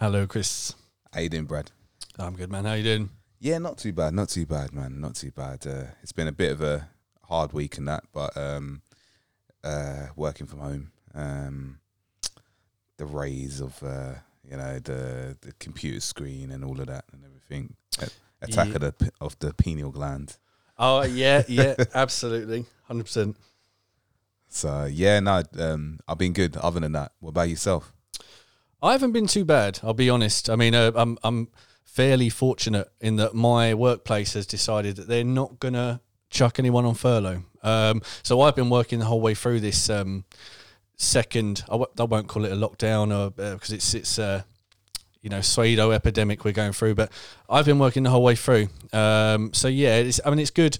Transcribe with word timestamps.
Hello, 0.00 0.26
Chris. 0.26 0.74
How 1.12 1.20
you 1.20 1.28
doing, 1.28 1.44
Brad? 1.44 1.70
I'm 2.18 2.34
good, 2.34 2.50
man. 2.50 2.64
How 2.64 2.72
you 2.74 2.82
doing? 2.84 3.10
Yeah, 3.38 3.58
not 3.58 3.78
too 3.78 3.92
bad. 3.92 4.14
Not 4.14 4.28
too 4.30 4.46
bad, 4.46 4.72
man. 4.72 5.00
Not 5.00 5.14
too 5.14 5.30
bad. 5.30 5.66
Uh, 5.66 5.84
it's 6.02 6.12
been 6.12 6.28
a 6.28 6.32
bit 6.32 6.52
of 6.52 6.62
a 6.62 6.88
hard 7.24 7.52
week 7.52 7.76
and 7.78 7.86
that, 7.88 8.04
but 8.12 8.34
um, 8.36 8.82
uh, 9.62 10.06
working 10.16 10.46
from 10.46 10.60
home, 10.60 10.92
um, 11.14 11.80
the 12.96 13.04
rays 13.06 13.60
of 13.60 13.82
uh, 13.82 14.14
you 14.48 14.56
know 14.56 14.78
the 14.78 15.36
the 15.42 15.52
computer 15.58 16.00
screen 16.00 16.50
and 16.50 16.64
all 16.64 16.80
of 16.80 16.86
that 16.86 17.04
and 17.12 17.22
everything. 17.24 17.74
Attack 18.42 18.68
Yeah. 18.68 18.74
of 18.76 18.80
the 18.80 19.12
of 19.20 19.38
the 19.40 19.52
pineal 19.52 19.90
gland. 19.90 20.38
Oh 20.78 21.02
yeah, 21.02 21.42
yeah, 21.48 21.74
absolutely, 21.94 22.64
hundred 22.84 23.04
percent. 23.04 23.36
So 24.48 24.86
yeah, 24.86 25.20
no, 25.20 25.42
um, 25.58 25.98
I've 26.08 26.16
been 26.18 26.32
good. 26.32 26.56
Other 26.56 26.80
than 26.80 26.92
that, 26.92 27.12
what 27.20 27.30
about 27.30 27.50
yourself? 27.50 27.92
I 28.82 28.92
haven't 28.92 29.12
been 29.12 29.26
too 29.26 29.44
bad. 29.44 29.80
I'll 29.82 29.94
be 29.94 30.10
honest. 30.10 30.48
I 30.48 30.56
mean, 30.56 30.74
uh, 30.74 30.92
I'm 30.94 31.18
I'm 31.22 31.48
fairly 31.84 32.30
fortunate 32.30 32.90
in 33.00 33.16
that 33.16 33.34
my 33.34 33.74
workplace 33.74 34.34
has 34.34 34.46
decided 34.46 34.96
that 34.96 35.08
they're 35.08 35.24
not 35.24 35.60
gonna 35.60 36.00
chuck 36.30 36.58
anyone 36.58 36.84
on 36.84 36.94
furlough. 36.94 37.42
Um, 37.62 38.00
so 38.22 38.40
I've 38.40 38.56
been 38.56 38.70
working 38.70 39.00
the 39.00 39.04
whole 39.04 39.20
way 39.20 39.34
through 39.34 39.60
this 39.60 39.90
um, 39.90 40.24
second. 40.96 41.62
I 41.68 41.72
w- 41.72 41.90
I 41.98 42.04
won't 42.04 42.28
call 42.28 42.44
it 42.44 42.52
a 42.52 42.56
lockdown 42.56 43.14
or 43.14 43.30
because 43.30 43.72
it's 43.72 43.92
it's 43.94 44.18
uh, 44.18 44.42
you 45.20 45.28
know 45.28 45.40
pseudo 45.40 45.90
epidemic 45.90 46.44
we're 46.44 46.52
going 46.52 46.72
through, 46.72 46.94
but 46.94 47.12
I've 47.48 47.66
been 47.66 47.78
working 47.78 48.04
the 48.04 48.10
whole 48.10 48.22
way 48.22 48.36
through. 48.36 48.68
Um, 48.92 49.52
so 49.52 49.68
yeah, 49.68 50.10
I 50.24 50.30
mean 50.30 50.38
it's 50.38 50.50
good 50.50 50.78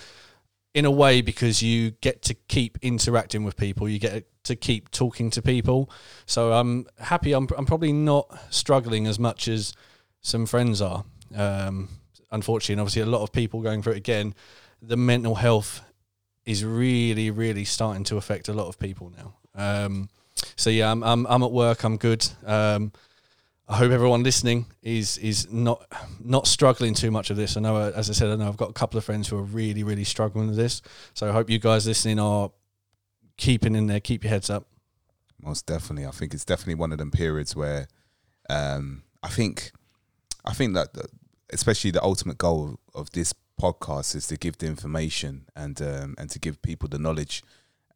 in 0.73 0.85
a 0.85 0.91
way 0.91 1.21
because 1.21 1.63
you 1.63 1.91
get 2.01 2.23
to 2.23 2.35
keep 2.49 2.79
interacting 2.81 3.45
with 3.45 3.57
people. 3.57 3.89
You 3.89 3.99
get 3.99 4.30
to 4.45 4.57
keep 4.57 4.91
talking 4.91 5.31
to 5.31 5.43
people. 5.43 5.91
So 6.27 6.53
I'm 6.53 6.87
happy. 6.99 7.33
I'm, 7.33 7.49
I'm 7.57 7.67
probably 7.67 7.93
not 7.93 8.27
struggling 8.51 9.07
as 9.07 9.19
much 9.19 9.49
as 9.49 9.75
some 10.21 10.47
friends 10.47 10.81
are. 10.81 11.05
Um, 11.35 11.89
unfortunately, 12.31 12.75
and 12.75 12.81
obviously, 12.81 13.03
a 13.03 13.07
lot 13.07 13.23
of 13.23 13.33
people 13.33 13.61
going 13.61 13.83
through 13.83 13.95
it 13.95 13.99
again. 13.99 14.35
The 14.83 14.97
mental 14.97 15.35
health 15.35 15.83
is 16.47 16.65
really, 16.65 17.31
really 17.31 17.65
starting 17.65 18.05
to 18.05 18.17
affect 18.17 18.49
a 18.49 18.53
lot 18.53 18.69
of 18.69 18.79
people 18.79 19.13
now. 19.17 19.35
Um, 19.55 20.09
so 20.57 20.71
yeah, 20.71 20.91
I'm, 20.91 21.03
I'm 21.03 21.27
I'm 21.27 21.43
at 21.43 21.53
work. 21.53 21.85
I'm 21.85 21.97
good. 21.97 22.27
Um, 22.47 22.93
I 23.69 23.77
hope 23.77 23.93
everyone 23.93 24.23
listening 24.23 24.67
is 24.83 25.17
is 25.19 25.51
not 25.53 25.87
not 26.19 26.47
struggling 26.47 26.95
too 26.95 27.11
much 27.11 27.31
of 27.31 27.37
this. 27.37 27.57
I 27.57 27.61
know, 27.61 27.77
as 27.77 28.11
I 28.11 28.15
said, 28.15 28.31
I 28.31 28.37
know 28.37 28.49
I've 28.49 28.57
got 28.57 28.71
a 28.71 28.75
couple 28.75 28.99
of 28.99 29.05
friends 29.05 29.29
who 29.29 29.39
are 29.39 29.43
really, 29.43 29.85
really 29.85 30.05
struggling 30.05 30.49
with 30.49 30.57
this. 30.57 30.83
So 31.15 31.29
I 31.29 31.33
hope 31.33 31.51
you 31.51 31.59
guys 31.59 31.87
listening 31.87 32.19
are 32.19 32.51
keeping 33.41 33.75
in 33.75 33.87
there. 33.87 34.01
Keep 34.01 34.25
your 34.25 34.31
heads 34.31 34.51
up. 34.51 34.67
Most 35.43 35.67
definitely. 35.67 36.07
I 36.07 36.11
think 36.11 36.35
it's 36.35 36.45
definitely 36.45 36.75
one 36.75 36.93
of 36.93 36.99
them 36.99 37.11
periods 37.11 37.57
where 37.57 37.89
um, 38.49 39.03
I 39.23 39.29
think 39.29 39.73
I 40.45 40.53
think 40.53 40.75
that 40.75 40.95
the, 40.95 41.07
especially 41.53 41.91
the 41.91 42.03
ultimate 42.03 42.39
goal 42.39 42.79
of 42.95 43.11
this 43.13 43.33
podcast 43.61 44.15
is 44.15 44.27
to 44.29 44.37
give 44.37 44.59
the 44.59 44.67
information 44.67 45.47
and 45.57 45.81
um, 45.83 46.15
and 46.19 46.31
to 46.31 46.39
give 46.39 46.61
people 46.63 46.89
the 46.89 46.99
knowledge 46.99 47.43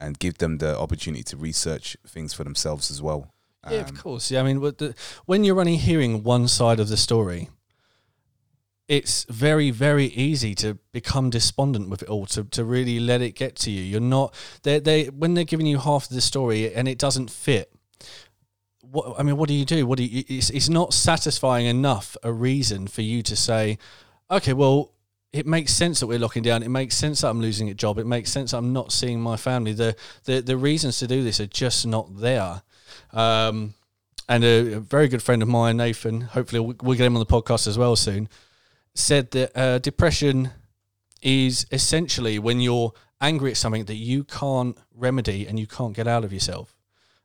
and 0.01 0.19
give 0.19 0.39
them 0.39 0.59
the 0.59 0.77
opportunity 0.79 1.23
to 1.23 1.37
research 1.37 1.97
things 2.07 2.33
for 2.35 2.45
themselves 2.45 2.91
as 2.91 3.01
well. 3.01 3.33
Yeah, 3.71 3.81
of 3.81 3.89
Um, 3.91 3.97
course. 3.97 4.31
Yeah, 4.31 4.41
I 4.41 4.45
mean, 4.45 4.61
the, 4.61 4.95
when 5.25 5.45
you're 5.45 5.59
only 5.61 5.77
hearing 5.77 6.23
one 6.25 6.49
side 6.49 6.81
of 6.81 6.89
the 6.89 6.97
story, 6.97 7.49
it's 8.87 9.25
very, 9.25 9.71
very 9.71 10.07
easy 10.07 10.55
to 10.57 10.79
become 10.93 11.31
despondent 11.31 11.89
with 11.89 12.03
it 12.03 12.09
all. 12.09 12.27
To, 12.27 12.45
to 12.45 12.65
really 12.65 13.01
let 13.01 13.23
it 13.23 13.35
get 13.35 13.57
to 13.57 13.71
you. 13.71 13.83
You're 13.83 14.01
not 14.01 14.35
they 14.63 14.79
they 14.79 15.07
when 15.07 15.35
they're 15.35 15.45
giving 15.45 15.67
you 15.67 15.79
half 15.79 16.05
of 16.05 16.11
the 16.11 16.21
story 16.21 16.73
and 16.75 16.87
it 16.87 16.99
doesn't 16.99 17.31
fit. 17.31 17.73
What 18.83 19.19
I 19.19 19.23
mean, 19.23 19.37
what 19.37 19.49
do 19.49 19.55
you 19.55 19.65
do? 19.65 19.87
What 19.87 19.99
do 19.99 20.05
you? 20.05 20.25
It's 20.29 20.51
it's 20.51 20.69
not 20.69 20.93
satisfying 20.93 21.67
enough 21.67 22.17
a 22.23 22.33
reason 22.33 22.87
for 22.87 23.03
you 23.03 23.23
to 23.23 23.37
say, 23.37 23.79
okay, 24.31 24.53
well. 24.53 24.91
It 25.33 25.49
makes 25.49 25.73
sense 25.73 25.99
that 25.99 26.07
we're 26.07 26.21
locking 26.21 26.45
down. 26.45 26.63
It 26.63 26.69
makes 26.69 26.97
sense 26.97 27.23
that 27.23 27.29
I'm 27.29 27.41
losing 27.41 27.69
a 27.69 27.75
job. 27.75 27.99
It 27.99 28.07
makes 28.07 28.31
sense 28.31 28.53
I'm 28.53 28.73
not 28.73 28.93
seeing 28.93 29.21
my 29.21 29.37
family. 29.37 29.73
The 29.73 29.97
the 30.27 30.41
the 30.41 30.57
reasons 30.57 31.01
to 31.01 31.09
do 31.09 31.25
this 31.25 31.41
are 31.41 31.49
just 31.49 31.85
not 31.89 32.21
there. 32.21 32.63
Um, 33.13 33.75
and 34.29 34.45
a, 34.45 34.75
a 34.75 34.81
very 34.81 35.09
good 35.09 35.23
friend 35.23 35.43
of 35.43 35.49
mine, 35.49 35.77
Nathan, 35.77 36.21
hopefully 36.21 36.61
we'll, 36.61 36.77
we'll 36.83 36.97
get 36.97 37.07
him 37.07 37.17
on 37.17 37.21
the 37.21 37.27
podcast 37.27 37.67
as 37.67 37.77
well 37.77 37.97
soon, 37.97 38.29
said 38.95 39.31
that 39.33 39.57
uh, 39.57 39.79
depression 39.79 40.51
is 41.23 41.67
essentially 41.73 42.39
when 42.39 42.61
you're 42.61 42.93
angry 43.21 43.51
at 43.51 43.57
something 43.57 43.85
that 43.87 43.95
you 43.97 44.25
can't 44.25 44.77
remedy 44.95 45.47
and 45.47 45.59
you 45.59 45.67
can't 45.67 45.95
get 45.95 46.07
out 46.07 46.25
of 46.25 46.33
yourself. 46.33 46.75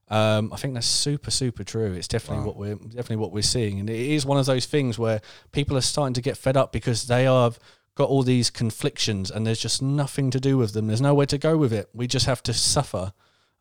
Um, 0.08 0.52
I 0.52 0.56
think 0.56 0.74
that's 0.74 0.88
super, 0.88 1.30
super 1.30 1.64
true. 1.64 1.94
It's 1.94 2.08
definitely 2.08 2.40
Wow. 2.40 2.48
what 2.48 2.58
we're 2.58 2.76
definitely 2.76 3.18
what 3.18 3.32
we're 3.32 3.44
seeing, 3.44 3.80
and 3.80 3.90
it 3.90 4.00
is 4.00 4.26
one 4.26 4.40
of 4.40 4.46
those 4.48 4.66
things 4.66 4.98
where 4.98 5.22
people 5.52 5.78
are 5.78 5.82
starting 5.82 6.16
to 6.16 6.22
get 6.22 6.36
fed 6.38 6.58
up 6.58 6.72
because 6.72 7.06
they 7.08 7.26
have 7.26 7.60
got 7.94 8.10
all 8.10 8.24
these 8.24 8.50
conflictions 8.50 9.30
and 9.30 9.46
there's 9.46 9.60
just 9.60 9.82
nothing 9.82 10.32
to 10.32 10.40
do 10.40 10.58
with 10.58 10.74
them. 10.74 10.88
There's 10.88 11.02
nowhere 11.02 11.26
to 11.28 11.38
go 11.38 11.58
with 11.58 11.72
it. 11.74 11.90
We 11.94 12.08
just 12.08 12.26
have 12.26 12.42
to 12.44 12.54
suffer. 12.54 13.14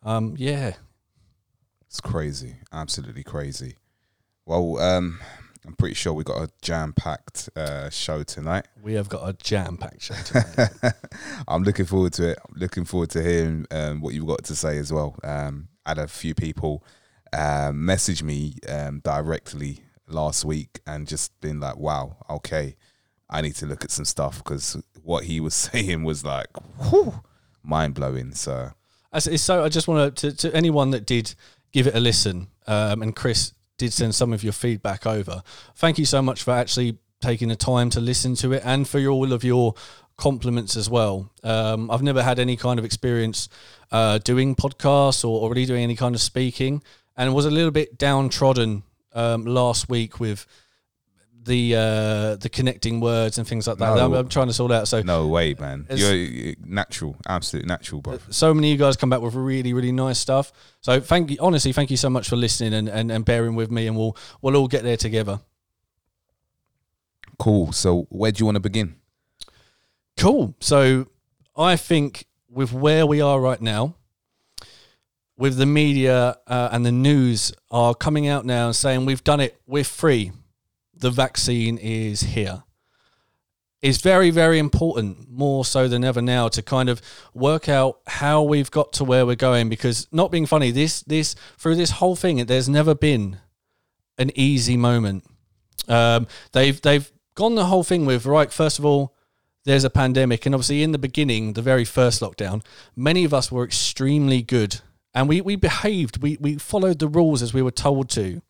Um, 0.03 0.37
yeah, 0.39 0.75
It's 1.87 2.01
crazy, 2.01 2.57
absolutely 2.73 3.25
crazy. 3.25 3.77
Well, 4.47 4.79
um, 4.79 5.19
I'm 5.69 5.75
pretty 5.75 5.97
sure 5.97 6.15
we 6.15 6.25
got 6.25 6.41
a 6.43 6.49
jam-packed 6.63 7.51
uh, 7.55 7.91
show 7.91 8.23
tonight. 8.23 8.67
we 8.83 8.95
have 8.95 9.11
got 9.11 9.29
a 9.29 9.35
jam-packed 9.35 10.01
show 10.01 10.15
tonight. 10.25 10.95
I'm 11.47 11.63
looking 11.63 11.85
forward 11.85 12.15
to 12.15 12.31
it. 12.31 12.39
I'm 12.49 12.59
looking 12.59 12.87
forward 12.87 13.11
to 13.11 13.23
hearing 13.23 13.67
um, 13.71 14.01
what 14.01 14.15
you've 14.15 14.27
got 14.27 14.45
to 14.45 14.57
say 14.57 14.79
as 14.79 14.91
well. 14.91 15.15
Um, 15.23 15.69
I 15.85 15.91
had 15.91 15.99
a 15.99 16.09
few 16.09 16.35
people 16.35 16.83
um, 17.37 17.85
message 17.85 18.23
me 18.23 18.55
um, 18.67 19.01
directly 19.01 19.81
last 20.07 20.43
week 20.47 20.81
and 20.87 21.07
just 21.07 21.39
been 21.43 21.61
like, 21.61 21.77
"Wow, 21.77 22.17
okay, 22.31 22.77
I 23.29 23.43
need 23.43 23.57
to 23.57 23.67
look 23.67 23.85
at 23.85 23.91
some 23.91 24.07
stuff 24.07 24.39
because 24.39 24.83
what 25.03 25.25
he 25.25 25.39
was 25.39 25.53
saying 25.71 26.03
was 26.03 26.25
like, 26.25 26.49
whew, 26.89 27.21
mind 27.63 27.93
blowing." 27.93 28.33
So 28.33 28.71
it's 29.13 29.43
so, 29.43 29.65
I 29.65 29.69
just 29.69 29.87
want 29.87 30.17
to, 30.17 30.33
to 30.33 30.57
anyone 30.57 30.93
that 30.93 31.05
did 31.05 31.35
give 31.73 31.87
it 31.87 31.95
a 31.95 32.01
listen, 32.01 32.49
um, 32.67 33.03
and 33.03 33.15
Chris 33.15 33.53
did 33.79 33.93
send 33.93 34.15
some 34.15 34.33
of 34.33 34.45
your 34.45 34.53
feedback 34.53 35.07
over. 35.07 35.43
Thank 35.75 35.99
you 35.99 36.05
so 36.05 36.21
much 36.21 36.43
for 36.43 36.51
actually 36.51 36.99
taking 37.21 37.49
the 37.49 37.57
time 37.57 37.91
to 37.91 38.01
listen 38.01 38.35
to 38.37 38.53
it, 38.53 38.63
and 38.65 38.87
for 38.87 38.99
your, 38.99 39.13
all 39.13 39.33
of 39.33 39.43
your 39.43 39.75
compliments 40.17 40.77
as 40.77 40.91
well. 40.91 41.31
Um, 41.43 41.91
I've 41.91 42.03
never 42.03 42.23
had 42.23 42.39
any 42.39 42.57
kind 42.57 42.79
of 42.79 42.85
experience 42.85 43.49
uh, 43.91 44.19
doing 44.19 44.55
podcasts 44.55 45.25
or 45.25 45.41
already 45.41 45.65
doing 45.65 45.83
any 45.83 45.97
kind 45.97 46.15
of 46.15 46.21
speaking, 46.21 46.83
and 47.17 47.35
was 47.35 47.47
a 47.47 47.51
little 47.51 47.71
bit 47.71 47.99
downtrodden 47.99 48.83
um, 49.15 49.45
last 49.45 49.89
week 49.89 50.21
with 50.21 50.47
the 51.45 51.75
uh, 51.75 52.37
the 52.37 52.49
connecting 52.53 53.01
words 53.01 53.39
and 53.39 53.47
things 53.47 53.67
like 53.67 53.79
that. 53.79 53.97
No. 53.97 54.05
I'm, 54.07 54.13
I'm 54.13 54.29
trying 54.29 54.49
to 54.49 54.53
sort 54.53 54.73
out. 54.73 54.89
So 54.89 55.03
no 55.03 55.27
way, 55.29 55.55
man. 55.59 55.87
You're, 55.91 56.55
natural, 56.65 57.17
absolute 57.27 57.67
natural, 57.67 58.01
bro. 58.01 58.19
so 58.31 58.53
many 58.53 58.69
of 58.69 58.73
you 58.73 58.85
guys 58.85 58.97
come 58.97 59.11
back 59.11 59.21
with 59.21 59.35
really 59.35 59.73
really 59.73 59.93
nice 59.93 60.19
stuff 60.19 60.53
so 60.81 61.01
thank 61.01 61.31
you 61.31 61.37
honestly 61.41 61.73
thank 61.73 61.91
you 61.91 61.97
so 61.97 62.11
much 62.11 62.29
for 62.29 62.37
listening 62.37 62.75
and, 62.75 62.89
and, 62.89 63.11
and 63.11 63.25
bearing 63.25 63.55
with 63.55 63.71
me 63.71 63.87
and 63.87 63.97
we'll 63.97 64.17
we'll 64.43 64.57
all 64.57 64.69
get 64.69 64.83
there 64.83 64.97
together 64.97 65.41
Cool. 67.39 67.73
So 67.73 68.07
where 68.11 68.33
do 68.33 68.41
you 68.41 68.45
want 68.47 68.57
to 68.57 68.61
begin? 68.61 68.97
cool 70.19 70.53
so 70.59 71.07
i 71.57 71.77
think 71.77 72.27
with 72.51 72.73
where 72.73 73.07
we 73.07 73.21
are 73.21 73.41
right 73.41 73.61
now 73.63 73.95
with 75.37 75.57
the 75.57 75.67
media 75.67 76.37
uh, 76.49 76.69
and 76.73 76.85
the 76.85 76.91
news 76.91 77.53
are 77.71 77.95
coming 77.95 78.27
out 78.27 78.45
now 78.45 78.67
and 78.67 78.75
saying 78.75 79.07
we've 79.07 79.23
done 79.23 79.39
it 79.39 79.57
we're 79.67 79.85
free 79.85 80.33
the 81.01 81.11
vaccine 81.11 81.79
is 81.79 82.21
here. 82.21 82.63
It's 83.81 84.01
very 84.01 84.31
very 84.31 84.59
important 84.59 85.31
more 85.31 85.65
so 85.65 85.87
than 85.87 86.03
ever 86.03 86.21
now 86.21 86.49
to 86.49 86.63
kind 86.63 86.89
of 86.89 87.01
work 87.33 87.69
out 87.69 88.01
how 88.09 88.43
we've 88.43 88.71
got 88.71 88.93
to 88.95 89.05
where 89.05 89.25
we're 89.25 89.37
going. 89.37 89.69
Because 89.69 90.09
not 90.11 90.33
being 90.33 90.47
funny 90.47 90.73
this 90.73 91.03
this 91.03 91.37
through 91.57 91.77
this 91.77 91.93
whole 91.93 92.17
thing 92.17 92.45
there's 92.47 92.69
never 92.69 92.95
been 92.95 93.39
an 94.19 94.33
easy 94.35 94.77
moment. 94.77 95.25
Um, 95.87 96.27
they've 96.53 96.81
they've 96.81 97.11
gone 97.35 97.55
the 97.55 97.67
whole 97.67 97.85
thing 97.85 98.05
with 98.05 98.27
right 98.27 98.53
first 98.53 98.81
of 98.81 98.85
all 98.85 99.15
there's 99.65 99.85
a 99.85 99.91
pandemic. 99.91 100.45
And 100.45 100.55
obviously 100.55 100.83
in 100.83 100.91
the 100.91 100.99
beginning 100.99 101.53
the 101.53 101.63
very 101.63 101.85
first 101.85 102.21
lockdown 102.21 102.65
many 102.97 103.25
of 103.25 103.33
us 103.33 103.53
were 103.53 103.65
extremely 103.65 104.43
good. 104.43 104.81
And 105.15 105.29
we 105.29 105.41
we 105.41 105.55
behaved 105.55 106.21
we 106.21 106.37
we 106.41 106.57
followed 106.57 106.99
the 106.99 107.09
rules 107.09 107.43
as 107.43 107.55
we 107.55 107.63
were 107.63 107.71
told 107.71 108.11
to 108.11 108.43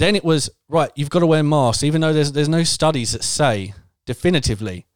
then 0.00 0.16
it 0.16 0.24
was 0.24 0.50
right 0.68 0.90
you've 0.94 1.10
got 1.10 1.20
to 1.20 1.26
wear 1.26 1.42
masks 1.42 1.82
even 1.82 2.00
though 2.00 2.12
there's 2.12 2.32
there's 2.32 2.48
no 2.48 2.64
studies 2.64 3.12
that 3.12 3.22
say 3.22 3.74
definitively 4.06 4.86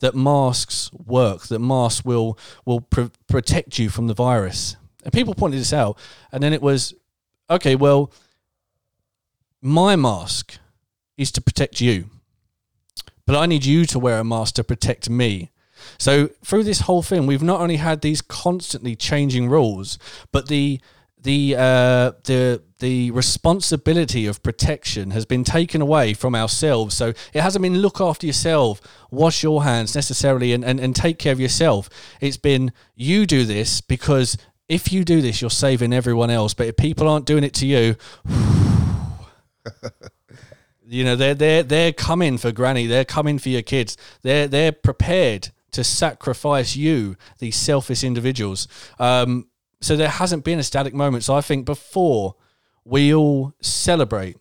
that 0.00 0.14
masks 0.14 0.90
work 0.92 1.42
that 1.48 1.58
masks 1.58 2.04
will 2.04 2.38
will 2.64 2.80
pr- 2.80 3.12
protect 3.28 3.78
you 3.78 3.88
from 3.88 4.06
the 4.06 4.14
virus 4.14 4.76
and 5.04 5.12
people 5.12 5.34
pointed 5.34 5.60
this 5.60 5.72
out 5.72 5.98
and 6.32 6.42
then 6.42 6.52
it 6.52 6.62
was 6.62 6.94
okay 7.48 7.76
well 7.76 8.12
my 9.62 9.96
mask 9.96 10.58
is 11.16 11.32
to 11.32 11.40
protect 11.40 11.80
you 11.80 12.10
but 13.26 13.36
I 13.36 13.46
need 13.46 13.66
you 13.66 13.84
to 13.86 13.98
wear 13.98 14.20
a 14.20 14.24
mask 14.24 14.54
to 14.54 14.64
protect 14.64 15.10
me. 15.10 15.50
So 15.98 16.28
through 16.44 16.64
this 16.64 16.80
whole 16.80 17.02
thing, 17.02 17.26
we've 17.26 17.42
not 17.42 17.60
only 17.60 17.76
had 17.76 18.00
these 18.00 18.22
constantly 18.22 18.96
changing 18.96 19.48
rules, 19.48 19.98
but 20.32 20.48
the 20.48 20.80
the 21.26 21.56
uh, 21.56 22.12
the 22.22 22.62
the 22.78 23.10
responsibility 23.10 24.26
of 24.26 24.42
protection 24.44 25.10
has 25.10 25.26
been 25.26 25.42
taken 25.42 25.82
away 25.82 26.14
from 26.14 26.36
ourselves. 26.36 26.94
So 26.94 27.08
it 27.32 27.40
hasn't 27.40 27.62
been 27.62 27.78
look 27.78 28.00
after 28.00 28.26
yourself, 28.28 28.80
wash 29.10 29.42
your 29.42 29.64
hands 29.64 29.94
necessarily, 29.96 30.52
and, 30.52 30.64
and, 30.64 30.78
and 30.78 30.94
take 30.94 31.18
care 31.18 31.32
of 31.32 31.40
yourself. 31.40 31.90
It's 32.20 32.36
been 32.36 32.72
you 32.94 33.26
do 33.26 33.44
this 33.44 33.80
because 33.80 34.38
if 34.68 34.92
you 34.92 35.04
do 35.04 35.20
this, 35.20 35.40
you're 35.40 35.50
saving 35.50 35.92
everyone 35.92 36.30
else. 36.30 36.54
But 36.54 36.68
if 36.68 36.76
people 36.76 37.08
aren't 37.08 37.26
doing 37.26 37.42
it 37.42 37.54
to 37.54 37.66
you, 37.66 37.96
you 40.86 41.02
know 41.02 41.16
they're 41.16 41.34
they're 41.34 41.64
they're 41.64 41.92
coming 41.92 42.38
for 42.38 42.52
granny. 42.52 42.86
They're 42.86 43.04
coming 43.04 43.40
for 43.40 43.48
your 43.48 43.62
kids. 43.62 43.96
They're 44.22 44.46
they're 44.46 44.70
prepared 44.70 45.50
to 45.72 45.82
sacrifice 45.82 46.76
you, 46.76 47.16
these 47.40 47.56
selfish 47.56 48.04
individuals. 48.04 48.68
Um, 49.00 49.48
so 49.86 49.96
there 49.96 50.08
hasn't 50.08 50.44
been 50.44 50.58
a 50.58 50.64
static 50.64 50.94
moment. 50.94 51.22
So 51.24 51.34
I 51.34 51.40
think 51.40 51.64
before 51.64 52.34
we 52.84 53.14
all 53.14 53.54
celebrate 53.60 54.36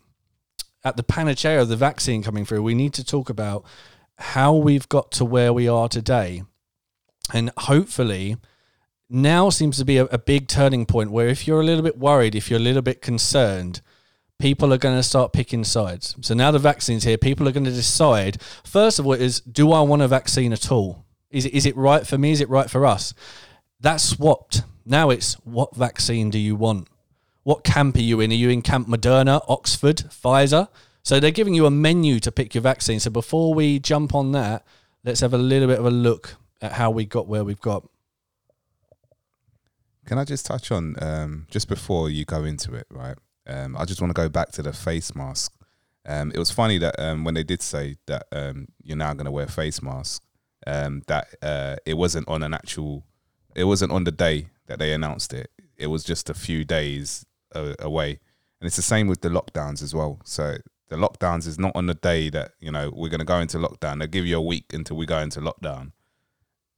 at 0.84 0.98
the 0.98 1.04
panacea 1.04 1.62
of 1.62 1.70
the 1.70 1.76
vaccine 1.76 2.24
coming 2.24 2.46
through, 2.46 2.64
we 2.64 2.74
need 2.74 2.94
to 2.94 3.04
talk 3.04 3.30
about 3.30 3.64
how 4.18 4.56
we've 4.56 4.90
got 4.90 5.12
to 5.12 5.26
where 5.26 5.54
we 5.54 5.68
are 5.68 5.88
today. 5.88 6.44
And 7.34 7.52
hopefully, 7.58 8.38
now 9.10 9.50
seems 9.50 9.78
to 9.78 9.86
be 9.86 9.98
a, 9.98 10.06
a 10.06 10.18
big 10.18 10.48
turning 10.48 10.86
point 10.86 11.12
where 11.12 11.28
if 11.28 11.48
you're 11.48 11.62
a 11.62 11.66
little 11.66 11.84
bit 11.84 11.98
worried, 11.98 12.34
if 12.34 12.50
you're 12.50 12.60
a 12.60 12.64
little 12.64 12.82
bit 12.82 13.02
concerned, 13.02 13.82
people 14.40 14.74
are 14.74 14.78
going 14.78 14.98
to 14.98 15.04
start 15.04 15.32
picking 15.32 15.64
sides. 15.64 16.16
So 16.22 16.34
now 16.34 16.52
the 16.52 16.60
vaccine's 16.60 17.04
here, 17.04 17.18
people 17.18 17.48
are 17.48 17.52
going 17.52 17.66
to 17.66 17.72
decide. 17.72 18.42
First 18.64 18.98
of 18.98 19.06
all, 19.06 19.14
is 19.14 19.42
do 19.42 19.72
I 19.72 19.82
want 19.82 20.02
a 20.02 20.08
vaccine 20.08 20.54
at 20.54 20.72
all? 20.72 21.06
Is 21.30 21.46
it, 21.46 21.54
is 21.54 21.66
it 21.66 21.78
right 21.78 22.06
for 22.06 22.18
me? 22.18 22.32
Is 22.32 22.42
it 22.42 22.50
right 22.50 22.70
for 22.70 22.86
us? 22.86 23.14
That's 23.80 24.04
swapped. 24.04 24.64
Now 24.86 25.10
it's 25.10 25.34
what 25.46 25.76
vaccine 25.76 26.30
do 26.30 26.38
you 26.38 26.56
want? 26.56 26.88
What 27.44 27.64
camp 27.64 27.96
are 27.96 28.02
you 28.02 28.20
in? 28.22 28.32
Are 28.32 28.36
you 28.36 28.50
in 28.50 28.62
Camp 28.62 28.88
Moderna, 28.88 29.44
Oxford, 29.48 29.98
Pfizer? 29.98 30.68
So 31.04 31.20
they're 31.20 31.32
giving 31.32 31.54
you 31.54 31.66
a 31.66 31.72
menu 31.72 32.20
to 32.20 32.32
pick 32.32 32.56
your 32.56 32.62
vaccine. 32.62 33.00
So 33.00 33.12
before 33.12 33.54
we 33.54 33.80
jump 33.80 34.16
on 34.16 34.32
that, 34.32 34.66
let's 35.04 35.20
have 35.20 35.34
a 35.34 35.38
little 35.38 35.68
bit 35.68 35.80
of 35.80 35.86
a 35.86 35.92
look 35.92 36.36
at 36.62 36.74
how 36.74 36.90
we 36.92 37.06
got 37.06 37.28
where 37.28 37.44
we've 37.44 37.62
got. 37.62 37.88
Can 40.06 40.18
I 40.18 40.24
just 40.24 40.46
touch 40.46 40.72
on 40.72 40.96
um, 41.02 41.48
just 41.50 41.68
before 41.68 42.10
you 42.10 42.26
go 42.26 42.44
into 42.44 42.74
it, 42.76 42.88
right? 42.92 43.18
Um, 43.48 43.76
I 43.78 43.86
just 43.86 44.02
want 44.02 44.16
to 44.16 44.20
go 44.20 44.30
back 44.30 44.52
to 44.54 44.64
the 44.64 44.74
face 44.74 45.16
mask. 45.16 45.54
Um, 46.08 46.32
it 46.32 46.40
was 46.40 46.52
funny 46.52 46.78
that 46.80 47.00
um, 47.00 47.24
when 47.24 47.34
they 47.34 47.44
did 47.44 47.62
say 47.62 47.98
that 48.06 48.28
um, 48.32 48.68
you're 48.84 48.98
now 48.98 49.14
going 49.14 49.26
to 49.26 49.32
wear 49.32 49.48
face 49.48 49.82
mask, 49.82 50.24
um, 50.68 51.04
that 51.08 51.28
uh, 51.42 51.76
it 51.86 51.96
wasn't 51.96 52.28
on 52.28 52.44
an 52.44 52.54
actual, 52.54 53.04
it 53.56 53.64
wasn't 53.64 53.92
on 53.92 54.04
the 54.04 54.12
day 54.12 54.50
that 54.68 54.80
they 54.80 54.94
announced 54.94 55.34
it. 55.34 55.52
It 55.78 55.88
was 55.88 56.04
just 56.04 56.30
a 56.30 56.34
few 56.34 56.64
days 56.66 57.26
away, 57.54 58.20
and 58.60 58.68
it's 58.68 58.76
the 58.76 58.82
same 58.82 59.08
with 59.08 59.22
the 59.22 59.30
lockdowns 59.30 59.82
as 59.84 59.94
well. 59.94 60.20
So 60.24 60.58
the 60.90 60.96
lockdowns 60.96 61.48
is 61.48 61.58
not 61.60 61.72
on 61.76 61.86
the 61.88 61.94
day 61.96 62.30
that 62.30 62.52
you 62.60 62.72
know 62.72 62.92
we're 62.94 63.10
going 63.10 63.20
to 63.20 63.26
go 63.26 63.40
into 63.40 63.58
lockdown. 63.58 64.00
They 64.00 64.08
give 64.08 64.26
you 64.26 64.38
a 64.38 64.42
week 64.42 64.74
until 64.74 64.98
we 64.98 65.06
go 65.06 65.20
into 65.20 65.42
lockdown. 65.42 65.92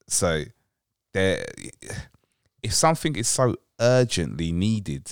So 0.08 0.44
there, 1.14 1.46
if 2.64 2.74
something 2.74 3.16
is 3.16 3.28
so 3.28 3.56
urgently 3.80 4.52
needed 4.52 5.12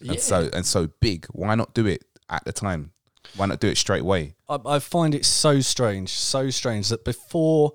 Yeah. 0.00 0.12
and 0.12 0.20
so 0.20 0.50
and 0.52 0.66
so 0.66 0.88
big, 1.00 1.26
why 1.32 1.54
not 1.54 1.74
do 1.74 1.86
it 1.86 2.04
at 2.28 2.44
the 2.44 2.52
time? 2.52 2.92
Why 3.36 3.46
not 3.46 3.60
do 3.60 3.68
it 3.68 3.76
straight 3.78 4.00
away? 4.02 4.34
I, 4.48 4.58
I 4.66 4.78
find 4.78 5.14
it 5.14 5.24
so 5.24 5.60
strange, 5.60 6.10
so 6.10 6.50
strange 6.50 6.88
that 6.88 7.04
before 7.04 7.72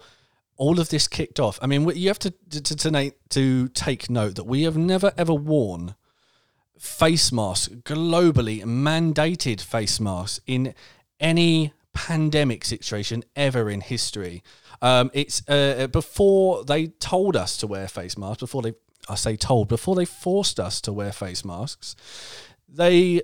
all 0.58 0.80
of 0.80 0.90
this 0.90 1.08
kicked 1.08 1.40
off, 1.40 1.60
I 1.62 1.68
mean, 1.68 1.88
you 1.96 2.08
have 2.08 2.20
to 2.20 2.32
to, 2.32 2.76
to, 3.30 3.68
take 3.70 4.10
note 4.10 4.36
that 4.36 4.46
we 4.46 4.64
have 4.64 4.78
never 4.78 5.12
ever 5.18 5.34
worn 5.34 5.96
face 6.80 7.32
masks 7.32 7.74
globally, 7.74 8.64
mandated 8.64 9.62
face 9.62 10.00
masks 10.00 10.40
in 10.46 10.74
any 11.20 11.74
pandemic 11.94 12.66
situation 12.66 13.24
ever 13.36 13.70
in 13.70 13.82
history. 13.82 14.44
Um, 14.82 15.10
it's 15.14 15.48
uh, 15.50 15.88
before 15.88 16.64
they 16.64 16.88
told 16.88 17.36
us 17.36 17.58
to 17.58 17.68
wear 17.68 17.88
face 17.88 18.18
masks, 18.18 18.42
before 18.42 18.62
they, 18.62 18.74
I 19.10 19.16
say 19.16 19.36
told, 19.36 19.70
before 19.70 19.96
they 19.96 20.06
forced 20.06 20.60
us 20.60 20.82
to 20.82 20.94
wear 20.94 21.12
face 21.12 21.44
masks, 21.46 21.96
they 22.68 23.22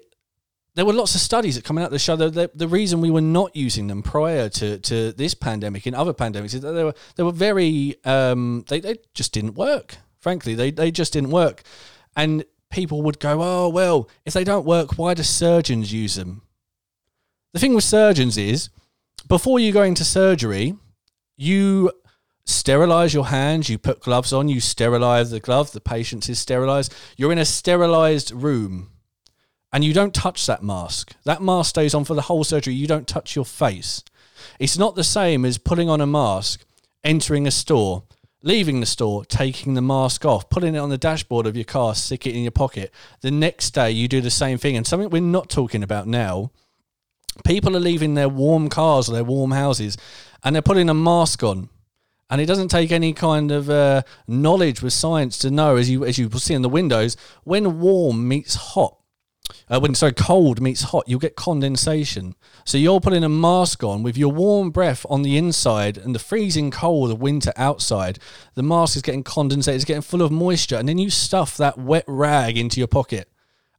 there 0.76 0.86
were 0.86 0.94
lots 0.94 1.16
of 1.16 1.22
studies 1.22 1.56
that 1.56 1.66
coming 1.66 1.84
out 1.84 1.92
that 1.92 2.00
show 2.00 2.16
that 2.16 2.58
the, 2.58 2.68
reason 2.68 3.02
we 3.02 3.12
were 3.12 3.22
not 3.22 3.56
using 3.56 3.88
them 3.88 4.02
prior 4.02 4.48
to, 4.48 4.78
to 4.80 5.12
this 5.12 5.34
pandemic 5.34 5.86
and 5.86 5.96
other 5.96 6.14
pandemics 6.14 6.54
is 6.54 6.62
that 6.62 6.72
they 6.72 6.84
were 6.84 6.94
they 7.16 7.24
were 7.24 7.32
very 7.32 7.98
um, 8.06 8.64
they, 8.70 8.80
they 8.80 8.98
just 9.14 9.34
didn't 9.34 9.56
work. 9.56 9.98
Frankly, 10.20 10.56
they, 10.56 10.72
they 10.72 10.92
just 10.92 11.14
didn't 11.14 11.32
work. 11.32 11.64
And 12.16 12.46
people 12.70 13.02
would 13.02 13.20
go, 13.20 13.40
Oh 13.42 13.70
well, 13.70 14.10
if 14.26 14.34
they 14.34 14.44
don't 14.44 14.66
work, 14.66 14.98
why 14.98 15.14
do 15.14 15.24
surgeons 15.24 15.92
use 15.92 16.16
them? 16.16 16.44
The 17.54 17.60
thing 17.60 17.74
with 17.74 17.84
surgeons 17.84 18.38
is 18.38 18.70
before 19.28 19.60
you 19.60 19.74
go 19.74 19.84
into 19.84 20.06
surgery, 20.06 20.76
you 21.36 21.92
sterilize 22.46 23.14
your 23.14 23.28
hands, 23.28 23.70
you 23.70 23.78
put 23.78 24.00
gloves 24.00 24.32
on, 24.32 24.48
you 24.48 24.62
sterilize 24.62 25.32
the 25.32 25.40
glove, 25.42 25.74
the 25.74 25.82
patient 25.82 26.30
is 26.30 26.40
sterilized. 26.40 26.94
You're 27.18 27.34
in 27.34 27.38
a 27.38 27.46
sterilized 27.46 28.32
room 28.32 28.92
and 29.74 29.84
you 29.84 29.94
don't 29.94 30.14
touch 30.14 30.46
that 30.46 30.64
mask. 30.64 31.14
That 31.24 31.42
mask 31.42 31.70
stays 31.70 31.94
on 31.94 32.04
for 32.04 32.14
the 32.14 32.24
whole 32.24 32.44
surgery. 32.44 32.74
You 32.74 32.88
don't 32.88 33.08
touch 33.08 33.36
your 33.36 33.46
face. 33.46 34.04
It's 34.60 34.78
not 34.78 34.96
the 34.96 35.04
same 35.04 35.46
as 35.46 35.58
putting 35.58 35.90
on 35.90 36.02
a 36.02 36.08
mask, 36.08 36.66
entering 37.04 37.48
a 37.48 37.52
store, 37.52 38.04
leaving 38.44 38.80
the 38.80 38.86
store, 38.86 39.24
taking 39.26 39.76
the 39.76 39.82
mask 39.82 40.26
off, 40.26 40.50
putting 40.50 40.76
it 40.76 40.80
on 40.80 40.90
the 40.90 40.98
dashboard 40.98 41.46
of 41.46 41.56
your 41.56 41.66
car, 41.66 41.96
stick 41.96 42.26
it 42.28 42.36
in 42.36 42.42
your 42.42 42.52
pocket. 42.52 42.92
The 43.22 43.32
next 43.32 43.72
day, 43.72 43.92
you 43.92 44.08
do 44.08 44.22
the 44.22 44.32
same 44.32 44.58
thing. 44.58 44.76
And 44.76 44.86
something 44.86 45.10
we're 45.10 45.22
not 45.22 45.50
talking 45.50 45.84
about 45.84 46.08
now 46.08 46.52
people 47.44 47.76
are 47.76 47.82
leaving 47.82 48.14
their 48.14 48.30
warm 48.30 48.70
cars 48.70 49.10
or 49.10 49.14
their 49.14 49.24
warm 49.24 49.52
houses 49.52 49.98
and 50.44 50.56
they're 50.56 50.62
putting 50.62 50.90
a 50.90 50.94
mask 50.94 51.44
on. 51.44 51.70
And 52.30 52.40
it 52.40 52.46
doesn't 52.46 52.70
take 52.70 52.92
any 52.92 53.12
kind 53.12 53.52
of 53.52 53.70
uh, 53.70 54.04
knowledge 54.26 54.82
with 54.82 54.94
science 54.94 55.38
to 55.40 55.52
know, 55.52 55.76
as 55.76 55.90
you 55.90 56.06
as 56.06 56.18
you 56.18 56.30
will 56.30 56.40
see 56.40 56.54
in 56.54 56.62
the 56.62 56.70
windows, 56.70 57.18
when 57.44 57.82
warm 57.82 58.26
meets 58.26 58.56
hot, 58.56 58.98
uh, 59.70 59.80
when 59.80 59.96
sorry 59.96 60.14
cold 60.14 60.62
meets 60.62 60.84
hot, 60.84 61.06
you'll 61.08 61.20
get 61.20 61.36
condensation. 61.36 62.36
So 62.66 62.78
you're 62.78 63.00
putting 63.00 63.24
a 63.24 63.30
mask 63.30 63.84
on 63.84 64.04
with 64.04 64.18
your 64.18 64.32
warm 64.32 64.72
breath 64.72 65.06
on 65.10 65.22
the 65.22 65.38
inside 65.38 65.98
and 65.98 66.14
the 66.14 66.20
freezing 66.20 66.72
cold 66.72 67.12
of 67.12 67.22
winter 67.22 67.54
outside. 67.58 68.20
The 68.56 68.64
mask 68.64 68.96
is 68.96 69.02
getting 69.02 69.24
condensated, 69.24 69.76
it's 69.76 69.86
getting 69.86 70.02
full 70.02 70.22
of 70.22 70.32
moisture, 70.32 70.78
and 70.78 70.88
then 70.88 70.98
you 70.98 71.10
stuff 71.10 71.58
that 71.58 71.78
wet 71.78 72.06
rag 72.08 72.58
into 72.58 72.80
your 72.80 72.88
pocket, 72.88 73.30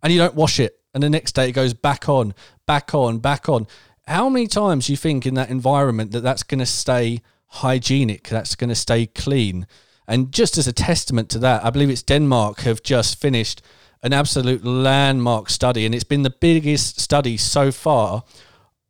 and 0.02 0.12
you 0.12 0.18
don't 0.18 0.34
wash 0.34 0.58
it, 0.58 0.80
and 0.94 1.02
the 1.02 1.10
next 1.10 1.32
day 1.32 1.48
it 1.48 1.52
goes 1.52 1.74
back 1.74 2.08
on, 2.08 2.34
back 2.66 2.94
on, 2.94 3.18
back 3.18 3.48
on. 3.48 3.66
How 4.06 4.28
many 4.28 4.46
times 4.48 4.86
do 4.86 4.92
you 4.92 4.96
think 4.96 5.26
in 5.26 5.34
that 5.34 5.50
environment 5.50 6.10
that 6.10 6.22
that's 6.22 6.42
going 6.42 6.58
to 6.58 6.66
stay 6.66 7.22
hygienic? 7.46 8.28
That's 8.28 8.56
going 8.56 8.70
to 8.70 8.74
stay 8.74 9.06
clean. 9.06 9.66
And 10.08 10.32
just 10.32 10.58
as 10.58 10.66
a 10.66 10.72
testament 10.72 11.28
to 11.30 11.38
that, 11.38 11.64
I 11.64 11.70
believe 11.70 11.88
it's 11.88 12.02
Denmark 12.02 12.60
have 12.60 12.82
just 12.82 13.20
finished 13.20 13.62
an 14.02 14.12
absolute 14.12 14.64
landmark 14.64 15.48
study, 15.48 15.86
and 15.86 15.94
it's 15.94 16.04
been 16.04 16.22
the 16.22 16.30
biggest 16.30 17.00
study 17.00 17.36
so 17.36 17.70
far 17.70 18.24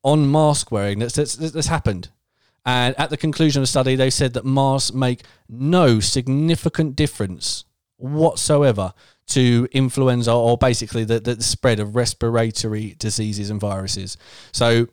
on 0.03 0.31
mask 0.31 0.73
wearing 0.73 0.99
that's, 0.99 1.15
that's, 1.15 1.37
that's 1.37 1.67
happened. 1.67 2.09
And 2.65 2.99
at 2.99 3.11
the 3.11 3.17
conclusion 3.17 3.61
of 3.61 3.65
the 3.65 3.69
study, 3.69 3.97
they 3.97 4.11
said 4.11 4.35
that 4.35 4.45
masks 4.45 4.93
make 4.93 5.23
no 5.49 6.01
significant 6.01 6.97
difference 6.97 7.65
whatsoever 7.97 8.95
to 9.29 9.69
influenza 9.73 10.33
or 10.33 10.59
basically 10.59 11.05
the, 11.05 11.21
the 11.21 11.43
spread 11.43 11.81
of 11.81 11.97
respiratory 11.97 12.95
diseases 12.99 13.51
and 13.51 13.61
viruses. 13.61 14.17
So 14.53 14.89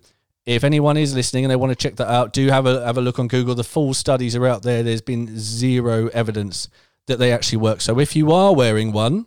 if 0.46 0.64
anyone 0.64 0.98
is 0.98 1.14
listening 1.14 1.46
and 1.46 1.52
they 1.52 1.56
want 1.56 1.72
to 1.72 1.76
check 1.76 1.96
that 1.98 2.10
out, 2.10 2.34
do 2.34 2.48
have 2.48 2.66
a 2.66 2.86
have 2.86 2.98
a 2.98 3.02
look 3.02 3.20
on 3.20 3.28
Google. 3.28 3.56
The 3.56 3.64
full 3.64 3.94
studies 3.94 4.36
are 4.36 4.48
out 4.48 4.64
there. 4.64 4.82
There's 4.84 5.02
been 5.02 5.38
zero 5.38 6.08
evidence 6.08 6.70
that 7.08 7.20
they 7.20 7.32
actually 7.32 7.60
work. 7.60 7.82
So 7.82 8.00
if 8.00 8.16
you 8.16 8.32
are 8.32 8.54
wearing 8.54 8.92
one, 8.92 9.26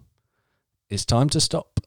it's 0.92 1.04
time 1.04 1.28
to 1.30 1.40
stop. 1.40 1.80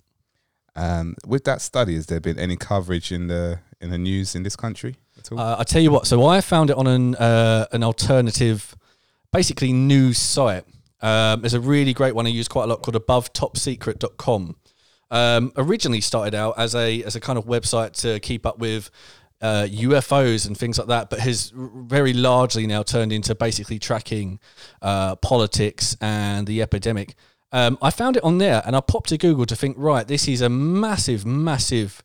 Um, 0.76 1.16
with 1.26 1.46
that 1.46 1.62
study, 1.62 1.96
has 1.96 2.08
there 2.08 2.20
been 2.20 2.38
any 2.38 2.58
coverage 2.58 3.12
in 3.12 3.28
the 3.28 3.60
in 3.80 3.92
the 3.92 3.98
news 3.98 4.36
in 4.36 4.44
this 4.44 4.56
country 4.56 4.96
at 5.18 5.32
all? 5.32 5.40
Uh, 5.40 5.58
I 5.60 5.64
tell 5.64 5.82
you 5.82 5.92
what. 5.92 6.08
So 6.08 6.26
I 6.26 6.42
found 6.42 6.70
it 6.70 6.76
on 6.76 6.88
an 6.88 7.16
uh, 7.16 7.68
an 7.72 7.84
alternative, 7.84 8.76
basically 9.32 9.72
news 9.72 10.18
site. 10.18 10.66
Um, 11.02 11.42
there's 11.42 11.54
a 11.54 11.60
really 11.60 11.94
great 11.94 12.16
one 12.16 12.26
I 12.26 12.30
use 12.30 12.48
quite 12.48 12.64
a 12.64 12.68
lot 12.68 12.82
called 12.82 12.96
AboveTopSecret.com. 12.96 14.56
Um, 15.12 15.52
originally 15.56 16.02
started 16.02 16.34
out 16.34 16.56
as 16.58 16.76
a 16.76 17.04
as 17.04 17.16
a 17.16 17.22
kind 17.22 17.38
of 17.38 17.46
website 17.46 17.92
to 18.02 18.20
keep 18.20 18.46
up 18.46 18.58
with 18.60 18.90
uh, 19.42 19.68
UFOs 19.70 20.48
and 20.48 20.58
things 20.58 20.78
like 20.78 20.88
that, 20.88 21.10
but 21.10 21.20
has 21.20 21.54
very 21.56 22.14
largely 22.14 22.68
now 22.68 22.84
turned 22.84 23.14
into 23.14 23.36
basically 23.36 23.80
tracking 23.80 24.40
uh, 24.82 25.16
politics 25.18 25.96
and 26.02 26.48
the 26.48 26.62
epidemic. 26.62 27.16
Um, 27.56 27.78
I 27.82 27.90
found 27.90 28.18
it 28.18 28.24
on 28.26 28.38
there, 28.38 28.62
and 28.66 28.76
I 28.76 28.82
popped 28.82 29.08
to 29.10 29.18
Google 29.18 29.46
to 29.46 29.56
think, 29.56 29.78
right, 29.80 30.06
this 30.06 30.28
is 30.28 30.42
a 30.42 30.50
massive, 30.50 31.26
massive 31.26 32.04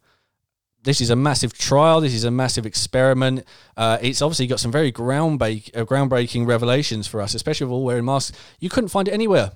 this 0.82 1.00
is 1.00 1.10
a 1.10 1.16
massive 1.16 1.52
trial. 1.52 2.00
This 2.00 2.14
is 2.14 2.24
a 2.24 2.30
massive 2.30 2.64
experiment. 2.64 3.44
Uh, 3.76 3.98
it's 4.00 4.22
obviously 4.22 4.46
got 4.46 4.60
some 4.60 4.72
very 4.72 4.90
groundbreak, 4.90 5.76
uh, 5.76 5.84
groundbreaking 5.84 6.46
revelations 6.46 7.06
for 7.06 7.20
us, 7.20 7.34
especially 7.34 7.66
with 7.66 7.72
all 7.72 7.84
wearing 7.84 8.04
masks. 8.04 8.38
You 8.60 8.70
couldn't 8.70 8.88
find 8.88 9.08
it 9.08 9.12
anywhere. 9.12 9.52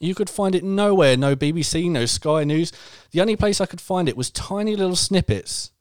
You 0.00 0.14
could 0.14 0.30
find 0.30 0.54
it 0.54 0.62
nowhere. 0.62 1.16
No 1.16 1.34
BBC, 1.34 1.90
no 1.90 2.06
Sky 2.06 2.44
News. 2.44 2.70
The 3.10 3.20
only 3.20 3.34
place 3.34 3.60
I 3.60 3.66
could 3.66 3.80
find 3.80 4.08
it 4.08 4.16
was 4.16 4.30
tiny 4.30 4.76
little 4.76 4.94
snippets 4.94 5.72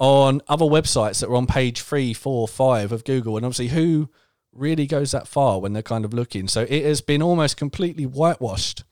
on 0.00 0.40
other 0.48 0.64
websites 0.64 1.20
that 1.20 1.30
were 1.30 1.36
on 1.36 1.46
page 1.46 1.82
three, 1.82 2.12
four, 2.12 2.48
five 2.48 2.90
of 2.90 3.04
Google. 3.04 3.36
And 3.36 3.46
obviously, 3.46 3.68
who 3.68 4.08
really 4.52 4.86
goes 4.86 5.12
that 5.12 5.28
far 5.28 5.60
when 5.60 5.74
they're 5.74 5.82
kind 5.82 6.04
of 6.04 6.12
looking? 6.12 6.48
So 6.48 6.62
it 6.62 6.84
has 6.84 7.02
been 7.02 7.22
almost 7.22 7.56
completely 7.56 8.06
whitewashed 8.06 8.82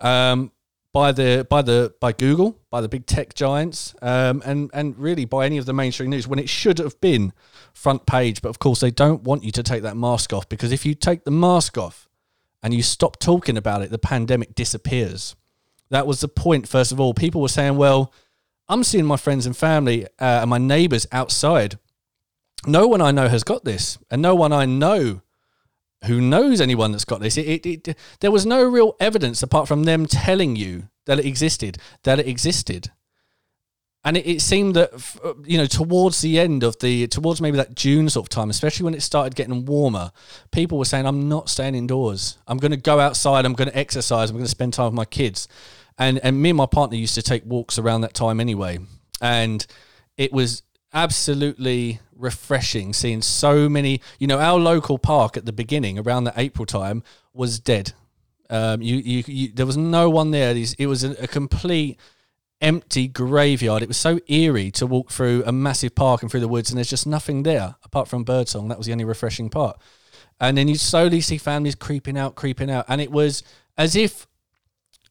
um, 0.00 0.52
by 0.92 1.12
the 1.12 1.46
by 1.48 1.62
the 1.62 1.94
by 2.00 2.12
Google, 2.12 2.58
by 2.70 2.80
the 2.80 2.88
big 2.88 3.06
tech 3.06 3.34
giants, 3.34 3.94
um, 4.02 4.42
and 4.44 4.70
and 4.74 4.98
really 4.98 5.24
by 5.24 5.46
any 5.46 5.58
of 5.58 5.66
the 5.66 5.72
mainstream 5.72 6.10
news 6.10 6.26
when 6.26 6.38
it 6.38 6.48
should 6.48 6.78
have 6.78 7.00
been 7.00 7.32
front 7.72 8.06
page. 8.06 8.42
But 8.42 8.48
of 8.48 8.58
course, 8.58 8.80
they 8.80 8.90
don't 8.90 9.22
want 9.22 9.44
you 9.44 9.52
to 9.52 9.62
take 9.62 9.82
that 9.82 9.96
mask 9.96 10.32
off 10.32 10.48
because 10.48 10.72
if 10.72 10.84
you 10.84 10.94
take 10.94 11.24
the 11.24 11.30
mask 11.30 11.78
off 11.78 12.08
and 12.62 12.74
you 12.74 12.82
stop 12.82 13.18
talking 13.18 13.56
about 13.56 13.82
it, 13.82 13.90
the 13.90 13.98
pandemic 13.98 14.54
disappears. 14.54 15.36
That 15.90 16.06
was 16.06 16.20
the 16.20 16.28
point. 16.28 16.68
First 16.68 16.92
of 16.92 17.00
all, 17.00 17.14
people 17.14 17.40
were 17.40 17.48
saying, 17.48 17.76
"Well." 17.76 18.12
I'm 18.70 18.84
seeing 18.84 19.04
my 19.04 19.16
friends 19.16 19.46
and 19.46 19.56
family 19.56 20.06
uh, 20.20 20.42
and 20.42 20.48
my 20.48 20.58
neighbors 20.58 21.04
outside. 21.10 21.76
No 22.66 22.86
one 22.86 23.00
I 23.00 23.10
know 23.10 23.26
has 23.26 23.42
got 23.42 23.64
this, 23.64 23.98
and 24.12 24.22
no 24.22 24.36
one 24.36 24.52
I 24.52 24.64
know 24.64 25.22
who 26.04 26.20
knows 26.20 26.60
anyone 26.60 26.92
that's 26.92 27.04
got 27.04 27.20
this. 27.20 27.36
It, 27.36 27.66
it, 27.66 27.88
it, 27.88 27.98
there 28.20 28.30
was 28.30 28.46
no 28.46 28.62
real 28.62 28.96
evidence 29.00 29.42
apart 29.42 29.68
from 29.68 29.84
them 29.84 30.06
telling 30.06 30.56
you 30.56 30.88
that 31.06 31.18
it 31.18 31.26
existed, 31.26 31.78
that 32.04 32.18
it 32.18 32.26
existed. 32.26 32.90
And 34.02 34.16
it, 34.16 34.26
it 34.26 34.40
seemed 34.40 34.76
that, 34.76 34.92
uh, 35.22 35.34
you 35.44 35.58
know, 35.58 35.66
towards 35.66 36.22
the 36.22 36.40
end 36.40 36.62
of 36.62 36.78
the, 36.78 37.06
towards 37.06 37.42
maybe 37.42 37.58
that 37.58 37.74
June 37.74 38.08
sort 38.08 38.24
of 38.24 38.28
time, 38.30 38.48
especially 38.48 38.84
when 38.84 38.94
it 38.94 39.02
started 39.02 39.34
getting 39.34 39.66
warmer, 39.66 40.10
people 40.52 40.78
were 40.78 40.86
saying, 40.86 41.06
I'm 41.06 41.28
not 41.28 41.50
staying 41.50 41.74
indoors. 41.74 42.38
I'm 42.46 42.56
going 42.56 42.70
to 42.70 42.78
go 42.78 42.98
outside. 42.98 43.44
I'm 43.44 43.52
going 43.52 43.68
to 43.68 43.76
exercise. 43.76 44.30
I'm 44.30 44.36
going 44.36 44.46
to 44.46 44.50
spend 44.50 44.72
time 44.72 44.86
with 44.86 44.94
my 44.94 45.04
kids 45.04 45.48
and 46.00 46.18
and 46.24 46.40
me 46.40 46.50
and 46.50 46.56
my 46.56 46.66
partner 46.66 46.96
used 46.96 47.14
to 47.14 47.22
take 47.22 47.44
walks 47.44 47.78
around 47.78 48.00
that 48.00 48.14
time 48.14 48.40
anyway, 48.40 48.78
and 49.20 49.64
it 50.16 50.32
was 50.32 50.62
absolutely 50.92 52.00
refreshing 52.14 52.92
seeing 52.92 53.22
so 53.22 53.68
many. 53.68 54.00
You 54.18 54.26
know, 54.26 54.38
our 54.38 54.58
local 54.58 54.98
park 54.98 55.36
at 55.36 55.46
the 55.46 55.52
beginning 55.52 55.98
around 55.98 56.24
the 56.24 56.34
April 56.36 56.66
time 56.66 57.02
was 57.32 57.58
dead. 57.58 57.92
Um, 58.48 58.82
you, 58.82 58.96
you, 58.96 59.24
you, 59.26 59.52
there 59.52 59.66
was 59.66 59.76
no 59.76 60.10
one 60.10 60.32
there. 60.32 60.54
It 60.78 60.86
was 60.86 61.04
a, 61.04 61.12
a 61.22 61.28
complete 61.28 61.98
empty 62.60 63.08
graveyard. 63.08 63.82
It 63.82 63.88
was 63.88 63.96
so 63.96 64.18
eerie 64.28 64.70
to 64.72 64.86
walk 64.86 65.10
through 65.10 65.44
a 65.46 65.52
massive 65.52 65.94
park 65.94 66.22
and 66.22 66.30
through 66.30 66.40
the 66.40 66.48
woods, 66.48 66.70
and 66.70 66.76
there's 66.76 66.90
just 66.90 67.06
nothing 67.06 67.42
there 67.42 67.76
apart 67.84 68.08
from 68.08 68.24
birdsong. 68.24 68.68
That 68.68 68.78
was 68.78 68.86
the 68.86 68.92
only 68.92 69.04
refreshing 69.04 69.50
part. 69.50 69.80
And 70.40 70.56
then 70.56 70.68
you 70.68 70.74
slowly 70.74 71.20
see 71.20 71.38
families 71.38 71.74
creeping 71.74 72.18
out, 72.18 72.34
creeping 72.34 72.70
out, 72.70 72.86
and 72.88 73.00
it 73.00 73.10
was 73.10 73.42
as 73.78 73.94
if 73.94 74.26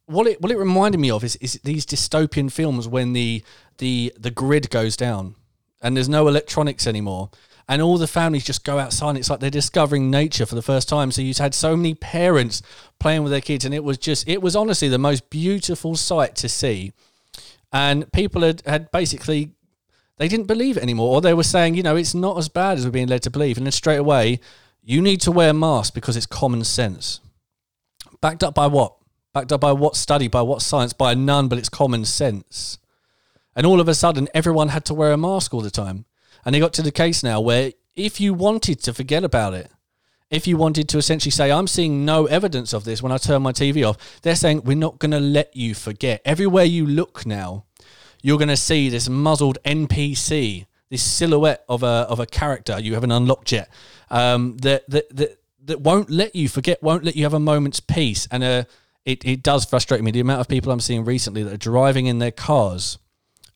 what 0.05 0.27
it 0.27 0.41
what 0.41 0.51
it 0.51 0.57
reminded 0.57 1.00
me 1.00 1.12
of 1.12 1.24
is, 1.24 1.36
is 1.38 1.59
these 1.63 1.86
dystopian 1.86 2.51
films 2.51 2.88
when 2.88 3.13
the 3.13 3.43
the 3.77 4.12
the 4.17 4.31
grid 4.31 4.69
goes 4.69 4.98
down 4.98 5.36
and 5.81 5.95
there's 5.95 6.09
no 6.09 6.27
electronics 6.27 6.88
anymore. 6.88 7.29
And 7.67 7.83
all 7.83 8.00
the 8.00 8.07
families 8.07 8.45
just 8.45 8.63
go 8.65 8.79
outside 8.79 9.09
And 9.09 9.17
it's 9.19 9.29
like 9.29 9.41
they're 9.41 9.51
discovering 9.51 10.09
nature 10.09 10.48
for 10.48 10.55
the 10.55 10.62
first 10.63 10.89
time. 10.89 11.12
So 11.12 11.21
you've 11.21 11.38
had 11.38 11.53
so 11.53 11.77
many 11.77 11.93
parents 11.93 12.63
playing 13.00 13.21
with 13.21 13.31
their 13.31 13.41
kids 13.41 13.63
and 13.63 13.75
it 13.75 13.83
was 13.83 14.00
just 14.00 14.27
it 14.27 14.41
was 14.41 14.55
honestly 14.55 14.88
the 14.88 14.98
most 14.98 15.29
beautiful 15.29 15.95
sight 15.95 16.36
to 16.38 16.50
see. 16.50 16.93
And 17.71 18.12
people 18.12 18.41
had, 18.41 18.63
had 18.65 18.91
basically 18.91 19.51
they 20.17 20.27
didn't 20.27 20.48
believe 20.48 20.77
it 20.77 20.83
anymore 20.83 21.13
or 21.13 21.21
they 21.21 21.36
were 21.36 21.43
saying 21.43 21.75
you 21.75 21.83
know 21.83 21.95
it's 21.95 22.15
not 22.15 22.38
as 22.39 22.50
bad 22.50 22.79
as 22.79 22.86
we're 22.86 22.91
being 22.91 23.07
led 23.07 23.21
to 23.24 23.29
believe. 23.29 23.57
And 23.57 23.67
then 23.67 23.71
straight 23.71 23.98
away 23.98 24.39
you 24.81 25.01
need 25.01 25.21
to 25.21 25.31
wear 25.31 25.53
masks 25.53 25.91
because 25.91 26.17
it's 26.17 26.25
common 26.25 26.63
sense. 26.63 27.19
Backed 28.19 28.43
up 28.43 28.55
by 28.55 28.65
what? 28.65 28.95
Backed 29.31 29.51
up 29.51 29.62
by 29.62 29.74
what 29.74 29.95
study, 29.95 30.27
by 30.27 30.41
what 30.41 30.63
science, 30.63 30.93
by 30.93 31.13
none, 31.13 31.48
but 31.48 31.59
it's 31.59 31.69
common 31.69 32.03
sense. 32.03 32.79
And 33.59 33.65
all 33.65 33.81
of 33.81 33.89
a 33.89 33.93
sudden, 33.93 34.29
everyone 34.33 34.69
had 34.69 34.85
to 34.85 34.93
wear 34.93 35.11
a 35.11 35.17
mask 35.17 35.53
all 35.53 35.59
the 35.59 35.69
time. 35.69 36.05
And 36.45 36.55
it 36.55 36.61
got 36.61 36.71
to 36.75 36.81
the 36.81 36.93
case 36.93 37.23
now 37.23 37.41
where 37.41 37.73
if 37.93 38.21
you 38.21 38.33
wanted 38.33 38.81
to 38.83 38.93
forget 38.93 39.25
about 39.25 39.53
it, 39.53 39.69
if 40.31 40.47
you 40.47 40.55
wanted 40.55 40.87
to 40.87 40.97
essentially 40.97 41.29
say, 41.29 41.51
I'm 41.51 41.67
seeing 41.67 42.05
no 42.05 42.25
evidence 42.27 42.71
of 42.71 42.85
this 42.85 43.03
when 43.03 43.11
I 43.11 43.17
turn 43.17 43.41
my 43.41 43.51
TV 43.51 43.85
off, 43.85 44.21
they're 44.21 44.35
saying, 44.35 44.61
we're 44.63 44.77
not 44.77 44.97
going 44.97 45.11
to 45.11 45.19
let 45.19 45.57
you 45.57 45.75
forget. 45.75 46.21
Everywhere 46.23 46.63
you 46.63 46.87
look 46.87 47.25
now, 47.25 47.65
you're 48.21 48.37
going 48.37 48.47
to 48.47 48.55
see 48.55 48.87
this 48.87 49.09
muzzled 49.09 49.57
NPC, 49.65 50.65
this 50.89 51.03
silhouette 51.03 51.65
of 51.67 51.83
a, 51.83 52.07
of 52.07 52.21
a 52.21 52.25
character 52.25 52.79
you 52.79 52.93
haven't 52.93 53.11
unlocked 53.11 53.51
yet, 53.51 53.69
um, 54.09 54.55
that, 54.59 54.89
that, 54.89 55.13
that, 55.17 55.37
that 55.65 55.81
won't 55.81 56.09
let 56.09 56.33
you 56.33 56.47
forget, 56.47 56.81
won't 56.81 57.03
let 57.03 57.17
you 57.17 57.23
have 57.23 57.33
a 57.33 57.41
moment's 57.41 57.81
peace. 57.81 58.25
And 58.31 58.41
a, 58.41 58.67
it, 59.03 59.25
it 59.25 59.43
does 59.43 59.65
frustrate 59.65 60.01
me 60.01 60.11
the 60.11 60.21
amount 60.21 60.39
of 60.39 60.47
people 60.47 60.71
I'm 60.71 60.79
seeing 60.79 61.03
recently 61.03 61.43
that 61.43 61.53
are 61.55 61.57
driving 61.57 62.05
in 62.05 62.19
their 62.19 62.31
cars 62.31 62.99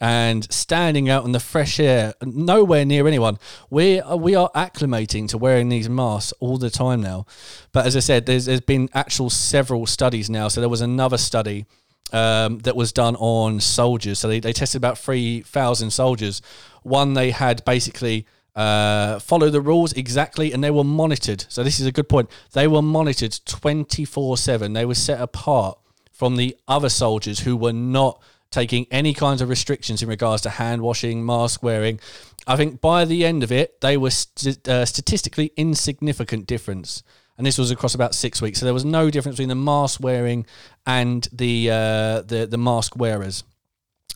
and 0.04 0.52
standing 0.52 1.10
out 1.10 1.24
in 1.24 1.32
the 1.32 1.40
fresh 1.40 1.80
air, 1.80 2.14
nowhere 2.22 2.84
near 2.84 3.08
anyone. 3.08 3.40
We 3.70 4.02
are, 4.02 4.18
we 4.18 4.36
are 4.36 4.52
acclimating 4.54 5.30
to 5.30 5.38
wearing 5.38 5.70
these 5.70 5.88
masks 5.88 6.34
all 6.42 6.58
the 6.58 6.70
time 6.70 7.00
now. 7.00 7.26
But 7.72 7.86
as 7.86 7.96
I 7.96 8.02
said, 8.02 8.26
there's, 8.26 8.44
there's 8.44 8.60
been 8.60 8.90
actual 8.94 9.30
several 9.30 9.86
studies 9.86 10.30
now. 10.30 10.50
So 10.50 10.60
there 10.60 10.70
was 10.70 10.82
another 10.82 11.18
study 11.18 11.68
um, 12.12 12.60
that 12.60 12.76
was 12.76 12.92
done 12.92 13.16
on 13.16 13.62
soldiers. 13.62 14.20
So 14.20 14.28
they, 14.28 14.42
they 14.42 14.52
tested 14.52 14.78
about 14.78 14.98
3,000 14.98 15.92
soldiers. 15.92 16.42
One, 16.82 17.14
they 17.14 17.32
had 17.32 17.64
basically 17.64 18.28
uh, 18.58 19.20
follow 19.20 19.50
the 19.50 19.62
rules 19.62 19.94
exactly, 19.94 20.52
and 20.52 20.62
they 20.62 20.72
were 20.72 20.84
monitored. 20.84 21.46
So 21.48 21.64
this 21.64 21.80
is 21.80 21.86
a 21.86 21.94
good 21.94 22.10
point. 22.10 22.30
They 22.52 22.68
were 22.68 22.82
monitored 22.82 23.40
twenty 23.46 24.06
four 24.06 24.38
seven. 24.38 24.74
They 24.74 24.86
were 24.86 24.94
set 24.94 25.20
apart 25.20 25.80
from 26.12 26.36
the 26.36 26.56
other 26.68 26.90
soldiers 26.90 27.40
who 27.40 27.58
were 27.58 27.74
not 27.74 28.22
taking 28.54 28.86
any 28.92 29.14
kinds 29.14 29.42
of 29.42 29.50
restrictions 29.50 30.04
in 30.04 30.08
regards 30.08 30.44
to 30.44 30.50
hand 30.50 30.82
washing, 30.82 31.26
mask 31.26 31.64
wearing. 31.64 32.00
I 32.46 32.56
think 32.56 32.82
by 32.82 33.04
the 33.04 33.26
end 33.26 33.42
of 33.42 33.52
it, 33.52 33.82
they 33.82 33.98
were 33.98 34.12
st- 34.12 34.68
uh, 34.68 34.86
statistically 34.86 35.52
insignificant 35.58 36.46
difference. 36.46 37.02
And 37.36 37.48
this 37.48 37.58
was 37.58 37.72
across 37.72 37.96
about 37.96 38.14
six 38.14 38.44
weeks. 38.44 38.60
So 38.60 38.66
there 38.66 38.74
was 38.74 38.86
no 38.86 39.10
difference 39.10 39.38
between 39.38 39.50
the 39.50 39.56
mask 39.56 40.00
wearing 40.02 40.46
and 40.86 41.28
the 41.34 41.72
uh, 41.72 42.22
the 42.22 42.46
the 42.50 42.60
mask 42.60 42.96
wearers. 42.96 43.44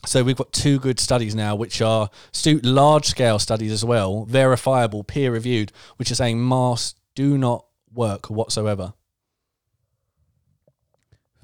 So 0.06 0.22
we've 0.22 0.36
got 0.36 0.52
two 0.52 0.78
good 0.78 1.00
studies 1.00 1.34
now, 1.34 1.56
which 1.56 1.82
are 1.82 2.08
large 2.62 3.06
scale 3.06 3.40
studies 3.40 3.72
as 3.72 3.84
well, 3.84 4.24
verifiable, 4.24 5.02
peer 5.02 5.32
reviewed, 5.32 5.72
which 5.96 6.12
are 6.12 6.14
saying 6.14 6.48
masks 6.48 6.94
do 7.16 7.36
not 7.36 7.66
work 7.92 8.30
whatsoever. 8.30 8.92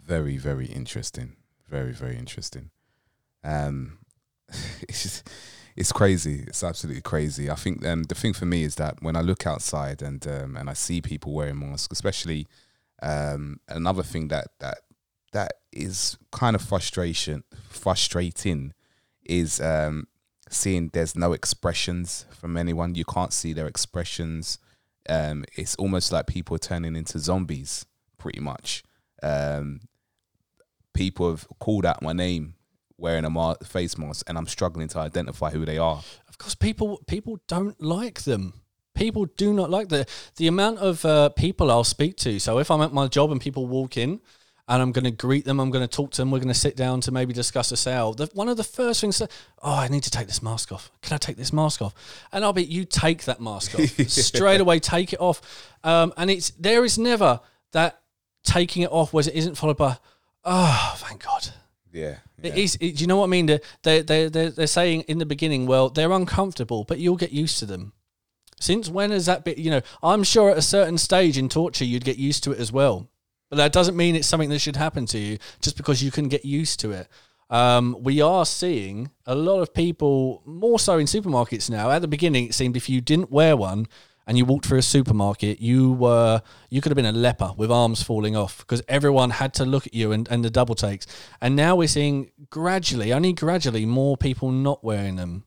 Very, 0.00 0.36
very 0.36 0.66
interesting. 0.66 1.34
Very, 1.68 1.92
very 1.92 2.16
interesting. 2.16 2.70
Um, 3.44 3.98
it's 4.88 5.02
just, 5.02 5.30
it's 5.76 5.92
crazy. 5.92 6.44
It's 6.46 6.62
absolutely 6.62 7.02
crazy. 7.02 7.50
I 7.50 7.56
think 7.56 7.84
um, 7.86 8.04
the 8.04 8.14
thing 8.14 8.32
for 8.32 8.46
me 8.46 8.64
is 8.64 8.76
that 8.76 9.02
when 9.02 9.16
I 9.16 9.20
look 9.20 9.46
outside 9.46 10.02
and 10.02 10.26
um, 10.26 10.56
and 10.56 10.70
I 10.70 10.72
see 10.72 11.00
people 11.00 11.32
wearing 11.32 11.58
masks, 11.58 11.92
especially 11.92 12.46
um, 13.02 13.60
another 13.68 14.02
thing 14.02 14.28
that 14.28 14.48
that 14.60 14.78
that 15.32 15.52
is 15.72 16.16
kind 16.30 16.54
of 16.54 16.62
frustration 16.62 17.42
frustrating 17.68 18.72
is 19.24 19.60
um, 19.60 20.06
seeing 20.48 20.90
there's 20.92 21.16
no 21.16 21.32
expressions 21.32 22.26
from 22.30 22.56
anyone. 22.56 22.94
You 22.94 23.04
can't 23.04 23.32
see 23.32 23.52
their 23.52 23.66
expressions. 23.66 24.58
Um, 25.08 25.44
it's 25.56 25.74
almost 25.74 26.12
like 26.12 26.26
people 26.26 26.56
are 26.56 26.60
turning 26.60 26.96
into 26.96 27.18
zombies, 27.18 27.84
pretty 28.16 28.40
much. 28.40 28.84
Um, 29.22 29.80
people 30.94 31.30
have 31.30 31.46
called 31.58 31.84
out 31.84 32.00
my 32.00 32.12
name 32.12 32.54
wearing 32.98 33.24
a 33.24 33.30
ma- 33.30 33.54
face 33.64 33.98
mask, 33.98 34.28
and 34.28 34.38
I'm 34.38 34.46
struggling 34.46 34.88
to 34.88 34.98
identify 34.98 35.50
who 35.50 35.64
they 35.64 35.78
are. 35.78 36.02
Of 36.28 36.38
course, 36.38 36.54
people 36.54 37.02
people 37.06 37.38
don't 37.48 37.80
like 37.82 38.22
them. 38.22 38.54
People 38.94 39.26
do 39.26 39.52
not 39.52 39.70
like 39.70 39.88
the 39.88 40.06
the 40.36 40.46
amount 40.46 40.78
of 40.78 41.04
uh, 41.04 41.30
people 41.30 41.70
I'll 41.70 41.84
speak 41.84 42.16
to. 42.18 42.38
So 42.38 42.58
if 42.58 42.70
I'm 42.70 42.82
at 42.82 42.92
my 42.92 43.08
job 43.08 43.30
and 43.32 43.40
people 43.40 43.66
walk 43.66 43.96
in 43.96 44.20
and 44.66 44.80
I'm 44.80 44.92
going 44.92 45.04
to 45.04 45.10
greet 45.10 45.44
them. 45.44 45.60
I'm 45.60 45.70
going 45.70 45.86
to 45.86 45.96
talk 45.96 46.10
to 46.12 46.22
them. 46.22 46.30
We're 46.30 46.38
going 46.38 46.48
to 46.48 46.54
sit 46.54 46.76
down 46.76 47.00
to 47.02 47.12
maybe 47.12 47.34
discuss 47.34 47.70
a 47.72 47.76
sale. 47.76 48.14
The, 48.14 48.30
one 48.32 48.48
of 48.48 48.56
the 48.56 48.64
first 48.64 49.00
things 49.00 49.18
that, 49.18 49.30
oh, 49.62 49.74
I 49.74 49.88
need 49.88 50.04
to 50.04 50.10
take 50.10 50.26
this 50.26 50.42
mask 50.42 50.72
off. 50.72 50.90
Can 51.02 51.14
I 51.14 51.18
take 51.18 51.36
this 51.36 51.52
mask 51.52 51.82
off? 51.82 51.94
And 52.32 52.44
I'll 52.44 52.54
be, 52.54 52.64
you 52.64 52.84
take 52.84 53.24
that 53.24 53.40
mask 53.40 53.78
off 53.78 53.88
straight 54.08 54.60
away. 54.60 54.80
Take 54.80 55.12
it 55.12 55.20
off. 55.20 55.70
Um, 55.84 56.14
and 56.16 56.30
it's 56.30 56.50
there 56.50 56.84
is 56.84 56.98
never 56.98 57.40
that 57.72 58.00
taking 58.42 58.82
it 58.82 58.90
off 58.90 59.12
where 59.12 59.20
it 59.20 59.34
isn't 59.34 59.56
followed 59.56 59.76
by, 59.76 59.98
oh, 60.44 60.94
thank 60.96 61.24
God. 61.24 61.50
Yeah, 61.94 62.16
yeah. 62.42 62.52
It 62.52 62.58
is. 62.58 62.76
It, 62.80 62.96
do 62.96 63.02
you 63.02 63.06
know 63.06 63.18
what 63.18 63.26
I 63.26 63.28
mean? 63.28 63.46
They 63.46 63.60
they 63.82 64.02
they 64.02 64.28
they're, 64.28 64.50
they're 64.50 64.66
saying 64.66 65.02
in 65.02 65.18
the 65.18 65.26
beginning, 65.26 65.66
well, 65.66 65.88
they're 65.88 66.12
uncomfortable, 66.12 66.84
but 66.84 66.98
you'll 66.98 67.16
get 67.16 67.32
used 67.32 67.58
to 67.60 67.66
them. 67.66 67.92
Since 68.60 68.88
when 68.90 69.12
has 69.12 69.26
that 69.26 69.44
been? 69.44 69.58
You 69.58 69.70
know, 69.70 69.80
I'm 70.02 70.24
sure 70.24 70.50
at 70.50 70.58
a 70.58 70.62
certain 70.62 70.98
stage 70.98 71.38
in 71.38 71.48
torture, 71.48 71.84
you'd 71.84 72.04
get 72.04 72.18
used 72.18 72.42
to 72.44 72.52
it 72.52 72.58
as 72.58 72.72
well. 72.72 73.08
But 73.48 73.56
that 73.56 73.72
doesn't 73.72 73.96
mean 73.96 74.16
it's 74.16 74.26
something 74.26 74.50
that 74.50 74.58
should 74.58 74.76
happen 74.76 75.06
to 75.06 75.18
you 75.18 75.38
just 75.60 75.76
because 75.76 76.02
you 76.02 76.10
can 76.10 76.28
get 76.28 76.44
used 76.44 76.80
to 76.80 76.90
it. 76.90 77.08
Um, 77.50 77.96
we 78.00 78.20
are 78.20 78.44
seeing 78.44 79.10
a 79.26 79.34
lot 79.34 79.60
of 79.60 79.72
people, 79.72 80.42
more 80.44 80.78
so 80.78 80.98
in 80.98 81.06
supermarkets 81.06 81.70
now. 81.70 81.90
At 81.90 82.00
the 82.00 82.08
beginning, 82.08 82.46
it 82.46 82.54
seemed 82.54 82.76
if 82.76 82.88
you 82.88 83.00
didn't 83.00 83.30
wear 83.30 83.56
one 83.56 83.86
and 84.26 84.38
you 84.38 84.44
walked 84.44 84.66
through 84.66 84.78
a 84.78 84.82
supermarket, 84.82 85.60
you 85.60 85.92
were 85.92 86.42
you 86.70 86.80
could 86.80 86.90
have 86.90 86.96
been 86.96 87.04
a 87.06 87.12
leper 87.12 87.52
with 87.56 87.70
arms 87.70 88.02
falling 88.02 88.36
off 88.36 88.58
because 88.58 88.82
everyone 88.88 89.30
had 89.30 89.54
to 89.54 89.64
look 89.64 89.86
at 89.86 89.94
you 89.94 90.12
and, 90.12 90.28
and 90.30 90.44
the 90.44 90.50
double 90.50 90.74
takes. 90.74 91.06
And 91.40 91.54
now 91.56 91.76
we're 91.76 91.88
seeing 91.88 92.30
gradually, 92.50 93.12
only 93.12 93.32
gradually, 93.32 93.86
more 93.86 94.16
people 94.16 94.50
not 94.50 94.82
wearing 94.82 95.16
them. 95.16 95.44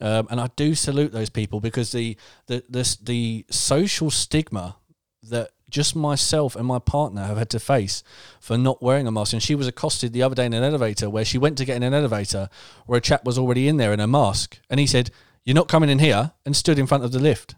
Um, 0.00 0.26
and 0.30 0.40
I 0.40 0.50
do 0.56 0.74
salute 0.74 1.12
those 1.12 1.30
people 1.30 1.60
because 1.60 1.92
the 1.92 2.16
the 2.46 2.64
the, 2.68 2.96
the 3.02 3.46
social 3.50 4.10
stigma 4.10 4.76
that 5.22 5.50
just 5.68 5.96
myself 5.96 6.54
and 6.54 6.66
my 6.66 6.78
partner 6.78 7.24
have 7.24 7.38
had 7.38 7.50
to 7.50 7.58
face 7.58 8.04
for 8.40 8.56
not 8.56 8.82
wearing 8.82 9.06
a 9.06 9.10
mask. 9.10 9.32
And 9.32 9.42
she 9.42 9.54
was 9.54 9.66
accosted 9.66 10.12
the 10.12 10.22
other 10.22 10.34
day 10.34 10.46
in 10.46 10.54
an 10.54 10.62
elevator 10.62 11.10
where 11.10 11.24
she 11.24 11.38
went 11.38 11.58
to 11.58 11.64
get 11.64 11.76
in 11.76 11.82
an 11.82 11.94
elevator 11.94 12.48
where 12.86 12.98
a 12.98 13.00
chap 13.02 13.24
was 13.24 13.38
already 13.38 13.66
in 13.66 13.76
there 13.76 13.92
in 13.92 14.00
a 14.00 14.06
mask, 14.06 14.58
and 14.68 14.78
he 14.78 14.86
said, 14.86 15.10
"You're 15.44 15.54
not 15.54 15.68
coming 15.68 15.90
in 15.90 15.98
here," 15.98 16.32
and 16.44 16.54
stood 16.54 16.78
in 16.78 16.86
front 16.86 17.04
of 17.04 17.12
the 17.12 17.18
lift. 17.18 17.54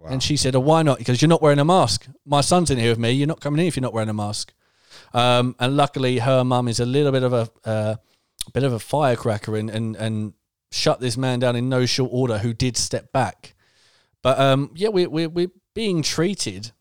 Wow. 0.00 0.10
And 0.10 0.22
she 0.22 0.36
said, 0.36 0.56
"Oh, 0.56 0.60
why 0.60 0.82
not? 0.82 0.98
Because 0.98 1.20
you're 1.20 1.28
not 1.28 1.42
wearing 1.42 1.58
a 1.58 1.64
mask. 1.64 2.06
My 2.24 2.40
son's 2.40 2.70
in 2.70 2.78
here 2.78 2.90
with 2.90 2.98
me. 2.98 3.10
You're 3.10 3.26
not 3.26 3.40
coming 3.40 3.60
in 3.60 3.66
if 3.66 3.76
you're 3.76 3.82
not 3.82 3.92
wearing 3.92 4.08
a 4.08 4.14
mask." 4.14 4.52
Um, 5.12 5.56
and 5.58 5.76
luckily, 5.76 6.18
her 6.18 6.44
mum 6.44 6.68
is 6.68 6.80
a 6.80 6.86
little 6.86 7.12
bit 7.12 7.22
of 7.22 7.32
a 7.32 7.50
uh, 7.64 7.96
bit 8.54 8.62
of 8.62 8.72
a 8.72 8.78
firecracker 8.78 9.56
and, 9.56 9.68
and 9.68 9.96
and 9.96 10.32
shut 10.70 11.00
this 11.00 11.16
man 11.16 11.40
down 11.40 11.56
in 11.56 11.68
no 11.68 11.84
short 11.86 12.10
order, 12.12 12.38
who 12.38 12.54
did 12.54 12.76
step 12.76 13.12
back. 13.12 13.54
But 14.22 14.38
um, 14.38 14.70
yeah, 14.74 14.88
we 14.88 15.06
we 15.06 15.26
we're 15.26 15.50
being 15.74 16.02
treated 16.02 16.72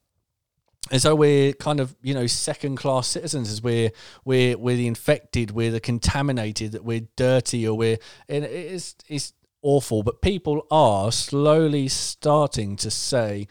as 0.92 1.04
though 1.04 1.16
we're 1.16 1.54
kind 1.54 1.80
of 1.80 1.96
you 2.02 2.14
know 2.14 2.28
second 2.28 2.78
class 2.78 3.08
citizens, 3.08 3.52
as 3.52 3.62
we're 3.62 3.92
we're 4.26 4.58
we're 4.58 4.78
the 4.78 4.88
infected, 4.88 5.52
we're 5.52 5.72
the 5.72 5.80
contaminated, 5.80 6.72
that 6.74 6.84
we're 6.84 7.08
dirty, 7.16 7.68
or 7.68 7.78
we're 7.78 7.98
and 8.28 8.46
it's 8.46 8.96
it's 9.08 9.34
awful. 9.62 10.04
But 10.04 10.22
people 10.22 10.66
are 10.72 11.12
slowly 11.12 11.88
starting 11.88 12.76
to 12.78 12.92
say. 12.92 13.48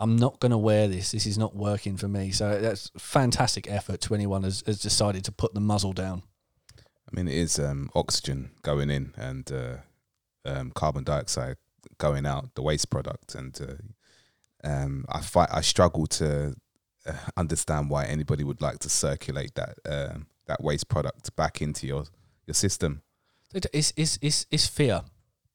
I'm 0.00 0.14
not 0.14 0.38
going 0.38 0.52
to 0.52 0.58
wear 0.58 0.86
this. 0.86 1.10
This 1.10 1.26
is 1.26 1.36
not 1.36 1.56
working 1.56 1.96
for 1.96 2.06
me. 2.06 2.30
So 2.30 2.60
that's 2.60 2.92
fantastic 2.96 3.68
effort 3.68 4.00
to 4.02 4.14
anyone 4.14 4.44
has, 4.44 4.62
has 4.64 4.78
decided 4.78 5.24
to 5.24 5.32
put 5.32 5.54
the 5.54 5.60
muzzle 5.60 5.92
down. 5.92 6.22
I 6.78 7.16
mean, 7.16 7.26
it 7.26 7.34
is 7.34 7.58
um, 7.58 7.90
oxygen 7.96 8.50
going 8.62 8.90
in 8.90 9.12
and 9.16 9.50
uh, 9.50 9.76
um, 10.44 10.70
carbon 10.70 11.02
dioxide 11.04 11.56
going 11.98 12.26
out, 12.26 12.54
the 12.54 12.62
waste 12.62 12.90
product, 12.90 13.34
and 13.34 13.58
uh, 13.60 14.68
um, 14.68 15.04
I 15.08 15.20
fight. 15.20 15.48
I 15.50 15.62
struggle 15.62 16.06
to 16.06 16.54
uh, 17.06 17.12
understand 17.36 17.90
why 17.90 18.04
anybody 18.04 18.44
would 18.44 18.60
like 18.60 18.78
to 18.80 18.88
circulate 18.88 19.54
that 19.54 19.78
um, 19.84 20.26
that 20.46 20.62
waste 20.62 20.88
product 20.88 21.34
back 21.34 21.62
into 21.62 21.86
your 21.86 22.04
your 22.46 22.54
system. 22.54 23.02
It's, 23.54 23.92
it's, 23.96 24.18
it's, 24.20 24.46
it's 24.50 24.66
fear. 24.66 25.02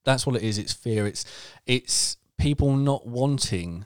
That's 0.03 0.25
what 0.25 0.35
it 0.35 0.43
is. 0.43 0.57
It's 0.57 0.73
fear. 0.73 1.07
It's, 1.07 1.25
it's 1.65 2.17
people 2.37 2.75
not 2.75 3.07
wanting 3.07 3.85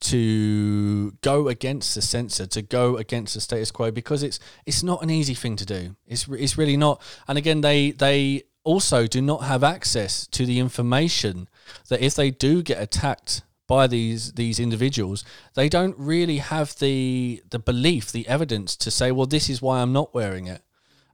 to 0.00 1.12
go 1.20 1.48
against 1.48 1.94
the 1.94 2.02
censor, 2.02 2.46
to 2.46 2.62
go 2.62 2.96
against 2.96 3.34
the 3.34 3.40
status 3.40 3.70
quo, 3.70 3.90
because 3.90 4.22
it's 4.22 4.40
it's 4.64 4.82
not 4.82 5.02
an 5.02 5.10
easy 5.10 5.34
thing 5.34 5.56
to 5.56 5.66
do. 5.66 5.96
It's 6.06 6.26
it's 6.28 6.56
really 6.56 6.76
not. 6.76 7.02
And 7.28 7.36
again, 7.36 7.60
they 7.60 7.90
they 7.90 8.44
also 8.64 9.06
do 9.06 9.20
not 9.20 9.44
have 9.44 9.62
access 9.62 10.26
to 10.28 10.46
the 10.46 10.58
information 10.58 11.48
that 11.88 12.00
if 12.00 12.14
they 12.14 12.30
do 12.30 12.62
get 12.62 12.80
attacked 12.80 13.42
by 13.66 13.86
these 13.86 14.32
these 14.32 14.58
individuals, 14.58 15.24
they 15.54 15.68
don't 15.68 15.96
really 15.98 16.38
have 16.38 16.78
the 16.78 17.42
the 17.50 17.58
belief, 17.58 18.10
the 18.10 18.26
evidence 18.26 18.76
to 18.76 18.90
say, 18.90 19.12
well, 19.12 19.26
this 19.26 19.48
is 19.50 19.62
why 19.62 19.80
I'm 19.80 19.92
not 19.92 20.14
wearing 20.14 20.46
it. 20.46 20.62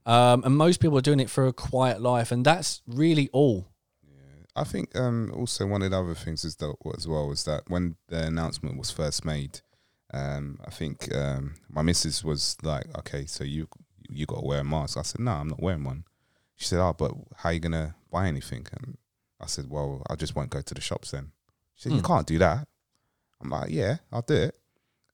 Um, 0.05 0.43
and 0.45 0.55
most 0.55 0.79
people 0.79 0.97
are 0.97 1.01
doing 1.01 1.19
it 1.19 1.29
for 1.29 1.45
a 1.45 1.53
quiet 1.53 2.01
life, 2.01 2.31
and 2.31 2.45
that's 2.45 2.81
really 2.87 3.29
all. 3.33 3.67
I 4.57 4.63
think 4.63 4.95
um, 4.97 5.31
also 5.35 5.65
one 5.67 5.81
of 5.83 5.91
the 5.91 5.99
other 5.99 6.15
things 6.15 6.43
is 6.43 6.55
that 6.57 6.73
as 6.97 7.07
well 7.07 7.27
was 7.27 7.43
that 7.45 7.63
when 7.69 7.95
the 8.07 8.25
announcement 8.25 8.77
was 8.77 8.91
first 8.91 9.23
made, 9.23 9.61
um, 10.13 10.59
I 10.65 10.71
think 10.71 11.13
um, 11.15 11.55
my 11.69 11.81
missus 11.83 12.23
was 12.23 12.57
like, 12.63 12.85
"Okay, 12.99 13.25
so 13.25 13.43
you 13.43 13.67
you 14.09 14.25
got 14.25 14.39
to 14.39 14.45
wear 14.45 14.61
a 14.61 14.63
mask." 14.63 14.97
I 14.97 15.03
said, 15.03 15.21
"No, 15.21 15.31
I'm 15.31 15.49
not 15.49 15.61
wearing 15.61 15.83
one." 15.83 16.03
She 16.55 16.65
said, 16.65 16.79
"Oh, 16.79 16.93
but 16.93 17.11
how 17.37 17.49
are 17.49 17.53
you 17.53 17.59
gonna 17.59 17.95
buy 18.11 18.27
anything?" 18.27 18.65
And 18.73 18.97
I 19.39 19.45
said, 19.45 19.69
"Well, 19.69 20.01
I 20.09 20.15
just 20.15 20.35
won't 20.35 20.49
go 20.49 20.61
to 20.61 20.73
the 20.73 20.81
shops 20.81 21.11
then." 21.11 21.31
She 21.75 21.83
said, 21.83 21.93
"You 21.93 22.01
Hmm. 22.01 22.07
can't 22.07 22.27
do 22.27 22.37
that." 22.39 22.67
I'm 23.39 23.49
like, 23.51 23.69
"Yeah, 23.69 23.97
I'll 24.11 24.23
do 24.23 24.33
it." 24.33 24.57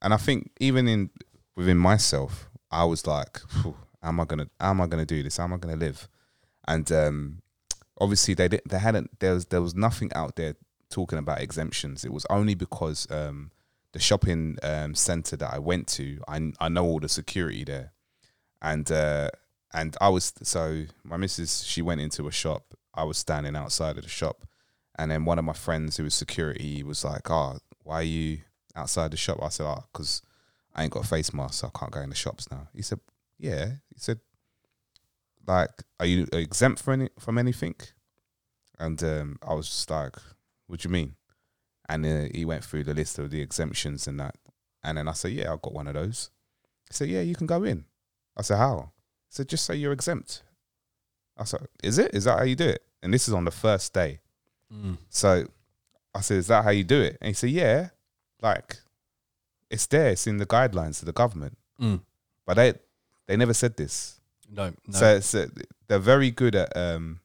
And 0.01 0.13
I 0.13 0.17
think 0.17 0.51
even 0.59 0.87
in 0.87 1.09
within 1.55 1.77
myself, 1.77 2.49
I 2.71 2.85
was 2.85 3.05
like, 3.05 3.41
"How 3.49 3.75
am 4.01 4.19
I 4.21 4.25
gonna? 4.25 4.47
How 4.59 4.69
am 4.69 4.81
I 4.81 4.87
gonna 4.87 5.05
do 5.05 5.21
this? 5.21 5.37
How 5.37 5.43
am 5.43 5.53
I 5.53 5.57
gonna 5.57 5.75
live?" 5.75 6.07
And 6.65 6.89
um, 6.91 7.41
obviously 7.99 8.33
they 8.33 8.47
didn't 8.47 8.69
they 8.69 8.79
hadn't 8.79 9.19
there 9.19 9.33
was 9.33 9.45
there 9.45 9.61
was 9.61 9.75
nothing 9.75 10.11
out 10.15 10.35
there 10.35 10.55
talking 10.89 11.19
about 11.19 11.41
exemptions. 11.41 12.05
It 12.05 12.13
was 12.13 12.25
only 12.29 12.55
because 12.55 13.09
um 13.11 13.51
the 13.91 13.99
shopping 13.99 14.57
um 14.63 14.95
center 14.95 15.35
that 15.37 15.53
i 15.53 15.59
went 15.59 15.87
to 15.87 16.19
i 16.27 16.51
i 16.59 16.69
know 16.69 16.85
all 16.85 16.99
the 16.99 17.09
security 17.09 17.63
there. 17.63 17.91
And 18.61 18.89
uh 18.91 19.29
and 19.73 19.95
i 19.99 20.09
was 20.09 20.33
so 20.43 20.85
my 21.03 21.17
missus 21.17 21.63
she 21.63 21.81
went 21.81 22.01
into 22.01 22.27
a 22.27 22.31
shop. 22.31 22.73
I 22.93 23.03
was 23.03 23.17
standing 23.17 23.55
outside 23.55 23.97
of 23.97 24.03
the 24.03 24.09
shop. 24.09 24.45
And 24.97 25.09
then 25.09 25.25
one 25.25 25.39
of 25.39 25.45
my 25.45 25.53
friends 25.53 25.97
who 25.97 26.03
was 26.03 26.15
security 26.15 26.83
was 26.83 27.03
like 27.03 27.29
oh 27.29 27.57
why 27.83 27.95
are 27.95 28.03
you 28.03 28.39
outside 28.75 29.11
the 29.11 29.17
shop? 29.17 29.39
I 29.41 29.49
said 29.49 29.65
oh 29.65 29.83
because 29.91 30.21
i 30.75 30.83
ain't 30.83 30.91
got 30.91 31.05
a 31.05 31.07
face 31.07 31.33
mask 31.33 31.55
so 31.55 31.71
i 31.73 31.77
can't 31.77 31.91
go 31.91 32.01
in 32.01 32.09
the 32.09 32.15
shops 32.15 32.49
now 32.49 32.67
he 32.73 32.81
said 32.81 32.99
yeah. 33.43 33.65
He 33.93 33.99
said 33.99 34.19
like, 35.45 35.71
are 35.99 36.05
you 36.05 36.27
exempt 36.31 36.81
from 36.81 37.01
any 37.01 37.09
from 37.19 37.37
anything? 37.37 37.75
And 38.79 39.01
um, 39.03 39.39
I 39.47 39.53
was 39.53 39.67
just 39.67 39.89
like, 39.89 40.15
what 40.67 40.81
do 40.81 40.87
you 40.87 40.93
mean? 40.93 41.15
And 41.87 42.05
uh, 42.05 42.25
he 42.33 42.45
went 42.45 42.63
through 42.63 42.85
the 42.85 42.93
list 42.93 43.19
of 43.19 43.29
the 43.29 43.41
exemptions 43.41 44.07
and 44.07 44.19
that. 44.19 44.35
And 44.83 44.97
then 44.97 45.07
I 45.07 45.13
said, 45.13 45.31
yeah, 45.31 45.53
I've 45.53 45.61
got 45.61 45.73
one 45.73 45.87
of 45.87 45.93
those. 45.93 46.29
He 46.89 46.93
said, 46.93 47.09
yeah, 47.09 47.21
you 47.21 47.35
can 47.35 47.47
go 47.47 47.63
in. 47.63 47.85
I 48.35 48.41
said, 48.41 48.57
how? 48.57 48.91
He 49.29 49.35
said, 49.35 49.49
just 49.49 49.65
say 49.65 49.75
you're 49.75 49.93
exempt. 49.93 50.43
I 51.37 51.43
said, 51.43 51.67
is 51.83 51.97
it? 51.97 52.13
Is 52.13 52.23
that 52.25 52.39
how 52.39 52.45
you 52.45 52.55
do 52.55 52.67
it? 52.67 52.83
And 53.01 53.13
this 53.13 53.27
is 53.27 53.33
on 53.33 53.45
the 53.45 53.51
first 53.51 53.93
day. 53.93 54.19
So 55.09 55.45
I 56.15 56.21
said, 56.21 56.37
is 56.37 56.47
that 56.47 56.63
how 56.63 56.71
you 56.71 56.83
do 56.83 57.01
it? 57.01 57.17
And 57.21 57.27
he 57.27 57.33
said, 57.33 57.51
yeah, 57.51 57.89
like 58.41 58.77
it's 59.69 59.85
there. 59.87 60.09
It's 60.09 60.27
in 60.27 60.37
the 60.37 60.45
guidelines 60.45 60.99
of 61.01 61.05
the 61.05 61.13
government. 61.13 61.57
Mm. 61.79 62.01
But 62.45 62.55
they 62.55 62.73
they 63.27 63.37
never 63.37 63.53
said 63.53 63.77
this. 63.77 64.19
No, 64.53 64.69
no. 64.87 64.99
So, 64.99 65.19
so 65.19 65.47
they're 65.87 65.99
very 65.99 66.31
good 66.31 66.55
at. 66.55 66.75
Um, 66.77 67.19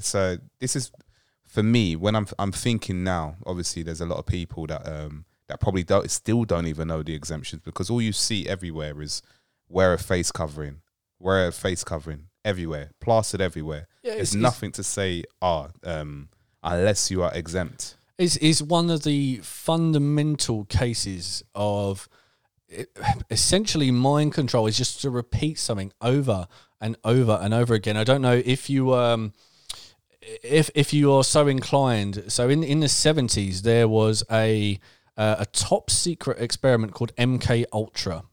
so 0.00 0.36
this 0.60 0.76
is 0.76 0.90
for 1.46 1.62
me 1.62 1.96
when 1.96 2.14
I'm 2.16 2.26
I'm 2.38 2.52
thinking 2.52 3.02
now. 3.04 3.36
Obviously, 3.46 3.82
there's 3.82 4.00
a 4.00 4.06
lot 4.06 4.18
of 4.18 4.26
people 4.26 4.66
that 4.66 4.86
um 4.86 5.24
that 5.48 5.60
probably 5.60 5.84
don't 5.84 6.10
still 6.10 6.44
don't 6.44 6.66
even 6.66 6.88
know 6.88 7.02
the 7.02 7.14
exemptions 7.14 7.62
because 7.64 7.88
all 7.90 8.02
you 8.02 8.12
see 8.12 8.48
everywhere 8.48 9.00
is 9.00 9.22
wear 9.68 9.92
a 9.92 9.98
face 9.98 10.30
covering, 10.32 10.80
wear 11.18 11.46
a 11.48 11.52
face 11.52 11.84
covering 11.84 12.26
everywhere, 12.44 12.90
plastered 13.00 13.40
everywhere. 13.40 13.86
Yeah, 14.02 14.14
There's 14.16 14.34
it's- 14.34 14.42
nothing 14.42 14.72
to 14.72 14.82
say. 14.82 15.24
Ah, 15.40 15.68
um, 15.84 16.28
unless 16.62 17.10
you 17.10 17.22
are 17.22 17.32
exempt. 17.34 17.96
is 18.18 18.36
is 18.38 18.62
one 18.62 18.90
of 18.90 19.02
the 19.04 19.40
fundamental 19.42 20.64
cases 20.64 21.42
of 21.54 22.08
it- 22.68 22.90
essentially 23.30 23.90
mind 23.92 24.32
control 24.32 24.66
is 24.66 24.76
just 24.76 25.00
to 25.02 25.10
repeat 25.10 25.58
something 25.58 25.92
over 26.00 26.48
and 26.80 26.96
over 27.04 27.38
and 27.40 27.54
over 27.54 27.74
again. 27.74 27.96
I 27.96 28.04
don't 28.04 28.22
know 28.22 28.42
if 28.44 28.68
you 28.70 28.94
um 28.94 29.32
if 30.42 30.70
if 30.74 30.92
you 30.92 31.12
are 31.12 31.24
so 31.24 31.46
inclined. 31.46 32.24
So 32.28 32.48
in 32.48 32.62
in 32.62 32.80
the 32.80 32.88
seventies 32.88 33.62
there 33.62 33.88
was 33.88 34.24
a 34.30 34.78
uh, 35.16 35.36
a 35.38 35.46
top 35.46 35.90
secret 35.90 36.38
experiment 36.38 36.92
called 36.92 37.14
MK 37.16 37.64
Ultra. 37.72 38.24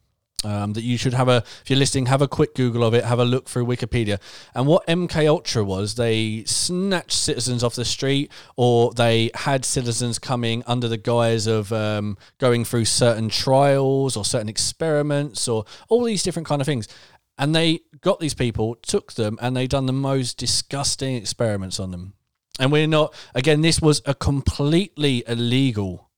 Um, 0.45 0.73
that 0.73 0.83
you 0.83 0.97
should 0.97 1.13
have 1.13 1.29
a 1.29 1.37
if 1.61 1.69
you're 1.69 1.79
listening 1.79 2.07
have 2.07 2.21
a 2.21 2.27
quick 2.27 2.53
google 2.53 2.83
of 2.83 2.93
it 2.93 3.05
have 3.05 3.19
a 3.19 3.23
look 3.23 3.47
through 3.47 3.65
wikipedia 3.65 4.19
and 4.53 4.67
what 4.67 4.85
mk 4.87 5.25
ultra 5.25 5.63
was 5.63 5.95
they 5.95 6.43
snatched 6.45 7.13
citizens 7.13 7.63
off 7.63 7.75
the 7.75 7.85
street 7.85 8.29
or 8.57 8.93
they 8.93 9.31
had 9.35 9.63
citizens 9.63 10.19
coming 10.19 10.61
under 10.67 10.89
the 10.89 10.97
guise 10.97 11.47
of 11.47 11.71
um, 11.71 12.17
going 12.39 12.65
through 12.65 12.83
certain 12.83 13.29
trials 13.29 14.17
or 14.17 14.25
certain 14.25 14.49
experiments 14.49 15.47
or 15.47 15.63
all 15.87 16.03
these 16.03 16.23
different 16.23 16.45
kind 16.45 16.59
of 16.59 16.65
things 16.65 16.89
and 17.37 17.55
they 17.55 17.81
got 18.01 18.19
these 18.19 18.33
people 18.33 18.75
took 18.75 19.13
them 19.13 19.37
and 19.41 19.55
they 19.55 19.67
done 19.67 19.85
the 19.85 19.93
most 19.93 20.37
disgusting 20.37 21.15
experiments 21.15 21.79
on 21.79 21.91
them 21.91 22.13
and 22.59 22.71
we're 22.71 22.87
not 22.87 23.13
again 23.33 23.61
this 23.61 23.81
was 23.81 24.01
a 24.05 24.13
completely 24.13 25.23
illegal 25.27 26.09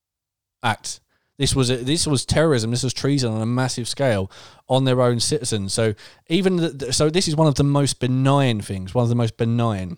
act. 0.65 0.99
This 1.37 1.55
was 1.55 1.69
a, 1.69 1.77
this 1.77 2.07
was 2.07 2.25
terrorism. 2.25 2.71
This 2.71 2.83
was 2.83 2.93
treason 2.93 3.31
on 3.31 3.41
a 3.41 3.45
massive 3.45 3.87
scale 3.87 4.31
on 4.67 4.85
their 4.85 5.01
own 5.01 5.19
citizens. 5.19 5.73
So 5.73 5.93
even 6.27 6.55
the, 6.57 6.93
so, 6.93 7.09
this 7.09 7.27
is 7.27 7.35
one 7.35 7.47
of 7.47 7.55
the 7.55 7.63
most 7.63 7.99
benign 7.99 8.61
things. 8.61 8.93
One 8.93 9.03
of 9.03 9.09
the 9.09 9.15
most 9.15 9.37
benign. 9.37 9.97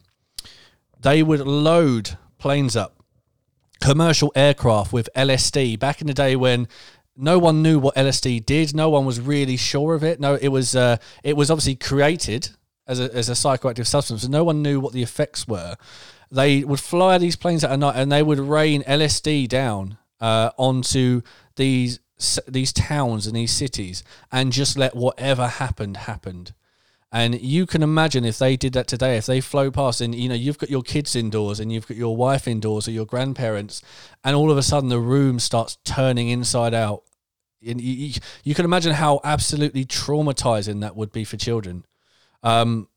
They 0.99 1.21
would 1.21 1.41
load 1.41 2.17
planes 2.39 2.75
up, 2.75 3.03
commercial 3.81 4.31
aircraft 4.35 4.91
with 4.91 5.09
LSD. 5.15 5.77
Back 5.79 6.01
in 6.01 6.07
the 6.07 6.13
day 6.13 6.35
when 6.35 6.67
no 7.17 7.39
one 7.39 7.61
knew 7.61 7.79
what 7.79 7.95
LSD 7.95 8.45
did, 8.45 8.75
no 8.75 8.89
one 8.89 9.05
was 9.05 9.19
really 9.19 9.57
sure 9.57 9.95
of 9.95 10.03
it. 10.03 10.19
No, 10.19 10.35
it 10.35 10.49
was 10.49 10.75
uh, 10.75 10.97
it 11.23 11.35
was 11.35 11.49
obviously 11.51 11.75
created 11.75 12.49
as 12.87 12.99
a, 12.99 13.13
as 13.13 13.29
a 13.29 13.33
psychoactive 13.33 13.87
substance, 13.87 14.23
and 14.23 14.31
no 14.31 14.43
one 14.43 14.61
knew 14.61 14.79
what 14.79 14.93
the 14.93 15.03
effects 15.03 15.47
were. 15.47 15.75
They 16.31 16.63
would 16.63 16.79
fly 16.79 17.17
these 17.17 17.35
planes 17.35 17.63
at 17.63 17.77
night, 17.79 17.95
and 17.95 18.11
they 18.11 18.23
would 18.23 18.39
rain 18.39 18.83
LSD 18.83 19.47
down 19.47 19.97
uh, 20.19 20.51
onto 20.57 21.21
these 21.55 21.99
these 22.47 22.73
towns 22.73 23.27
and 23.27 23.35
these 23.35 23.51
cities 23.51 24.03
and 24.31 24.51
just 24.51 24.75
let 24.75 24.95
whatever 24.95 25.47
happened 25.47 25.97
happened. 25.97 26.53
And 27.11 27.39
you 27.39 27.65
can 27.65 27.83
imagine 27.83 28.25
if 28.25 28.37
they 28.37 28.57
did 28.57 28.73
that 28.73 28.87
today, 28.87 29.17
if 29.17 29.27
they 29.27 29.39
flow 29.39 29.71
past 29.71 30.01
and 30.01 30.13
you 30.13 30.27
know 30.27 30.35
you've 30.35 30.57
got 30.57 30.69
your 30.69 30.81
kids 30.81 31.15
indoors 31.15 31.59
and 31.59 31.71
you've 31.71 31.87
got 31.87 31.95
your 31.95 32.15
wife 32.15 32.47
indoors 32.47 32.87
or 32.87 32.91
your 32.91 33.05
grandparents, 33.05 33.81
and 34.23 34.35
all 34.35 34.51
of 34.51 34.57
a 34.57 34.63
sudden 34.63 34.89
the 34.89 34.99
room 34.99 35.39
starts 35.39 35.77
turning 35.83 36.29
inside 36.29 36.73
out. 36.73 37.03
And 37.65 37.81
you, 37.81 38.19
you 38.43 38.55
can 38.55 38.65
imagine 38.65 38.93
how 38.93 39.19
absolutely 39.23 39.85
traumatizing 39.85 40.81
that 40.81 40.95
would 40.95 41.11
be 41.11 41.23
for 41.23 41.37
children. 41.37 41.85
Um, 42.43 42.87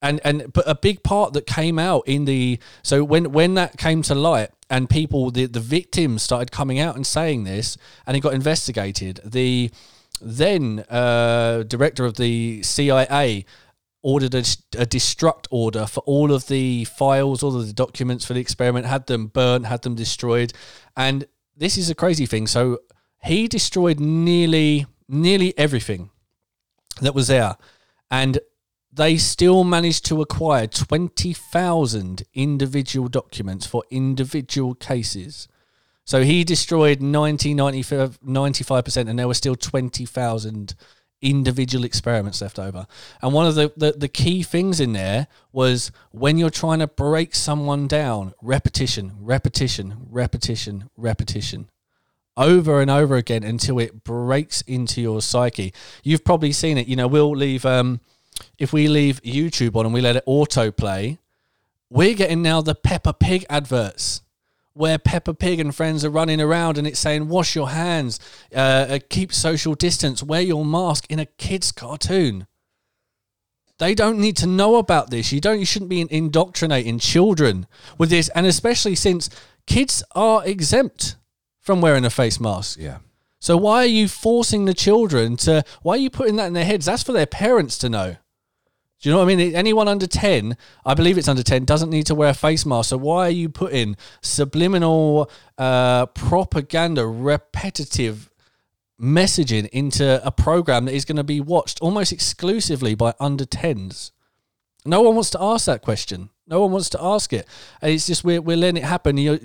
and 0.00 0.20
and 0.22 0.52
but 0.52 0.68
a 0.68 0.74
big 0.74 1.02
part 1.02 1.32
that 1.32 1.46
came 1.46 1.78
out 1.78 2.02
in 2.06 2.26
the 2.26 2.58
so 2.82 3.02
when 3.02 3.32
when 3.32 3.54
that 3.54 3.78
came 3.78 4.02
to 4.02 4.14
light 4.14 4.50
and 4.68 4.88
people 4.88 5.30
the 5.30 5.46
the 5.46 5.60
victims 5.60 6.22
started 6.22 6.52
coming 6.52 6.78
out 6.78 6.94
and 6.94 7.06
saying 7.06 7.44
this 7.44 7.78
and 8.06 8.16
it 8.16 8.20
got 8.20 8.34
investigated 8.34 9.20
the 9.24 9.70
then 10.20 10.84
uh, 10.90 11.64
director 11.66 12.04
of 12.04 12.16
the 12.16 12.62
CIA 12.62 13.44
ordered 14.02 14.34
a, 14.34 14.40
a, 14.78 14.86
destruct 14.86 15.46
order 15.50 15.86
for 15.86 16.00
all 16.00 16.30
of 16.30 16.46
the 16.48 16.84
files, 16.84 17.42
all 17.42 17.56
of 17.56 17.66
the 17.66 17.72
documents 17.72 18.24
for 18.24 18.34
the 18.34 18.40
experiment, 18.40 18.84
had 18.84 19.06
them 19.06 19.26
burnt, 19.28 19.64
had 19.64 19.82
them 19.82 19.94
destroyed, 19.94 20.52
and 20.96 21.24
this 21.56 21.78
is 21.78 21.88
a 21.88 21.94
crazy 21.94 22.26
thing. 22.26 22.46
So 22.46 22.80
he 23.24 23.48
destroyed 23.48 24.00
nearly 24.00 24.86
nearly 25.08 25.56
everything 25.58 26.10
that 27.00 27.14
was 27.14 27.28
there, 27.28 27.56
and 28.10 28.38
they 28.92 29.16
still 29.16 29.64
managed 29.64 30.04
to 30.06 30.22
acquire 30.22 30.66
20,000 30.66 32.22
individual 32.32 33.08
documents 33.08 33.66
for 33.66 33.82
individual 33.90 34.74
cases. 34.74 35.48
So 36.04 36.22
he 36.22 36.44
destroyed 36.44 37.02
90, 37.02 37.54
95%, 37.54 39.08
and 39.08 39.18
there 39.18 39.26
were 39.26 39.34
still 39.34 39.56
20,000 39.56 40.74
individual 41.22 41.84
experiments 41.84 42.42
left 42.42 42.58
over. 42.58 42.86
And 43.22 43.32
one 43.32 43.46
of 43.46 43.54
the, 43.54 43.72
the, 43.76 43.92
the, 43.92 44.08
key 44.08 44.42
things 44.42 44.78
in 44.78 44.92
there 44.92 45.26
was 45.50 45.90
when 46.10 46.36
you're 46.36 46.50
trying 46.50 46.80
to 46.80 46.86
break 46.86 47.34
someone 47.34 47.88
down, 47.88 48.34
repetition, 48.42 49.14
repetition, 49.18 50.06
repetition, 50.10 50.90
repetition. 50.96 51.70
Over 52.36 52.80
and 52.80 52.90
over 52.90 53.16
again 53.16 53.44
until 53.44 53.78
it 53.78 54.02
breaks 54.02 54.60
into 54.62 55.00
your 55.00 55.22
psyche. 55.22 55.72
You've 56.02 56.24
probably 56.24 56.52
seen 56.52 56.78
it. 56.78 56.88
You 56.88 56.96
know, 56.96 57.06
we'll 57.06 57.30
leave 57.30 57.64
um, 57.64 58.00
if 58.58 58.72
we 58.72 58.88
leave 58.88 59.22
YouTube 59.22 59.76
on 59.76 59.86
and 59.86 59.94
we 59.94 60.00
let 60.00 60.16
it 60.16 60.26
autoplay, 60.26 61.18
we're 61.90 62.14
getting 62.14 62.42
now 62.42 62.60
the 62.60 62.74
Peppa 62.74 63.12
Pig 63.12 63.46
adverts 63.48 64.22
where 64.74 64.98
Peppa 64.98 65.32
Pig 65.34 65.60
and 65.60 65.74
friends 65.74 66.04
are 66.04 66.10
running 66.10 66.40
around 66.40 66.76
and 66.76 66.86
it's 66.86 66.98
saying, 66.98 67.28
wash 67.28 67.54
your 67.54 67.70
hands, 67.70 68.18
uh, 68.54 68.58
uh, 68.58 68.98
keep 69.08 69.32
social 69.32 69.74
distance, 69.74 70.22
wear 70.22 70.40
your 70.40 70.64
mask 70.64 71.06
in 71.08 71.20
a 71.20 71.26
kid's 71.26 71.70
cartoon. 71.70 72.46
They 73.78 73.94
don't 73.94 74.18
need 74.18 74.36
to 74.38 74.46
know 74.46 74.76
about 74.76 75.10
this. 75.10 75.32
You 75.32 75.40
don't. 75.40 75.58
You 75.58 75.66
shouldn't 75.66 75.88
be 75.88 76.06
indoctrinating 76.08 77.00
children 77.00 77.66
with 77.98 78.08
this, 78.08 78.28
and 78.28 78.46
especially 78.46 78.94
since 78.94 79.28
kids 79.66 80.02
are 80.14 80.46
exempt 80.46 81.16
from 81.64 81.80
wearing 81.80 82.04
a 82.04 82.10
face 82.10 82.38
mask. 82.38 82.78
Yeah. 82.78 82.98
So 83.40 83.56
why 83.56 83.78
are 83.78 83.86
you 83.86 84.06
forcing 84.06 84.66
the 84.66 84.74
children 84.74 85.36
to? 85.38 85.64
Why 85.82 85.94
are 85.94 85.98
you 85.98 86.10
putting 86.10 86.36
that 86.36 86.46
in 86.46 86.52
their 86.52 86.64
heads? 86.64 86.86
That's 86.86 87.02
for 87.02 87.12
their 87.12 87.26
parents 87.26 87.76
to 87.78 87.88
know. 87.88 88.16
Do 89.00 89.08
you 89.08 89.14
know 89.14 89.18
what 89.22 89.30
I 89.30 89.36
mean? 89.36 89.54
Anyone 89.54 89.86
under 89.86 90.06
10, 90.06 90.56
I 90.86 90.94
believe 90.94 91.18
it's 91.18 91.28
under 91.28 91.42
10, 91.42 91.66
doesn't 91.66 91.90
need 91.90 92.06
to 92.06 92.14
wear 92.14 92.30
a 92.30 92.34
face 92.34 92.64
mask. 92.64 92.88
So 92.88 92.96
why 92.96 93.26
are 93.26 93.30
you 93.30 93.50
putting 93.50 93.96
subliminal 94.22 95.30
uh, 95.58 96.06
propaganda, 96.06 97.06
repetitive 97.06 98.30
messaging 98.98 99.68
into 99.70 100.26
a 100.26 100.30
program 100.30 100.86
that 100.86 100.94
is 100.94 101.04
going 101.04 101.16
to 101.16 101.24
be 101.24 101.38
watched 101.38 101.80
almost 101.82 102.12
exclusively 102.12 102.94
by 102.94 103.12
under 103.20 103.44
10s? 103.44 104.12
No 104.86 105.02
one 105.02 105.16
wants 105.16 105.30
to 105.30 105.42
ask 105.42 105.66
that 105.66 105.82
question. 105.82 106.30
No 106.46 106.60
one 106.60 106.72
wants 106.72 106.90
to 106.90 107.02
ask 107.02 107.32
it. 107.32 107.48
And 107.80 107.92
it's 107.92 108.06
just 108.06 108.22
we're, 108.22 108.40
we're 108.40 108.56
letting 108.56 108.82
it 108.82 108.86
happen. 108.86 109.16
You're, 109.16 109.38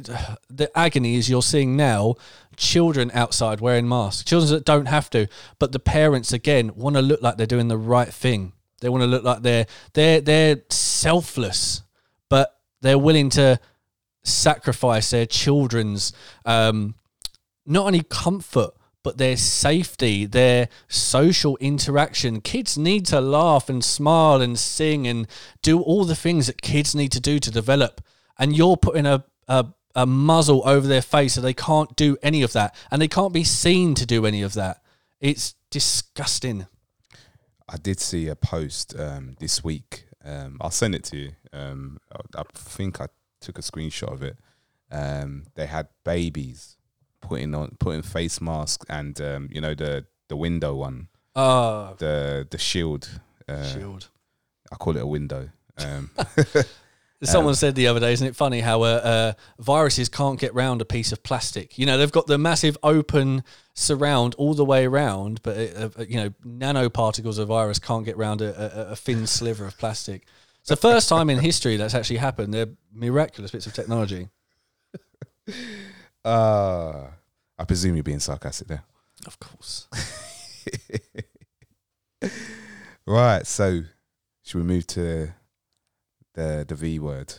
the 0.49 0.69
agony 0.75 1.15
is 1.15 1.29
you're 1.29 1.41
seeing 1.41 1.77
now 1.77 2.15
children 2.57 3.09
outside 3.13 3.61
wearing 3.61 3.87
masks, 3.87 4.23
children 4.23 4.51
that 4.51 4.65
don't 4.65 4.87
have 4.87 5.09
to, 5.11 5.27
but 5.59 5.71
the 5.71 5.79
parents, 5.79 6.33
again, 6.33 6.71
want 6.75 6.97
to 6.97 7.01
look 7.01 7.21
like 7.21 7.37
they're 7.37 7.47
doing 7.47 7.69
the 7.69 7.77
right 7.77 8.09
thing 8.09 8.53
they 8.79 8.89
want 8.89 9.01
to 9.01 9.07
look 9.07 9.23
like 9.23 9.41
they're 9.41 9.65
they're 9.93 10.21
they're 10.21 10.61
selfless, 10.69 11.83
but 12.29 12.59
they're 12.81 12.97
willing 12.97 13.29
to 13.31 13.59
sacrifice 14.23 15.09
their 15.09 15.25
children's 15.25 16.13
um, 16.45 16.95
not 17.65 17.87
only 17.87 18.03
comfort 18.03 18.71
but 19.03 19.17
their 19.17 19.37
safety, 19.37 20.25
their 20.25 20.67
social 20.87 21.57
interaction. 21.57 22.41
Kids 22.41 22.77
need 22.77 23.05
to 23.07 23.21
laugh 23.21 23.69
and 23.69 23.83
smile 23.83 24.41
and 24.41 24.59
sing 24.59 25.07
and 25.07 25.27
do 25.61 25.79
all 25.81 26.03
the 26.03 26.15
things 26.15 26.47
that 26.47 26.61
kids 26.61 26.93
need 26.93 27.11
to 27.13 27.19
do 27.19 27.39
to 27.39 27.51
develop. 27.51 28.01
And 28.37 28.55
you're 28.55 28.77
putting 28.77 29.05
a, 29.05 29.23
a, 29.47 29.67
a 29.95 30.05
muzzle 30.05 30.61
over 30.65 30.87
their 30.87 31.01
face 31.01 31.33
so 31.33 31.41
they 31.41 31.53
can't 31.53 31.95
do 31.95 32.17
any 32.21 32.41
of 32.41 32.53
that 32.53 32.75
and 32.91 33.01
they 33.01 33.07
can't 33.07 33.33
be 33.33 33.43
seen 33.43 33.95
to 33.95 34.05
do 34.05 34.25
any 34.25 34.41
of 34.41 34.53
that. 34.53 34.81
It's 35.19 35.55
disgusting. 35.69 36.67
I 37.67 37.77
did 37.77 37.99
see 37.99 38.27
a 38.27 38.35
post 38.35 38.99
um, 38.99 39.35
this 39.39 39.63
week. 39.63 40.05
Um, 40.23 40.57
I'll 40.59 40.71
send 40.71 40.95
it 40.95 41.03
to 41.05 41.17
you. 41.17 41.31
Um, 41.53 41.99
I, 42.11 42.41
I, 42.41 42.43
think 42.53 42.99
I 42.99 43.07
took 43.39 43.57
a 43.57 43.61
screenshot 43.61 44.11
of 44.11 44.23
it. 44.23 44.37
Um, 44.91 45.45
they 45.55 45.67
had 45.67 45.87
babies 46.03 46.77
putting 47.21 47.53
on 47.55 47.75
putting 47.79 48.01
face 48.01 48.41
masks 48.41 48.85
and 48.89 49.19
um, 49.21 49.49
you 49.51 49.61
know 49.61 49.73
the 49.73 50.05
the 50.27 50.35
window 50.35 50.75
one. 50.75 51.07
Oh, 51.35 51.95
the 51.97 52.47
the 52.49 52.57
shield. 52.57 53.09
Uh, 53.47 53.63
shield. 53.63 54.09
I 54.71 54.75
call 54.75 54.95
it 54.95 55.01
a 55.01 55.07
window. 55.07 55.49
Um, 55.77 56.11
Someone 57.21 57.51
um, 57.51 57.55
said 57.55 57.75
the 57.75 57.87
other 57.87 57.99
day, 57.99 58.13
isn't 58.13 58.25
it 58.25 58.35
funny 58.35 58.61
how 58.61 58.83
uh, 58.83 58.85
uh, 58.85 59.33
viruses 59.59 60.07
can't 60.07 60.39
get 60.39 60.53
round 60.53 60.81
a 60.81 60.85
piece 60.85 61.11
of 61.11 61.21
plastic? 61.21 61.77
You 61.77 61.85
know, 61.85 61.97
they've 61.97 62.11
got 62.11 62.27
the 62.27 62.37
massive 62.37 62.77
open 62.81 63.43
surround 63.73 64.35
all 64.35 64.53
the 64.53 64.63
way 64.63 64.85
around, 64.85 65.41
but 65.43 65.57
uh, 65.57 65.89
uh 65.97 66.05
you 66.07 66.15
know, 66.15 66.29
nanoparticles 66.45 67.37
of 67.37 67.49
virus 67.49 67.77
can't 67.77 68.05
get 68.05 68.15
round 68.15 68.41
a, 68.41 68.89
a, 68.89 68.91
a 68.91 68.95
thin 68.95 69.27
sliver 69.27 69.65
of 69.65 69.77
plastic. 69.77 70.25
It's 70.61 70.69
the 70.69 70.77
first 70.77 71.09
time 71.09 71.29
in 71.29 71.39
history 71.39 71.75
that's 71.75 71.93
actually 71.93 72.17
happened. 72.17 72.53
They're 72.53 72.69
miraculous 72.93 73.51
bits 73.51 73.67
of 73.67 73.73
technology. 73.73 74.29
Uh, 76.23 77.07
I 77.57 77.65
presume 77.65 77.95
you're 77.95 78.03
being 78.03 78.19
sarcastic 78.19 78.67
there. 78.67 78.83
Of 79.25 79.39
course. 79.39 79.87
right. 83.05 83.45
So, 83.45 83.81
should 84.43 84.57
we 84.57 84.63
move 84.63 84.87
to 84.87 85.33
the 86.39 86.65
the 86.67 86.75
V 86.75 86.99
word. 86.99 87.33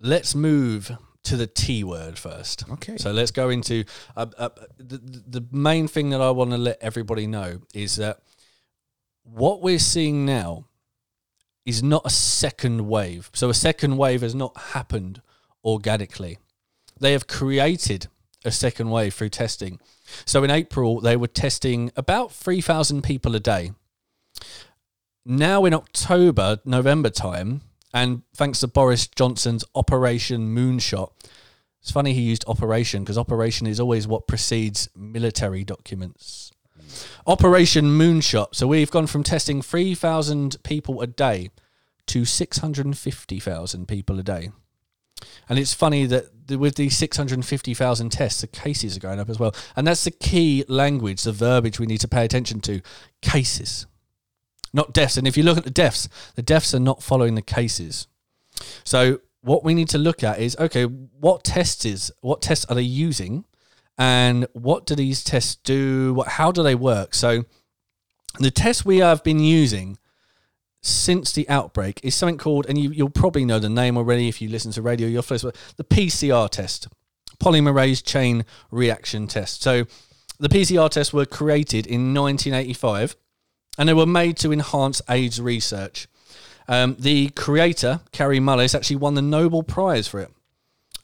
Let's 0.00 0.34
move 0.34 0.96
to 1.24 1.36
the 1.36 1.46
T 1.46 1.84
word 1.84 2.18
first. 2.18 2.64
Okay. 2.70 2.96
So 2.96 3.12
let's 3.12 3.30
go 3.30 3.50
into 3.50 3.84
uh, 4.16 4.26
uh, 4.38 4.48
the 4.78 4.98
the 5.26 5.46
main 5.52 5.88
thing 5.88 6.10
that 6.10 6.20
I 6.20 6.30
want 6.30 6.50
to 6.52 6.58
let 6.58 6.78
everybody 6.80 7.26
know 7.26 7.60
is 7.74 7.96
that 7.96 8.20
what 9.22 9.60
we're 9.60 9.78
seeing 9.78 10.24
now 10.24 10.66
is 11.66 11.82
not 11.82 12.02
a 12.06 12.10
second 12.10 12.88
wave. 12.88 13.30
So 13.34 13.50
a 13.50 13.54
second 13.54 13.96
wave 13.96 14.22
has 14.22 14.34
not 14.34 14.56
happened 14.56 15.20
organically. 15.64 16.38
They 17.00 17.12
have 17.12 17.26
created 17.26 18.06
a 18.44 18.50
second 18.50 18.90
wave 18.90 19.14
through 19.14 19.30
testing. 19.30 19.80
So 20.24 20.44
in 20.44 20.50
April, 20.50 21.00
they 21.00 21.16
were 21.16 21.26
testing 21.26 21.90
about 21.96 22.32
3,000 22.32 23.02
people 23.02 23.34
a 23.34 23.40
day. 23.40 23.72
Now 25.24 25.64
in 25.64 25.74
October, 25.74 26.58
November 26.64 27.10
time, 27.10 27.62
and 27.92 28.22
thanks 28.34 28.60
to 28.60 28.68
Boris 28.68 29.06
Johnson's 29.08 29.64
Operation 29.74 30.54
Moonshot, 30.54 31.10
it's 31.80 31.90
funny 31.90 32.12
he 32.12 32.22
used 32.22 32.44
operation 32.46 33.02
because 33.02 33.18
operation 33.18 33.66
is 33.66 33.80
always 33.80 34.06
what 34.06 34.26
precedes 34.26 34.88
military 34.94 35.64
documents. 35.64 36.52
Operation 37.26 37.86
Moonshot. 37.86 38.54
So 38.54 38.66
we've 38.66 38.90
gone 38.90 39.06
from 39.06 39.22
testing 39.22 39.62
3,000 39.62 40.62
people 40.62 41.00
a 41.00 41.06
day 41.06 41.50
to 42.06 42.24
650,000 42.24 43.88
people 43.88 44.18
a 44.18 44.22
day. 44.22 44.50
And 45.48 45.58
it's 45.58 45.74
funny 45.74 46.06
that 46.06 46.30
with 46.48 46.74
these 46.74 46.96
650,000 46.96 48.10
tests, 48.10 48.40
the 48.40 48.46
cases 48.46 48.96
are 48.96 49.00
going 49.00 49.20
up 49.20 49.28
as 49.28 49.38
well. 49.38 49.54
And 49.76 49.86
that's 49.86 50.04
the 50.04 50.10
key 50.10 50.64
language, 50.68 51.22
the 51.22 51.32
verbiage 51.32 51.78
we 51.78 51.86
need 51.86 52.00
to 52.00 52.08
pay 52.08 52.24
attention 52.24 52.60
to 52.62 52.80
cases 53.22 53.86
not 54.72 54.92
deaths. 54.92 55.16
And 55.16 55.26
if 55.26 55.36
you 55.36 55.42
look 55.42 55.58
at 55.58 55.64
the 55.64 55.70
deaths, 55.70 56.08
the 56.34 56.42
deaths 56.42 56.74
are 56.74 56.80
not 56.80 57.02
following 57.02 57.34
the 57.34 57.42
cases. 57.42 58.06
So 58.84 59.20
what 59.42 59.64
we 59.64 59.74
need 59.74 59.88
to 59.90 59.98
look 59.98 60.22
at 60.22 60.38
is 60.38 60.56
okay, 60.58 60.84
what 60.84 61.44
tests 61.44 61.84
is 61.84 62.12
what 62.20 62.42
tests 62.42 62.64
are 62.66 62.74
they 62.74 62.82
using, 62.82 63.44
and 63.98 64.46
what 64.52 64.86
do 64.86 64.94
these 64.94 65.24
tests 65.24 65.56
do? 65.56 66.14
What 66.14 66.28
how 66.28 66.52
do 66.52 66.62
they 66.62 66.74
work? 66.74 67.14
So 67.14 67.44
the 68.38 68.50
tests 68.50 68.84
we 68.84 68.98
have 68.98 69.24
been 69.24 69.40
using 69.40 69.98
since 70.82 71.32
the 71.32 71.48
outbreak 71.48 72.00
is 72.02 72.14
something 72.14 72.38
called, 72.38 72.66
and 72.68 72.78
you, 72.78 73.04
will 73.04 73.10
probably 73.10 73.44
know 73.44 73.58
the 73.58 73.68
name 73.68 73.96
already 73.96 74.28
if 74.28 74.40
you 74.40 74.48
listen 74.48 74.72
to 74.72 74.82
radio. 74.82 75.06
You're 75.06 75.22
first, 75.22 75.44
the 75.76 75.84
PCR 75.84 76.48
test. 76.48 76.88
polymerase 77.38 78.04
chain 78.04 78.44
reaction 78.70 79.26
test. 79.26 79.62
So 79.62 79.84
the 80.38 80.48
PCR 80.48 80.88
tests 80.90 81.12
were 81.12 81.26
created 81.26 81.86
in 81.86 82.14
1985 82.14 83.16
and 83.78 83.88
they 83.88 83.94
were 83.94 84.06
made 84.06 84.36
to 84.38 84.52
enhance 84.52 85.00
AIDS 85.08 85.40
research. 85.40 86.08
Um, 86.68 86.96
the 86.98 87.30
creator, 87.30 88.00
Kary 88.12 88.40
Mullis, 88.40 88.74
actually 88.74 88.96
won 88.96 89.14
the 89.14 89.22
Nobel 89.22 89.62
Prize 89.62 90.06
for 90.08 90.20
it. 90.20 90.30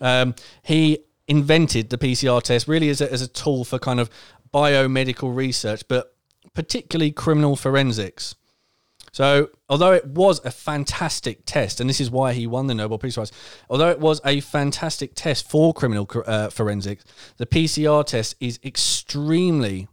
Um, 0.00 0.34
he 0.62 0.98
invented 1.28 1.90
the 1.90 1.98
PCR 1.98 2.42
test 2.42 2.68
really 2.68 2.88
as 2.88 3.00
a, 3.00 3.12
as 3.12 3.22
a 3.22 3.28
tool 3.28 3.64
for 3.64 3.78
kind 3.78 3.98
of 3.98 4.10
biomedical 4.52 5.34
research, 5.34 5.86
but 5.88 6.14
particularly 6.54 7.10
criminal 7.10 7.56
forensics. 7.56 8.34
So, 9.16 9.48
although 9.70 9.94
it 9.94 10.04
was 10.04 10.44
a 10.44 10.50
fantastic 10.50 11.46
test, 11.46 11.80
and 11.80 11.88
this 11.88 12.02
is 12.02 12.10
why 12.10 12.34
he 12.34 12.46
won 12.46 12.66
the 12.66 12.74
Nobel 12.74 12.98
Peace 12.98 13.14
Prize, 13.14 13.32
although 13.70 13.88
it 13.88 13.98
was 13.98 14.20
a 14.26 14.40
fantastic 14.40 15.12
test 15.14 15.48
for 15.48 15.72
criminal 15.72 16.06
uh, 16.26 16.50
forensics, 16.50 17.02
the 17.38 17.46
PCR 17.46 18.04
test 18.04 18.34
is 18.40 18.60
extremely 18.62 19.88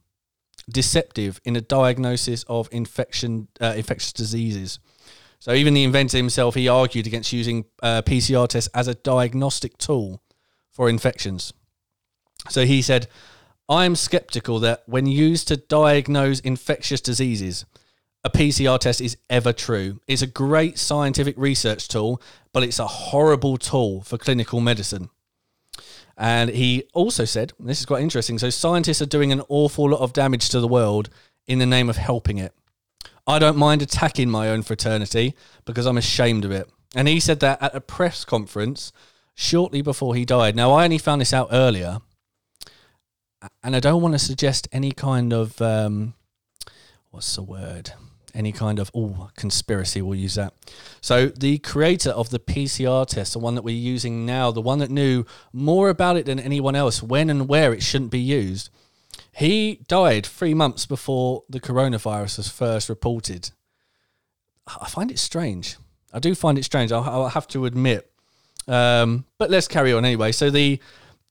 deceptive 0.69 1.39
in 1.45 1.55
a 1.55 1.61
diagnosis 1.61 2.43
of 2.49 2.67
infection, 2.73 3.47
uh, 3.61 3.75
infectious 3.77 4.11
diseases. 4.11 4.79
So, 5.39 5.53
even 5.53 5.73
the 5.73 5.85
inventor 5.85 6.17
himself, 6.17 6.55
he 6.55 6.67
argued 6.67 7.07
against 7.07 7.31
using 7.31 7.63
uh, 7.81 8.01
PCR 8.01 8.49
tests 8.49 8.69
as 8.73 8.89
a 8.89 8.93
diagnostic 8.93 9.77
tool 9.77 10.21
for 10.69 10.89
infections. 10.89 11.53
So, 12.49 12.65
he 12.65 12.81
said, 12.81 13.07
I 13.69 13.85
am 13.85 13.95
skeptical 13.95 14.59
that 14.59 14.83
when 14.85 15.05
used 15.05 15.47
to 15.47 15.55
diagnose 15.55 16.41
infectious 16.41 16.99
diseases, 16.99 17.63
a 18.23 18.29
PCR 18.29 18.79
test 18.79 19.01
is 19.01 19.17
ever 19.29 19.51
true. 19.51 19.99
It's 20.07 20.21
a 20.21 20.27
great 20.27 20.79
scientific 20.79 21.35
research 21.37 21.87
tool, 21.87 22.21
but 22.53 22.63
it's 22.63 22.79
a 22.79 22.87
horrible 22.87 23.57
tool 23.57 24.01
for 24.01 24.17
clinical 24.17 24.61
medicine. 24.61 25.09
And 26.17 26.49
he 26.51 26.83
also 26.93 27.25
said, 27.25 27.53
this 27.59 27.79
is 27.79 27.85
quite 27.85 28.01
interesting. 28.01 28.37
So, 28.37 28.49
scientists 28.49 29.01
are 29.01 29.07
doing 29.07 29.31
an 29.31 29.41
awful 29.49 29.89
lot 29.89 29.99
of 29.99 30.13
damage 30.13 30.49
to 30.49 30.59
the 30.59 30.67
world 30.67 31.09
in 31.47 31.59
the 31.59 31.65
name 31.65 31.89
of 31.89 31.97
helping 31.97 32.37
it. 32.37 32.53
I 33.25 33.39
don't 33.39 33.57
mind 33.57 33.81
attacking 33.81 34.29
my 34.29 34.49
own 34.49 34.63
fraternity 34.63 35.33
because 35.65 35.85
I'm 35.85 35.97
ashamed 35.97 36.45
of 36.45 36.51
it. 36.51 36.69
And 36.95 37.07
he 37.07 37.19
said 37.19 37.39
that 37.39 37.61
at 37.61 37.75
a 37.75 37.81
press 37.81 38.25
conference 38.25 38.91
shortly 39.33 39.81
before 39.81 40.15
he 40.15 40.25
died. 40.25 40.55
Now, 40.55 40.71
I 40.71 40.83
only 40.83 40.97
found 40.97 41.21
this 41.21 41.33
out 41.33 41.49
earlier, 41.51 41.99
and 43.63 43.75
I 43.75 43.79
don't 43.79 44.01
want 44.01 44.13
to 44.13 44.19
suggest 44.19 44.67
any 44.71 44.91
kind 44.91 45.33
of 45.33 45.59
um, 45.61 46.13
what's 47.09 47.35
the 47.35 47.43
word? 47.43 47.93
Any 48.33 48.51
kind 48.51 48.79
of 48.79 48.89
oh 48.95 49.29
conspiracy 49.35 50.01
we'll 50.01 50.17
use 50.17 50.35
that. 50.35 50.53
So 51.01 51.27
the 51.27 51.57
creator 51.59 52.11
of 52.11 52.29
the 52.29 52.39
pcr 52.39 53.07
test 53.07 53.33
the 53.33 53.39
one 53.39 53.55
that 53.55 53.63
we're 53.63 53.75
using 53.75 54.25
now 54.25 54.51
the 54.51 54.61
one 54.61 54.79
that 54.79 54.89
knew 54.89 55.25
more 55.51 55.89
about 55.89 56.17
it 56.17 56.25
than 56.25 56.39
anyone 56.39 56.75
else 56.75 57.03
when 57.03 57.29
and 57.29 57.47
where 57.47 57.73
it 57.73 57.83
shouldn't 57.83 58.11
be 58.11 58.19
used 58.19 58.69
he 59.31 59.81
died 59.87 60.25
three 60.25 60.53
months 60.53 60.85
before 60.85 61.43
the 61.49 61.59
coronavirus 61.59 62.37
was 62.37 62.49
first 62.49 62.87
reported. 62.87 63.51
I 64.67 64.87
find 64.87 65.11
it 65.11 65.19
strange. 65.19 65.77
I 66.13 66.19
do 66.19 66.35
find 66.35 66.57
it 66.57 66.63
strange 66.63 66.91
i'll, 66.91 67.03
I'll 67.03 67.29
have 67.29 67.47
to 67.49 67.65
admit. 67.65 68.09
Um, 68.67 69.25
but 69.39 69.49
let's 69.49 69.67
carry 69.67 69.91
on 69.91 70.05
anyway. 70.05 70.31
So 70.31 70.49
the 70.49 70.79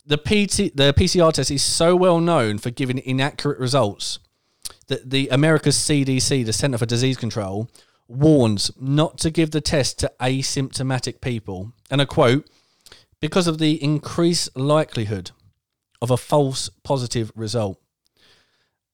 the 0.05 0.17
PT, 0.17 0.75
the 0.75 0.93
PCR 0.95 1.31
test 1.31 1.49
is 1.49 1.63
so 1.63 1.95
well 1.95 2.19
known 2.19 2.57
for 2.57 2.69
giving 2.69 2.99
inaccurate 2.99 3.57
results 3.57 4.19
that 4.87 5.09
the 5.09 5.29
America's 5.29 5.77
CDC, 5.77 6.45
the 6.45 6.53
Center 6.53 6.77
for 6.77 6.85
Disease 6.85 7.17
Control, 7.17 7.69
warns 8.07 8.71
not 8.79 9.17
to 9.19 9.31
give 9.31 9.51
the 9.51 9.61
test 9.61 9.99
to 9.99 10.11
asymptomatic 10.19 11.21
people. 11.21 11.71
And 11.89 12.01
I 12.01 12.05
quote, 12.05 12.49
because 13.19 13.47
of 13.47 13.57
the 13.57 13.81
increased 13.81 14.55
likelihood 14.57 15.31
of 16.01 16.11
a 16.11 16.17
false 16.17 16.69
positive 16.83 17.31
result. 17.33 17.79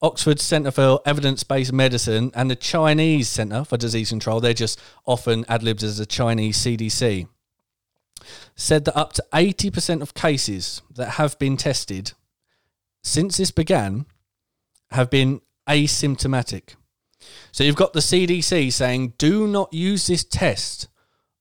Oxford 0.00 0.38
Centre 0.40 0.70
for 0.70 1.00
Evidence 1.04 1.42
Based 1.42 1.72
Medicine 1.72 2.30
and 2.34 2.48
the 2.48 2.56
Chinese 2.56 3.28
Centre 3.28 3.64
for 3.64 3.76
Disease 3.76 4.10
Control, 4.10 4.40
they're 4.40 4.54
just 4.54 4.80
often 5.04 5.44
ad 5.48 5.64
libbed 5.64 5.82
as 5.82 5.98
the 5.98 6.06
Chinese 6.06 6.56
CDC, 6.56 7.26
said 8.54 8.84
that 8.84 8.96
up 8.96 9.12
to 9.14 9.24
80% 9.32 10.00
of 10.00 10.14
cases 10.14 10.82
that 10.94 11.10
have 11.10 11.36
been 11.40 11.56
tested 11.56 12.12
since 13.02 13.38
this 13.38 13.50
began 13.50 14.06
have 14.92 15.10
been 15.10 15.40
asymptomatic. 15.70 16.74
So 17.52 17.64
you've 17.64 17.76
got 17.76 17.92
the 17.92 18.00
CDC 18.00 18.72
saying, 18.72 19.14
do 19.18 19.46
not 19.46 19.72
use 19.72 20.06
this 20.06 20.24
test 20.24 20.88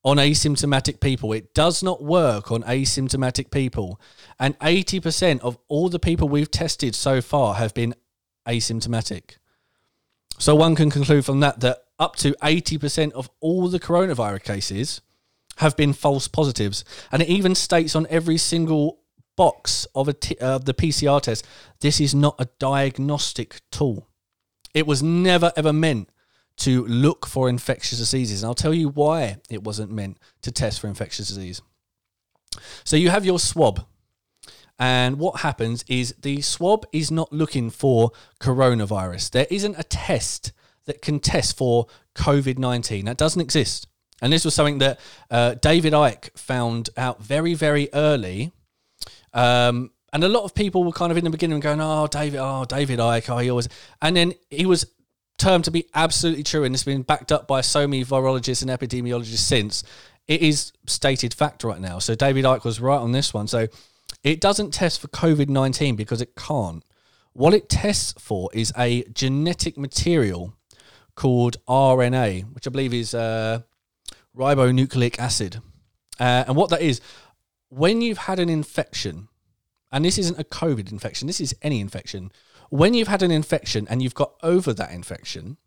on 0.04 0.18
asymptomatic 0.18 1.02
people. 1.02 1.34
It 1.34 1.54
does 1.54 1.84
not 1.84 2.04
work 2.04 2.52
on 2.52 2.63
asymptomatic 2.63 3.52
people. 3.52 4.00
And 4.39 4.58
80% 4.60 5.42
of 5.42 5.58
all 5.68 5.89
the 5.89 6.00
people 6.00 6.30
we've 6.30 6.52
tested 6.52 6.96
so 6.96 7.22
far 7.22 7.56
have 7.56 7.74
been 7.74 7.96
asymptomatic. 8.48 9.38
So 10.38 10.56
one 10.56 10.76
can 10.76 10.89
conclude 10.89 11.26
from 11.26 11.42
that 11.42 11.60
that 11.60 11.80
up 11.98 12.15
to 12.18 12.32
80% 12.42 13.12
of 13.12 13.30
all 13.42 13.68
the 13.68 13.80
coronavirus 13.80 14.44
cases 14.44 15.02
have 15.58 15.76
been 15.76 15.92
false 15.92 16.28
positives. 16.28 16.86
And 17.12 17.22
it 17.22 17.28
even 17.28 17.56
states 17.56 17.96
on 17.96 18.08
every 18.10 18.38
single 18.38 19.00
box 19.36 19.86
of 19.96 20.20
t- 20.20 20.38
uh, 20.39 20.58
the 20.60 20.74
PCR 20.74 21.22
test, 21.22 21.46
this 21.82 22.00
is 22.00 22.15
not 22.15 22.36
a 22.39 22.48
diagnostic 22.60 23.62
tool. 23.72 24.09
It 24.73 24.88
was 24.88 25.01
never 25.03 25.51
ever 25.55 25.73
meant 25.73 26.10
to 26.58 26.86
look 26.86 27.25
for 27.25 27.49
infectious 27.49 27.99
diseases. 27.99 28.43
And 28.43 28.49
I'll 28.49 28.55
tell 28.55 28.73
you 28.73 28.89
why 28.89 29.38
it 29.49 29.63
wasn't 29.63 29.91
meant 29.91 30.17
to 30.41 30.51
test 30.51 30.82
for 30.82 30.88
infectious 30.88 31.27
disease. 31.27 31.62
So 32.84 32.97
you 32.97 33.10
have 33.10 33.25
your 33.25 33.39
swab. 33.39 33.86
And 34.77 35.19
what 35.19 35.41
happens 35.41 35.84
is 35.88 36.15
the 36.21 36.41
swab 36.41 36.86
is 36.93 37.12
not 37.12 37.34
looking 37.34 37.69
for 37.69 38.12
coronavirus. 38.39 39.32
There 39.32 39.47
isn't 39.49 39.77
a 39.77 39.84
test 39.84 40.53
that 40.86 41.01
can 41.01 41.19
test 41.19 41.58
for 41.58 41.88
COVID 42.15 42.58
19. 42.58 43.05
That 43.05 43.17
doesn't 43.17 43.41
exist. 43.41 43.88
And 44.21 44.34
this 44.34 44.43
was 44.43 44.53
something 44.53 44.79
that 44.79 44.99
uh, 45.29 45.55
David 45.55 45.93
Icke 45.93 46.38
found 46.38 46.89
out 46.97 47.21
very, 47.21 47.53
very 47.53 47.89
early. 47.93 48.51
Um, 49.34 49.91
and 50.13 50.24
a 50.24 50.30
lot 50.30 50.43
of 50.43 50.54
people 50.54 50.84
were 50.84 50.91
kind 50.91 51.12
of 51.12 51.17
in 51.17 51.24
the 51.24 51.30
beginning 51.30 51.60
going, 51.60 51.82
"Oh, 51.82 52.08
David, 52.08 52.39
oh, 52.39 52.65
David 52.65 53.00
Icke, 53.00 53.30
oh, 53.30 53.38
he 53.38 53.50
always," 53.50 53.69
and 54.02 54.15
then 54.15 54.34
he 54.50 54.65
was 54.65 54.86
termed 55.38 55.65
to 55.65 55.72
be 55.72 55.86
absolutely 55.95 56.43
true, 56.43 56.63
and 56.63 56.76
it's 56.76 56.84
been 56.84 57.02
backed 57.02 57.32
up 57.32 57.48
by 57.48 57.62
so 57.62 57.88
many 57.88 58.04
virologists 58.04 58.62
and 58.62 58.69
epidemiologists 58.69 59.38
since. 59.38 59.84
It 60.28 60.41
is 60.41 60.74
stated 60.86 61.34
fact 61.34 61.63
right 61.63 61.80
now. 61.80 61.98
So 62.00 62.13
David 62.13 62.45
Icke 62.45 62.63
was 62.63 62.80
right 62.80 62.98
on 63.00 63.13
this 63.13 63.34
one. 63.34 63.48
So 63.48 63.67
it 64.24 64.39
doesn't 64.39 64.74
test 64.74 65.00
for 65.00 65.08
COVID 65.08 65.50
nineteen 65.50 65.95
because 65.95 66.22
it 66.22 66.36
can't. 66.36 66.84
What 67.34 67.54
it 67.54 67.69
tests 67.69 68.13
for 68.19 68.50
is 68.54 68.74
a 68.78 69.04
genetic 69.13 69.78
material 69.78 70.54
called 71.15 71.58
RNA, 71.67 72.54
which 72.54 72.67
I 72.67 72.69
believe 72.69 72.93
is 72.93 73.13
uh, 73.13 73.62
ribonucleic 74.36 75.19
acid. 75.19 75.62
Uh, 76.19 76.43
and 76.48 76.56
what 76.56 76.69
that 76.69 76.82
is, 76.82 77.02
when 77.69 78.02
you've 78.02 78.17
had 78.17 78.39
an 78.39 78.50
infection, 78.50 79.29
and 79.91 80.06
this 80.06 80.17
isn't 80.17 80.39
a 80.39 80.43
COVID 80.43 80.91
infection, 80.91 81.28
this 81.28 81.41
is 81.41 81.56
any 81.62 81.80
infection. 81.80 82.32
When 82.69 82.93
you've 82.93 83.08
had 83.08 83.23
an 83.23 83.32
infection 83.32 83.88
and 83.89 84.04
you've 84.04 84.13
got 84.13 84.34
over 84.43 84.73
that 84.73 84.91
infection, 84.91 85.58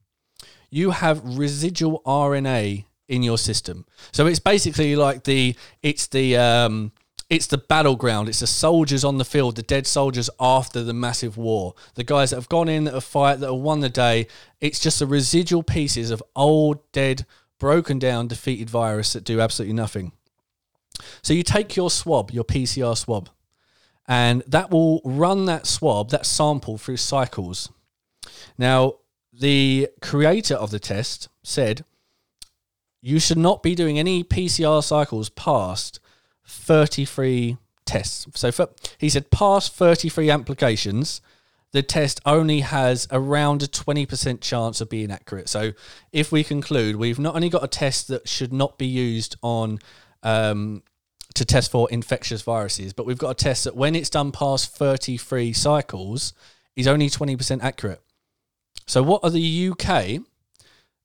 you 0.70 0.90
have 0.90 1.20
residual 1.24 2.00
RNA 2.06 2.84
in 3.08 3.22
your 3.22 3.38
system. 3.38 3.84
So 4.12 4.26
it's 4.26 4.38
basically 4.38 4.96
like 4.96 5.24
the 5.24 5.54
it's 5.82 6.06
the 6.06 6.36
um, 6.36 6.92
it's 7.28 7.46
the 7.46 7.58
battleground. 7.58 8.28
It's 8.28 8.40
the 8.40 8.46
soldiers 8.46 9.04
on 9.04 9.18
the 9.18 9.24
field, 9.24 9.56
the 9.56 9.62
dead 9.62 9.86
soldiers 9.86 10.30
after 10.38 10.82
the 10.82 10.92
massive 10.92 11.36
war, 11.36 11.74
the 11.94 12.04
guys 12.04 12.30
that 12.30 12.36
have 12.36 12.48
gone 12.48 12.68
in, 12.68 12.84
that 12.84 12.94
have 12.94 13.04
fight, 13.04 13.40
that 13.40 13.46
have 13.46 13.60
won 13.60 13.80
the 13.80 13.88
day. 13.88 14.26
It's 14.60 14.78
just 14.78 14.98
the 14.98 15.06
residual 15.06 15.62
pieces 15.62 16.10
of 16.10 16.22
old, 16.36 16.80
dead, 16.92 17.26
broken 17.58 17.98
down, 17.98 18.28
defeated 18.28 18.68
virus 18.68 19.12
that 19.12 19.24
do 19.24 19.40
absolutely 19.40 19.74
nothing. 19.74 20.12
So 21.22 21.32
you 21.32 21.42
take 21.42 21.74
your 21.74 21.90
swab, 21.90 22.30
your 22.30 22.44
PCR 22.44 22.96
swab, 22.96 23.28
and 24.08 24.42
that 24.46 24.70
will 24.70 25.00
run 25.04 25.46
that 25.46 25.66
swab, 25.66 26.10
that 26.10 26.26
sample 26.26 26.78
through 26.78 26.96
cycles. 26.96 27.70
Now, 28.58 28.94
the 29.32 29.88
creator 30.00 30.54
of 30.54 30.70
the 30.70 30.78
test 30.78 31.28
said 31.42 31.84
you 33.00 33.18
should 33.18 33.38
not 33.38 33.62
be 33.62 33.74
doing 33.74 33.98
any 33.98 34.22
PCR 34.22 34.82
cycles 34.82 35.28
past 35.30 36.00
33 36.46 37.56
tests. 37.84 38.26
So 38.34 38.52
for, 38.52 38.68
he 38.98 39.08
said 39.08 39.30
past 39.30 39.74
33 39.74 40.30
applications, 40.30 41.20
the 41.72 41.82
test 41.82 42.20
only 42.24 42.60
has 42.60 43.08
around 43.10 43.62
a 43.62 43.66
20% 43.66 44.40
chance 44.40 44.80
of 44.80 44.88
being 44.88 45.10
accurate. 45.10 45.48
So 45.48 45.72
if 46.12 46.30
we 46.30 46.44
conclude 46.44 46.96
we've 46.96 47.18
not 47.18 47.34
only 47.34 47.48
got 47.48 47.64
a 47.64 47.68
test 47.68 48.08
that 48.08 48.28
should 48.28 48.52
not 48.52 48.78
be 48.78 48.86
used 48.86 49.36
on 49.42 49.78
um, 50.22 50.82
to 51.34 51.44
test 51.44 51.70
for 51.70 51.90
infectious 51.90 52.42
viruses, 52.42 52.92
but 52.92 53.06
we've 53.06 53.18
got 53.18 53.30
a 53.30 53.34
test 53.34 53.64
that 53.64 53.76
when 53.76 53.94
it's 53.94 54.10
done 54.10 54.32
past 54.32 54.76
33 54.76 55.52
cycles 55.52 56.32
is 56.76 56.86
only 56.86 57.08
20% 57.08 57.62
accurate. 57.62 58.02
So 58.86 59.02
what 59.02 59.22
are 59.22 59.30
the 59.30 59.70
UK 59.70 60.20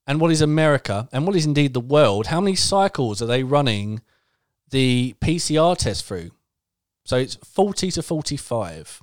and 0.06 0.20
what 0.20 0.30
is 0.30 0.40
America 0.40 1.08
and 1.12 1.26
what 1.26 1.36
is 1.36 1.46
indeed 1.46 1.74
the 1.74 1.80
world? 1.80 2.26
How 2.26 2.40
many 2.40 2.56
cycles 2.56 3.22
are 3.22 3.26
they 3.26 3.42
running 3.42 4.00
the 4.70 5.14
PCR 5.20 5.76
test 5.76 6.04
through? 6.04 6.30
So 7.04 7.16
it's 7.16 7.36
40 7.36 7.90
to 7.92 8.02
45. 8.02 9.02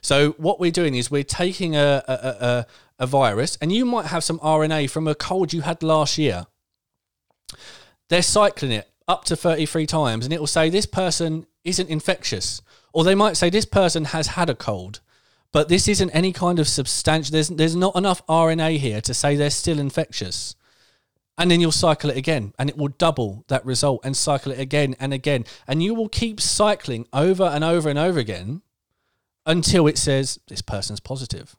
So 0.00 0.32
what 0.32 0.60
we're 0.60 0.70
doing 0.70 0.94
is 0.94 1.10
we're 1.10 1.24
taking 1.24 1.74
a, 1.74 2.02
a, 2.06 2.12
a, 2.12 2.66
a 2.98 3.06
virus, 3.06 3.56
and 3.60 3.72
you 3.72 3.84
might 3.84 4.06
have 4.06 4.22
some 4.22 4.38
RNA 4.40 4.90
from 4.90 5.08
a 5.08 5.14
cold 5.14 5.52
you 5.52 5.62
had 5.62 5.82
last 5.82 6.18
year. 6.18 6.46
They're 8.08 8.22
cycling 8.22 8.72
it 8.72 8.88
up 9.06 9.24
to 9.24 9.36
33 9.36 9.86
times, 9.86 10.24
and 10.24 10.32
it 10.32 10.40
will 10.40 10.46
say 10.46 10.68
this 10.70 10.86
person 10.86 11.46
isn't 11.64 11.88
infectious. 11.88 12.62
Or 12.92 13.04
they 13.04 13.14
might 13.14 13.36
say 13.36 13.50
this 13.50 13.64
person 13.64 14.06
has 14.06 14.28
had 14.28 14.48
a 14.48 14.54
cold, 14.54 15.00
but 15.52 15.68
this 15.68 15.88
isn't 15.88 16.10
any 16.10 16.32
kind 16.32 16.58
of 16.58 16.68
substantial, 16.68 17.32
there's, 17.32 17.48
there's 17.48 17.76
not 17.76 17.96
enough 17.96 18.26
RNA 18.26 18.78
here 18.78 19.00
to 19.00 19.14
say 19.14 19.36
they're 19.36 19.50
still 19.50 19.78
infectious. 19.78 20.54
And 21.36 21.50
then 21.50 21.60
you'll 21.60 21.72
cycle 21.72 22.10
it 22.10 22.16
again, 22.16 22.54
and 22.58 22.70
it 22.70 22.76
will 22.76 22.88
double 22.88 23.44
that 23.48 23.66
result 23.66 24.02
and 24.04 24.16
cycle 24.16 24.52
it 24.52 24.60
again 24.60 24.94
and 25.00 25.12
again. 25.12 25.44
And 25.66 25.82
you 25.82 25.94
will 25.94 26.08
keep 26.08 26.40
cycling 26.40 27.08
over 27.12 27.42
and 27.42 27.64
over 27.64 27.88
and 27.88 27.98
over 27.98 28.20
again 28.20 28.62
until 29.44 29.88
it 29.88 29.98
says 29.98 30.38
this 30.46 30.62
person's 30.62 31.00
positive. 31.00 31.56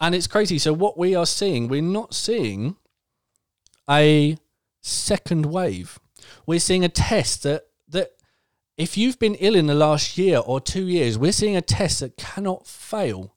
And 0.00 0.14
it's 0.14 0.26
crazy. 0.26 0.58
So, 0.58 0.72
what 0.72 0.98
we 0.98 1.14
are 1.14 1.26
seeing, 1.26 1.68
we're 1.68 1.82
not 1.82 2.14
seeing 2.14 2.76
a 3.88 4.36
second 4.80 5.46
wave. 5.46 5.98
We're 6.46 6.60
seeing 6.60 6.84
a 6.84 6.88
test 6.88 7.42
that, 7.42 7.64
that 7.88 8.12
if 8.76 8.96
you've 8.96 9.18
been 9.18 9.34
ill 9.36 9.54
in 9.54 9.66
the 9.66 9.74
last 9.74 10.16
year 10.16 10.38
or 10.38 10.60
two 10.60 10.86
years, 10.86 11.18
we're 11.18 11.32
seeing 11.32 11.56
a 11.56 11.62
test 11.62 12.00
that 12.00 12.16
cannot 12.16 12.66
fail 12.66 13.34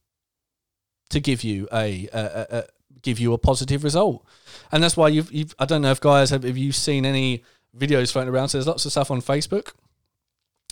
to 1.10 1.20
give 1.20 1.44
you 1.44 1.68
a, 1.72 2.08
a, 2.14 2.20
a, 2.20 2.48
a 2.58 2.64
give 3.02 3.20
you 3.20 3.34
a 3.34 3.38
positive 3.38 3.84
result. 3.84 4.26
And 4.72 4.82
that's 4.82 4.98
why 4.98 5.10
you've, 5.10 5.32
you've 5.32 5.54
I 5.60 5.66
don't 5.66 5.82
know 5.82 5.92
if 5.92 6.00
guys 6.00 6.30
have, 6.30 6.44
have 6.44 6.58
you 6.58 6.72
seen 6.72 7.06
any 7.06 7.44
videos 7.78 8.12
floating 8.12 8.34
around? 8.34 8.50
So 8.50 8.58
there's 8.58 8.68
lots 8.68 8.86
of 8.86 8.92
stuff 8.92 9.12
on 9.12 9.22
Facebook. 9.22 9.74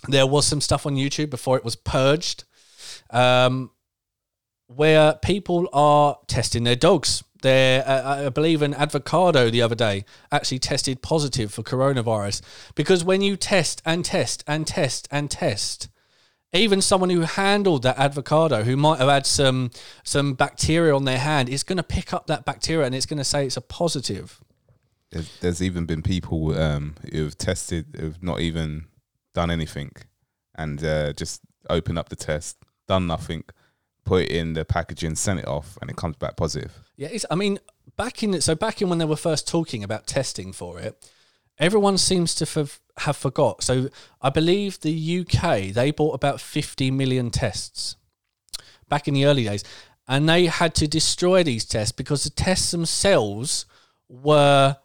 There 0.07 0.25
was 0.25 0.47
some 0.47 0.62
stuff 0.62 0.86
on 0.86 0.95
YouTube 0.95 1.29
before 1.29 1.57
it 1.57 1.65
was 1.65 1.75
purged, 1.75 2.45
um, 3.12 3.71
where 4.67 5.13
people 5.21 5.69
are 5.73 6.17
testing 6.27 6.63
their 6.63 6.75
dogs. 6.75 7.23
There, 7.41 7.84
uh, 7.88 8.25
I 8.27 8.30
believe 8.30 8.62
an 8.62 8.73
avocado 8.75 9.49
the 9.49 9.62
other 9.62 9.75
day 9.75 10.06
actually 10.32 10.60
tested 10.60 11.01
positive 11.01 11.51
for 11.51 11.63
coronavirus 11.63 12.41
because 12.75 13.04
when 13.04 13.21
you 13.21 13.36
test 13.36 13.82
and 13.86 14.06
test 14.06 14.43
and 14.45 14.67
test 14.67 15.08
and 15.10 15.30
test, 15.30 15.89
even 16.54 16.82
someone 16.82 17.10
who 17.10 17.21
handled 17.21 17.84
that 17.84 17.97
avocado 17.97 18.63
who 18.63 18.75
might 18.75 18.99
have 18.99 19.10
had 19.10 19.25
some 19.25 19.71
some 20.04 20.34
bacteria 20.34 20.95
on 20.95 21.06
their 21.06 21.17
hand 21.17 21.49
is 21.49 21.63
going 21.63 21.77
to 21.77 21.84
pick 21.84 22.13
up 22.13 22.27
that 22.27 22.45
bacteria 22.45 22.86
and 22.86 22.93
it's 22.93 23.06
going 23.06 23.17
to 23.17 23.23
say 23.23 23.45
it's 23.45 23.58
a 23.58 23.62
positive. 23.62 24.39
There's, 25.12 25.39
there's 25.39 25.62
even 25.62 25.86
been 25.86 26.01
people 26.01 26.58
um, 26.58 26.95
who've 27.12 27.38
tested, 27.38 27.97
who've 27.99 28.21
not 28.23 28.39
even 28.39 28.86
done 29.34 29.51
anything, 29.51 29.91
and 30.56 30.84
uh, 30.84 31.13
just 31.13 31.41
opened 31.69 31.97
up 31.97 32.10
the 32.10 32.15
test, 32.15 32.58
done 32.88 33.08
nothing, 33.08 33.43
put 34.06 34.23
it 34.23 34.32
in 34.32 34.54
the 34.54 34.63
packaging, 34.63 35.15
sent 35.15 35.39
it 35.39 35.47
off, 35.47 35.77
and 35.82 35.89
it 35.89 35.97
comes 35.97 36.15
back 36.15 36.38
positive. 36.38 36.90
Yeah, 37.02 37.08
it's, 37.12 37.26
I 37.32 37.36
mean, 37.36 37.58
back 37.98 38.22
in 38.22 38.40
so 38.42 38.54
back 38.54 38.80
in 38.80 38.88
when 38.88 39.00
they 39.00 39.06
were 39.06 39.16
first 39.16 39.48
talking 39.48 39.84
about 39.84 40.06
testing 40.06 40.54
for 40.54 40.80
it, 40.80 41.04
everyone 41.58 41.98
seems 41.98 42.36
to 42.36 42.46
have, 42.46 42.80
have 42.98 43.18
forgot. 43.18 43.64
So 43.64 43.90
I 44.22 44.30
believe 44.30 44.80
the 44.82 45.22
UK 45.22 45.74
they 45.74 45.90
bought 45.90 46.14
about 46.14 46.40
50 46.40 46.92
million 46.92 47.32
tests 47.32 47.96
back 48.88 49.08
in 49.08 49.16
the 49.16 49.26
early 49.26 49.46
days, 49.46 49.64
and 50.08 50.30
they 50.30 50.46
had 50.46 50.76
to 50.76 50.88
destroy 50.88 51.42
these 51.42 51.66
tests 51.66 51.92
because 51.92 52.24
the 52.24 52.30
tests 52.30 52.70
themselves 52.70 53.66
were 54.08 54.78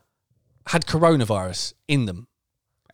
had 0.68 0.86
coronavirus 0.86 1.74
in 1.86 2.06
them. 2.06 2.28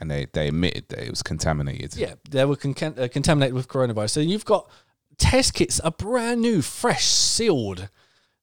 And 0.01 0.11
they, 0.11 0.27
they 0.33 0.49
admitted 0.49 0.89
that 0.89 0.99
it 0.99 1.11
was 1.11 1.23
contaminated. 1.23 1.95
Yeah, 1.95 2.15
they 2.29 2.45
were 2.45 2.57
con- 2.57 2.75
uh, 2.99 3.07
contaminated 3.07 3.55
with 3.55 3.69
coronavirus. 3.69 4.11
So 4.11 4.21
you've 4.21 4.45
got 4.45 4.69
test 5.17 5.55
kits 5.55 5.79
are 5.79 5.93
brand 5.93 6.43
new, 6.43 6.61
fresh, 6.61 7.05
sealed, 7.05 7.89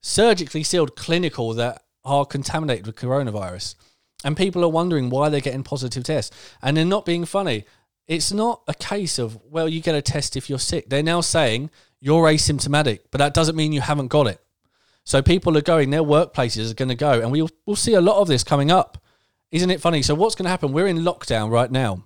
surgically 0.02 0.64
sealed, 0.64 0.96
clinical 0.96 1.54
that 1.54 1.84
are 2.06 2.26
contaminated 2.26 2.88
with 2.88 2.96
coronavirus. 2.96 3.76
And 4.24 4.36
people 4.36 4.64
are 4.64 4.70
wondering 4.70 5.10
why 5.10 5.30
they're 5.30 5.40
getting 5.40 5.64
positive 5.64 6.04
tests. 6.04 6.36
And 6.62 6.76
they're 6.76 6.86
not 6.86 7.06
being 7.06 7.26
funny. 7.26 7.66
It's 8.08 8.32
not 8.32 8.64
a 8.68 8.74
case 8.74 9.20
of, 9.20 9.40
well, 9.46 9.70
you 9.70 9.82
get 9.82 9.96
a 9.96 10.02
test 10.02 10.36
if 10.36 10.50
you're 10.50 10.60
sick. 10.60 10.90
They're 10.90 11.04
now 11.04 11.22
saying 11.22 11.70
you're 12.00 12.24
asymptomatic, 12.24 13.00
but 13.12 13.20
that 13.20 13.34
doesn't 13.34 13.56
mean 13.56 13.72
you 13.72 13.82
haven't 13.82 14.08
got 14.08 14.28
it. 14.28 14.42
So 15.04 15.22
people 15.22 15.58
are 15.58 15.62
going, 15.62 15.90
their 15.90 16.04
workplaces 16.04 16.72
are 16.72 16.76
going 16.76 16.90
to 16.90 16.96
go. 16.96 17.22
And 17.22 17.32
we'll, 17.32 17.50
we'll 17.66 17.76
see 17.76 17.94
a 17.94 18.02
lot 18.02 18.20
of 18.20 18.28
this 18.28 18.44
coming 18.44 18.72
up. 18.72 19.02
Isn't 19.52 19.72
it 19.72 19.82
funny? 19.82 20.02
So 20.02 20.16
what's 20.16 20.36
going 20.36 20.46
to 20.46 20.50
happen? 20.50 20.72
We're 20.72 20.88
in 20.88 21.00
lockdown 21.00 21.50
right 21.52 21.72
now. 21.72 22.04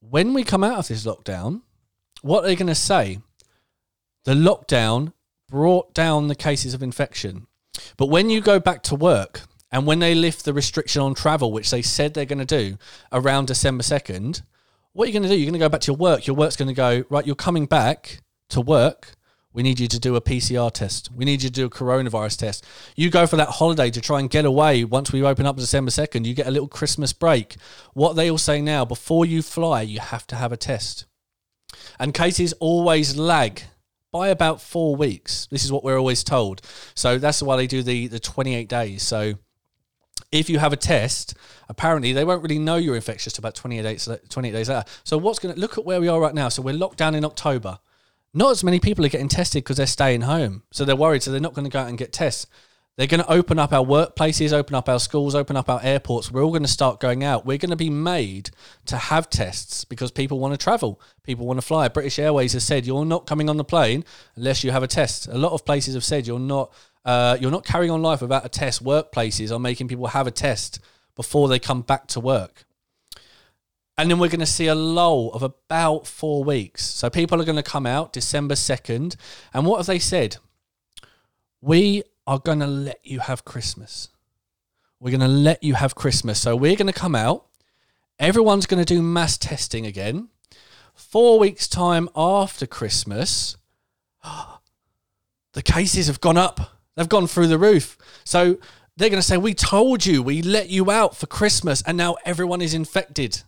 When 0.00 0.34
we 0.34 0.44
come 0.44 0.64
out 0.64 0.78
of 0.78 0.88
this 0.88 1.06
lockdown, 1.06 1.62
what 2.22 2.44
are 2.44 2.48
they 2.48 2.56
going 2.56 2.66
to 2.68 2.74
say? 2.74 3.18
The 4.24 4.34
lockdown 4.34 5.12
brought 5.50 5.92
down 5.92 6.28
the 6.28 6.34
cases 6.34 6.72
of 6.72 6.82
infection. 6.82 7.46
But 7.96 8.06
when 8.06 8.30
you 8.30 8.40
go 8.40 8.58
back 8.58 8.82
to 8.84 8.94
work 8.94 9.42
and 9.70 9.86
when 9.86 9.98
they 9.98 10.14
lift 10.14 10.44
the 10.44 10.54
restriction 10.54 11.02
on 11.02 11.14
travel, 11.14 11.52
which 11.52 11.70
they 11.70 11.82
said 11.82 12.14
they're 12.14 12.24
going 12.24 12.44
to 12.44 12.44
do 12.44 12.78
around 13.12 13.46
December 13.46 13.82
2nd, 13.82 14.42
what 14.92 15.04
are 15.04 15.06
you 15.06 15.12
going 15.12 15.22
to 15.22 15.28
do? 15.28 15.36
You're 15.36 15.50
going 15.50 15.60
to 15.60 15.64
go 15.64 15.68
back 15.68 15.82
to 15.82 15.92
your 15.92 15.96
work. 15.96 16.26
Your 16.26 16.36
work's 16.36 16.56
going 16.56 16.68
to 16.68 16.74
go, 16.74 17.04
right, 17.10 17.26
you're 17.26 17.36
coming 17.36 17.66
back 17.66 18.22
to 18.50 18.60
work. 18.60 19.12
We 19.52 19.64
need 19.64 19.80
you 19.80 19.88
to 19.88 19.98
do 19.98 20.14
a 20.14 20.20
PCR 20.20 20.70
test. 20.72 21.10
We 21.12 21.24
need 21.24 21.42
you 21.42 21.48
to 21.48 21.54
do 21.54 21.66
a 21.66 21.70
coronavirus 21.70 22.38
test. 22.38 22.64
You 22.94 23.10
go 23.10 23.26
for 23.26 23.36
that 23.36 23.48
holiday 23.48 23.90
to 23.90 24.00
try 24.00 24.20
and 24.20 24.30
get 24.30 24.44
away 24.44 24.84
once 24.84 25.12
we 25.12 25.22
open 25.24 25.44
up 25.44 25.56
December 25.56 25.90
2nd. 25.90 26.24
You 26.24 26.34
get 26.34 26.46
a 26.46 26.52
little 26.52 26.68
Christmas 26.68 27.12
break. 27.12 27.56
What 27.92 28.14
they 28.14 28.30
all 28.30 28.38
say 28.38 28.60
now, 28.60 28.84
before 28.84 29.26
you 29.26 29.42
fly, 29.42 29.82
you 29.82 29.98
have 29.98 30.26
to 30.28 30.36
have 30.36 30.52
a 30.52 30.56
test. 30.56 31.06
And 31.98 32.14
cases 32.14 32.52
always 32.54 33.16
lag 33.16 33.62
by 34.12 34.28
about 34.28 34.60
four 34.60 34.96
weeks. 34.96 35.46
This 35.50 35.64
is 35.64 35.72
what 35.72 35.84
we're 35.84 35.98
always 35.98 36.24
told. 36.24 36.62
So 36.94 37.18
that's 37.18 37.42
why 37.42 37.56
they 37.56 37.66
do 37.66 37.82
the, 37.82 38.08
the 38.08 38.18
28 38.18 38.68
days. 38.68 39.02
So 39.02 39.34
if 40.32 40.48
you 40.48 40.58
have 40.58 40.72
a 40.72 40.76
test, 40.76 41.34
apparently 41.68 42.12
they 42.12 42.24
won't 42.24 42.42
really 42.42 42.58
know 42.58 42.76
you're 42.76 42.96
infectious 42.96 43.38
about 43.38 43.54
28 43.54 43.82
days, 43.82 44.08
28 44.28 44.52
days 44.52 44.68
later. 44.68 44.84
So 45.04 45.18
what's 45.18 45.38
going 45.38 45.54
to 45.54 45.60
look 45.60 45.78
at 45.78 45.84
where 45.84 46.00
we 46.00 46.08
are 46.08 46.20
right 46.20 46.34
now? 46.34 46.48
So 46.48 46.62
we're 46.62 46.74
locked 46.74 46.98
down 46.98 47.14
in 47.14 47.24
October. 47.24 47.78
Not 48.32 48.52
as 48.52 48.62
many 48.62 48.78
people 48.78 49.04
are 49.04 49.08
getting 49.08 49.28
tested 49.28 49.64
because 49.64 49.76
they're 49.76 49.86
staying 49.86 50.22
home. 50.22 50.62
So 50.70 50.84
they're 50.84 50.96
worried. 50.96 51.22
So 51.22 51.32
they're 51.32 51.40
not 51.40 51.54
going 51.54 51.64
to 51.64 51.70
go 51.70 51.80
out 51.80 51.88
and 51.88 51.98
get 51.98 52.12
tests. 52.12 52.46
They're 53.00 53.06
going 53.06 53.24
to 53.24 53.32
open 53.32 53.58
up 53.58 53.72
our 53.72 53.82
workplaces, 53.82 54.52
open 54.52 54.74
up 54.74 54.86
our 54.86 55.00
schools, 55.00 55.34
open 55.34 55.56
up 55.56 55.70
our 55.70 55.80
airports. 55.82 56.30
We're 56.30 56.44
all 56.44 56.50
going 56.50 56.64
to 56.64 56.68
start 56.68 57.00
going 57.00 57.24
out. 57.24 57.46
We're 57.46 57.56
going 57.56 57.70
to 57.70 57.76
be 57.76 57.88
made 57.88 58.50
to 58.84 58.98
have 58.98 59.30
tests 59.30 59.86
because 59.86 60.10
people 60.10 60.38
want 60.38 60.52
to 60.52 60.62
travel. 60.62 61.00
People 61.22 61.46
want 61.46 61.56
to 61.56 61.66
fly. 61.66 61.88
British 61.88 62.18
Airways 62.18 62.52
has 62.52 62.62
said 62.62 62.84
you're 62.84 63.06
not 63.06 63.26
coming 63.26 63.48
on 63.48 63.56
the 63.56 63.64
plane 63.64 64.04
unless 64.36 64.62
you 64.62 64.70
have 64.70 64.82
a 64.82 64.86
test. 64.86 65.28
A 65.28 65.38
lot 65.38 65.52
of 65.52 65.64
places 65.64 65.94
have 65.94 66.04
said 66.04 66.26
you're 66.26 66.38
not 66.38 66.74
uh, 67.06 67.38
you're 67.40 67.50
not 67.50 67.64
carrying 67.64 67.90
on 67.90 68.02
life 68.02 68.20
without 68.20 68.44
a 68.44 68.50
test. 68.50 68.84
Workplaces 68.84 69.50
are 69.50 69.58
making 69.58 69.88
people 69.88 70.08
have 70.08 70.26
a 70.26 70.30
test 70.30 70.78
before 71.16 71.48
they 71.48 71.58
come 71.58 71.80
back 71.80 72.06
to 72.08 72.20
work. 72.20 72.66
And 73.96 74.10
then 74.10 74.18
we're 74.18 74.28
going 74.28 74.40
to 74.40 74.46
see 74.46 74.66
a 74.66 74.74
lull 74.74 75.30
of 75.32 75.42
about 75.42 76.06
four 76.06 76.44
weeks. 76.44 76.84
So 76.84 77.08
people 77.08 77.40
are 77.40 77.46
going 77.46 77.56
to 77.56 77.62
come 77.62 77.86
out 77.86 78.12
December 78.12 78.56
2nd. 78.56 79.16
And 79.54 79.64
what 79.64 79.78
have 79.78 79.86
they 79.86 79.98
said? 79.98 80.36
We 81.62 82.02
are 82.30 82.38
going 82.38 82.60
to 82.60 82.66
let 82.66 83.00
you 83.02 83.18
have 83.18 83.44
Christmas. 83.44 84.08
We're 85.00 85.10
going 85.10 85.20
to 85.20 85.26
let 85.26 85.64
you 85.64 85.74
have 85.74 85.96
Christmas. 85.96 86.40
So 86.40 86.54
we're 86.54 86.76
going 86.76 86.86
to 86.86 86.92
come 86.92 87.16
out. 87.16 87.46
Everyone's 88.20 88.66
going 88.66 88.78
to 88.78 88.84
do 88.84 89.02
mass 89.02 89.36
testing 89.36 89.84
again. 89.84 90.28
Four 90.94 91.40
weeks' 91.40 91.66
time 91.66 92.08
after 92.14 92.66
Christmas, 92.68 93.56
the 95.54 95.62
cases 95.62 96.06
have 96.06 96.20
gone 96.20 96.36
up. 96.36 96.60
They've 96.94 97.08
gone 97.08 97.26
through 97.26 97.48
the 97.48 97.58
roof. 97.58 97.98
So 98.22 98.58
they're 98.96 99.10
going 99.10 99.20
to 99.20 99.26
say, 99.26 99.36
We 99.36 99.52
told 99.52 100.06
you, 100.06 100.22
we 100.22 100.40
let 100.40 100.70
you 100.70 100.88
out 100.88 101.16
for 101.16 101.26
Christmas, 101.26 101.82
and 101.84 101.98
now 101.98 102.16
everyone 102.24 102.62
is 102.62 102.74
infected. 102.74 103.42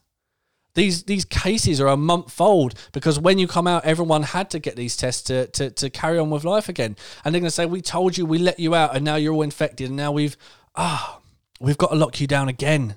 These 0.75 1.05
these 1.05 1.25
cases 1.25 1.81
are 1.81 1.89
a 1.89 1.97
month 1.97 2.41
old 2.41 2.75
because 2.93 3.19
when 3.19 3.39
you 3.39 3.47
come 3.47 3.67
out, 3.67 3.85
everyone 3.85 4.23
had 4.23 4.51
to 4.51 4.59
get 4.59 4.75
these 4.75 4.97
tests 4.97 5.23
to, 5.25 5.47
to, 5.49 5.71
to 5.71 5.91
carry 5.91 6.19
on 6.19 6.31
with 6.31 6.45
life 6.45 6.69
again. 6.69 6.97
And 7.25 7.35
they're 7.35 7.41
going 7.41 7.49
to 7.49 7.55
say, 7.55 7.67
"We 7.67 7.83
told 7.83 8.17
you, 8.17 8.25
we 8.25 8.39
let 8.39 8.59
you 8.59 8.75
out, 8.75 8.97
and 8.97 9.05
now 9.05 9.17
you're 9.17 9.35
all 9.35 9.43
infected, 9.43 9.89
and 9.89 9.97
now 9.97 10.13
we've 10.13 10.37
ah, 10.75 11.21
we've 11.61 11.77
got 11.77 11.91
to 11.91 11.97
lock 11.97 12.21
you 12.21 12.27
down 12.27 12.49
again. 12.49 12.97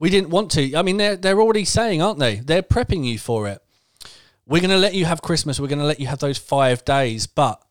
We 0.00 0.10
didn't 0.10 0.30
want 0.30 0.50
to. 0.52 0.74
I 0.74 0.82
mean, 0.82 0.96
they're 0.96 1.16
they're 1.16 1.40
already 1.40 1.64
saying, 1.64 2.02
aren't 2.02 2.18
they? 2.18 2.36
They're 2.36 2.62
prepping 2.62 3.04
you 3.04 3.18
for 3.18 3.48
it. 3.48 3.62
We're 4.44 4.60
going 4.60 4.70
to 4.70 4.76
let 4.76 4.94
you 4.94 5.04
have 5.04 5.22
Christmas. 5.22 5.60
We're 5.60 5.68
going 5.68 5.78
to 5.78 5.84
let 5.84 6.00
you 6.00 6.08
have 6.08 6.18
those 6.18 6.38
five 6.38 6.84
days, 6.84 7.28
but 7.28 7.62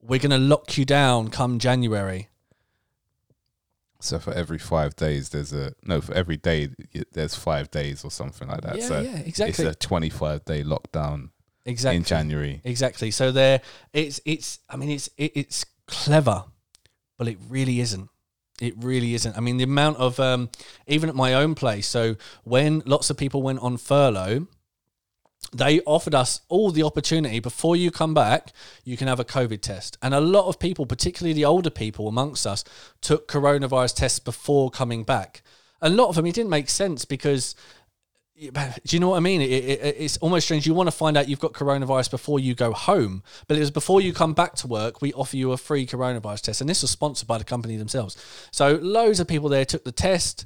we're 0.00 0.18
going 0.18 0.30
to 0.30 0.38
lock 0.38 0.78
you 0.78 0.86
down 0.86 1.28
come 1.28 1.58
January. 1.58 2.30
So 4.00 4.18
for 4.18 4.32
every 4.32 4.58
five 4.58 4.94
days, 4.96 5.30
there's 5.30 5.52
a 5.52 5.74
no. 5.84 6.00
For 6.00 6.14
every 6.14 6.36
day, 6.36 6.68
there's 7.12 7.34
five 7.34 7.70
days 7.70 8.04
or 8.04 8.10
something 8.10 8.48
like 8.48 8.60
that. 8.62 8.76
Yeah, 8.78 8.86
so 8.86 9.00
yeah, 9.00 9.18
exactly. 9.18 9.64
it's 9.66 9.76
a 9.76 9.78
25 9.78 10.44
day 10.44 10.62
lockdown 10.62 11.30
Exactly. 11.64 11.96
in 11.96 12.04
January. 12.04 12.60
Exactly. 12.64 13.10
So 13.10 13.32
there, 13.32 13.60
it's 13.92 14.20
it's. 14.24 14.60
I 14.68 14.76
mean, 14.76 14.90
it's 14.90 15.08
it, 15.16 15.32
it's 15.34 15.64
clever, 15.86 16.44
but 17.18 17.28
it 17.28 17.38
really 17.48 17.80
isn't. 17.80 18.08
It 18.60 18.74
really 18.76 19.14
isn't. 19.14 19.36
I 19.36 19.40
mean, 19.40 19.56
the 19.56 19.64
amount 19.64 19.98
of 19.98 20.18
um, 20.20 20.50
even 20.86 21.08
at 21.08 21.14
my 21.14 21.34
own 21.34 21.54
place. 21.54 21.86
So 21.86 22.16
when 22.44 22.82
lots 22.86 23.10
of 23.10 23.16
people 23.16 23.42
went 23.42 23.58
on 23.60 23.76
furlough, 23.76 24.46
they 25.52 25.80
offered 25.82 26.14
us 26.14 26.40
all 26.48 26.70
the 26.70 26.82
opportunity 26.82 27.40
before 27.40 27.76
you 27.76 27.90
come 27.90 28.14
back, 28.14 28.52
you 28.84 28.96
can 28.96 29.08
have 29.08 29.20
a 29.20 29.24
COVID 29.24 29.60
test. 29.60 29.96
And 30.02 30.12
a 30.12 30.20
lot 30.20 30.48
of 30.48 30.58
people, 30.58 30.86
particularly 30.86 31.32
the 31.32 31.44
older 31.44 31.70
people 31.70 32.08
amongst 32.08 32.46
us, 32.46 32.64
took 33.00 33.28
coronavirus 33.28 33.96
tests 33.96 34.18
before 34.18 34.70
coming 34.70 35.04
back. 35.04 35.42
A 35.80 35.88
lot 35.88 36.08
of 36.08 36.16
them, 36.16 36.26
it 36.26 36.34
didn't 36.34 36.50
make 36.50 36.68
sense 36.68 37.04
because 37.04 37.54
do 38.38 38.50
you 38.90 39.00
know 39.00 39.10
what 39.10 39.16
I 39.16 39.20
mean? 39.20 39.40
It, 39.40 39.50
it, 39.50 39.96
it's 39.98 40.18
almost 40.18 40.44
strange. 40.44 40.66
You 40.66 40.74
want 40.74 40.88
to 40.88 40.96
find 40.96 41.16
out 41.16 41.26
you've 41.26 41.40
got 41.40 41.54
coronavirus 41.54 42.10
before 42.10 42.38
you 42.38 42.54
go 42.54 42.72
home, 42.72 43.22
but 43.48 43.56
it 43.56 43.60
was 43.60 43.70
before 43.70 44.02
you 44.02 44.12
come 44.12 44.34
back 44.34 44.54
to 44.56 44.66
work. 44.66 45.00
We 45.00 45.12
offer 45.14 45.36
you 45.36 45.52
a 45.52 45.56
free 45.56 45.86
coronavirus 45.86 46.42
test, 46.42 46.60
and 46.60 46.68
this 46.68 46.82
was 46.82 46.90
sponsored 46.90 47.26
by 47.26 47.38
the 47.38 47.44
company 47.44 47.76
themselves. 47.76 48.16
So 48.50 48.74
loads 48.82 49.20
of 49.20 49.28
people 49.28 49.48
there 49.48 49.64
took 49.64 49.84
the 49.84 49.92
test, 49.92 50.44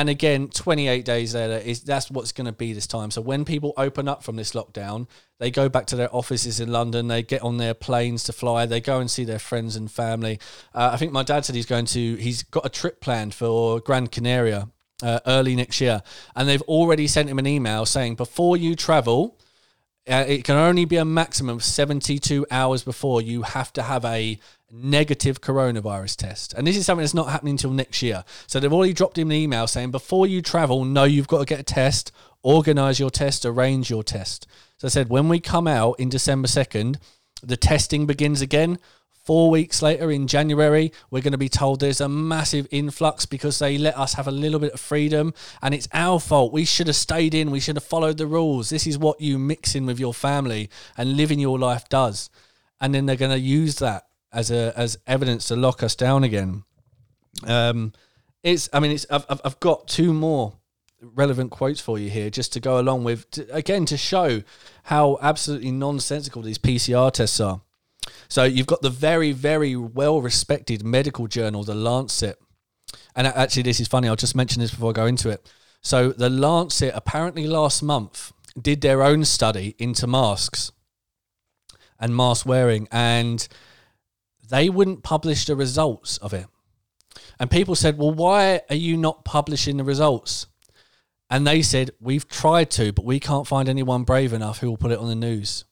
and 0.00 0.08
again, 0.08 0.48
28 0.48 1.04
days 1.04 1.34
later 1.34 1.58
is 1.58 1.82
that's 1.82 2.10
what's 2.10 2.32
going 2.32 2.46
to 2.46 2.52
be 2.52 2.72
this 2.72 2.86
time. 2.86 3.10
So 3.10 3.20
when 3.20 3.44
people 3.44 3.72
open 3.76 4.08
up 4.08 4.22
from 4.22 4.36
this 4.36 4.52
lockdown, 4.52 5.06
they 5.38 5.50
go 5.50 5.68
back 5.68 5.86
to 5.86 5.96
their 5.96 6.14
offices 6.14 6.60
in 6.60 6.72
London. 6.72 7.08
They 7.08 7.22
get 7.22 7.42
on 7.42 7.58
their 7.58 7.74
planes 7.74 8.24
to 8.24 8.32
fly. 8.32 8.66
They 8.66 8.80
go 8.80 9.00
and 9.00 9.10
see 9.10 9.24
their 9.24 9.38
friends 9.38 9.76
and 9.76 9.90
family. 9.90 10.38
Uh, 10.74 10.90
I 10.92 10.96
think 10.96 11.12
my 11.12 11.22
dad 11.22 11.44
said 11.44 11.54
he's 11.54 11.66
going 11.66 11.86
to. 11.86 12.16
He's 12.16 12.42
got 12.42 12.66
a 12.66 12.70
trip 12.70 13.00
planned 13.00 13.34
for 13.34 13.80
Gran 13.80 14.06
Canaria 14.06 14.68
uh, 15.02 15.20
early 15.26 15.54
next 15.54 15.80
year, 15.80 16.02
and 16.34 16.48
they've 16.48 16.62
already 16.62 17.06
sent 17.06 17.28
him 17.28 17.38
an 17.38 17.46
email 17.46 17.84
saying 17.86 18.14
before 18.14 18.56
you 18.56 18.74
travel, 18.74 19.38
uh, 20.08 20.24
it 20.26 20.44
can 20.44 20.56
only 20.56 20.84
be 20.84 20.96
a 20.96 21.04
maximum 21.04 21.56
of 21.56 21.64
72 21.64 22.46
hours 22.50 22.84
before 22.84 23.20
you 23.20 23.42
have 23.42 23.72
to 23.72 23.82
have 23.82 24.04
a 24.04 24.38
negative 24.70 25.40
coronavirus 25.40 26.16
test. 26.16 26.54
And 26.54 26.66
this 26.66 26.76
is 26.76 26.86
something 26.86 27.02
that's 27.02 27.14
not 27.14 27.28
happening 27.28 27.52
until 27.52 27.72
next 27.72 28.02
year. 28.02 28.24
So 28.46 28.60
they've 28.60 28.72
already 28.72 28.92
dropped 28.92 29.18
him 29.18 29.30
an 29.30 29.36
email 29.36 29.66
saying 29.66 29.90
before 29.90 30.26
you 30.26 30.42
travel, 30.42 30.84
no, 30.84 31.04
you've 31.04 31.28
got 31.28 31.38
to 31.38 31.44
get 31.44 31.60
a 31.60 31.64
test, 31.64 32.12
organize 32.42 33.00
your 33.00 33.10
test, 33.10 33.44
arrange 33.44 33.90
your 33.90 34.02
test. 34.02 34.46
So 34.78 34.86
I 34.86 34.90
said, 34.90 35.08
when 35.08 35.28
we 35.28 35.40
come 35.40 35.66
out 35.66 35.98
in 35.98 36.08
December 36.08 36.48
2nd, 36.48 36.98
the 37.42 37.56
testing 37.56 38.06
begins 38.06 38.40
again. 38.40 38.78
Four 39.26 39.50
weeks 39.50 39.82
later 39.82 40.12
in 40.12 40.28
January, 40.28 40.92
we're 41.10 41.20
going 41.20 41.32
to 41.32 41.36
be 41.36 41.48
told 41.48 41.80
there's 41.80 42.00
a 42.00 42.08
massive 42.08 42.68
influx 42.70 43.26
because 43.26 43.58
they 43.58 43.76
let 43.76 43.98
us 43.98 44.14
have 44.14 44.28
a 44.28 44.30
little 44.30 44.60
bit 44.60 44.72
of 44.72 44.78
freedom 44.78 45.34
and 45.60 45.74
it's 45.74 45.88
our 45.92 46.20
fault. 46.20 46.52
We 46.52 46.64
should 46.64 46.86
have 46.86 46.94
stayed 46.94 47.34
in. 47.34 47.50
We 47.50 47.58
should 47.58 47.74
have 47.74 47.82
followed 47.82 48.18
the 48.18 48.26
rules. 48.28 48.68
This 48.68 48.86
is 48.86 48.98
what 48.98 49.20
you 49.20 49.36
mixing 49.36 49.84
with 49.84 49.98
your 49.98 50.14
family 50.14 50.70
and 50.96 51.16
living 51.16 51.40
your 51.40 51.58
life 51.58 51.88
does. 51.88 52.30
And 52.80 52.94
then 52.94 53.06
they're 53.06 53.16
going 53.16 53.32
to 53.32 53.40
use 53.40 53.80
that 53.80 54.04
as 54.32 54.52
a 54.52 54.72
as 54.76 54.96
evidence 55.08 55.48
to 55.48 55.56
lock 55.56 55.82
us 55.82 55.96
down 55.96 56.22
again. 56.22 56.62
Um, 57.44 57.94
it's 58.44 58.68
I 58.72 58.78
mean 58.78 58.92
it's 58.92 59.06
I've 59.10 59.26
I've 59.28 59.58
got 59.58 59.88
two 59.88 60.12
more 60.12 60.52
relevant 61.02 61.50
quotes 61.50 61.80
for 61.80 61.98
you 61.98 62.10
here 62.10 62.30
just 62.30 62.52
to 62.52 62.60
go 62.60 62.78
along 62.78 63.02
with 63.02 63.28
to, 63.32 63.52
again 63.52 63.86
to 63.86 63.96
show 63.96 64.44
how 64.84 65.18
absolutely 65.20 65.72
nonsensical 65.72 66.42
these 66.42 66.58
PCR 66.58 67.10
tests 67.10 67.40
are. 67.40 67.62
So 68.28 68.44
you've 68.44 68.66
got 68.66 68.82
the 68.82 68.90
very, 68.90 69.32
very 69.32 69.76
well 69.76 70.20
respected 70.20 70.84
medical 70.84 71.26
journal, 71.26 71.64
The 71.64 71.74
Lancet. 71.74 72.38
And 73.14 73.26
actually, 73.26 73.62
this 73.62 73.80
is 73.80 73.88
funny. 73.88 74.08
I'll 74.08 74.16
just 74.16 74.36
mention 74.36 74.60
this 74.60 74.70
before 74.70 74.90
I 74.90 74.92
go 74.92 75.06
into 75.06 75.30
it. 75.30 75.50
So 75.82 76.12
The 76.12 76.30
Lancet 76.30 76.92
apparently 76.94 77.46
last 77.46 77.82
month 77.82 78.32
did 78.60 78.80
their 78.80 79.02
own 79.02 79.24
study 79.24 79.74
into 79.78 80.06
masks 80.06 80.72
and 81.98 82.14
mask 82.14 82.46
wearing, 82.46 82.88
and 82.92 83.46
they 84.48 84.68
wouldn't 84.68 85.02
publish 85.02 85.46
the 85.46 85.56
results 85.56 86.18
of 86.18 86.32
it. 86.32 86.46
And 87.38 87.50
people 87.50 87.74
said, 87.74 87.98
Well, 87.98 88.12
why 88.12 88.62
are 88.68 88.76
you 88.76 88.96
not 88.96 89.24
publishing 89.24 89.76
the 89.76 89.84
results? 89.84 90.46
And 91.30 91.46
they 91.46 91.62
said, 91.62 91.90
We've 92.00 92.28
tried 92.28 92.70
to, 92.72 92.92
but 92.92 93.04
we 93.04 93.18
can't 93.18 93.46
find 93.46 93.68
anyone 93.68 94.04
brave 94.04 94.32
enough 94.32 94.58
who 94.58 94.68
will 94.68 94.76
put 94.76 94.92
it 94.92 94.98
on 94.98 95.08
the 95.08 95.14
news 95.14 95.64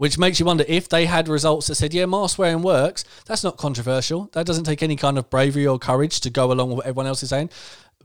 which 0.00 0.16
makes 0.16 0.40
you 0.40 0.46
wonder 0.46 0.64
if 0.66 0.88
they 0.88 1.04
had 1.04 1.28
results 1.28 1.66
that 1.66 1.74
said, 1.74 1.92
yeah, 1.92 2.06
mask 2.06 2.38
wearing 2.38 2.62
works, 2.62 3.04
that's 3.26 3.44
not 3.44 3.58
controversial. 3.58 4.30
That 4.32 4.46
doesn't 4.46 4.64
take 4.64 4.82
any 4.82 4.96
kind 4.96 5.18
of 5.18 5.28
bravery 5.28 5.66
or 5.66 5.78
courage 5.78 6.20
to 6.20 6.30
go 6.30 6.50
along 6.50 6.70
with 6.70 6.78
what 6.78 6.86
everyone 6.86 7.06
else 7.06 7.22
is 7.22 7.28
saying. 7.28 7.50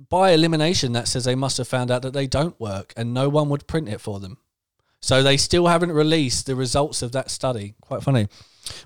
By 0.10 0.32
elimination, 0.32 0.92
that 0.92 1.08
says 1.08 1.24
they 1.24 1.36
must 1.36 1.58
have 1.58 1.70
found 1.70 1.90
out 1.90 2.02
that 2.02 2.12
they 2.12 2.28
don't 2.28 2.60
work 2.60 2.92
and 2.98 3.14
no 3.14 3.30
one 3.30 3.48
would 3.48 3.66
print 3.66 3.88
it 3.88 4.02
for 4.02 4.20
them. 4.20 4.40
So 5.00 5.24
they 5.24 5.38
still 5.38 5.68
haven't 5.68 5.94
released 5.94 6.48
the 6.48 6.56
results 6.58 7.02
of 7.02 7.14
that 7.14 7.32
study. 7.32 7.76
Quite 7.80 8.04
funny. 8.04 8.28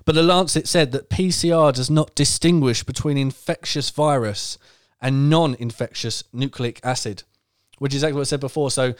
But 0.04 0.14
the 0.14 0.22
Lancet 0.22 0.68
said 0.68 0.92
that 0.92 1.10
PCR 1.10 1.74
does 1.74 1.90
not 1.90 2.14
distinguish 2.14 2.84
between 2.84 3.18
infectious 3.18 3.90
virus 3.90 4.56
and 5.00 5.28
non 5.28 5.56
infectious 5.58 6.22
nucleic 6.32 6.78
acid, 6.84 7.24
which 7.78 7.92
is 7.92 8.04
exactly 8.04 8.18
what 8.18 8.28
I 8.28 8.30
said 8.30 8.38
before. 8.38 8.70
So 8.70 8.94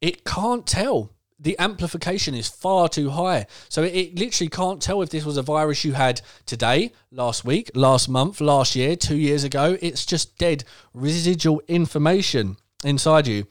it 0.00 0.24
can't 0.24 0.68
tell 0.68 1.15
the 1.38 1.58
amplification 1.58 2.34
is 2.34 2.48
far 2.48 2.88
too 2.88 3.10
high. 3.10 3.46
So 3.68 3.82
it, 3.82 3.94
it, 3.94 4.18
literally 4.18 4.48
can't 4.48 4.80
tell 4.80 5.02
if 5.02 5.10
this 5.10 5.24
was 5.24 5.36
a 5.36 5.42
virus 5.42 5.84
you 5.84 5.92
had 5.92 6.20
today, 6.46 6.92
last 7.10 7.44
week, 7.44 7.70
last 7.74 8.08
month, 8.08 8.40
last 8.40 8.74
year, 8.74 8.96
two 8.96 9.16
years 9.16 9.44
ago. 9.44 9.76
It's 9.82 10.06
just 10.06 10.38
dead 10.38 10.64
residual 10.94 11.62
information 11.68 12.56
inside 12.84 13.26
you. 13.26 13.46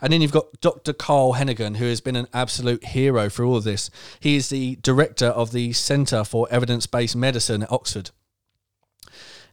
And 0.00 0.12
then 0.12 0.20
you've 0.20 0.32
got 0.32 0.60
Dr. 0.60 0.92
Carl 0.92 1.34
Heneghan, 1.34 1.76
who 1.76 1.86
has 1.86 2.00
been 2.00 2.16
an 2.16 2.28
absolute 2.32 2.84
hero 2.84 3.30
for 3.30 3.44
all 3.44 3.56
of 3.56 3.64
this. 3.64 3.90
He 4.18 4.36
is 4.36 4.48
the 4.48 4.76
director 4.76 5.26
of 5.26 5.52
the 5.52 5.72
Centre 5.72 6.24
for 6.24 6.46
Evidence 6.50 6.86
Based 6.86 7.16
Medicine 7.16 7.62
at 7.62 7.72
Oxford. 7.72 8.10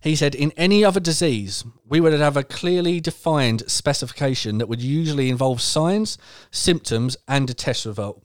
He 0.02 0.16
said, 0.16 0.36
in 0.36 0.52
any 0.58 0.86
other 0.86 1.00
disease, 1.00 1.64
we 1.88 2.00
would 2.00 2.14
have 2.14 2.38
a 2.38 2.44
clearly 2.44 3.00
defined 3.00 3.70
specification 3.70 4.58
that 4.58 4.68
would 4.68 4.82
usually 4.82 5.30
involve 5.30 5.62
signs, 5.62 6.18
symptoms, 6.52 7.18
and 7.28 7.50
a 7.50 7.54
test 7.54 7.86
result. 7.86 8.24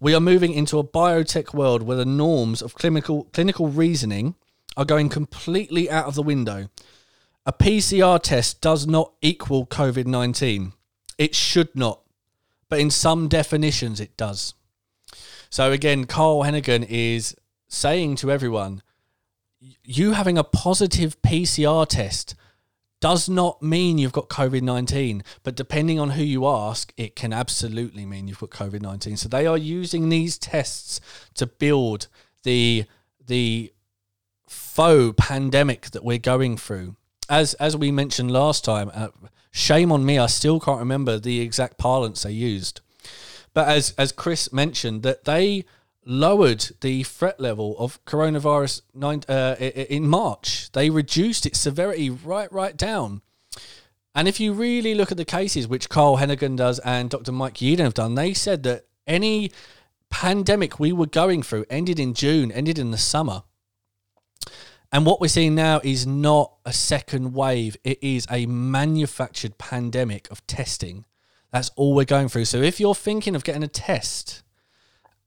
We 0.00 0.14
are 0.14 0.20
moving 0.20 0.52
into 0.52 0.78
a 0.78 0.84
biotech 0.84 1.54
world 1.54 1.82
where 1.82 1.96
the 1.96 2.04
norms 2.04 2.62
of 2.62 2.74
clinical, 2.74 3.24
clinical 3.32 3.68
reasoning 3.68 4.34
are 4.76 4.84
going 4.84 5.08
completely 5.08 5.90
out 5.90 6.06
of 6.06 6.14
the 6.14 6.22
window. 6.22 6.68
A 7.46 7.52
PCR 7.52 8.20
test 8.20 8.60
does 8.60 8.86
not 8.86 9.12
equal 9.20 9.66
COVID 9.66 10.06
19. 10.06 10.72
It 11.18 11.34
should 11.34 11.74
not, 11.76 12.00
but 12.68 12.80
in 12.80 12.90
some 12.90 13.28
definitions, 13.28 14.00
it 14.00 14.16
does. 14.16 14.54
So, 15.50 15.70
again, 15.70 16.06
Carl 16.06 16.42
Heneghan 16.42 16.86
is 16.88 17.36
saying 17.68 18.16
to 18.16 18.30
everyone 18.30 18.82
you 19.84 20.12
having 20.12 20.38
a 20.38 20.44
positive 20.44 21.20
PCR 21.22 21.86
test 21.86 22.34
does 23.00 23.28
not 23.28 23.62
mean 23.62 23.98
you've 23.98 24.12
got 24.12 24.28
COVID 24.28 24.62
19, 24.62 25.22
but 25.42 25.54
depending 25.54 26.00
on 26.00 26.10
who 26.10 26.22
you 26.22 26.46
ask, 26.46 26.92
it 26.96 27.14
can 27.14 27.32
absolutely 27.32 28.06
mean 28.06 28.26
you've 28.26 28.40
got 28.40 28.50
COVID 28.50 28.80
19. 28.80 29.16
So 29.16 29.28
they 29.28 29.46
are 29.46 29.58
using 29.58 30.08
these 30.08 30.38
tests 30.38 31.00
to 31.34 31.46
build 31.46 32.08
the, 32.44 32.86
the 33.26 33.72
faux 34.48 35.14
pandemic 35.18 35.90
that 35.90 36.04
we're 36.04 36.18
going 36.18 36.56
through. 36.56 36.96
As, 37.28 37.54
as 37.54 37.76
we 37.76 37.90
mentioned 37.90 38.30
last 38.30 38.64
time, 38.64 38.90
uh, 38.94 39.08
shame 39.50 39.92
on 39.92 40.04
me, 40.04 40.18
I 40.18 40.26
still 40.26 40.60
can't 40.60 40.78
remember 40.78 41.18
the 41.18 41.40
exact 41.40 41.78
parlance 41.78 42.22
they 42.22 42.32
used. 42.32 42.80
But 43.52 43.68
as, 43.68 43.94
as 43.96 44.12
Chris 44.12 44.52
mentioned, 44.52 45.02
that 45.02 45.24
they 45.24 45.64
lowered 46.06 46.70
the 46.80 47.02
threat 47.02 47.40
level 47.40 47.76
of 47.78 48.04
coronavirus 48.04 48.82
nine, 48.94 49.22
uh, 49.28 49.56
in 49.58 50.06
March. 50.08 50.70
They 50.72 50.90
reduced 50.90 51.46
its 51.46 51.58
severity 51.58 52.10
right, 52.10 52.50
right 52.52 52.76
down. 52.76 53.22
And 54.14 54.28
if 54.28 54.38
you 54.38 54.52
really 54.52 54.94
look 54.94 55.10
at 55.10 55.16
the 55.16 55.24
cases, 55.24 55.66
which 55.66 55.88
Carl 55.88 56.18
Heneghan 56.18 56.56
does 56.56 56.78
and 56.80 57.10
Dr. 57.10 57.32
Mike 57.32 57.54
Yeadon 57.54 57.80
have 57.80 57.94
done, 57.94 58.14
they 58.14 58.32
said 58.32 58.62
that 58.62 58.86
any 59.06 59.50
pandemic 60.08 60.78
we 60.78 60.92
were 60.92 61.06
going 61.06 61.42
through 61.42 61.64
ended 61.68 61.98
in 61.98 62.14
June, 62.14 62.52
ended 62.52 62.78
in 62.78 62.92
the 62.92 62.98
summer. 62.98 63.42
And 64.92 65.04
what 65.04 65.20
we're 65.20 65.26
seeing 65.26 65.56
now 65.56 65.80
is 65.82 66.06
not 66.06 66.52
a 66.64 66.72
second 66.72 67.34
wave, 67.34 67.76
it 67.82 67.98
is 68.00 68.28
a 68.30 68.46
manufactured 68.46 69.58
pandemic 69.58 70.30
of 70.30 70.46
testing. 70.46 71.04
That's 71.50 71.70
all 71.74 71.94
we're 71.94 72.04
going 72.04 72.28
through. 72.28 72.44
So 72.44 72.58
if 72.58 72.78
you're 72.78 72.94
thinking 72.94 73.34
of 73.34 73.42
getting 73.42 73.64
a 73.64 73.68
test, 73.68 74.43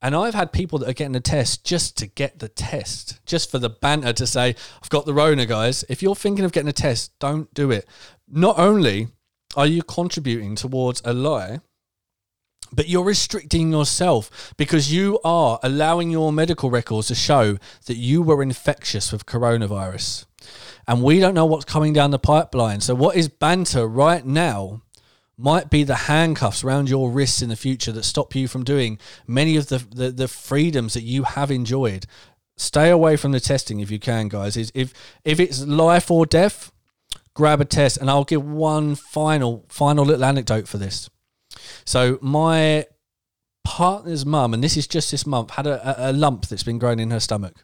and 0.02 0.16
I've 0.16 0.36
had 0.36 0.52
people 0.52 0.80
that 0.80 0.90
are 0.90 0.94
getting 0.94 1.16
a 1.16 1.20
test 1.20 1.66
just 1.66 1.98
to 1.98 2.08
get 2.08 2.40
the 2.40 2.50
test, 2.50 3.20
just 3.26 3.50
for 3.50 3.58
the 3.58 3.70
banter 3.70 4.14
to 4.14 4.28
say, 4.28 4.56
I've 4.82 4.90
got 4.90 5.06
the 5.06 5.14
Rona, 5.14 5.46
guys. 5.46 5.84
If 5.90 6.04
you're 6.04 6.16
thinking 6.16 6.46
of 6.46 6.52
getting 6.52 6.70
a 6.70 6.74
test, 6.74 7.18
don't 7.20 7.52
do 7.54 7.72
it. 7.72 7.88
Not 8.28 8.60
only 8.60 9.08
are 9.56 9.66
you 9.66 9.82
contributing 9.82 10.56
towards 10.56 11.02
a 11.04 11.14
lie, 11.14 11.62
but 12.72 12.90
you're 12.90 13.04
restricting 13.04 13.72
yourself 13.72 14.54
because 14.58 14.94
you 14.94 15.20
are 15.24 15.60
allowing 15.64 16.12
your 16.12 16.32
medical 16.32 16.70
records 16.70 17.08
to 17.08 17.16
show 17.16 17.58
that 17.86 17.96
you 17.96 18.22
were 18.22 18.44
infectious 18.44 19.12
with 19.12 19.26
coronavirus. 19.26 20.26
And 20.88 21.02
we 21.02 21.20
don't 21.20 21.34
know 21.34 21.46
what's 21.46 21.66
coming 21.66 21.94
down 21.94 22.12
the 22.12 22.20
pipeline. 22.20 22.82
So, 22.82 22.94
what 22.96 23.16
is 23.16 23.30
banter 23.30 23.88
right 23.88 24.26
now 24.26 24.82
might 25.38 25.70
be 25.70 25.84
the 25.84 25.96
handcuffs 25.96 26.64
around 26.64 26.90
your 26.90 27.12
wrists 27.12 27.42
in 27.42 27.50
the 27.50 27.56
future 27.56 27.92
that 27.92 28.04
stop 28.04 28.34
you 28.36 28.48
from 28.48 28.64
doing 28.64 28.98
many 29.28 29.56
of 29.56 29.68
the, 29.68 29.78
the, 29.78 30.12
the 30.12 30.28
freedoms 30.28 30.94
that 30.94 31.04
you 31.04 31.24
have 31.24 31.52
enjoyed. 31.52 32.06
Stay 32.58 32.90
away 32.90 33.16
from 33.16 33.34
the 33.34 33.40
testing 33.40 33.80
if 33.80 33.92
you 33.92 34.00
can, 34.00 34.30
guys. 34.30 34.58
Is 34.58 34.72
If 34.74 34.94
if 35.24 35.40
it's 35.40 35.64
life 35.64 36.10
or 36.10 36.26
death, 36.26 36.72
grab 37.36 37.62
a 37.62 37.66
test. 37.66 37.98
And 37.98 38.10
I'll 38.10 38.24
give 38.24 38.44
one 38.44 38.96
final, 38.96 39.66
final 39.70 40.04
little 40.04 40.26
anecdote 40.26 40.68
for 40.68 40.80
this. 40.80 41.10
So 41.86 42.18
my 42.22 42.88
partner's 43.64 44.26
mum, 44.26 44.54
and 44.54 44.64
this 44.64 44.76
is 44.76 44.88
just 44.88 45.12
this 45.12 45.28
month, 45.28 45.52
had 45.52 45.68
a, 45.68 46.08
a, 46.08 46.12
a 46.12 46.14
lump 46.14 46.48
that's 46.48 46.64
been 46.64 46.80
growing 46.80 47.00
in 47.00 47.12
her 47.12 47.20
stomach, 47.20 47.64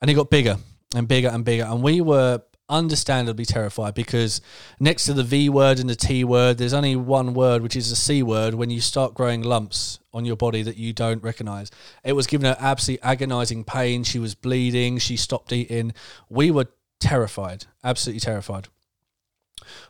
and 0.00 0.10
it 0.10 0.14
got 0.14 0.30
bigger 0.30 0.56
and 0.94 1.06
bigger 1.06 1.28
and 1.28 1.44
bigger, 1.44 1.64
and 1.64 1.82
we 1.82 2.00
were 2.00 2.42
understandably 2.70 3.44
terrified 3.44 3.94
because 3.94 4.40
next 4.78 5.04
to 5.06 5.12
the 5.12 5.22
V 5.24 5.48
word 5.48 5.78
and 5.78 5.90
the 5.90 5.96
T 5.96 6.24
word, 6.24 6.56
there's 6.56 6.72
only 6.72 6.96
one 6.96 7.34
word, 7.34 7.62
which 7.62 7.76
is 7.76 7.90
the 7.90 7.96
C 7.96 8.22
word, 8.22 8.54
when 8.54 8.70
you 8.70 8.80
start 8.80 9.12
growing 9.14 9.42
lumps 9.42 9.98
on 10.14 10.24
your 10.24 10.36
body 10.36 10.62
that 10.62 10.76
you 10.76 10.92
don't 10.92 11.22
recognize. 11.22 11.70
It 12.04 12.12
was 12.14 12.26
giving 12.26 12.46
her 12.46 12.56
absolutely 12.58 13.02
agonizing 13.02 13.64
pain. 13.64 14.04
She 14.04 14.18
was 14.18 14.34
bleeding. 14.34 14.98
She 14.98 15.16
stopped 15.16 15.52
eating. 15.52 15.92
We 16.28 16.50
were 16.50 16.66
terrified, 17.00 17.66
absolutely 17.84 18.20
terrified. 18.20 18.68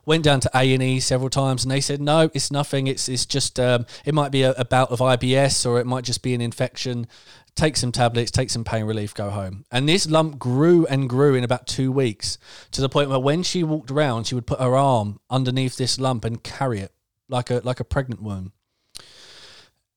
Went 0.07 0.25
down 0.25 0.41
to 0.41 0.51
A 0.55 0.73
and 0.73 0.83
E 0.83 1.01
several 1.01 1.31
times, 1.31 1.65
and 1.65 1.71
they 1.71 1.81
said 1.81 2.01
no, 2.01 2.31
it's 2.35 2.51
nothing. 2.51 2.87
It's 2.87 3.09
it's 3.09 3.27
just 3.27 3.61
um, 3.61 3.87
it 4.05 4.15
might 4.15 4.33
be 4.33 4.43
a, 4.43 4.53
a 4.53 4.65
bout 4.65 4.91
of 4.91 5.01
IBS, 5.01 5.67
or 5.67 5.79
it 5.79 5.87
might 5.87 6.05
just 6.05 6.23
be 6.23 6.35
an 6.35 6.41
infection 6.41 7.07
take 7.55 7.77
some 7.77 7.93
tablets, 7.93 8.31
take 8.31 8.51
some 8.51 8.65
pain 8.65 8.85
relief, 8.85 9.15
go 9.15 9.31
home. 9.31 9.65
And 9.71 9.89
this 9.89 10.09
lump 10.09 10.39
grew 10.39 10.87
and 10.87 11.09
grew 11.09 11.35
in 11.35 11.45
about 11.45 11.67
two 11.67 11.93
weeks 11.93 12.39
to 12.73 12.81
the 12.81 12.89
point 12.89 13.11
where 13.11 13.19
when 13.19 13.43
she 13.43 13.63
walked 13.63 13.91
around, 13.91 14.27
she 14.27 14.35
would 14.35 14.47
put 14.47 14.61
her 14.61 14.77
arm 14.77 15.21
underneath 15.29 15.77
this 15.77 16.01
lump 16.01 16.25
and 16.25 16.43
carry 16.43 16.81
it 16.81 16.93
like 17.29 17.51
a 17.51 17.61
like 17.65 17.81
a 17.81 17.85
pregnant 17.85 18.23
woman. 18.23 18.53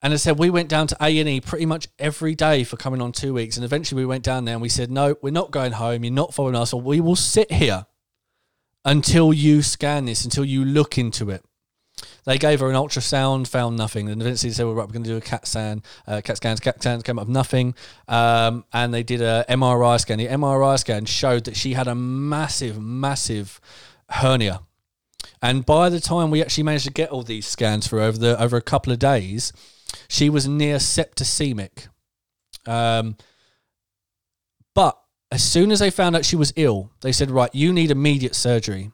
And 0.02 0.12
I 0.12 0.18
said 0.18 0.38
we 0.38 0.50
went 0.50 0.68
down 0.68 0.88
to 0.88 0.98
A 1.02 1.18
and 1.20 1.30
E 1.30 1.40
pretty 1.40 1.66
much 1.66 1.88
every 1.98 2.36
day 2.36 2.66
for 2.66 2.76
coming 2.76 3.02
on 3.02 3.14
two 3.14 3.34
weeks, 3.34 3.56
and 3.56 3.64
eventually 3.64 4.02
we 4.02 4.06
went 4.06 4.24
down 4.24 4.46
there 4.46 4.56
and 4.56 4.62
we 4.62 4.70
said, 4.70 4.92
"No, 4.92 5.16
we're 5.22 5.32
not 5.32 5.52
going 5.52 5.74
home. 5.74 6.04
You're 6.04 6.14
not 6.14 6.34
following 6.34 6.56
us, 6.56 6.74
or 6.74 6.82
we 6.82 7.00
will 7.00 7.16
sit 7.16 7.52
here 7.52 7.86
until 8.86 9.34
you 9.34 9.62
scan 9.62 10.06
this, 10.06 10.24
until 10.24 10.46
you 10.46 10.64
look 10.64 10.98
into 10.98 11.30
it." 11.30 11.44
They 12.26 12.38
gave 12.38 12.60
her 12.62 12.70
an 12.70 12.76
ultrasound, 12.76 13.48
found 13.48 13.78
nothing. 13.78 14.10
And 14.10 14.22
eventually 14.22 14.52
said, 14.52 14.66
well, 14.66 14.76
right, 14.76 14.88
we're 14.88 14.94
going 14.94 15.04
to 15.04 15.10
do 15.10 15.18
a 15.18 15.22
CAT 15.22 15.48
scan. 15.48 15.84
Uh, 16.08 16.22
CAT 16.24 16.38
scans, 16.38 16.60
CAT 16.60 16.82
scans 16.82 17.04
came 17.04 17.20
up 17.20 17.28
with 17.28 17.34
nothing. 17.34 17.76
Um, 18.08 18.66
and 18.74 18.94
they 18.94 19.04
did 19.04 19.22
a 19.22 19.46
MRI 19.50 20.00
scan. 20.00 20.18
The 20.18 20.28
MRI 20.28 20.80
scan 20.80 21.06
showed 21.06 21.44
that 21.46 21.58
she 21.58 21.74
had 21.74 21.88
a 21.88 21.96
massive, 21.96 22.82
massive 22.82 23.60
hernia. 24.10 24.62
And 25.42 25.66
by 25.66 25.90
the 25.90 26.00
time 26.00 26.32
we 26.32 26.42
actually 26.42 26.64
managed 26.64 26.86
to 26.86 26.92
get 26.92 27.10
all 27.10 27.24
these 27.24 27.46
scans 27.46 27.88
for 27.88 28.00
over 28.00 28.18
the 28.18 28.42
over 28.42 28.56
a 28.56 28.62
couple 28.62 28.94
of 28.94 29.00
days, 29.00 29.52
she 30.08 30.30
was 30.30 30.48
near 30.48 30.78
septicemic. 30.78 31.88
Um, 32.66 33.18
as 35.34 35.44
soon 35.44 35.72
as 35.72 35.80
they 35.80 35.90
found 35.90 36.16
out 36.16 36.26
she 36.26 36.36
was 36.36 36.54
ill, 36.56 36.92
they 37.02 37.12
said, 37.12 37.32
right, 37.32 37.50
you 37.56 37.74
need 37.74 37.90
immediate 37.90 38.36
surgery. 38.36 38.92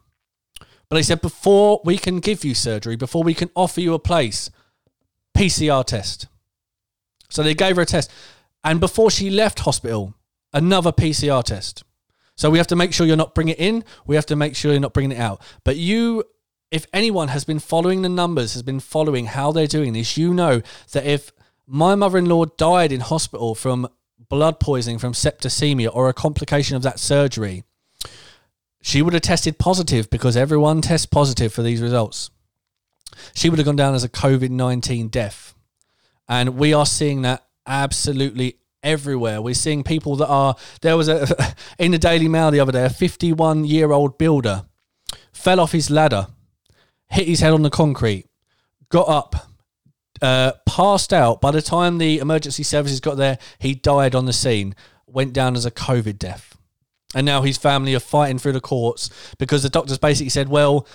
But 0.87 0.95
they 0.95 1.03
said, 1.03 1.19
before 1.19 1.81
we 1.83 1.97
can 1.97 2.21
give 2.21 2.45
you 2.45 2.55
surgery, 2.55 2.95
before 2.95 3.23
we 3.23 3.33
can 3.33 3.49
offer 3.57 3.81
you 3.81 3.93
a 3.93 3.99
place, 3.99 4.49
PCR 5.37 5.83
test. 5.83 6.27
So 7.29 7.43
they 7.43 7.53
gave 7.53 7.75
her 7.75 7.81
a 7.81 7.85
test. 7.85 8.09
And 8.63 8.79
before 8.79 9.11
she 9.11 9.29
left 9.29 9.59
hospital, 9.59 10.13
another 10.53 10.93
PCR 10.93 11.43
test. 11.43 11.83
So 12.37 12.49
we 12.49 12.57
have 12.57 12.67
to 12.67 12.75
make 12.77 12.93
sure 12.93 13.05
you're 13.05 13.17
not 13.17 13.35
bringing 13.35 13.55
it 13.55 13.59
in. 13.59 13.83
We 14.07 14.15
have 14.15 14.25
to 14.27 14.37
make 14.37 14.55
sure 14.55 14.71
you're 14.71 14.79
not 14.79 14.93
bringing 14.93 15.17
it 15.17 15.19
out. 15.19 15.41
But 15.65 15.75
you, 15.75 16.23
if 16.71 16.87
anyone 16.93 17.27
has 17.27 17.43
been 17.43 17.59
following 17.59 18.01
the 18.01 18.07
numbers, 18.07 18.53
has 18.53 18.63
been 18.63 18.79
following 18.79 19.25
how 19.25 19.51
they're 19.51 19.67
doing 19.67 19.91
this, 19.91 20.15
you 20.15 20.33
know 20.33 20.61
that 20.93 21.05
if 21.05 21.33
my 21.67 21.95
mother 21.95 22.17
in 22.17 22.27
law 22.27 22.45
died 22.45 22.93
in 22.93 23.01
hospital 23.01 23.55
from 23.55 23.89
blood 24.29 24.59
poisoning 24.59 24.99
from 24.99 25.13
septicemia 25.13 25.89
or 25.93 26.07
a 26.07 26.13
complication 26.13 26.75
of 26.75 26.83
that 26.83 26.99
surgery, 26.99 27.63
she 28.81 29.01
would 29.01 29.13
have 29.13 29.23
tested 29.23 29.59
positive 29.59 30.09
because 30.09 30.37
everyone 30.37 30.81
tests 30.81 31.05
positive 31.05 31.51
for 31.51 31.61
these 31.61 31.81
results. 31.81 32.29
She 33.33 33.49
would 33.49 33.59
have 33.59 33.65
gone 33.65 33.75
down 33.75 33.95
as 33.95 34.03
a 34.03 34.09
COVID 34.09 34.49
19 34.49 35.09
death. 35.09 35.53
And 36.27 36.57
we 36.57 36.73
are 36.73 36.85
seeing 36.85 37.23
that 37.23 37.45
absolutely 37.65 38.59
everywhere. 38.83 39.41
We're 39.41 39.55
seeing 39.55 39.83
people 39.83 40.15
that 40.17 40.27
are. 40.27 40.55
There 40.81 40.95
was 40.95 41.09
a. 41.09 41.55
In 41.79 41.91
the 41.91 41.97
Daily 41.97 42.27
Mail 42.27 42.51
the 42.51 42.59
other 42.59 42.71
day, 42.71 42.85
a 42.85 42.89
51 42.89 43.65
year 43.65 43.91
old 43.91 44.17
builder 44.17 44.65
fell 45.31 45.59
off 45.59 45.71
his 45.71 45.89
ladder, 45.89 46.27
hit 47.07 47.27
his 47.27 47.39
head 47.39 47.53
on 47.53 47.63
the 47.63 47.69
concrete, 47.69 48.25
got 48.89 49.09
up, 49.09 49.48
uh, 50.21 50.53
passed 50.65 51.13
out. 51.13 51.41
By 51.41 51.51
the 51.51 51.61
time 51.61 51.97
the 51.97 52.19
emergency 52.19 52.63
services 52.63 52.99
got 52.99 53.17
there, 53.17 53.37
he 53.59 53.73
died 53.75 54.15
on 54.15 54.25
the 54.25 54.33
scene, 54.33 54.75
went 55.07 55.33
down 55.33 55.55
as 55.55 55.65
a 55.65 55.71
COVID 55.71 56.17
death. 56.17 56.57
And 57.15 57.25
now 57.25 57.41
his 57.41 57.57
family 57.57 57.95
are 57.95 57.99
fighting 57.99 58.37
through 58.37 58.51
the 58.51 58.61
courts 58.61 59.09
because 59.39 59.63
the 59.63 59.69
doctors 59.69 59.97
basically 59.97 60.29
said, 60.29 60.47
well, 60.47 60.87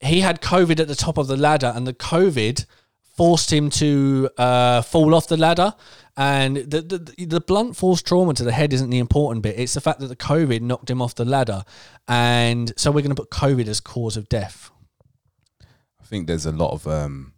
he 0.00 0.20
had 0.20 0.40
COVID 0.40 0.80
at 0.80 0.88
the 0.88 0.94
top 0.94 1.18
of 1.18 1.26
the 1.26 1.36
ladder, 1.36 1.72
and 1.74 1.86
the 1.86 1.92
COVID 1.92 2.64
forced 3.02 3.52
him 3.52 3.68
to 3.68 4.30
uh, 4.38 4.80
fall 4.82 5.14
off 5.14 5.26
the 5.26 5.36
ladder. 5.36 5.74
And 6.16 6.56
the, 6.56 6.80
the 6.82 7.26
the 7.26 7.40
blunt 7.40 7.76
force 7.76 8.02
trauma 8.02 8.34
to 8.34 8.44
the 8.44 8.52
head 8.52 8.72
isn't 8.72 8.90
the 8.90 8.98
important 8.98 9.42
bit. 9.42 9.58
It's 9.58 9.74
the 9.74 9.80
fact 9.80 10.00
that 10.00 10.08
the 10.08 10.16
COVID 10.16 10.62
knocked 10.62 10.90
him 10.90 11.00
off 11.00 11.14
the 11.14 11.24
ladder, 11.24 11.62
and 12.08 12.72
so 12.76 12.90
we're 12.90 13.02
going 13.02 13.14
to 13.14 13.22
put 13.22 13.30
COVID 13.30 13.68
as 13.68 13.80
cause 13.80 14.16
of 14.16 14.28
death. 14.28 14.70
I 16.00 16.04
think 16.04 16.26
there's 16.26 16.46
a 16.46 16.52
lot 16.52 16.72
of. 16.72 16.86
Um, 16.88 17.34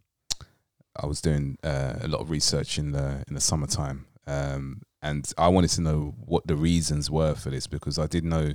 I 0.97 1.07
was 1.07 1.21
doing 1.21 1.57
uh, 1.63 1.95
a 2.01 2.09
lot 2.09 2.21
of 2.21 2.31
research 2.31 2.79
in 2.79 2.93
the 2.93 3.25
in 3.29 3.35
the 3.35 3.41
summertime, 3.41 4.07
um, 4.27 4.83
and 5.03 5.31
I 5.39 5.49
wanted 5.49 5.71
to 5.71 5.81
know 5.81 6.15
what 6.25 6.47
the 6.47 6.57
reasons 6.57 7.11
were 7.11 7.35
for 7.35 7.51
this 7.51 7.67
because 7.67 7.99
I 7.99 8.07
did 8.07 8.25
know 8.25 8.55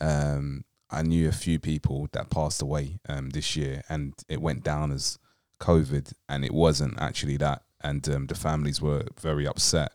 um, 0.00 0.64
I 0.90 1.02
knew 1.02 1.28
a 1.28 1.32
few 1.32 1.58
people 1.58 2.08
that 2.12 2.30
passed 2.30 2.60
away 2.60 2.98
um, 3.08 3.30
this 3.30 3.56
year, 3.56 3.82
and 3.88 4.14
it 4.28 4.42
went 4.42 4.62
down 4.62 4.92
as 4.92 5.18
COVID, 5.60 6.12
and 6.28 6.44
it 6.44 6.52
wasn't 6.52 7.00
actually 7.00 7.38
that, 7.38 7.62
and 7.80 8.06
um, 8.08 8.26
the 8.26 8.34
families 8.34 8.80
were 8.80 9.04
very 9.20 9.46
upset. 9.46 9.92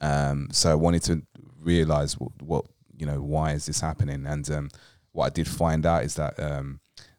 Um, 0.00 0.48
so 0.52 0.70
I 0.70 0.76
wanted 0.76 1.02
to 1.04 1.22
realize 1.60 2.18
what, 2.18 2.30
what, 2.40 2.64
you 2.96 3.06
know 3.06 3.20
why 3.20 3.52
is 3.52 3.66
this 3.66 3.80
happening, 3.80 4.24
and 4.26 4.48
um, 4.50 4.68
what 5.12 5.26
I 5.26 5.30
did 5.30 5.48
find 5.48 5.84
out 5.84 6.04
is 6.04 6.14
that. 6.14 6.38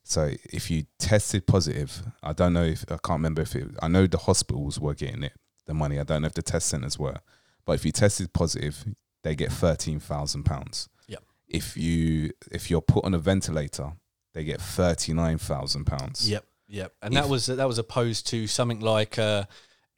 So 0.09 0.31
if 0.51 0.71
you 0.71 0.85
tested 0.97 1.45
positive, 1.45 2.01
I 2.23 2.33
don't 2.33 2.53
know 2.53 2.63
if 2.63 2.83
I 2.89 2.97
can't 2.97 3.19
remember 3.19 3.43
if 3.43 3.55
it. 3.55 3.67
I 3.79 3.87
know 3.87 4.07
the 4.07 4.17
hospitals 4.17 4.79
were 4.79 4.95
getting 4.95 5.21
it, 5.21 5.33
the 5.67 5.75
money. 5.75 5.99
I 5.99 6.03
don't 6.03 6.23
know 6.23 6.25
if 6.25 6.33
the 6.33 6.41
test 6.41 6.67
centers 6.67 6.97
were, 6.97 7.17
but 7.63 7.73
if 7.73 7.85
you 7.85 7.91
tested 7.91 8.33
positive, 8.33 8.85
they 9.21 9.35
get 9.35 9.51
thirteen 9.51 9.99
thousand 9.99 10.45
pounds. 10.45 10.89
Yep. 11.07 11.23
If 11.47 11.77
you 11.77 12.31
if 12.51 12.71
you're 12.71 12.81
put 12.81 13.05
on 13.05 13.13
a 13.13 13.19
ventilator, 13.19 13.93
they 14.33 14.43
get 14.43 14.59
thirty 14.59 15.13
nine 15.13 15.37
thousand 15.37 15.85
pounds. 15.85 16.27
Yep, 16.27 16.43
yep. 16.67 16.91
And 17.03 17.13
If- 17.13 17.21
that 17.21 17.29
was 17.29 17.45
that 17.45 17.67
was 17.67 17.77
opposed 17.77 18.25
to 18.29 18.47
something 18.47 18.79
like, 18.79 19.19
uh, 19.19 19.43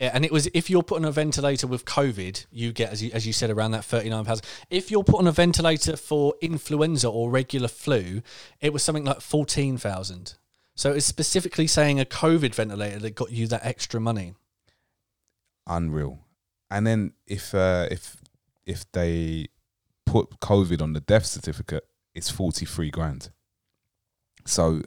yeah, 0.01 0.09
and 0.15 0.25
it 0.25 0.31
was 0.31 0.49
if 0.55 0.67
you're 0.67 0.81
put 0.81 0.97
on 0.97 1.05
a 1.05 1.11
ventilator 1.11 1.67
with 1.67 1.85
COVID, 1.85 2.47
you 2.51 2.71
get 2.71 2.91
as 2.91 3.03
you 3.03 3.11
as 3.13 3.27
you 3.27 3.33
said 3.33 3.51
around 3.51 3.69
that 3.71 3.85
thirty 3.85 4.09
nine 4.09 4.25
pounds. 4.25 4.41
If 4.71 4.89
you're 4.89 5.03
put 5.03 5.19
on 5.19 5.27
a 5.27 5.31
ventilator 5.31 5.95
for 5.95 6.33
influenza 6.41 7.07
or 7.07 7.29
regular 7.29 7.67
flu, 7.67 8.23
it 8.59 8.73
was 8.73 8.81
something 8.81 9.05
like 9.05 9.21
fourteen 9.21 9.77
thousand. 9.77 10.33
So 10.73 10.91
it's 10.91 11.05
specifically 11.05 11.67
saying 11.67 11.99
a 11.99 12.05
COVID 12.05 12.55
ventilator 12.55 12.97
that 12.97 13.13
got 13.13 13.31
you 13.31 13.45
that 13.47 13.63
extra 13.63 13.99
money. 13.99 14.33
Unreal. 15.67 16.17
And 16.71 16.87
then 16.87 17.13
if 17.27 17.53
uh, 17.53 17.87
if 17.91 18.17
if 18.65 18.91
they 18.93 19.49
put 20.07 20.39
COVID 20.39 20.81
on 20.81 20.93
the 20.93 21.01
death 21.01 21.27
certificate, 21.27 21.85
it's 22.15 22.31
forty 22.31 22.65
three 22.65 22.89
grand. 22.89 23.29
So 24.47 24.81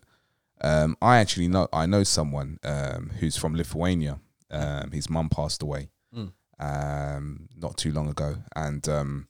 um, 0.60 0.96
I 1.00 1.18
actually 1.18 1.46
know 1.46 1.68
I 1.72 1.86
know 1.86 2.02
someone 2.02 2.58
um, 2.64 3.12
who's 3.20 3.36
from 3.36 3.54
Lithuania. 3.54 4.18
Um, 4.50 4.90
his 4.92 5.08
mum 5.10 5.28
passed 5.28 5.62
away 5.62 5.88
Mm. 6.14 6.32
um, 6.60 7.48
not 7.56 7.76
too 7.76 7.92
long 7.92 8.08
ago, 8.08 8.36
and 8.54 8.88
um, 8.88 9.28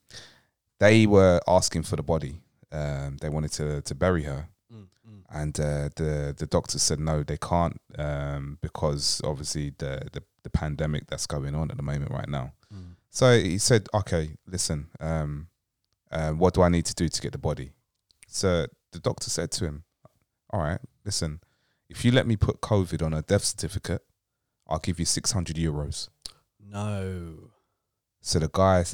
they 0.81 1.07
were 1.07 1.41
asking 1.49 1.85
for 1.85 1.97
the 1.97 2.03
body. 2.03 2.41
Um, 2.73 3.17
they 3.21 3.29
wanted 3.29 3.53
to 3.53 3.81
to 3.83 3.95
bury 3.95 4.25
her, 4.25 4.49
Mm, 4.73 5.23
and 5.31 5.61
uh, 5.61 5.89
the 5.97 6.35
the 6.37 6.47
doctor 6.47 6.79
said 6.79 6.99
no, 6.99 7.23
they 7.23 7.37
can't 7.39 7.81
um, 7.99 8.59
because 8.61 9.21
obviously 9.25 9.71
the, 9.79 10.09
the 10.12 10.23
the 10.43 10.51
pandemic 10.51 11.07
that's 11.07 11.27
going 11.27 11.55
on 11.55 11.71
at 11.71 11.77
the 11.77 11.83
moment 11.83 12.11
right 12.11 12.29
now. 12.29 12.53
Mm. 12.73 12.97
So 13.11 13.39
he 13.39 13.59
said, 13.59 13.89
okay, 13.95 14.37
listen, 14.47 14.89
um, 15.01 15.47
uh, 16.11 16.33
what 16.33 16.55
do 16.55 16.62
I 16.62 16.69
need 16.69 16.85
to 16.87 16.95
do 16.95 17.09
to 17.09 17.21
get 17.23 17.33
the 17.33 17.39
body? 17.39 17.73
So 18.29 18.67
the 18.93 18.99
doctor 18.99 19.31
said 19.31 19.51
to 19.53 19.65
him, 19.67 19.85
all 20.51 20.61
right, 20.61 20.81
listen, 21.05 21.41
if 21.89 22.05
you 22.05 22.11
let 22.12 22.27
me 22.27 22.37
put 22.37 22.61
COVID 22.61 23.03
on 23.07 23.15
a 23.15 23.23
death 23.23 23.45
certificate, 23.45 24.03
I'll 24.69 24.79
give 24.79 24.99
you 24.99 25.05
600 25.05 25.57
euros. 25.57 26.09
No. 26.61 27.51
So 28.21 28.39
the 28.39 28.49
guy, 28.53 28.85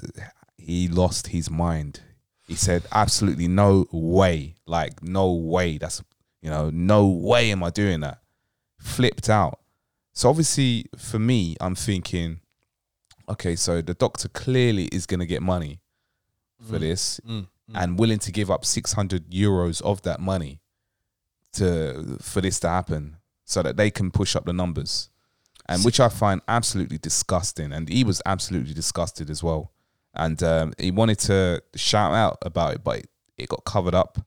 he 0.57 0.89
lost 0.89 1.29
his 1.29 1.51
mind. 1.51 2.01
He 2.47 2.55
said, 2.57 2.83
absolutely 2.93 3.47
no 3.49 3.87
way. 3.93 4.57
Like, 4.67 5.03
no 5.03 5.33
way. 5.33 5.79
That's, 5.79 6.03
you 6.43 6.51
know, 6.51 6.71
no 6.71 7.07
way 7.07 7.53
am 7.53 7.63
I 7.63 7.71
doing 7.71 8.01
that. 8.01 8.21
Flipped 8.79 9.29
out. 9.31 9.61
So 10.13 10.29
obviously, 10.29 10.87
for 10.99 11.19
me, 11.21 11.57
I'm 11.61 11.77
thinking, 11.77 12.41
okay, 13.29 13.55
so 13.55 13.81
the 13.81 13.95
doctor 13.95 14.29
clearly 14.29 14.87
is 14.87 15.07
going 15.07 15.21
to 15.21 15.27
get 15.27 15.43
money 15.43 15.81
for 16.69 16.77
Mm. 16.77 16.81
this 16.81 17.21
Mm, 17.27 17.39
mm. 17.41 17.47
and 17.75 17.99
willing 17.99 18.19
to 18.19 18.33
give 18.33 18.51
up 18.51 18.65
600 18.65 19.31
euros 19.31 19.81
of 19.83 20.03
that 20.03 20.21
money. 20.21 20.61
to 21.53 22.17
for 22.21 22.41
this 22.41 22.61
to 22.61 22.69
happen 22.69 23.17
so 23.45 23.61
that 23.63 23.77
they 23.77 23.91
can 23.91 24.11
push 24.13 24.37
up 24.37 24.45
the 24.45 24.53
numbers, 24.53 25.11
and 25.71 25.85
which 25.85 26.01
I 26.01 26.09
find 26.09 26.41
absolutely 26.49 26.99
disgusting. 26.99 27.73
And 27.73 27.89
he 27.89 28.05
was 28.05 28.21
absolutely 28.27 28.75
disgusted 28.75 29.31
as 29.31 29.43
well, 29.43 29.73
and 30.15 30.43
um, 30.43 30.73
he 30.79 30.91
wanted 30.91 31.19
to 31.21 31.63
shout 31.75 32.13
out 32.13 32.39
about 32.43 32.75
it, 32.75 32.85
but 32.85 32.99
it, 32.99 33.07
it 33.39 33.49
got 33.49 33.65
covered 33.65 33.95
up. 33.95 34.19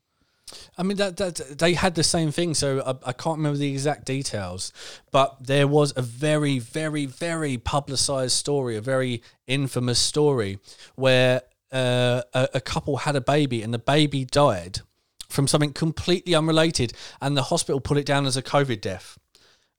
I 0.77 0.83
mean, 0.83 0.97
that, 0.97 1.17
that 1.17 1.57
they 1.57 1.73
had 1.73 1.95
the 1.95 2.03
same 2.03 2.31
thing. 2.31 2.53
So 2.53 2.81
I, 2.85 3.09
I 3.09 3.13
can't 3.13 3.37
remember 3.37 3.57
the 3.57 3.71
exact 3.71 4.05
details, 4.05 4.71
but 5.11 5.37
there 5.41 5.67
was 5.67 5.93
a 5.95 6.01
very, 6.01 6.59
very, 6.59 7.05
very 7.05 7.57
publicized 7.57 8.33
story, 8.33 8.75
a 8.75 8.81
very 8.81 9.23
infamous 9.47 9.99
story 9.99 10.59
where 10.95 11.41
uh, 11.71 12.21
a, 12.33 12.49
a 12.55 12.61
couple 12.61 12.97
had 12.97 13.15
a 13.15 13.21
baby 13.21 13.63
and 13.63 13.73
the 13.73 13.79
baby 13.79 14.25
died 14.25 14.81
from 15.27 15.47
something 15.47 15.73
completely 15.73 16.35
unrelated, 16.35 16.93
and 17.19 17.35
the 17.35 17.43
hospital 17.43 17.81
put 17.81 17.97
it 17.97 18.05
down 18.05 18.27
as 18.27 18.37
a 18.37 18.43
COVID 18.43 18.79
death. 18.79 19.17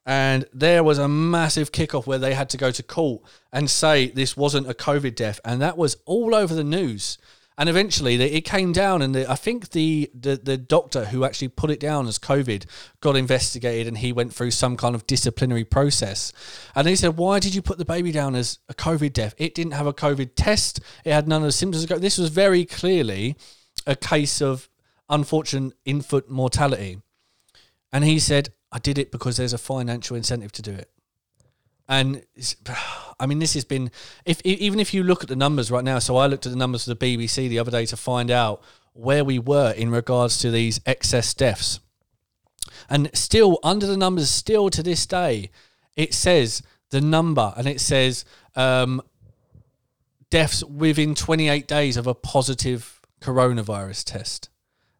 And 0.07 0.44
there 0.52 0.84
was 0.84 0.98
a 0.98 1.09
massive 1.09 1.72
kickoff 1.72 2.07
where 2.07 2.18
they 2.18 2.34
had 2.34 2.50
to 2.50 2.57
go 2.59 2.70
to 2.70 2.82
court 2.82 3.22
and 3.52 3.70
say 3.70 4.09
this 4.09 4.36
wasn't 4.36 4.68
a 4.68 4.74
COVID 4.74 5.14
death, 5.14 5.40
and 5.44 5.62
that 5.62 5.78
was 5.78 5.96
all 6.05 6.34
over 6.34 6.55
the 6.55 6.64
news. 6.64 7.18
And 7.57 7.68
eventually, 7.68 8.20
it 8.20 8.40
came 8.40 8.72
down, 8.72 9.00
and 9.00 9.14
the, 9.14 9.30
I 9.30 9.36
think 9.36 9.70
the, 9.70 10.11
the 10.12 10.36
the 10.36 10.57
doctor 10.57 11.05
who 11.07 11.24
actually 11.24 11.48
put 11.48 11.70
it 11.70 11.78
down 11.78 12.09
as 12.09 12.18
COVID 12.18 12.66
got 13.00 13.16
investigated, 13.16 13.86
and 13.86 13.98
he 13.98 14.12
went 14.12 14.34
through 14.34 14.50
some 14.50 14.76
kind 14.76 14.94
of 14.94 15.07
disciplinary 15.07 15.64
process. 15.64 16.32
And 16.74 16.88
he 16.88 16.96
said, 16.96 17.16
"Why 17.16 17.38
did 17.38 17.55
you 17.55 17.62
put 17.62 17.78
the 17.78 17.84
baby 17.84 18.11
down 18.11 18.34
as 18.34 18.59
a 18.68 18.74
COVID 18.74 19.12
death? 19.12 19.36
It 19.38 19.55
didn't 19.55 19.74
have 19.74 19.86
a 19.86 19.94
COVID 19.94 20.30
test. 20.34 20.80
It 21.05 21.12
had 21.12 21.28
none 21.28 21.42
of 21.42 21.46
the 21.46 21.52
symptoms. 21.52 21.86
This 21.86 22.18
was 22.18 22.28
very 22.28 22.64
clearly 22.64 23.36
a 23.86 23.94
case 23.94 24.42
of 24.42 24.68
unfortunate 25.09 25.74
infant 25.84 26.28
mortality." 26.28 27.00
And 27.92 28.02
he 28.05 28.18
said, 28.18 28.52
"I 28.75 28.79
did 28.79 28.99
it 28.99 29.11
because 29.11 29.39
there's 29.39 29.55
a 29.55 29.59
financial 29.59 30.16
incentive 30.16 30.53
to 30.53 30.62
do 30.62 30.72
it." 30.72 30.91
And 31.89 32.22
I 33.20 33.27
mean, 33.27 33.39
this 33.39 33.55
has 33.55 33.64
been 33.64 33.91
if 34.27 34.41
even 34.45 34.81
if 34.81 34.93
you 34.93 35.03
look 35.03 35.22
at 35.22 35.29
the 35.29 35.37
numbers 35.37 35.70
right 35.70 35.85
now. 35.85 35.99
So 35.99 36.16
I 36.16 36.27
looked 36.27 36.45
at 36.45 36.53
the 36.53 36.59
numbers 36.59 36.85
for 36.85 36.95
the 36.95 37.16
BBC 37.16 37.49
the 37.49 37.59
other 37.59 37.70
day 37.70 37.87
to 37.87 37.97
find 37.97 38.31
out 38.31 38.62
where 38.93 39.25
we 39.25 39.39
were 39.39 39.72
in 39.72 39.91
regards 39.91 40.39
to 40.39 40.51
these 40.51 40.81
excess 40.85 41.33
deaths, 41.33 41.81
and 42.91 43.11
still 43.14 43.59
under 43.62 43.87
the 43.87 43.97
numbers, 43.97 44.29
still 44.31 44.68
to 44.70 44.83
this 44.83 45.07
day, 45.07 45.51
it 45.97 46.12
says 46.12 46.62
the 46.91 47.01
number 47.01 47.53
and 47.57 47.66
it 47.66 47.81
says 47.81 48.25
um, 48.55 49.03
deaths 50.31 50.62
within 50.64 51.14
28 51.14 51.66
days 51.66 51.97
of 51.97 52.07
a 52.07 52.14
positive 52.14 53.01
coronavirus 53.20 54.05
test 54.05 54.49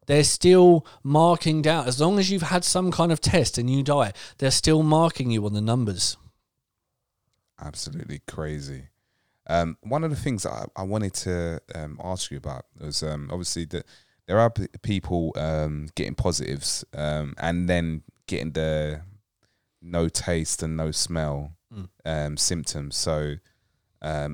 they're 0.05 0.23
still 0.23 0.85
marking 1.03 1.61
down. 1.61 1.87
As 1.87 1.99
long 1.99 2.19
as 2.19 2.29
you've 2.29 2.41
had 2.43 2.63
some 2.63 2.91
kind 2.91 3.11
of 3.11 3.21
test 3.21 3.57
and 3.57 3.69
you 3.69 3.83
die, 3.83 4.13
they're 4.37 4.51
still 4.51 4.83
marking 4.83 5.31
you 5.31 5.45
on 5.45 5.53
the 5.53 5.61
numbers 5.61 6.17
absolutely 7.61 8.21
crazy. 8.27 8.89
Um, 9.47 9.77
one 9.81 10.03
of 10.03 10.09
the 10.09 10.15
things 10.15 10.43
that 10.43 10.51
I, 10.51 10.81
I 10.81 10.83
wanted 10.83 11.13
to 11.15 11.61
um, 11.75 11.99
ask 12.03 12.31
you 12.31 12.37
about 12.37 12.65
was 12.79 13.03
um, 13.03 13.29
obviously 13.31 13.65
that 13.65 13.85
there 14.27 14.39
are 14.39 14.49
p- 14.49 14.67
people 14.81 15.33
um, 15.35 15.89
getting 15.95 16.15
positives 16.15 16.83
um, 16.93 17.35
and 17.37 17.69
then 17.69 18.01
getting 18.27 18.51
the 18.51 19.01
no 19.81 20.09
taste 20.09 20.63
and 20.63 20.75
no 20.75 20.89
smell 20.89 21.51
mm. 21.71 22.39
symptoms. 22.39 22.95
So 22.95 23.35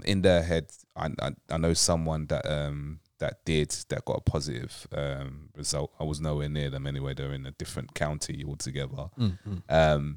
in 0.05 0.21
their 0.21 0.43
head, 0.43 0.67
I, 0.95 1.09
I, 1.21 1.31
I 1.49 1.57
know 1.57 1.73
someone 1.73 2.27
that 2.27 2.45
that 3.21 3.45
did 3.45 3.71
that 3.87 4.05
got 4.05 4.17
a 4.17 4.21
positive 4.21 4.85
result. 5.55 5.93
I 5.99 6.03
was 6.03 6.19
nowhere 6.19 6.49
near 6.49 6.69
them 6.69 6.85
anyway. 6.85 7.13
They're 7.13 7.33
in 7.33 7.45
a 7.45 7.51
different 7.51 7.93
county 7.95 8.43
altogether. 8.45 9.09
Mm-hmm 9.17 10.11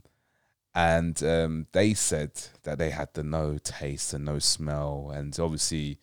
and 0.74 1.22
um, 1.22 1.66
they 1.72 1.94
said 1.94 2.32
that 2.64 2.78
they 2.78 2.90
had 2.90 3.09
the 3.14 3.22
no 3.22 3.59
taste 3.59 4.12
and 4.12 4.24
no 4.24 4.40
smell, 4.40 5.12
and 5.14 5.38
obviously, 5.38 5.98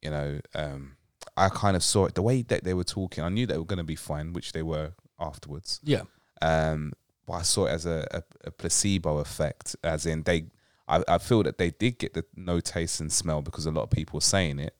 you 0.00 0.10
know, 0.10 0.40
um, 0.54 0.96
I 1.36 1.48
kind 1.48 1.76
of 1.76 1.82
saw 1.82 2.06
it 2.06 2.14
the 2.14 2.22
way 2.22 2.42
that 2.42 2.62
they 2.62 2.74
were 2.74 2.84
talking. 2.84 3.24
I 3.24 3.30
knew 3.30 3.46
they 3.46 3.58
were 3.58 3.64
going 3.64 3.78
to 3.78 3.84
be 3.84 3.96
fine, 3.96 4.32
which 4.32 4.52
they 4.52 4.62
were 4.62 4.92
afterwards. 5.18 5.80
Yeah. 5.82 6.02
Um, 6.40 6.92
but 7.26 7.34
I 7.34 7.42
saw 7.42 7.66
it 7.66 7.70
as 7.70 7.86
a, 7.86 8.06
a, 8.12 8.22
a 8.44 8.50
placebo 8.52 9.18
effect, 9.18 9.74
as 9.82 10.06
in 10.06 10.22
they. 10.22 10.44
I, 10.86 11.02
I 11.08 11.18
feel 11.18 11.42
that 11.44 11.58
they 11.58 11.70
did 11.70 11.98
get 11.98 12.14
the 12.14 12.24
no 12.36 12.60
taste 12.60 13.00
and 13.00 13.10
smell 13.10 13.42
because 13.42 13.66
a 13.66 13.70
lot 13.70 13.82
of 13.82 13.90
people 13.90 14.18
were 14.18 14.20
saying 14.20 14.58
it. 14.60 14.76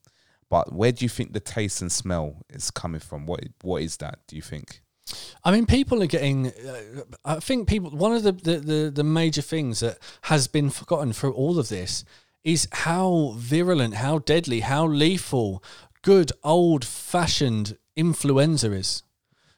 But 0.53 0.71
where 0.71 0.93
do 0.93 1.03
you 1.03 1.09
think 1.09 1.33
the 1.33 1.41
taste 1.41 1.81
and 1.81 1.91
smell 1.91 2.43
is 2.51 2.71
coming 2.71 3.01
from? 3.01 3.25
What 3.25 3.41
what 3.63 3.81
is 3.81 3.97
that? 3.97 4.19
Do 4.27 4.37
you 4.37 4.43
think? 4.43 4.83
I 5.43 5.51
mean, 5.51 5.65
people 5.65 6.03
are 6.03 6.07
getting. 6.07 6.49
Uh, 6.49 7.05
I 7.25 7.41
think 7.41 7.67
people. 7.67 7.89
One 7.89 8.13
of 8.13 8.23
the, 8.23 8.33
the, 8.33 8.59
the 8.59 8.91
the 8.91 9.03
major 9.03 9.41
things 9.41 9.81
that 9.81 9.97
has 10.25 10.49
been 10.49 10.69
forgotten 10.69 11.15
through 11.15 11.33
all 11.33 11.59
of 11.59 11.71
this 11.71 12.05
is 12.45 12.69
how 12.71 13.33
virulent, 13.39 13.95
how 13.95 14.19
deadly, 14.19 14.61
how 14.61 14.85
lethal, 14.85 15.65
good 16.03 16.33
old 16.45 16.85
fashioned 16.85 17.79
influenza 17.97 18.73
is. 18.73 19.05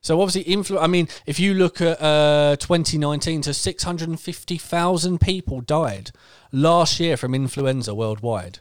So 0.01 0.20
obviously, 0.20 0.45
influ- 0.45 0.80
I 0.80 0.86
mean, 0.86 1.09
if 1.26 1.40
you 1.40 1.55
look 1.55 1.80
at 1.80 2.01
uh, 2.01 2.55
2019, 2.61 3.42
to 3.42 3.53
650,000 3.53 5.20
people 5.20 5.61
died 5.61 6.12
last 6.53 7.01
year 7.01 7.16
from 7.16 7.34
influenza 7.34 7.97
worldwide, 7.97 8.61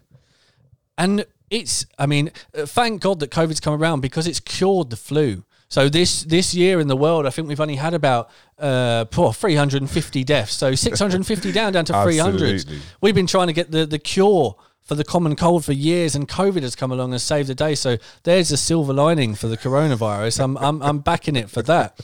and 0.97 1.27
it's. 1.53 1.85
I 1.97 2.05
mean, 2.05 2.31
uh, 2.57 2.65
thank 2.65 3.01
God 3.01 3.19
that 3.19 3.31
COVID's 3.31 3.59
come 3.59 3.79
around 3.79 4.01
because 4.01 4.27
it's 4.27 4.39
cured 4.39 4.89
the 4.89 4.97
flu. 4.97 5.43
So 5.69 5.89
this 5.89 6.23
this 6.23 6.53
year 6.53 6.79
in 6.79 6.87
the 6.87 6.95
world, 6.97 7.25
I 7.25 7.29
think 7.29 7.47
we've 7.47 7.59
only 7.59 7.77
had 7.77 7.93
about 7.93 8.29
uh, 8.59 9.05
poor 9.05 9.33
350 9.33 10.23
deaths. 10.23 10.53
So 10.53 10.75
650 10.75 11.51
down 11.51 11.73
down 11.73 11.85
to 11.85 12.03
300. 12.03 12.65
We've 13.01 13.15
been 13.15 13.27
trying 13.27 13.47
to 13.47 13.53
get 13.53 13.71
the 13.71 13.85
the 13.85 13.99
cure 13.99 14.55
for 14.81 14.95
the 14.95 15.03
common 15.03 15.35
cold 15.35 15.63
for 15.65 15.73
years, 15.73 16.13
and 16.13 16.27
COVID 16.27 16.61
has 16.61 16.75
come 16.75 16.91
along 16.91 17.13
and 17.13 17.21
saved 17.21 17.47
the 17.47 17.55
day. 17.55 17.73
So 17.73 17.97
there's 18.23 18.51
a 18.51 18.57
silver 18.57 18.93
lining 18.93 19.33
for 19.33 19.47
the 19.47 19.57
coronavirus. 19.57 20.43
I'm 20.43 20.57
I'm, 20.57 20.81
I'm 20.83 20.99
backing 20.99 21.35
it 21.35 21.49
for 21.49 21.61
that. 21.63 21.99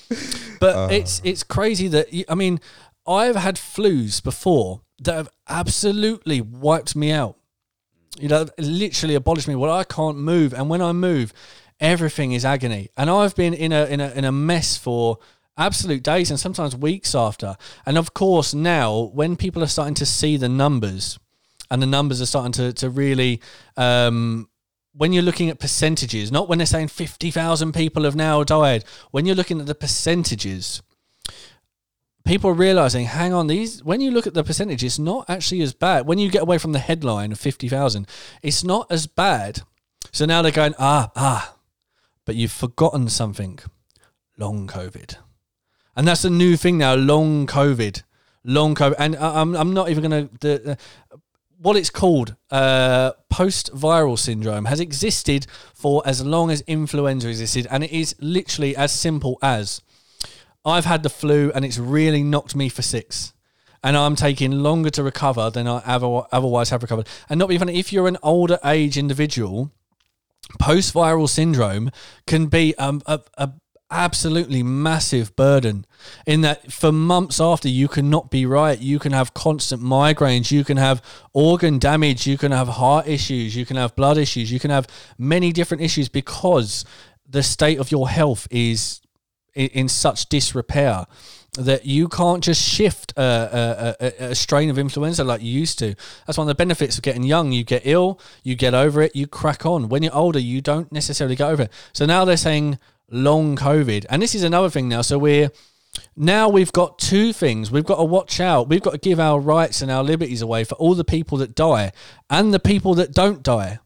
But 0.60 0.76
uh. 0.76 0.88
it's 0.92 1.22
it's 1.24 1.44
crazy 1.44 1.88
that 1.90 2.08
I 2.28 2.36
mean 2.36 2.60
I've 3.06 3.36
had 3.36 3.56
flus 3.56 4.24
before 4.24 4.82
that 5.02 5.16
have 5.16 5.30
absolutely 5.48 6.42
wiped 6.42 6.96
me 6.96 7.12
out. 7.12 7.39
You 8.20 8.28
know, 8.28 8.48
literally 8.58 9.16
abolished 9.16 9.48
me. 9.48 9.56
Well, 9.56 9.72
I 9.72 9.84
can't 9.84 10.18
move, 10.18 10.54
and 10.54 10.70
when 10.70 10.82
I 10.82 10.92
move, 10.92 11.34
everything 11.80 12.34
is 12.34 12.46
agony. 12.46 12.90
And 12.98 13.10
I've 13.10 13.36
been 13.36 13.54
in 13.54 13.72
a 13.72 13.86
in 13.86 14.00
a 14.00 14.10
in 14.12 14.26
a 14.26 14.32
mess 14.32 14.78
for 14.78 15.20
absolute 15.58 16.04
days 16.04 16.30
and 16.30 16.40
sometimes 16.40 16.76
weeks 16.76 17.14
after. 17.14 17.56
And 17.86 17.98
of 17.98 18.14
course, 18.14 18.54
now 18.54 19.12
when 19.14 19.36
people 19.36 19.64
are 19.64 19.68
starting 19.68 19.96
to 19.96 20.06
see 20.06 20.38
the 20.38 20.50
numbers, 20.50 21.20
and 21.72 21.82
the 21.82 21.88
numbers 21.88 22.22
are 22.22 22.26
starting 22.26 22.54
to 22.54 22.74
to 22.74 22.90
really. 22.90 23.42
Um, 23.78 24.50
when 24.94 25.14
you're 25.14 25.24
looking 25.24 25.50
at 25.50 25.60
percentages, 25.60 26.32
not 26.32 26.50
when 26.50 26.58
they're 26.58 26.66
saying 26.66 26.88
50,000 26.88 27.74
people 27.74 28.04
have 28.04 28.16
now 28.16 28.44
died, 28.44 28.84
when 29.12 29.26
you're 29.26 29.36
looking 29.36 29.62
at 29.62 29.68
the 29.68 29.76
percentages, 29.76 30.82
people 32.26 32.50
are 32.50 32.54
realizing, 32.54 33.06
hang 33.06 33.34
on, 33.34 33.48
these 33.48 33.84
when 33.84 34.02
you 34.02 34.12
look 34.12 34.28
at 34.28 34.34
the 34.34 34.44
percentage, 34.44 34.84
it's 34.84 35.00
not 35.00 35.30
actually 35.30 35.62
as 35.62 35.74
bad. 35.74 36.06
When 36.06 36.20
you 36.20 36.30
get 36.30 36.42
away 36.42 36.58
from 36.58 36.74
the 36.74 36.80
headline 36.80 37.32
of 37.32 37.40
50,000, 37.40 38.08
it's 38.42 38.64
not 38.64 38.92
as 38.92 39.08
bad. 39.08 39.62
So 40.12 40.26
now 40.26 40.42
they're 40.42 40.52
going, 40.52 40.76
ah, 40.80 41.12
ah, 41.16 41.56
but 42.26 42.36
you've 42.36 42.52
forgotten 42.52 43.10
something 43.10 43.60
long 44.38 44.68
COVID. 44.68 45.16
And 45.96 46.08
that's 46.08 46.24
a 46.24 46.30
new 46.30 46.56
thing 46.56 46.78
now 46.78 46.96
long 46.96 47.46
COVID. 47.46 48.04
Long 48.44 48.74
COVID. 48.76 48.96
And 48.98 49.16
I'm, 49.18 49.56
I'm 49.56 49.74
not 49.74 49.90
even 49.90 50.10
going 50.10 50.30
to. 50.40 50.78
What 51.62 51.76
it's 51.76 51.90
called, 51.90 52.38
uh, 52.52 53.12
post 53.30 53.76
viral 53.76 54.18
syndrome, 54.18 54.64
has 54.66 54.80
existed 54.80 55.46
for 55.74 56.02
as 56.06 56.24
long 56.24 56.52
as 56.52 56.62
influenza 56.62 57.28
existed. 57.28 57.68
And 57.70 57.84
it 57.84 57.92
is 57.92 58.16
literally 58.22 58.78
as 58.78 58.94
simple 58.94 59.38
as 59.42 59.82
I've 60.66 60.86
had 60.86 61.04
the 61.04 61.10
flu 61.10 61.52
and 61.54 61.64
it's 61.66 61.78
really 61.78 62.24
knocked 62.24 62.56
me 62.56 62.70
for 62.70 62.82
six. 62.82 63.34
And 63.82 63.96
I'm 63.96 64.16
taking 64.16 64.52
longer 64.52 64.90
to 64.92 65.04
recover 65.04 65.50
than 65.50 65.68
I 65.68 65.82
ever, 65.86 66.24
otherwise 66.32 66.70
have 66.70 66.82
recovered. 66.82 67.08
And 67.30 67.40
not 67.40 67.52
funny, 67.54 67.80
if 67.80 67.94
you're 67.94 68.10
an 68.10 68.18
older 68.22 68.60
age 68.66 68.98
individual 68.98 69.72
post 70.60 70.94
viral 70.94 71.30
syndrome 71.30 71.92
can 72.26 72.48
be 72.48 72.76
um, 72.78 73.02
a, 73.06 73.22
a 73.38 73.52
absolutely 73.92 74.62
massive 74.62 75.36
burden 75.36 75.86
in 76.28 76.42
that 76.42 76.72
for 76.72 76.92
months 76.92 77.42
after 77.42 77.68
you 77.68 77.88
cannot 77.88 78.30
be 78.30 78.46
right. 78.46 78.80
You 78.80 79.00
can 79.00 79.12
have 79.14 79.34
constant 79.34 79.82
migraines. 79.82 80.52
You 80.52 80.64
can 80.64 80.78
have 80.78 81.02
organ 81.34 81.80
damage. 81.80 82.28
You 82.28 82.38
can 82.38 82.52
have 82.52 82.68
heart 82.68 83.08
issues. 83.08 83.56
You 83.56 83.66
can 83.66 83.78
have 83.78 83.96
blood 83.96 84.18
issues. 84.18 84.52
You 84.52 84.60
can 84.60 84.70
have 84.70 84.88
many 85.18 85.52
different 85.52 85.82
issues 85.82 86.10
because 86.10 86.86
the 87.28 87.44
state 87.44 87.80
of 87.80 87.92
your 87.92 88.10
health 88.10 88.48
is 88.52 89.02
in 89.56 89.88
such 89.88 90.28
disrepair 90.28 91.06
that 91.58 91.86
you 91.86 92.08
can't 92.08 92.44
just 92.44 92.62
shift 92.62 93.12
a, 93.18 93.96
a, 94.00 94.26
a, 94.30 94.36
strain 94.36 94.70
of 94.70 94.78
influenza 94.78 95.24
like 95.24 95.42
you 95.42 95.52
used 95.52 95.80
to. 95.80 95.96
That's 96.26 96.38
one 96.38 96.46
of 96.46 96.48
the 96.48 96.56
benefits 96.56 96.98
of 96.98 97.04
getting 97.04 97.24
young. 97.24 97.52
You 97.52 97.64
get 97.64 97.82
ill, 97.86 98.20
you 98.44 98.56
get 98.56 98.74
over 98.74 99.02
it, 99.02 99.16
you 99.16 99.28
crack 99.28 99.66
on. 99.66 99.90
When 99.90 100.04
you're 100.04 100.16
older, 100.16 100.40
you 100.40 100.62
don't 100.62 100.92
necessarily 100.92 101.36
get 101.36 101.50
over 101.50 101.64
it. 101.64 101.72
So 101.92 102.06
now 102.06 102.24
they're 102.24 102.38
saying 102.38 102.78
long 103.10 103.56
COVID. 103.56 104.06
And 104.10 104.22
this 104.22 104.36
is 104.36 104.44
another 104.44 104.70
thing 104.70 104.88
now. 104.88 105.02
So 105.02 105.18
we're 105.18 105.50
now 106.16 106.50
we've 106.50 106.72
got 106.72 107.00
two 107.00 107.34
things. 107.34 107.72
We've 107.72 107.86
got 107.86 107.98
to 107.98 108.04
watch 108.04 108.40
out. 108.40 108.70
We've 108.70 108.82
got 108.82 108.92
to 108.92 108.98
give 109.00 109.20
our 109.20 109.40
rights 109.40 109.82
and 109.82 109.92
our 109.92 110.04
liberties 110.04 110.42
away 110.42 110.64
for 110.64 110.76
all 110.76 110.94
the 110.94 111.04
people 111.04 111.38
that 111.40 111.56
die 111.56 111.92
and 112.30 112.54
the 112.54 112.60
people 112.60 112.94
that 112.96 113.12
don't 113.12 113.42
die. 113.42 113.80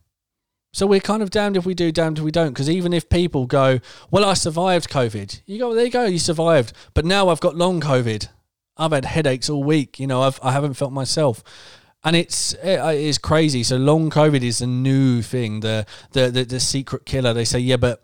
So 0.74 0.88
we're 0.88 1.00
kind 1.00 1.22
of 1.22 1.30
damned 1.30 1.56
if 1.56 1.66
we 1.66 1.76
do, 1.76 1.92
damned 1.92 2.18
if 2.18 2.24
we 2.24 2.32
don't. 2.32 2.50
Because 2.50 2.70
even 2.70 2.94
if 2.94 3.08
people 3.08 3.46
go, 3.46 3.80
well, 4.10 4.26
I 4.26 4.34
survived 4.34 4.90
COVID, 4.90 5.42
you 5.46 5.60
go, 5.60 5.68
well, 5.68 5.76
there 5.76 5.86
you 5.86 5.92
go, 5.92 6.06
you 6.06 6.20
survived. 6.20 6.74
But 6.96 7.06
now 7.06 7.30
I've 7.30 7.40
got 7.40 7.56
long 7.56 7.80
COVID. 7.80 8.28
I've 8.76 8.92
had 8.92 9.06
headaches 9.06 9.50
all 9.50 9.64
week. 9.64 10.00
You 10.00 10.08
know, 10.08 10.24
I've, 10.24 10.40
I 10.42 10.52
haven't 10.52 10.74
felt 10.74 10.92
myself. 10.92 11.44
And 12.04 12.16
it's 12.16 12.54
it 12.64 12.80
is 12.96 13.18
crazy. 13.18 13.64
So 13.64 13.78
long 13.78 14.10
COVID 14.10 14.42
is 14.42 14.58
the 14.58 14.68
new 14.68 15.22
thing. 15.22 15.62
The, 15.62 15.86
the 16.12 16.30
the 16.30 16.44
the 16.44 16.60
secret 16.60 17.06
killer. 17.06 17.34
They 17.34 17.46
say, 17.46 17.60
yeah, 17.60 17.78
but 17.78 18.04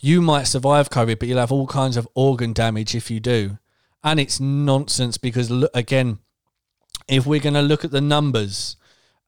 you 0.00 0.20
might 0.20 0.44
survive 0.44 0.90
COVID, 0.90 1.18
but 1.18 1.28
you'll 1.28 1.38
have 1.38 1.52
all 1.52 1.66
kinds 1.66 1.96
of 1.96 2.08
organ 2.14 2.52
damage 2.52 2.94
if 2.94 3.10
you 3.10 3.20
do. 3.20 3.58
And 4.02 4.18
it's 4.18 4.40
nonsense 4.40 5.18
because 5.18 5.50
look, 5.50 5.70
again, 5.74 6.18
if 7.08 7.26
we're 7.26 7.40
going 7.40 7.54
to 7.54 7.62
look 7.62 7.84
at 7.84 7.90
the 7.90 8.00
numbers, 8.00 8.76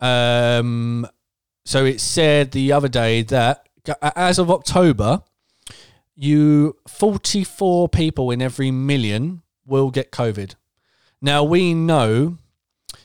um, 0.01 1.07
so 1.68 1.84
it 1.84 2.00
said 2.00 2.52
the 2.52 2.72
other 2.72 2.88
day 2.88 3.20
that 3.20 3.68
as 4.00 4.38
of 4.38 4.50
October, 4.50 5.22
you 6.16 6.76
44 6.88 7.90
people 7.90 8.30
in 8.30 8.40
every 8.40 8.70
million 8.70 9.42
will 9.66 9.90
get 9.90 10.10
COVID. 10.10 10.54
Now 11.20 11.44
we 11.44 11.74
know 11.74 12.38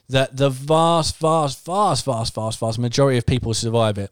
that 0.07 0.37
the 0.37 0.49
vast, 0.49 1.17
vast, 1.17 1.65
vast, 1.65 2.05
vast, 2.05 2.33
vast, 2.33 2.57
vast 2.57 2.79
majority 2.79 3.17
of 3.17 3.25
people 3.25 3.53
survive 3.53 3.97
it. 3.97 4.11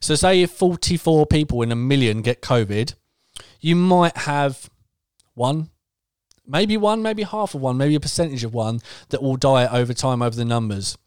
So 0.00 0.14
say 0.14 0.42
if 0.42 0.50
44 0.50 1.24
people 1.24 1.62
in 1.62 1.72
a 1.72 1.76
million 1.76 2.20
get 2.20 2.42
COVID, 2.42 2.92
you 3.62 3.76
might 3.76 4.18
have 4.18 4.68
one, 5.32 5.70
maybe 6.46 6.76
one, 6.76 7.00
maybe 7.00 7.22
half 7.22 7.54
of 7.54 7.62
one, 7.62 7.78
maybe 7.78 7.94
a 7.94 8.00
percentage 8.00 8.44
of 8.44 8.52
one 8.52 8.80
that 9.08 9.22
will 9.22 9.36
die 9.36 9.66
over 9.66 9.94
time 9.94 10.20
over 10.20 10.36
the 10.36 10.44
numbers 10.44 10.98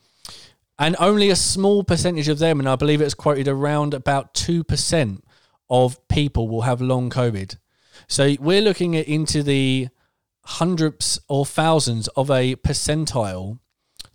and 0.80 0.96
only 0.98 1.30
a 1.30 1.36
small 1.36 1.84
percentage 1.84 2.30
of 2.30 2.40
them, 2.40 2.60
and 2.60 2.68
I 2.68 2.78
believe 2.78 3.02
it's 3.02 3.14
quoted 3.14 3.50
around 3.50 3.94
about 3.94 4.34
2% 4.34 5.22
of 5.70 6.08
people 6.08 6.48
will 6.48 6.62
have 6.62 6.82
long 6.82 7.10
COVID. 7.10 7.58
So 8.08 8.36
we're 8.40 8.62
looking 8.62 8.96
at 8.96 9.08
into 9.08 9.44
the 9.44 9.90
hundreds 10.46 11.20
or 11.28 11.46
thousands 11.46 12.08
of 12.10 12.32
a 12.32 12.56
percentile 12.56 13.60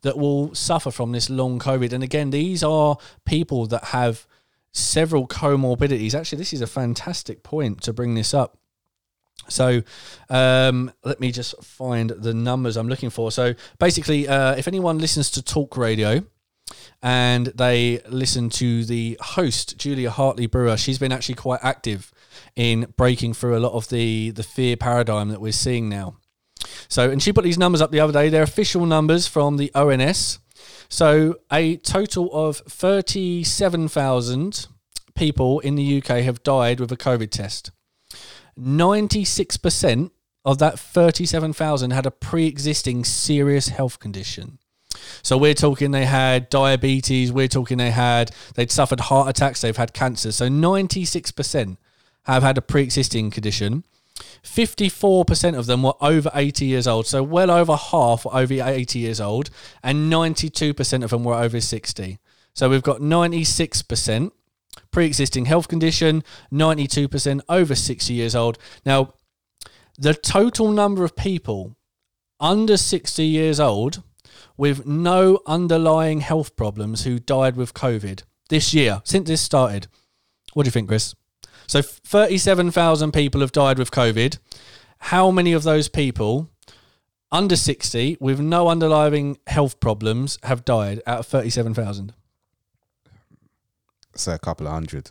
that 0.01 0.17
will 0.17 0.55
suffer 0.55 0.91
from 0.91 1.13
this 1.13 1.29
long 1.29 1.59
COVID. 1.59 1.93
And 1.93 2.03
again, 2.03 2.31
these 2.31 2.65
are 2.65 2.97
people 3.27 3.67
that 3.67 3.85
have 3.85 4.27
several 4.73 5.29
comorbidities. 5.29 6.15
Actually, 6.15 6.39
this 6.39 6.53
is 6.55 6.63
a 6.63 6.67
fantastic 6.67 7.43
point 7.43 7.83
to 7.83 7.93
bring 7.93 8.15
this 8.15 8.33
up. 8.33 8.59
So 9.49 9.83
um, 10.31 10.93
let 11.05 11.21
me 11.21 11.31
just 11.31 11.63
find 11.63 12.11
the 12.11 12.33
numbers 12.33 12.77
I'm 12.79 12.89
looking 12.89 13.11
for. 13.11 13.31
So 13.31 13.55
basically, 13.79 14.27
uh, 14.27 14.55
if 14.55 14.67
anyone 14.67 14.99
listens 14.99 15.31
to 15.33 15.43
talk 15.43 15.77
radio, 15.77 16.25
and 17.03 17.47
they 17.47 18.01
listen 18.09 18.49
to 18.51 18.85
the 18.85 19.19
host 19.21 19.79
Julia 19.79 20.11
Hartley 20.11 20.47
Brewer. 20.47 20.77
She's 20.77 20.99
been 20.99 21.13
actually 21.13 21.35
quite 21.37 21.61
active 21.63 22.13
in 22.57 22.93
breaking 22.97 23.35
through 23.35 23.57
a 23.57 23.61
lot 23.61 23.73
of 23.73 23.89
the 23.89 24.31
the 24.31 24.43
fear 24.43 24.77
paradigm 24.77 25.29
that 25.29 25.41
we're 25.41 25.53
seeing 25.53 25.89
now. 25.89 26.17
So, 26.89 27.11
and 27.11 27.23
she 27.23 27.33
put 27.33 27.45
these 27.45 27.59
numbers 27.59 27.81
up 27.81 27.91
the 27.91 28.01
other 28.01 28.13
day. 28.13 28.29
They're 28.29 28.43
official 28.43 28.87
numbers 28.87 29.27
from 29.27 29.57
the 29.57 29.71
ONS. 29.75 30.39
So, 30.89 31.37
a 31.53 31.77
total 31.77 32.31
of 32.33 32.59
thirty-seven 32.59 33.89
thousand 33.89 34.67
people 35.15 35.61
in 35.61 35.75
the 35.75 35.99
UK 35.99 36.23
have 36.23 36.43
died 36.43 36.81
with 36.81 36.91
a 36.93 36.97
COVID 36.97 37.31
test. 37.31 37.71
Ninety-six 38.57 39.57
percent 39.57 40.13
of 40.45 40.59
that 40.59 40.79
37,000 40.79 41.91
had 41.91 42.07
a 42.07 42.11
pre 42.11 42.47
existing 42.47 43.05
serious 43.05 43.69
health 43.69 43.99
condition. 43.99 44.59
So 45.25 45.39
we're 45.39 45.55
talking 45.55 45.91
they 45.91 46.05
had 46.05 46.51
diabetes, 46.51 47.33
we're 47.33 47.49
talking 47.49 47.79
they 47.79 47.91
had 47.91 48.31
they'd 48.55 48.71
suffered 48.71 49.01
heart 49.01 49.29
attacks, 49.29 49.63
they've 49.63 49.77
had 49.77 49.95
cancer. 49.95 50.31
So 50.31 50.49
96% 50.49 51.79
have 52.25 52.43
had 52.43 52.59
a 52.59 52.63
pre-existing 52.63 53.31
condition. 53.31 53.85
54% 54.43 55.59
of 55.59 55.65
them 55.65 55.83
were 55.83 55.95
over 56.01 56.31
80 56.35 56.67
years 56.67 56.87
old. 56.87 57.07
So 57.07 57.23
well 57.23 57.51
over 57.51 57.75
half 57.75 58.27
were 58.27 58.35
over 58.35 58.53
80 58.53 58.99
years 58.99 59.19
old 59.19 59.49
and 59.83 60.13
92% 60.13 61.03
of 61.03 61.11
them 61.11 61.25
were 61.25 61.35
over 61.35 61.59
60. 61.59 62.19
So 62.53 62.69
we've 62.69 62.83
got 62.83 63.01
96% 63.01 64.31
pre-existing 64.91 65.47
health 65.47 65.69
condition, 65.69 66.23
92% 66.53 67.41
over 67.49 67.75
60 67.75 68.13
years 68.13 68.35
old. 68.35 68.59
Now, 68.85 69.15
the 69.99 70.13
total 70.13 70.71
number 70.71 71.03
of 71.03 71.17
people 71.17 71.77
under 72.39 72.77
60 72.77 73.25
years 73.25 73.59
old 73.59 74.03
with 74.57 74.87
no 74.87 75.41
underlying 75.47 76.21
health 76.21 76.57
problems 76.57 77.05
who 77.05 77.19
died 77.19 77.57
with 77.57 77.75
COVID 77.75 78.23
this 78.49 78.73
year, 78.75 79.03
since 79.05 79.29
this 79.29 79.43
started. 79.43 79.87
What 80.53 80.65
do 80.65 80.69
you 80.69 80.73
think, 80.73 80.89
Chris? 80.89 81.15
So 81.67 81.83
37,000 81.83 83.13
people 83.13 83.41
have 83.41 83.53
died 83.53 83.79
with 83.79 83.91
COVID. 83.91 84.39
How 84.99 85.31
many 85.31 85.53
of 85.53 85.63
those 85.63 85.89
people 85.89 86.51
under 87.33 87.57
60 87.57 88.19
with 88.21 88.41
no 88.41 88.69
underlying 88.69 89.39
health 89.47 89.81
problems 89.81 90.39
have 90.45 90.65
died 90.65 91.03
out 91.07 91.21
of 91.21 91.27
37,000? 91.27 92.13
So 94.15 94.33
a 94.33 94.39
couple 94.39 94.67
of 94.67 94.73
hundred. 94.73 95.11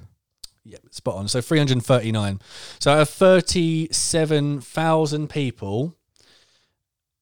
Yeah, 0.64 0.78
spot 0.91 1.16
on. 1.16 1.28
So 1.28 1.41
339. 1.41 2.39
So 2.80 2.94
out 2.94 3.02
of 3.02 3.10
37,000 3.10 5.30
people, 5.30 5.98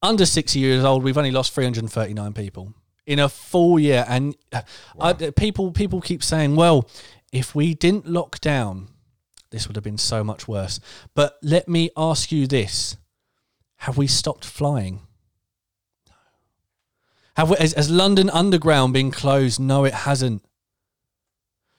under 0.01 0.25
60 0.25 0.59
years 0.59 0.83
old, 0.83 1.03
we've 1.03 1.17
only 1.17 1.31
lost 1.31 1.53
339 1.53 2.33
people 2.33 2.73
in 3.05 3.19
a 3.19 3.29
full 3.29 3.79
year. 3.79 4.05
And 4.07 4.35
uh, 4.51 4.61
wow. 4.95 5.15
I, 5.19 5.31
people 5.31 5.71
people 5.71 6.01
keep 6.01 6.23
saying, 6.23 6.55
well, 6.55 6.89
if 7.31 7.55
we 7.55 7.73
didn't 7.73 8.07
lock 8.07 8.39
down, 8.39 8.89
this 9.51 9.67
would 9.67 9.75
have 9.75 9.83
been 9.83 9.97
so 9.97 10.23
much 10.23 10.47
worse. 10.47 10.79
But 11.13 11.37
let 11.41 11.67
me 11.67 11.89
ask 11.95 12.31
you 12.31 12.47
this 12.47 12.97
have 13.77 13.97
we 13.97 14.07
stopped 14.07 14.45
flying? 14.45 15.01
Have 17.35 17.49
we, 17.49 17.55
has, 17.57 17.73
has 17.73 17.89
London 17.89 18.29
Underground 18.29 18.93
been 18.93 19.11
closed? 19.11 19.59
No, 19.59 19.85
it 19.85 19.93
hasn't. 19.93 20.43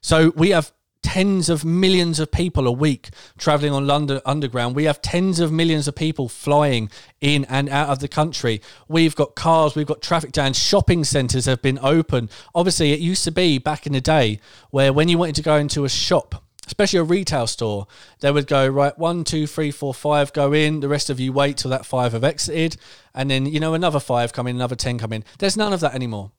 So 0.01 0.33
we 0.35 0.51
have 0.51 0.73
tens 1.03 1.49
of 1.49 1.65
millions 1.65 2.19
of 2.19 2.31
people 2.31 2.67
a 2.67 2.73
week 2.73 3.11
traveling 3.37 3.73
on 3.73 3.87
London 3.87 4.21
Underground. 4.25 4.75
We 4.75 4.85
have 4.85 5.03
tens 5.03 5.41
of 5.41 5.53
millions 5.53 5.87
of 5.89 5.95
people 5.95 6.29
flying 6.29 6.91
in 7.21 7.45
and 7.47 7.69
out 7.69 7.89
of 7.89 7.99
the 7.99 8.09
country. 8.09 8.61
We've 8.89 9.15
got 9.15 9.35
cars, 9.35 9.75
we've 9.75 9.87
got 9.87 10.01
traffic 10.01 10.33
jams, 10.33 10.59
shopping 10.59 11.05
centres 11.05 11.47
have 11.47 11.63
been 11.63 11.79
open. 11.83 12.31
Obviously, 12.55 12.93
it 12.93 13.01
used 13.01 13.25
to 13.25 13.33
be 13.33 13.59
back 13.59 13.87
in 13.87 13.93
the 13.93 14.01
day 14.01 14.41
where 14.71 14.93
when 14.93 15.09
you 15.09 15.19
wanted 15.19 15.35
to 15.37 15.43
go 15.43 15.57
into 15.57 15.85
a 15.85 15.89
shop, 15.89 16.43
especially 16.67 16.99
a 16.99 17.05
retail 17.05 17.47
store, 17.47 17.87
they 18.21 18.31
would 18.31 18.47
go, 18.47 18.67
right, 18.67 18.97
one, 18.99 19.25
two, 19.25 19.47
three, 19.47 19.71
four, 19.71 19.93
five, 19.93 20.33
go 20.33 20.53
in. 20.53 20.81
The 20.81 20.89
rest 20.89 21.11
of 21.11 21.21
you 21.21 21.33
wait 21.33 21.57
till 21.59 21.71
that 21.71 21.85
five 21.85 22.13
have 22.13 22.25
exited. 22.25 22.77
And 23.15 23.31
then, 23.31 23.47
you 23.47 23.61
know, 23.61 23.75
another 23.75 24.01
five 24.01 24.33
come 24.33 24.47
in, 24.47 24.57
another 24.57 24.77
10 24.77 24.99
come 24.99 25.13
in. 25.13 25.25
There's 25.39 25.57
none 25.57 25.73
of 25.73 25.81
that 25.81 25.95
anymore. 25.95 26.31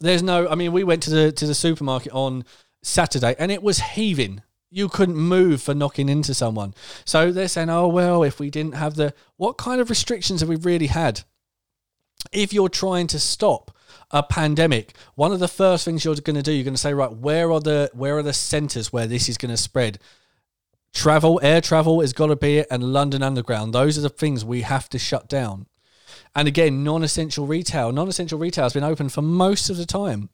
There's 0.00 0.22
no, 0.22 0.48
I 0.48 0.54
mean, 0.54 0.72
we 0.72 0.84
went 0.84 1.02
to 1.04 1.10
the 1.10 1.32
to 1.32 1.46
the 1.46 1.54
supermarket 1.54 2.12
on 2.12 2.44
Saturday, 2.84 3.34
and 3.38 3.50
it 3.50 3.62
was 3.62 3.78
heaving. 3.80 4.42
You 4.70 4.88
couldn't 4.88 5.16
move 5.16 5.62
for 5.62 5.74
knocking 5.74 6.08
into 6.08 6.34
someone. 6.34 6.74
So 7.04 7.30
they're 7.30 7.48
saying, 7.48 7.70
oh, 7.70 7.88
well, 7.88 8.22
if 8.22 8.40
we 8.40 8.50
didn't 8.50 8.74
have 8.74 8.96
the. 8.96 9.14
What 9.36 9.56
kind 9.56 9.80
of 9.80 9.90
restrictions 9.90 10.40
have 10.40 10.48
we 10.48 10.56
really 10.56 10.88
had? 10.88 11.22
If 12.32 12.52
you're 12.52 12.68
trying 12.68 13.06
to 13.08 13.20
stop 13.20 13.70
a 14.10 14.22
pandemic, 14.22 14.96
one 15.14 15.32
of 15.32 15.40
the 15.40 15.48
first 15.48 15.84
things 15.84 16.04
you're 16.04 16.14
going 16.16 16.36
to 16.36 16.42
do, 16.42 16.52
you're 16.52 16.64
going 16.64 16.74
to 16.74 16.80
say, 16.80 16.94
right, 16.94 17.12
where 17.12 17.52
are 17.52 17.60
the 17.60 17.90
where 17.94 18.16
are 18.16 18.22
the 18.22 18.32
centres 18.32 18.92
where 18.92 19.06
this 19.06 19.28
is 19.28 19.38
going 19.38 19.50
to 19.50 19.56
spread? 19.56 19.98
Travel, 20.92 21.40
air 21.42 21.60
travel 21.60 22.00
has 22.00 22.12
got 22.12 22.28
to 22.28 22.36
be 22.36 22.58
it, 22.58 22.68
and 22.70 22.92
London 22.92 23.22
Underground. 23.22 23.72
Those 23.72 23.98
are 23.98 24.02
the 24.02 24.08
things 24.08 24.44
we 24.44 24.62
have 24.62 24.88
to 24.90 24.98
shut 24.98 25.28
down. 25.28 25.66
And 26.36 26.48
again, 26.48 26.84
non-essential 26.84 27.46
retail. 27.46 27.92
Non-essential 27.92 28.38
retail 28.38 28.64
has 28.64 28.72
been 28.72 28.84
open 28.84 29.08
for 29.08 29.22
most 29.22 29.70
of 29.70 29.76
the 29.76 29.86
time. 29.86 30.30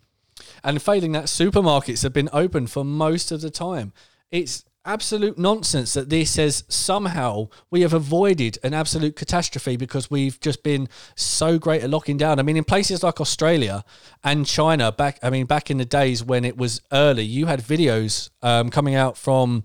And 0.62 0.80
failing 0.80 1.12
that, 1.12 1.24
supermarkets 1.24 2.02
have 2.02 2.12
been 2.12 2.28
open 2.32 2.66
for 2.66 2.84
most 2.84 3.32
of 3.32 3.40
the 3.40 3.50
time. 3.50 3.92
It's 4.30 4.64
absolute 4.84 5.38
nonsense 5.38 5.92
that 5.92 6.08
this 6.08 6.30
says 6.30 6.64
somehow 6.68 7.48
we 7.70 7.82
have 7.82 7.92
avoided 7.92 8.58
an 8.62 8.72
absolute 8.72 9.14
catastrophe 9.14 9.76
because 9.76 10.10
we've 10.10 10.40
just 10.40 10.62
been 10.62 10.88
so 11.14 11.58
great 11.58 11.82
at 11.82 11.90
locking 11.90 12.16
down. 12.16 12.38
I 12.38 12.42
mean, 12.42 12.56
in 12.56 12.64
places 12.64 13.02
like 13.02 13.20
Australia 13.20 13.84
and 14.24 14.46
China, 14.46 14.90
back 14.90 15.18
I 15.22 15.30
mean, 15.30 15.46
back 15.46 15.70
in 15.70 15.78
the 15.78 15.84
days 15.84 16.24
when 16.24 16.44
it 16.44 16.56
was 16.56 16.80
early, 16.92 17.24
you 17.24 17.46
had 17.46 17.60
videos 17.60 18.30
um, 18.42 18.70
coming 18.70 18.94
out 18.94 19.16
from 19.16 19.64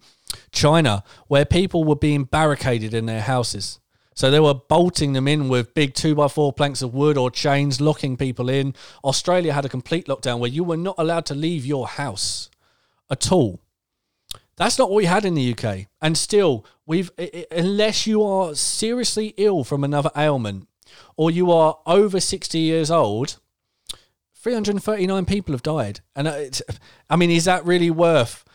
China 0.52 1.04
where 1.28 1.46
people 1.46 1.84
were 1.84 1.96
being 1.96 2.26
barricaded 2.26 2.94
in 2.94 3.06
their 3.06 3.22
houses. 3.22 3.80
So 4.16 4.32
they 4.32 4.40
were 4.40 4.54
bolting 4.54 5.12
them 5.12 5.28
in 5.28 5.50
with 5.50 5.74
big 5.74 5.94
two 5.94 6.16
by 6.16 6.30
four 6.30 6.54
planks 6.54 6.82
of 6.82 6.94
wood 6.94 7.18
or 7.18 7.30
chains, 7.30 7.82
locking 7.82 8.16
people 8.16 8.50
in. 8.50 8.74
Australia 9.04 9.52
had 9.52 9.66
a 9.66 9.70
complete 9.70 10.08
lockdown 10.08 10.40
where 10.40 10.50
you 10.50 10.64
were 10.64 10.78
not 10.78 10.96
allowed 10.98 11.26
to 11.28 11.36
leave 11.36 11.66
your 11.66 11.86
house 11.86 12.50
at 13.12 13.30
all. 13.32 13.60
That's 14.56 14.80
not 14.80 14.90
what 14.90 14.96
we 14.96 15.06
had 15.06 15.26
in 15.26 15.34
the 15.34 15.54
UK. 15.54 15.88
And 16.02 16.18
still, 16.18 16.66
we've 16.86 17.12
unless 17.52 18.08
you 18.08 18.24
are 18.24 18.56
seriously 18.56 19.34
ill 19.36 19.66
from 19.66 19.84
another 19.84 20.12
ailment 20.16 20.70
or 21.18 21.30
you 21.30 21.52
are 21.52 21.80
over 21.86 22.22
60 22.22 22.58
years 22.58 22.90
old, 22.90 23.38
339 24.34 25.26
people 25.26 25.54
have 25.54 25.64
died. 25.64 26.00
And 26.16 26.28
uh, 26.30 26.44
I 27.10 27.18
mean, 27.18 27.32
is 27.32 27.46
that 27.46 27.66
really 27.66 27.92
worth 27.92 28.46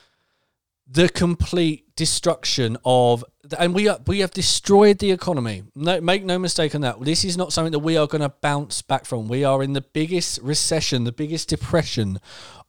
the 0.86 1.10
complete 1.10 1.89
destruction 2.00 2.78
of 2.82 3.22
and 3.58 3.74
we 3.74 3.86
are, 3.86 3.98
we 4.06 4.20
have 4.20 4.30
destroyed 4.30 5.00
the 5.00 5.10
economy. 5.10 5.64
No, 5.74 6.00
make 6.00 6.24
no 6.24 6.38
mistake 6.38 6.74
on 6.74 6.80
that. 6.80 6.98
This 7.00 7.26
is 7.26 7.36
not 7.36 7.52
something 7.52 7.72
that 7.72 7.80
we 7.80 7.98
are 7.98 8.06
going 8.06 8.22
to 8.22 8.30
bounce 8.40 8.80
back 8.80 9.04
from. 9.04 9.28
We 9.28 9.44
are 9.44 9.62
in 9.62 9.74
the 9.74 9.82
biggest 9.82 10.38
recession, 10.40 11.04
the 11.04 11.12
biggest 11.12 11.50
depression 11.50 12.18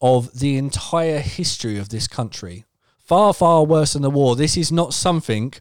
of 0.02 0.38
the 0.38 0.58
entire 0.58 1.20
history 1.20 1.78
of 1.78 1.90
this 1.90 2.10
country. 2.10 2.66
Far, 3.00 3.34
far 3.34 3.64
worse 3.64 3.94
than 3.94 4.02
the 4.02 4.10
war. 4.10 4.36
This 4.36 4.58
is 4.58 4.70
not 4.70 4.94
something 4.94 5.54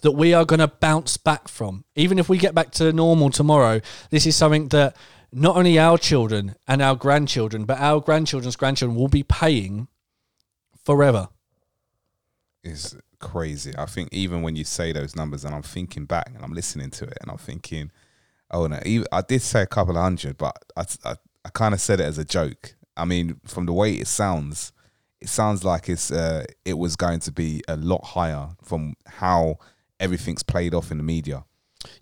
that 0.00 0.12
we 0.12 0.32
are 0.32 0.46
going 0.46 0.60
to 0.60 0.68
bounce 0.68 1.18
back 1.18 1.48
from. 1.48 1.84
Even 1.94 2.18
if 2.18 2.30
we 2.30 2.38
get 2.38 2.54
back 2.54 2.70
to 2.72 2.90
normal 2.90 3.28
tomorrow, 3.28 3.82
this 4.08 4.24
is 4.26 4.36
something 4.36 4.68
that 4.68 4.96
not 5.30 5.56
only 5.56 5.78
our 5.78 5.98
children 5.98 6.54
and 6.66 6.80
our 6.80 6.96
grandchildren, 6.96 7.66
but 7.66 7.78
our 7.78 8.00
grandchildren's 8.00 8.56
grandchildren 8.56 8.98
will 8.98 9.08
be 9.08 9.22
paying 9.22 9.88
forever. 10.82 11.28
is 12.64 12.96
crazy. 13.20 13.72
I 13.76 13.86
think 13.86 14.08
even 14.12 14.42
when 14.42 14.56
you 14.56 14.64
say 14.64 14.92
those 14.92 15.16
numbers, 15.16 15.44
and 15.44 15.54
I'm 15.54 15.62
thinking 15.62 16.04
back 16.04 16.30
and 16.34 16.44
I'm 16.44 16.52
listening 16.52 16.90
to 16.90 17.04
it, 17.04 17.18
and 17.20 17.30
I'm 17.30 17.38
thinking, 17.38 17.90
oh 18.50 18.66
no, 18.66 18.80
even, 18.84 19.06
I 19.12 19.22
did 19.22 19.42
say 19.42 19.62
a 19.62 19.66
couple 19.66 19.96
of 19.96 20.02
hundred, 20.02 20.36
but 20.36 20.56
I 20.76 20.84
I, 21.04 21.16
I 21.44 21.48
kind 21.50 21.74
of 21.74 21.80
said 21.80 22.00
it 22.00 22.04
as 22.04 22.18
a 22.18 22.24
joke. 22.24 22.74
I 22.96 23.04
mean, 23.04 23.40
from 23.44 23.66
the 23.66 23.72
way 23.72 23.94
it 23.94 24.06
sounds, 24.06 24.72
it 25.20 25.28
sounds 25.28 25.64
like 25.64 25.88
it's 25.88 26.10
uh, 26.10 26.44
it 26.64 26.78
was 26.78 26.96
going 26.96 27.20
to 27.20 27.32
be 27.32 27.62
a 27.68 27.76
lot 27.76 28.04
higher 28.04 28.50
from 28.62 28.94
how 29.06 29.58
everything's 30.00 30.42
played 30.42 30.74
off 30.74 30.90
in 30.90 30.98
the 30.98 31.04
media. 31.04 31.44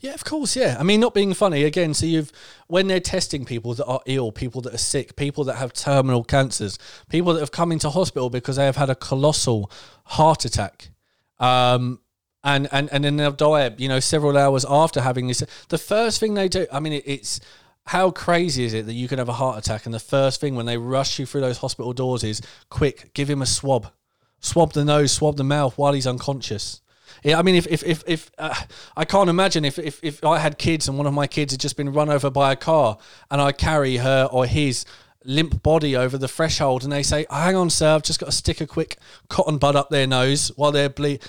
Yeah, 0.01 0.15
of 0.15 0.25
course. 0.25 0.57
Yeah, 0.57 0.77
I 0.79 0.83
mean, 0.83 1.01
not 1.01 1.15
being 1.15 1.35
funny 1.35 1.65
again. 1.65 1.93
So 1.95 2.07
you've 2.07 2.33
when 2.67 2.87
they're 2.87 3.01
testing 3.01 3.45
people 3.45 3.75
that 3.75 3.85
are 3.85 4.01
ill, 4.07 4.33
people 4.33 4.61
that 4.63 4.75
are 4.75 4.79
sick, 4.79 5.17
people 5.17 5.45
that 5.45 5.57
have 5.57 5.73
terminal 5.73 6.25
cancers, 6.25 6.79
people 7.11 7.35
that 7.35 7.41
have 7.41 7.51
come 7.51 7.73
into 7.73 7.91
hospital 7.91 8.31
because 8.31 8.57
they 8.57 8.65
have 8.65 8.77
had 8.77 8.91
a 8.91 8.95
colossal 8.95 9.71
heart 10.05 10.45
attack, 10.45 10.91
um, 11.39 12.01
and 12.45 12.69
and 12.73 12.89
and 12.93 13.05
then 13.05 13.17
they'll 13.17 13.33
die. 13.33 13.75
You 13.77 13.89
know, 13.89 14.01
several 14.01 14.37
hours 14.37 14.65
after 14.69 15.01
having 15.01 15.27
this. 15.27 15.43
The 15.69 15.79
first 15.79 16.21
thing 16.21 16.35
they 16.35 16.49
do, 16.49 16.67
I 16.73 16.81
mean, 16.81 16.95
it, 16.95 17.05
it's 17.07 17.41
how 17.87 18.11
crazy 18.11 18.65
is 18.65 18.75
it 18.75 18.87
that 18.87 18.95
you 18.95 19.09
can 19.09 19.19
have 19.19 19.29
a 19.29 19.35
heart 19.35 19.59
attack 19.59 19.87
and 19.87 19.95
the 19.95 20.01
first 20.01 20.41
thing 20.41 20.57
when 20.57 20.67
they 20.67 20.77
rush 20.77 21.19
you 21.19 21.27
through 21.27 21.41
those 21.41 21.59
hospital 21.59 21.93
doors 21.93 22.25
is 22.25 22.41
quick, 22.69 23.13
give 23.15 23.31
him 23.31 23.43
a 23.43 23.47
swab, 23.47 23.93
swab 24.41 24.73
the 24.73 24.85
nose, 24.85 25.13
swab 25.13 25.37
the 25.37 25.45
mouth 25.45 25.79
while 25.79 25.93
he's 25.93 26.07
unconscious. 26.07 26.81
Yeah, 27.23 27.39
I 27.39 27.43
mean, 27.43 27.55
if 27.55 27.67
if 27.69 27.83
if, 27.85 28.05
if 28.07 28.31
uh, 28.39 28.55
I 28.97 29.05
can't 29.05 29.31
imagine 29.31 29.65
if, 29.65 29.79
if 29.79 30.03
if 30.03 30.25
I 30.25 30.39
had 30.39 30.59
kids 30.59 30.89
and 30.89 30.99
one 30.99 31.07
of 31.07 31.15
my 31.15 31.27
kids 31.27 31.53
had 31.53 31.61
just 31.61 31.77
been 31.77 31.93
run 31.93 32.11
over 32.11 32.31
by 32.31 32.53
a 32.53 32.57
car 32.57 32.99
and 33.31 33.41
I 33.41 33.53
carry 33.53 33.99
her 33.99 34.29
or 34.31 34.47
his 34.47 34.85
limp 35.27 35.63
body 35.63 35.97
over 35.97 36.17
the 36.17 36.29
threshold 36.29 36.85
and 36.85 36.93
they 36.93 37.03
say, 37.03 37.27
"Hang 37.31 37.57
on, 37.57 37.71
sir, 37.71 37.95
I've 37.95 38.03
just 38.03 38.21
got 38.21 38.27
to 38.27 38.33
stick 38.33 38.61
a 38.61 38.67
quick 38.67 38.99
cotton 39.29 39.59
bud 39.59 39.77
up 39.77 39.91
their 39.91 40.07
nose 40.07 40.51
while 40.57 40.73
they're 40.73 40.89
bleed." 40.89 41.23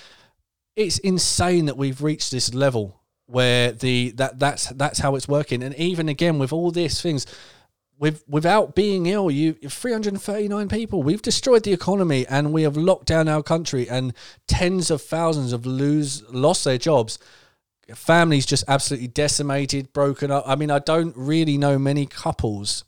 It's 0.76 1.00
insane 1.00 1.66
that 1.66 1.78
we've 1.78 2.02
reached 2.02 2.32
this 2.32 2.54
level 2.54 3.02
where 3.26 3.72
the 3.72 4.12
that 4.12 4.39
that's 4.39 4.68
that's 4.70 5.00
how 5.00 5.16
it's 5.16 5.28
working, 5.28 5.64
and 5.64 5.76
even 5.76 6.08
again 6.08 6.39
with 6.39 6.54
all 6.54 6.72
these 6.72 7.02
things 7.02 7.26
with 8.00 8.24
without 8.28 8.76
being 8.76 9.08
ill, 9.08 9.32
you 9.32 9.54
339 9.54 10.70
people. 10.70 11.04
We've 11.04 11.22
destroyed 11.22 11.64
the 11.64 11.74
economy 11.74 12.26
and 12.28 12.54
we 12.54 12.64
have 12.64 12.78
locked 12.78 13.08
down 13.08 13.28
our 13.28 13.43
country, 13.43 13.89
and 13.89 14.14
tens 14.48 14.91
of 14.91 15.02
thousands 15.02 15.52
have 15.52 15.66
lose 15.66 16.24
lost 16.30 16.64
their 16.64 16.78
jobs. 16.78 17.18
Families 17.93 18.45
just 18.45 18.66
absolutely 18.68 19.08
decimated, 19.08 19.93
broken 19.93 20.30
up. 20.30 20.43
I 20.45 20.56
mean, 20.56 20.70
I 20.70 20.80
don't 20.80 21.16
really 21.16 21.58
know 21.58 21.80
many 21.80 22.06
couples 22.06 22.84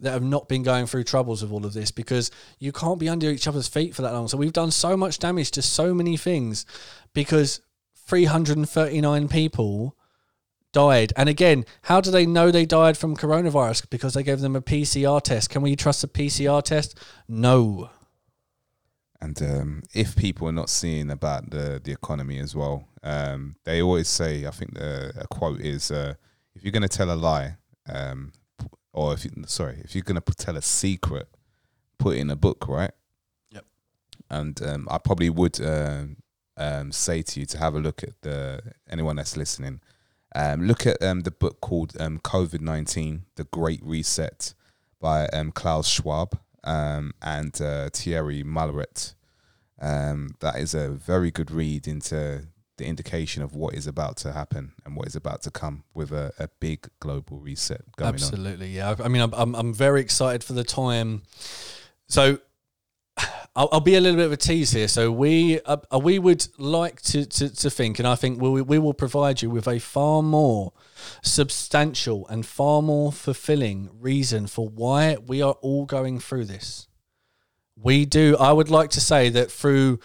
that 0.00 0.12
have 0.12 0.22
not 0.22 0.48
been 0.48 0.62
going 0.62 0.86
through 0.86 1.04
troubles 1.04 1.42
with 1.42 1.52
all 1.52 1.64
of 1.64 1.72
this 1.72 1.90
because 1.90 2.30
you 2.58 2.72
can't 2.72 2.98
be 2.98 3.08
under 3.08 3.30
each 3.30 3.46
other's 3.46 3.68
feet 3.68 3.94
for 3.94 4.02
that 4.02 4.12
long. 4.12 4.28
So 4.28 4.36
we've 4.36 4.52
done 4.52 4.70
so 4.70 4.96
much 4.96 5.18
damage 5.18 5.50
to 5.52 5.62
so 5.62 5.94
many 5.94 6.16
things 6.16 6.66
because 7.12 7.60
339 8.06 9.28
people 9.28 9.96
died. 10.72 11.12
And 11.16 11.28
again, 11.28 11.64
how 11.82 12.00
do 12.00 12.10
they 12.10 12.26
know 12.26 12.50
they 12.50 12.66
died 12.66 12.96
from 12.96 13.16
coronavirus? 13.16 13.88
Because 13.90 14.14
they 14.14 14.22
gave 14.22 14.40
them 14.40 14.56
a 14.56 14.62
PCR 14.62 15.20
test. 15.22 15.50
Can 15.50 15.62
we 15.62 15.76
trust 15.76 16.04
a 16.04 16.08
PCR 16.08 16.62
test? 16.62 16.98
No. 17.28 17.90
And 19.20 19.40
um, 19.42 19.82
if 19.92 20.16
people 20.16 20.48
are 20.48 20.52
not 20.52 20.70
seeing 20.70 21.10
about 21.10 21.50
the 21.50 21.80
the 21.82 21.92
economy 21.92 22.38
as 22.38 22.56
well, 22.56 22.88
um, 23.02 23.56
they 23.64 23.82
always 23.82 24.08
say, 24.08 24.46
I 24.46 24.50
think 24.50 24.74
the 24.74 25.12
a 25.16 25.26
quote 25.26 25.60
is, 25.60 25.90
uh, 25.90 26.14
if 26.54 26.62
you're 26.64 26.72
going 26.72 26.82
to 26.82 26.88
tell 26.88 27.10
a 27.10 27.14
lie, 27.14 27.56
um, 27.86 28.32
or 28.92 29.14
if 29.14 29.24
you, 29.24 29.30
sorry, 29.46 29.80
if 29.84 29.94
you're 29.94 30.04
going 30.04 30.20
to 30.20 30.32
tell 30.34 30.56
a 30.56 30.62
secret, 30.62 31.28
put 31.98 32.16
it 32.16 32.20
in 32.20 32.30
a 32.30 32.36
book, 32.36 32.66
right? 32.68 32.92
Yep. 33.50 33.64
And 34.30 34.62
um, 34.62 34.88
I 34.90 34.98
probably 34.98 35.30
would 35.30 35.60
um, 35.60 36.16
um, 36.56 36.92
say 36.92 37.22
to 37.22 37.40
you 37.40 37.46
to 37.46 37.58
have 37.58 37.74
a 37.74 37.80
look 37.80 38.02
at 38.02 38.20
the 38.22 38.60
anyone 38.88 39.16
that's 39.16 39.36
listening. 39.36 39.80
Um, 40.34 40.66
look 40.66 40.86
at 40.86 41.02
um, 41.02 41.20
the 41.22 41.30
book 41.30 41.60
called 41.60 42.00
um, 42.00 42.18
COVID 42.18 42.60
nineteen: 42.60 43.24
The 43.36 43.44
Great 43.44 43.80
Reset 43.82 44.54
by 45.00 45.26
um, 45.28 45.50
Klaus 45.50 45.88
Schwab 45.88 46.38
um, 46.64 47.12
and 47.22 47.60
uh, 47.60 47.88
Thierry 47.92 48.44
Malleret. 48.44 49.14
Um, 49.80 50.34
that 50.40 50.56
is 50.56 50.74
a 50.74 50.90
very 50.90 51.30
good 51.30 51.50
read 51.50 51.88
into 51.88 52.46
the 52.80 52.86
indication 52.86 53.42
of 53.42 53.54
what 53.54 53.74
is 53.74 53.86
about 53.86 54.16
to 54.16 54.32
happen 54.32 54.72
and 54.84 54.96
what 54.96 55.06
is 55.06 55.14
about 55.14 55.42
to 55.42 55.50
come 55.50 55.84
with 55.94 56.10
a, 56.10 56.32
a 56.38 56.48
big 56.58 56.88
global 56.98 57.38
reset 57.38 57.82
going 57.96 58.08
on. 58.08 58.14
Absolutely, 58.14 58.70
yeah. 58.70 58.96
I 58.98 59.08
mean, 59.08 59.22
I'm, 59.22 59.54
I'm 59.54 59.72
very 59.72 60.00
excited 60.00 60.42
for 60.42 60.54
the 60.54 60.64
time. 60.64 61.22
So, 62.08 62.38
I'll, 63.54 63.68
I'll 63.72 63.80
be 63.80 63.96
a 63.96 64.00
little 64.00 64.16
bit 64.16 64.26
of 64.26 64.32
a 64.32 64.36
tease 64.36 64.70
here. 64.70 64.88
So 64.88 65.12
we 65.12 65.60
uh, 65.60 65.98
we 66.02 66.18
would 66.18 66.46
like 66.58 67.02
to, 67.02 67.26
to 67.26 67.54
to 67.54 67.70
think, 67.70 67.98
and 67.98 68.08
I 68.08 68.14
think 68.14 68.40
we 68.40 68.62
we 68.62 68.78
will 68.78 68.94
provide 68.94 69.42
you 69.42 69.50
with 69.50 69.68
a 69.68 69.78
far 69.78 70.22
more 70.22 70.72
substantial 71.22 72.26
and 72.28 72.46
far 72.46 72.80
more 72.80 73.12
fulfilling 73.12 73.90
reason 74.00 74.46
for 74.46 74.68
why 74.68 75.16
we 75.26 75.42
are 75.42 75.56
all 75.60 75.84
going 75.84 76.20
through 76.20 76.46
this. 76.46 76.88
We 77.76 78.06
do. 78.06 78.36
I 78.38 78.52
would 78.52 78.70
like 78.70 78.90
to 78.90 79.00
say 79.00 79.28
that 79.30 79.50
through. 79.50 79.98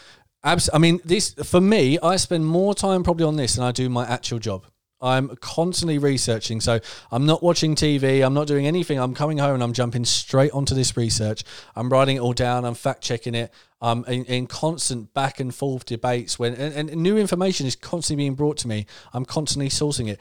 Abs- 0.45 0.69
I 0.73 0.77
mean, 0.77 1.01
this 1.03 1.33
for 1.43 1.59
me. 1.59 1.99
I 2.01 2.15
spend 2.15 2.45
more 2.45 2.73
time 2.73 3.03
probably 3.03 3.25
on 3.25 3.35
this 3.35 3.55
than 3.55 3.65
I 3.65 3.71
do 3.71 3.89
my 3.89 4.05
actual 4.05 4.39
job. 4.39 4.65
I'm 5.01 5.35
constantly 5.37 5.97
researching. 5.97 6.61
So 6.61 6.79
I'm 7.11 7.25
not 7.25 7.43
watching 7.43 7.75
TV. 7.75 8.25
I'm 8.25 8.33
not 8.33 8.47
doing 8.47 8.65
anything. 8.65 8.97
I'm 8.97 9.13
coming 9.13 9.39
home 9.39 9.55
and 9.55 9.63
I'm 9.63 9.73
jumping 9.73 10.05
straight 10.05 10.51
onto 10.51 10.73
this 10.73 10.95
research. 10.95 11.43
I'm 11.75 11.89
writing 11.89 12.17
it 12.17 12.19
all 12.19 12.33
down. 12.33 12.63
I'm 12.63 12.75
fact 12.75 13.01
checking 13.01 13.35
it. 13.35 13.51
I'm 13.81 14.05
in, 14.05 14.23
in 14.25 14.47
constant 14.47 15.13
back 15.13 15.39
and 15.39 15.53
forth 15.53 15.85
debates 15.85 16.39
when 16.39 16.53
and, 16.55 16.89
and 16.89 17.01
new 17.01 17.17
information 17.17 17.67
is 17.67 17.75
constantly 17.75 18.23
being 18.23 18.35
brought 18.35 18.57
to 18.57 18.67
me. 18.67 18.85
I'm 19.13 19.25
constantly 19.25 19.69
sourcing 19.69 20.07
it. 20.07 20.19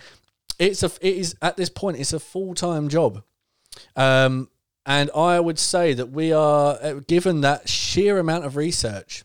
It's 0.59 0.83
a 0.83 0.91
it 1.01 1.17
is 1.17 1.37
at 1.41 1.57
this 1.57 1.69
point 1.69 1.99
it's 1.99 2.13
a 2.13 2.21
full 2.21 2.55
time 2.55 2.89
job. 2.89 3.23
Um, 3.97 4.49
and 4.87 5.11
I 5.17 5.41
would 5.41 5.59
say 5.59 5.95
that 5.95 6.11
we 6.11 6.33
are, 6.33 6.79
uh, 6.83 7.01
given 7.07 7.41
that 7.41 7.69
sheer 7.69 8.19
amount 8.19 8.45
of 8.45 8.57
research, 8.57 9.25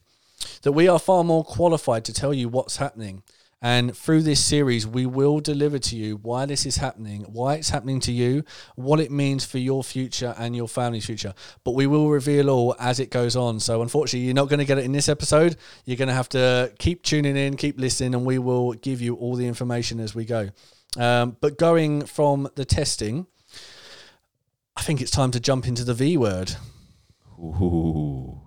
that 0.61 0.71
we 0.71 0.87
are 0.87 0.99
far 0.99 1.23
more 1.23 1.43
qualified 1.43 2.05
to 2.05 2.13
tell 2.13 2.33
you 2.33 2.49
what's 2.49 2.77
happening. 2.77 3.23
And 3.61 3.95
through 3.95 4.21
this 4.21 4.43
series, 4.43 4.87
we 4.87 5.05
will 5.05 5.41
deliver 5.41 5.79
to 5.79 5.95
you 5.97 6.15
why 6.15 6.45
this 6.45 6.65
is 6.65 6.77
happening, 6.77 7.23
why 7.23 7.55
it's 7.55 7.69
happening 7.69 7.99
to 8.01 8.11
you, 8.11 8.45
what 8.75 9.01
it 9.01 9.11
means 9.11 9.43
for 9.43 9.57
your 9.57 9.83
future 9.83 10.33
and 10.37 10.55
your 10.55 10.69
family's 10.69 11.05
future. 11.05 11.33
But 11.65 11.71
we 11.71 11.85
will 11.85 12.09
reveal 12.09 12.49
all 12.49 12.75
as 12.79 13.01
it 13.01 13.11
goes 13.11 13.35
on. 13.35 13.59
So, 13.59 13.81
unfortunately, 13.81 14.25
you're 14.25 14.33
not 14.33 14.47
going 14.47 14.59
to 14.59 14.65
get 14.65 14.77
it 14.77 14.85
in 14.85 14.93
this 14.93 15.09
episode. 15.09 15.57
You're 15.83 15.97
going 15.97 16.07
to 16.07 16.13
have 16.13 16.29
to 16.29 16.71
keep 16.79 17.03
tuning 17.03 17.35
in, 17.35 17.57
keep 17.57 17.77
listening, 17.77 18.15
and 18.15 18.25
we 18.25 18.39
will 18.39 18.73
give 18.73 19.01
you 19.01 19.15
all 19.15 19.35
the 19.35 19.47
information 19.47 19.99
as 19.99 20.15
we 20.15 20.23
go. 20.23 20.49
Um, 20.97 21.35
but 21.41 21.57
going 21.57 22.05
from 22.05 22.49
the 22.55 22.63
testing, 22.63 23.27
I 24.77 24.83
think 24.83 25.01
it's 25.01 25.11
time 25.11 25.31
to 25.31 25.39
jump 25.41 25.67
into 25.67 25.83
the 25.83 25.93
V 25.93 26.15
word. 26.15 26.55
Ooh. 27.37 28.38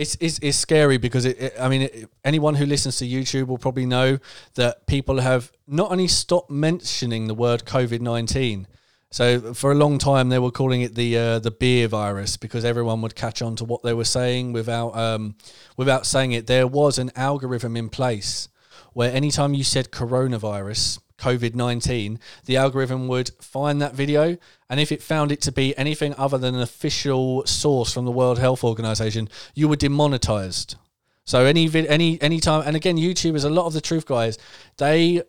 It's, 0.00 0.16
it's, 0.20 0.38
it's 0.40 0.56
scary 0.56 0.98
because 0.98 1.24
it, 1.30 1.36
it 1.44 1.52
I 1.60 1.68
mean 1.68 1.82
it, 1.82 2.08
anyone 2.24 2.54
who 2.54 2.66
listens 2.66 2.96
to 2.98 3.04
YouTube 3.04 3.48
will 3.48 3.58
probably 3.58 3.86
know 3.86 4.18
that 4.54 4.86
people 4.86 5.20
have 5.20 5.52
not 5.66 5.90
only 5.92 6.08
stopped 6.08 6.50
mentioning 6.50 7.26
the 7.26 7.34
word 7.34 7.64
COVID 7.64 8.00
nineteen. 8.00 8.66
So 9.10 9.52
for 9.54 9.72
a 9.72 9.74
long 9.74 9.98
time 9.98 10.28
they 10.28 10.38
were 10.38 10.52
calling 10.52 10.82
it 10.82 10.94
the 10.94 11.18
uh, 11.18 11.38
the 11.40 11.50
beer 11.50 11.88
virus 11.88 12.38
because 12.38 12.64
everyone 12.64 13.02
would 13.02 13.14
catch 13.14 13.42
on 13.42 13.56
to 13.56 13.64
what 13.64 13.82
they 13.82 13.92
were 13.92 14.06
saying 14.06 14.54
without 14.54 14.96
um, 14.96 15.34
without 15.76 16.06
saying 16.06 16.32
it. 16.32 16.46
There 16.46 16.66
was 16.66 16.98
an 16.98 17.10
algorithm 17.14 17.76
in 17.76 17.88
place 17.88 18.48
where 18.92 19.12
anytime 19.12 19.52
you 19.52 19.64
said 19.64 19.90
coronavirus, 19.90 21.00
COVID 21.20 21.54
19, 21.54 22.18
the 22.46 22.56
algorithm 22.56 23.06
would 23.08 23.30
find 23.40 23.80
that 23.80 23.94
video. 23.94 24.36
And 24.68 24.80
if 24.80 24.90
it 24.90 25.02
found 25.02 25.30
it 25.30 25.40
to 25.42 25.52
be 25.52 25.76
anything 25.76 26.14
other 26.16 26.38
than 26.38 26.54
an 26.54 26.62
official 26.62 27.46
source 27.46 27.92
from 27.92 28.04
the 28.04 28.10
World 28.10 28.38
Health 28.38 28.64
Organization, 28.64 29.28
you 29.54 29.68
were 29.68 29.76
demonetized. 29.76 30.76
So 31.24 31.44
any 31.44 31.68
vid, 31.68 31.86
any 31.86 32.20
any 32.20 32.40
time, 32.40 32.64
and 32.66 32.74
again, 32.74 32.96
YouTubers, 32.96 33.44
a 33.44 33.50
lot 33.50 33.66
of 33.66 33.72
the 33.72 33.80
truth 33.80 34.06
guys, 34.06 34.38
they 34.78 35.22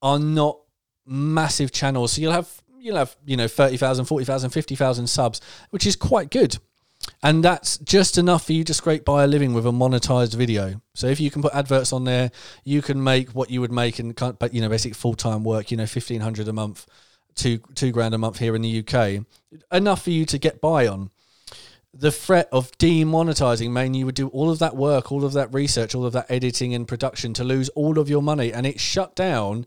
are 0.00 0.18
not 0.18 0.58
massive 1.06 1.72
channels. 1.72 2.12
So 2.12 2.22
you'll 2.22 2.32
have 2.32 2.62
you'll 2.78 2.96
have 2.96 3.16
you 3.26 3.36
know 3.36 3.48
30,000, 3.48 4.04
40,000, 4.04 4.50
50,000 4.50 5.06
subs, 5.06 5.40
which 5.70 5.86
is 5.86 5.96
quite 5.96 6.30
good. 6.30 6.58
And 7.22 7.42
that's 7.42 7.78
just 7.78 8.18
enough 8.18 8.46
for 8.46 8.52
you 8.52 8.64
to 8.64 8.74
scrape 8.74 9.04
by 9.04 9.24
a 9.24 9.26
living 9.26 9.54
with 9.54 9.66
a 9.66 9.70
monetized 9.70 10.34
video. 10.34 10.80
So 10.94 11.06
if 11.06 11.20
you 11.20 11.30
can 11.30 11.42
put 11.42 11.54
adverts 11.54 11.92
on 11.92 12.04
there, 12.04 12.30
you 12.64 12.82
can 12.82 13.02
make 13.02 13.30
what 13.30 13.50
you 13.50 13.60
would 13.60 13.72
make 13.72 13.98
in, 13.98 14.12
but 14.12 14.52
you 14.52 14.60
know, 14.60 14.68
basic 14.68 14.94
full 14.94 15.14
time 15.14 15.42
work. 15.42 15.70
You 15.70 15.76
know, 15.76 15.86
fifteen 15.86 16.20
hundred 16.20 16.48
a 16.48 16.52
month, 16.52 16.86
two 17.34 17.60
two 17.74 17.92
grand 17.92 18.14
a 18.14 18.18
month 18.18 18.38
here 18.38 18.54
in 18.54 18.62
the 18.62 18.84
UK, 18.86 19.24
enough 19.72 20.02
for 20.02 20.10
you 20.10 20.24
to 20.26 20.38
get 20.38 20.60
by 20.60 20.86
on. 20.86 21.10
The 21.96 22.10
threat 22.10 22.48
of 22.50 22.72
demonetizing 22.78 23.70
mean 23.70 23.94
you 23.94 24.04
would 24.04 24.16
do 24.16 24.28
all 24.28 24.50
of 24.50 24.58
that 24.58 24.76
work, 24.76 25.12
all 25.12 25.24
of 25.24 25.32
that 25.34 25.54
research, 25.54 25.94
all 25.94 26.04
of 26.04 26.12
that 26.12 26.28
editing 26.28 26.74
and 26.74 26.88
production 26.88 27.32
to 27.34 27.44
lose 27.44 27.68
all 27.70 27.98
of 27.98 28.10
your 28.10 28.22
money, 28.22 28.52
and 28.52 28.66
it 28.66 28.80
shut 28.80 29.14
down 29.14 29.64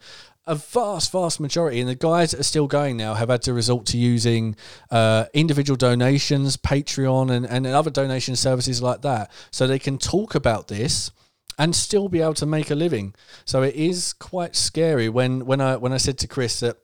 a 0.47 0.55
vast, 0.55 1.11
vast 1.11 1.39
majority, 1.39 1.79
and 1.79 1.89
the 1.89 1.95
guys 1.95 2.31
that 2.31 2.39
are 2.39 2.43
still 2.43 2.67
going 2.67 2.97
now 2.97 3.13
have 3.13 3.29
had 3.29 3.41
to 3.43 3.53
resort 3.53 3.85
to 3.87 3.97
using 3.97 4.55
uh, 4.89 5.25
individual 5.33 5.75
donations, 5.75 6.57
Patreon, 6.57 7.29
and, 7.29 7.45
and 7.45 7.67
other 7.67 7.91
donation 7.91 8.35
services 8.35 8.81
like 8.81 9.01
that, 9.01 9.29
so 9.51 9.67
they 9.67 9.77
can 9.77 9.97
talk 9.97 10.33
about 10.33 10.69
this 10.69 11.11
and 11.59 11.75
still 11.75 12.07
be 12.07 12.21
able 12.21 12.33
to 12.35 12.45
make 12.45 12.71
a 12.71 12.75
living. 12.75 13.13
So 13.45 13.61
it 13.61 13.75
is 13.75 14.13
quite 14.13 14.55
scary 14.55 15.09
when 15.09 15.45
when 15.45 15.59
I 15.59 15.75
when 15.75 15.91
I 15.91 15.97
said 15.97 16.17
to 16.19 16.27
Chris 16.27 16.61
that 16.61 16.77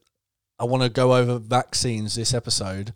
I 0.59 0.65
want 0.65 0.83
to 0.83 0.89
go 0.89 1.15
over 1.15 1.39
vaccines 1.39 2.15
this 2.15 2.33
episode. 2.33 2.93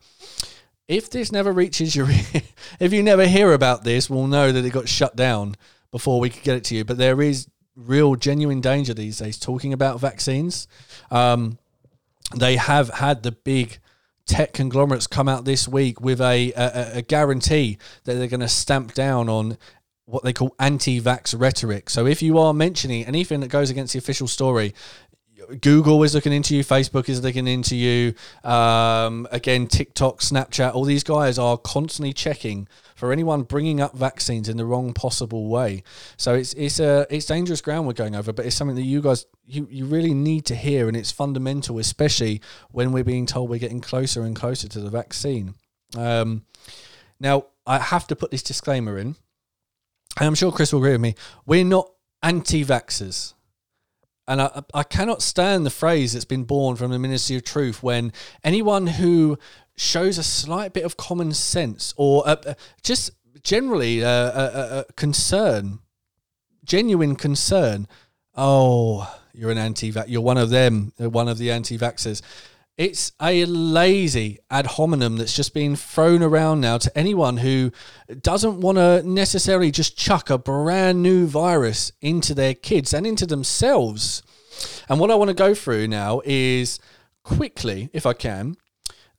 If 0.87 1.09
this 1.09 1.31
never 1.31 1.51
reaches 1.51 1.95
your, 1.95 2.07
if 2.79 2.93
you 2.93 3.03
never 3.03 3.27
hear 3.27 3.53
about 3.53 3.83
this, 3.83 4.09
we'll 4.09 4.27
know 4.27 4.51
that 4.51 4.63
it 4.63 4.69
got 4.71 4.87
shut 4.87 5.15
down 5.15 5.55
before 5.91 6.19
we 6.19 6.29
could 6.29 6.43
get 6.43 6.55
it 6.55 6.63
to 6.65 6.75
you. 6.75 6.85
But 6.85 6.97
there 6.97 7.21
is 7.21 7.47
real 7.77 8.15
genuine 8.15 8.59
danger 8.59 8.93
these 8.93 9.19
days 9.19 9.37
talking 9.37 9.71
about 9.71 9.99
vaccines. 10.01 10.67
Um, 11.11 11.59
they 12.35 12.57
have 12.57 12.89
had 12.89 13.23
the 13.23 13.31
big 13.31 13.77
tech 14.25 14.51
conglomerates 14.51 15.07
come 15.07 15.29
out 15.29 15.45
this 15.45 15.67
week 15.67 16.01
with 16.01 16.19
a, 16.19 16.51
a, 16.53 16.97
a 16.97 17.01
guarantee 17.01 17.77
that 18.03 18.15
they're 18.15 18.27
going 18.27 18.41
to 18.41 18.47
stamp 18.49 18.93
down 18.93 19.29
on 19.29 19.57
what 20.05 20.23
they 20.23 20.33
call 20.33 20.55
anti-vax 20.59 21.39
rhetoric. 21.39 21.89
So 21.89 22.05
if 22.05 22.21
you 22.21 22.37
are 22.39 22.53
mentioning 22.53 23.05
anything 23.05 23.39
that 23.41 23.49
goes 23.49 23.69
against 23.69 23.93
the 23.93 23.99
official 23.99 24.27
story, 24.27 24.73
Google 25.61 26.03
is 26.03 26.13
looking 26.13 26.33
into 26.33 26.55
you, 26.55 26.63
Facebook 26.63 27.07
is 27.07 27.23
looking 27.23 27.47
into 27.47 27.75
you. 27.75 28.15
Um, 28.43 29.27
again, 29.31 29.67
TikTok, 29.67 30.19
Snapchat, 30.19 30.73
all 30.73 30.83
these 30.83 31.03
guys 31.03 31.37
are 31.39 31.57
constantly 31.57 32.11
checking 32.11 32.67
for 32.97 33.11
anyone 33.11 33.43
bringing 33.43 33.79
up 33.79 33.95
vaccines 33.95 34.49
in 34.49 34.57
the 34.57 34.65
wrong 34.65 34.91
possible 34.91 35.47
way. 35.47 35.83
So 36.17 36.33
it's 36.33 36.53
it's 36.53 36.79
a 36.79 37.05
it's 37.09 37.27
dangerous 37.27 37.61
ground 37.61 37.85
we're 37.85 37.93
going 37.93 38.15
over, 38.15 38.33
but 38.33 38.45
it's 38.45 38.55
something 38.55 38.75
that 38.75 38.81
you 38.81 39.01
guys 39.01 39.25
you, 39.45 39.67
you 39.69 39.85
really 39.85 40.15
need 40.15 40.45
to 40.45 40.55
hear, 40.55 40.87
and 40.87 40.97
it's 40.97 41.11
fundamental, 41.11 41.77
especially 41.77 42.41
when 42.71 42.91
we're 42.91 43.03
being 43.03 43.27
told 43.27 43.49
we're 43.49 43.59
getting 43.59 43.81
closer 43.81 44.23
and 44.23 44.35
closer 44.35 44.67
to 44.67 44.79
the 44.79 44.89
vaccine. 44.89 45.53
Um, 45.95 46.43
now, 47.19 47.45
I 47.65 47.77
have 47.77 48.07
to 48.07 48.15
put 48.15 48.31
this 48.31 48.43
disclaimer 48.43 48.97
in, 48.97 49.15
and 50.17 50.27
I'm 50.27 50.35
sure 50.35 50.51
Chris 50.51 50.73
will 50.73 50.79
agree 50.79 50.93
with 50.93 51.01
me. 51.01 51.15
We're 51.45 51.63
not 51.63 51.91
anti-vaxxers. 52.23 53.35
And 54.29 54.41
I, 54.41 54.61
I 54.73 54.83
cannot 54.83 55.21
stand 55.21 55.65
the 55.65 55.69
phrase 55.69 56.11
that's 56.11 56.25
been 56.25 56.43
born 56.43 56.75
from 56.75 56.91
the 56.91 56.99
Ministry 56.99 57.37
of 57.37 57.45
Truth 57.45 57.81
when 57.81 58.11
anyone 58.43 58.87
who 58.87 59.39
shows 59.77 60.17
a 60.17 60.23
slight 60.23 60.73
bit 60.73 60.83
of 60.83 60.97
common 60.97 61.31
sense 61.31 61.93
or 61.97 62.27
uh, 62.27 62.35
uh 62.45 62.53
just 62.81 63.11
generally 63.43 64.03
uh, 64.03 64.09
a, 64.09 64.79
a, 64.79 64.93
concern, 64.93 65.79
genuine 66.65 67.15
concern. 67.15 67.87
Oh, 68.35 69.19
you're 69.33 69.51
an 69.51 69.57
anti-vax. 69.57 70.05
You're 70.07 70.21
one 70.21 70.37
of 70.37 70.49
them. 70.49 70.91
One 70.97 71.29
of 71.29 71.37
the 71.37 71.51
anti-vaxxers. 71.51 72.21
It's 72.77 73.13
a 73.21 73.45
lazy 73.45 74.37
ad 74.51 74.67
hominem 74.67 75.17
that's 75.17 75.35
just 75.35 75.53
being 75.53 75.75
thrown 75.75 76.21
around 76.21 76.61
now 76.61 76.77
to 76.77 76.95
anyone 76.95 77.37
who 77.37 77.71
doesn't 78.21 78.59
want 78.59 78.77
to 78.77 79.01
necessarily 79.01 79.71
just 79.71 79.97
chuck 79.97 80.29
a 80.29 80.37
brand 80.37 81.01
new 81.01 81.25
virus 81.25 81.91
into 82.01 82.35
their 82.35 82.53
kids 82.53 82.93
and 82.93 83.07
into 83.07 83.25
themselves. 83.25 84.21
And 84.89 84.99
what 84.99 85.09
I 85.09 85.15
want 85.15 85.29
to 85.29 85.33
go 85.33 85.55
through 85.55 85.87
now 85.87 86.21
is 86.23 86.79
quickly, 87.23 87.89
if 87.93 88.05
I 88.05 88.13
can, 88.13 88.57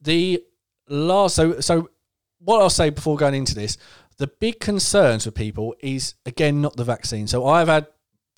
the 0.01 0.45
last. 0.89 1.37
So, 1.37 1.61
so 1.61 1.91
what 2.41 2.61
I'll 2.61 2.71
say 2.71 2.91
before 2.91 3.17
going 3.17 3.35
into 3.35 3.55
this, 3.55 3.79
the 4.19 4.27
big 4.27 4.61
concerns 4.61 5.25
for 5.25 5.31
people 5.31 5.75
is 5.81 6.15
again 6.27 6.61
not 6.61 6.77
the 6.77 6.85
vaccine. 6.85 7.27
So 7.27 7.47
I've 7.47 7.69
had 7.69 7.87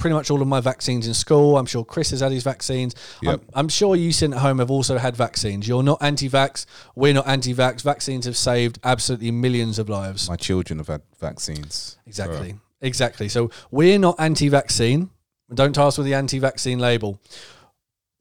pretty 0.01 0.15
much 0.15 0.31
all 0.31 0.43
of 0.43 0.49
my 0.49 0.61
vaccines 0.61 1.07
in 1.07 1.15
school. 1.15 1.57
I'm 1.59 1.67
sure 1.67 1.85
Chris 1.85 2.11
has 2.11 2.21
had 2.21 2.33
his 2.33 2.43
vaccines. 2.43 2.95
Yep. 3.23 3.35
I'm, 3.35 3.49
I'm, 3.55 3.69
sure 3.69 3.95
you 3.95 4.13
sitting 4.13 4.35
at 4.35 4.41
home 4.41 4.59
have 4.59 4.71
also 4.71 4.99
had 4.99 5.15
vaccines. 5.15 5.69
You're 5.69 5.83
not 5.83 6.03
anti-vax. 6.03 6.65
We're 6.97 7.13
not 7.13 7.29
anti-vax. 7.29 7.83
Vaccines 7.83 8.25
have 8.25 8.37
saved 8.37 8.79
absolutely 8.83 9.31
millions 9.31 9.79
of 9.79 9.89
lives. 9.89 10.29
My 10.29 10.37
children 10.37 10.79
have 10.79 10.89
had 10.89 11.03
vaccines. 11.21 11.99
Exactly. 12.07 12.55
Exactly. 12.81 13.29
So 13.29 13.51
we're 13.71 13.99
not 13.99 14.19
anti-vaccine. 14.19 15.11
Don't 15.53 15.75
task 15.75 15.99
with 15.99 16.07
the 16.07 16.15
anti-vaccine 16.15 16.79
label. 16.79 17.21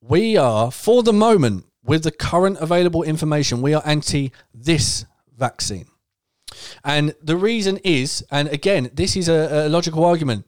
We 0.02 0.38
are, 0.38 0.72
for 0.72 1.02
the 1.02 1.14
moment, 1.14 1.66
with 1.90 2.04
the 2.04 2.12
current 2.12 2.58
available 2.62 3.02
information, 3.02 3.64
we 3.64 3.74
are 3.74 3.82
anti 3.84 4.32
this 4.54 5.06
vaccine. 5.36 5.88
And 6.84 7.16
the 7.22 7.36
reason 7.36 7.80
is, 7.84 8.24
and 8.30 8.48
again, 8.50 8.92
this 8.94 9.16
is 9.16 9.28
a, 9.28 9.66
a 9.66 9.70
logical 9.70 10.06
argument 10.06 10.46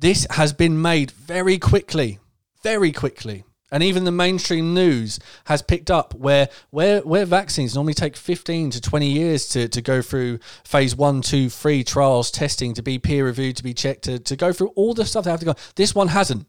this 0.00 0.26
has 0.30 0.52
been 0.52 0.80
made 0.80 1.10
very 1.10 1.58
quickly, 1.58 2.18
very 2.62 2.92
quickly. 2.92 3.44
And 3.72 3.82
even 3.82 4.04
the 4.04 4.12
mainstream 4.12 4.72
news 4.72 5.18
has 5.46 5.60
picked 5.62 5.90
up 5.90 6.14
where 6.14 6.48
where 6.70 7.00
where 7.00 7.24
vaccines 7.24 7.74
normally 7.74 7.94
take 7.94 8.16
15 8.16 8.70
to 8.70 8.80
20 8.80 9.10
years 9.10 9.48
to, 9.48 9.66
to 9.68 9.80
go 9.82 10.02
through 10.02 10.40
phase 10.62 10.94
one, 10.94 11.22
two, 11.22 11.48
three 11.50 11.82
trials, 11.82 12.30
testing, 12.30 12.74
to 12.74 12.82
be 12.82 12.98
peer 12.98 13.24
reviewed, 13.24 13.56
to 13.56 13.62
be 13.62 13.74
checked, 13.74 14.02
to, 14.04 14.18
to 14.18 14.36
go 14.36 14.52
through 14.52 14.68
all 14.76 14.94
the 14.94 15.04
stuff 15.06 15.24
they 15.24 15.30
have 15.30 15.40
to 15.40 15.46
go. 15.46 15.54
This 15.74 15.94
one 15.94 16.08
hasn't. 16.08 16.46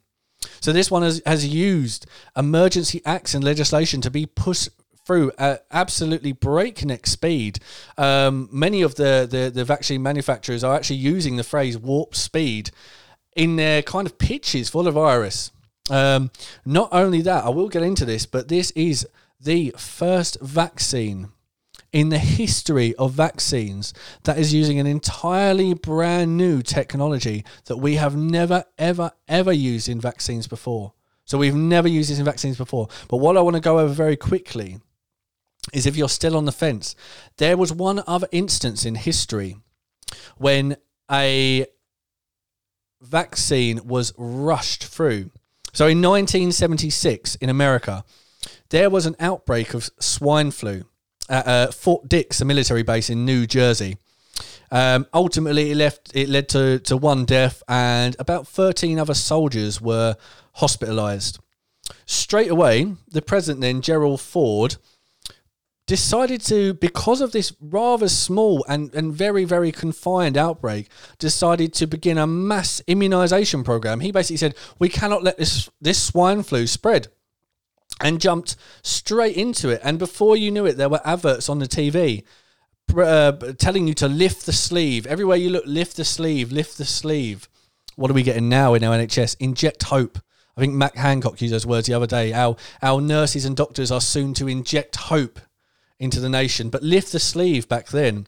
So 0.62 0.72
this 0.72 0.90
one 0.90 1.04
has, 1.04 1.22
has 1.26 1.48
used 1.48 2.06
emergency 2.36 3.02
acts 3.06 3.34
and 3.34 3.44
legislation 3.44 4.02
to 4.02 4.12
be 4.12 4.26
pushed 4.26 4.70
through 5.06 5.32
at 5.40 5.66
absolutely 5.72 6.32
breakneck 6.32 7.08
speed. 7.08 7.60
Um, 7.98 8.48
many 8.52 8.82
of 8.82 8.96
the, 8.96 9.28
the, 9.30 9.50
the 9.50 9.66
vaccine 9.66 10.04
manufacturers 10.04 10.64
are 10.64 10.76
actually 10.76 10.98
using 10.98 11.36
the 11.36 11.44
phrase 11.44 11.78
warp 11.78 12.14
speed 12.14 12.72
in 13.36 13.56
their 13.56 13.82
kind 13.82 14.06
of 14.06 14.18
pitches 14.18 14.70
for 14.70 14.84
the 14.84 14.92
virus. 14.92 15.52
Um, 15.90 16.30
not 16.66 16.90
only 16.92 17.22
that, 17.24 17.44
I 17.44 17.50
will 17.50 17.70
get 17.70 17.82
into 17.82 18.06
this, 18.06 18.26
but 18.26 18.50
this 18.50 18.72
is 18.72 19.08
the 19.42 19.74
first 19.78 20.40
vaccine 20.42 21.30
in 21.92 22.10
the 22.10 22.20
history 22.20 22.94
of 22.96 23.14
vaccines 23.14 23.94
that 24.24 24.38
is 24.38 24.54
using 24.54 24.80
an 24.80 24.88
entirely 24.88 25.74
brand 25.74 26.38
new 26.38 26.62
technology 26.62 27.44
that 27.66 27.78
we 27.78 27.96
have 27.96 28.16
never, 28.16 28.64
ever, 28.78 29.12
ever 29.28 29.52
used 29.52 29.90
in 29.90 30.00
vaccines 30.00 30.48
before. 30.48 30.94
So 31.26 31.38
we've 31.38 31.56
never 31.56 31.88
used 31.88 32.10
this 32.10 32.20
in 32.20 32.26
vaccines 32.26 32.58
before. 32.58 32.88
But 33.08 33.18
what 33.18 33.38
I 33.38 33.42
want 33.42 33.56
to 33.56 33.62
go 33.62 33.80
over 33.80 33.94
very 33.94 34.16
quickly 34.16 34.80
is 35.74 35.86
if 35.86 35.96
you're 35.96 36.10
still 36.10 36.36
on 36.38 36.46
the 36.46 36.52
fence, 36.52 36.96
there 37.38 37.58
was 37.58 37.74
one 37.74 38.04
other 38.08 38.28
instance 38.32 38.86
in 38.86 38.96
history 38.96 39.58
when 40.38 40.78
a 41.12 41.66
vaccine 43.02 43.80
was 43.86 44.14
rushed 44.18 44.86
through. 44.86 45.32
So 45.74 45.86
in 45.86 46.02
1976 46.02 47.36
in 47.36 47.50
America, 47.50 48.04
there 48.70 48.90
was 48.90 49.06
an 49.06 49.16
outbreak 49.20 49.74
of 49.74 49.90
swine 50.00 50.52
flu 50.52 50.86
at 51.30 51.48
uh, 51.48 51.72
Fort 51.72 52.10
Dix, 52.10 52.42
a 52.42 52.46
military 52.46 52.84
base 52.84 53.10
in 53.10 53.26
New 53.26 53.46
Jersey. 53.48 53.98
Um, 54.72 55.08
ultimately, 55.14 55.72
it 55.72 55.76
left 55.76 56.12
it 56.14 56.30
led 56.30 56.50
to, 56.50 56.80
to 56.80 56.98
one 56.98 57.26
death, 57.26 57.64
and 57.68 58.16
about 58.20 58.48
13 58.48 59.00
other 59.00 59.14
soldiers 59.14 59.82
were 59.82 60.16
hospitalized. 60.54 61.40
Straight 62.06 62.52
away, 62.52 62.94
the 63.08 63.22
president 63.22 63.62
then, 63.62 63.82
Gerald 63.82 64.22
Ford, 64.22 64.76
decided 65.88 66.40
to, 66.40 66.76
because 66.76 67.20
of 67.20 67.32
this 67.32 67.52
rather 67.60 68.08
small 68.08 68.64
and, 68.68 68.94
and 68.94 69.12
very, 69.12 69.44
very 69.44 69.72
confined 69.72 70.38
outbreak, 70.38 70.88
decided 71.18 71.74
to 71.74 71.88
begin 71.88 72.20
a 72.20 72.28
mass 72.28 72.80
immunization 72.86 73.64
program. 73.64 74.00
He 74.00 74.12
basically 74.12 74.38
said, 74.38 74.56
We 74.78 74.88
cannot 74.88 75.24
let 75.24 75.40
this, 75.40 75.68
this 75.82 76.02
swine 76.02 76.44
flu 76.44 76.68
spread. 76.68 77.08
And 78.02 78.22
jumped 78.22 78.56
straight 78.82 79.36
into 79.36 79.70
it. 79.70 79.82
And 79.84 80.00
before 80.00 80.38
you 80.38 80.52
knew 80.52 80.66
it, 80.66 80.78
there 80.78 80.90
were 80.90 81.02
adverts 81.04 81.50
on 81.50 81.60
the 81.60 81.68
TV 81.68 82.24
uh, 82.98 83.34
telling 83.58 83.88
you 83.88 83.94
to 83.96 84.08
lift 84.08 84.46
the 84.46 84.54
sleeve. 84.54 85.06
Everywhere 85.06 85.38
you 85.38 85.50
look, 85.50 85.66
lift 85.66 85.98
the 85.98 86.06
sleeve, 86.06 86.52
lift 86.52 86.78
the 86.78 86.86
sleeve. 86.86 87.50
What 87.96 88.10
are 88.10 88.14
we 88.14 88.24
getting 88.24 88.50
now 88.50 88.74
in 88.74 88.84
our 88.84 88.98
NHS? 88.98 89.36
Inject 89.40 89.84
hope. 89.84 90.20
I 90.56 90.62
think 90.62 90.74
Matt 90.74 90.96
Hancock 90.96 91.42
used 91.42 91.54
those 91.54 91.66
words 91.66 91.88
the 91.88 91.94
other 91.94 92.08
day. 92.08 92.34
Our, 92.34 92.56
our 92.82 93.02
nurses 93.02 93.46
and 93.46 93.56
doctors 93.56 93.92
are 93.92 94.02
soon 94.02 94.34
to 94.36 94.48
inject 94.48 94.96
hope 94.96 95.40
into 96.00 96.20
the 96.20 96.30
nation. 96.30 96.70
But 96.70 96.84
lift 96.84 97.12
the 97.12 97.20
sleeve 97.20 97.68
back 97.68 97.88
then 97.90 98.28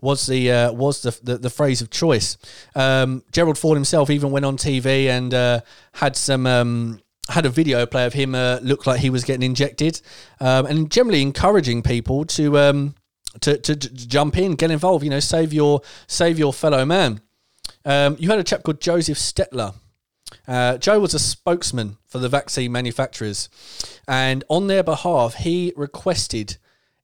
was 0.00 0.26
the 0.26 0.50
uh, 0.50 0.72
was 0.72 1.02
the, 1.02 1.18
the, 1.22 1.38
the 1.38 1.50
phrase 1.50 1.80
of 1.80 1.90
choice. 1.90 2.36
Um, 2.74 3.22
Gerald 3.32 3.58
Ford 3.58 3.76
himself 3.76 4.10
even 4.10 4.30
went 4.30 4.44
on 4.44 4.56
TV 4.56 5.06
and 5.06 5.32
uh, 5.32 5.60
had 5.92 6.16
some. 6.16 6.46
Um, 6.46 7.00
had 7.28 7.46
a 7.46 7.50
video 7.50 7.86
play 7.86 8.06
of 8.06 8.12
him 8.12 8.34
uh, 8.34 8.58
look 8.62 8.86
like 8.86 9.00
he 9.00 9.10
was 9.10 9.24
getting 9.24 9.42
injected, 9.42 10.00
um, 10.40 10.66
and 10.66 10.90
generally 10.90 11.22
encouraging 11.22 11.82
people 11.82 12.24
to, 12.24 12.58
um, 12.58 12.94
to, 13.40 13.58
to 13.58 13.76
to 13.76 14.06
jump 14.06 14.36
in, 14.38 14.54
get 14.54 14.70
involved. 14.70 15.04
You 15.04 15.10
know, 15.10 15.20
save 15.20 15.52
your 15.52 15.82
save 16.06 16.38
your 16.38 16.52
fellow 16.52 16.84
man. 16.84 17.20
Um, 17.84 18.16
you 18.18 18.30
had 18.30 18.38
a 18.38 18.44
chap 18.44 18.62
called 18.62 18.80
Joseph 18.80 19.18
Stetler. 19.18 19.74
Uh, 20.46 20.76
Joe 20.78 21.00
was 21.00 21.14
a 21.14 21.18
spokesman 21.18 21.96
for 22.06 22.18
the 22.18 22.28
vaccine 22.28 22.72
manufacturers, 22.72 23.48
and 24.06 24.44
on 24.48 24.66
their 24.66 24.82
behalf, 24.82 25.34
he 25.34 25.72
requested 25.76 26.56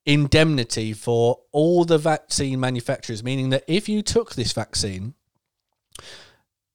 indemnity 0.07 0.93
for 0.93 1.41
all 1.53 1.85
the 1.85 1.99
vaccine 1.99 2.61
manufacturers, 2.61 3.25
meaning 3.25 3.51
that 3.51 3.65
if 3.67 3.89
you 3.89 4.03
took 4.03 4.35
this 4.35 4.53
vaccine, 4.53 5.15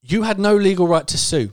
you 0.02 0.24
had 0.24 0.40
no 0.40 0.56
legal 0.56 0.88
right 0.88 1.08
to 1.08 1.18
sue. 1.18 1.52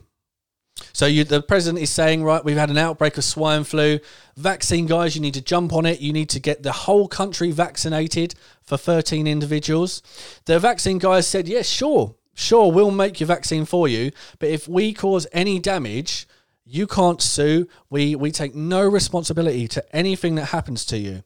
So 0.97 1.05
you, 1.05 1.25
the 1.25 1.43
president 1.43 1.83
is 1.83 1.91
saying, 1.91 2.25
right, 2.25 2.43
we've 2.43 2.57
had 2.57 2.71
an 2.71 2.79
outbreak 2.79 3.19
of 3.19 3.25
swine 3.25 3.65
flu. 3.65 3.99
Vaccine 4.39 4.87
guys, 4.87 5.15
you 5.15 5.21
need 5.21 5.35
to 5.35 5.43
jump 5.43 5.75
on 5.75 5.85
it. 5.85 6.01
You 6.01 6.11
need 6.11 6.31
to 6.31 6.41
get 6.41 6.63
the 6.63 6.73
whole 6.73 7.07
country 7.07 7.51
vaccinated 7.51 8.35
for 8.63 8.79
13 8.79 9.27
individuals. 9.27 10.01
The 10.47 10.59
vaccine 10.59 10.97
guys 10.97 11.27
said, 11.27 11.49
yes, 11.49 11.69
sure, 11.69 12.15
sure, 12.33 12.73
we'll 12.73 12.91
make 12.91 13.21
your 13.21 13.27
vaccine 13.27 13.67
for 13.67 13.87
you. 13.87 14.11
But 14.39 14.49
if 14.49 14.69
we 14.69 14.95
cause 14.95 15.27
any 15.33 15.59
damage, 15.59 16.27
you 16.65 16.87
can't 16.87 17.21
sue. 17.21 17.69
We, 17.91 18.15
we 18.17 18.31
take 18.31 18.55
no 18.55 18.89
responsibility 18.89 19.69
to 19.69 19.85
anything 19.95 20.37
that 20.37 20.47
happens 20.47 20.87
to 20.87 20.97
you. 20.97 21.25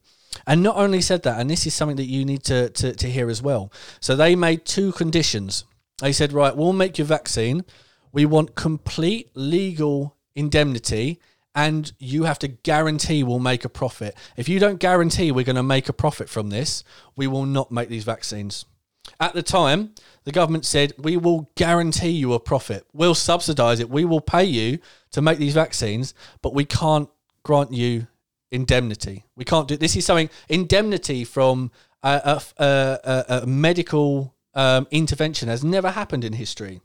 And 0.49 0.65
not 0.65 0.79
only 0.79 1.01
said 1.01 1.23
that, 1.23 1.41
and 1.41 1.49
this 1.49 1.65
is 1.65 1.75
something 1.75 1.97
that 1.99 2.07
you 2.07 2.25
need 2.25 2.43
to, 2.43 2.71
to, 2.71 2.93
to 2.93 3.09
hear 3.09 3.31
as 3.31 3.41
well. 3.41 3.73
So 4.01 4.17
they 4.17 4.35
made 4.35 4.65
two 4.65 4.91
conditions. 4.91 5.65
They 6.01 6.13
said, 6.13 6.33
right, 6.33 6.57
we'll 6.57 6.73
make 6.73 6.99
your 6.99 7.07
vaccine. 7.07 7.65
We 8.13 8.27
want 8.27 8.55
complete 8.55 9.31
legal 9.35 10.17
indemnity 10.35 11.21
and 11.55 11.93
you 11.99 12.25
have 12.25 12.39
to 12.41 12.49
guarantee 12.49 13.23
we'll 13.23 13.41
make 13.41 13.65
a 13.65 13.69
profit. 13.69 14.17
If 14.37 14.49
you 14.49 14.59
don't 14.59 14.79
guarantee 14.79 15.33
we're 15.33 15.45
going 15.45 15.57
to 15.57 15.63
make 15.63 15.89
a 15.89 15.93
profit 15.93 16.29
from 16.29 16.51
this, 16.51 16.85
we 17.17 17.27
will 17.27 17.45
not 17.45 17.73
make 17.73 17.89
these 17.89 18.05
vaccines. 18.05 18.65
At 19.19 19.35
the 19.35 19.43
time, 19.43 19.95
the 20.25 20.33
government 20.33 20.65
said, 20.65 20.93
We 20.99 21.17
will 21.17 21.51
guarantee 21.57 22.11
you 22.11 22.35
a 22.35 22.41
profit. 22.41 22.87
We'll 22.93 23.15
subsidize 23.15 23.81
it. 23.81 23.91
We 23.91 24.05
will 24.05 24.21
pay 24.21 24.45
you 24.45 24.79
to 25.13 25.23
make 25.23 25.39
these 25.39 25.55
vaccines, 25.55 26.15
but 26.43 26.55
we 26.55 26.65
can't 26.65 27.09
grant 27.43 27.73
you 27.73 28.07
indemnity. 28.53 29.25
We 29.37 29.45
can't 29.45 29.67
do 29.67 29.77
this. 29.77 29.97
Is 29.97 30.05
something 30.05 30.31
indemnity 30.49 31.25
from 31.25 31.71
a, 32.03 32.41
a, 32.59 32.65
a, 32.65 33.25
a 33.43 33.47
medical 33.47 34.35
um, 34.55 34.87
intervention 34.91 35.49
has 35.49 35.65
never 35.65 35.91
happened 35.91 36.25
in 36.25 36.35
history. 36.35 36.81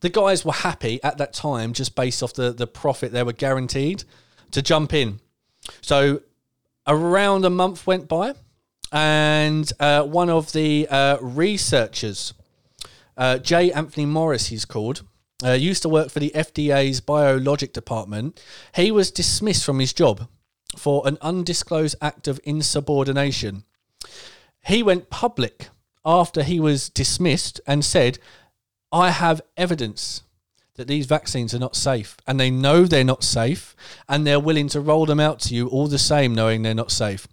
The 0.00 0.08
guys 0.08 0.44
were 0.44 0.52
happy 0.52 1.00
at 1.02 1.18
that 1.18 1.32
time 1.32 1.72
just 1.72 1.94
based 1.94 2.22
off 2.22 2.32
the, 2.32 2.52
the 2.52 2.66
profit 2.66 3.12
they 3.12 3.22
were 3.22 3.32
guaranteed 3.32 4.04
to 4.52 4.62
jump 4.62 4.92
in. 4.94 5.20
So 5.82 6.22
around 6.86 7.44
a 7.44 7.50
month 7.50 7.86
went 7.86 8.08
by, 8.08 8.34
and 8.92 9.70
uh, 9.78 10.02
one 10.04 10.30
of 10.30 10.52
the 10.52 10.88
uh, 10.90 11.18
researchers, 11.20 12.34
uh, 13.16 13.38
J. 13.38 13.70
Anthony 13.72 14.06
Morris, 14.06 14.46
he's 14.46 14.64
called, 14.64 15.02
uh, 15.44 15.52
used 15.52 15.82
to 15.82 15.88
work 15.88 16.10
for 16.10 16.20
the 16.20 16.32
FDA's 16.34 17.00
biologic 17.00 17.72
department. 17.72 18.42
He 18.74 18.90
was 18.90 19.10
dismissed 19.10 19.64
from 19.64 19.78
his 19.78 19.92
job 19.92 20.28
for 20.76 21.06
an 21.06 21.18
undisclosed 21.20 21.96
act 22.00 22.28
of 22.28 22.40
insubordination. 22.44 23.64
He 24.66 24.82
went 24.82 25.10
public 25.10 25.68
after 26.04 26.42
he 26.42 26.60
was 26.60 26.88
dismissed 26.88 27.60
and 27.66 27.84
said, 27.84 28.18
I 28.92 29.10
have 29.10 29.40
evidence 29.56 30.22
that 30.74 30.88
these 30.88 31.06
vaccines 31.06 31.54
are 31.54 31.58
not 31.58 31.76
safe 31.76 32.16
and 32.26 32.40
they 32.40 32.50
know 32.50 32.84
they're 32.84 33.04
not 33.04 33.22
safe 33.22 33.76
and 34.08 34.26
they're 34.26 34.40
willing 34.40 34.68
to 34.68 34.80
roll 34.80 35.06
them 35.06 35.20
out 35.20 35.40
to 35.40 35.54
you 35.54 35.68
all 35.68 35.86
the 35.86 35.98
same 35.98 36.34
knowing 36.34 36.62
they're 36.62 36.74
not 36.74 36.90
safe. 36.90 37.28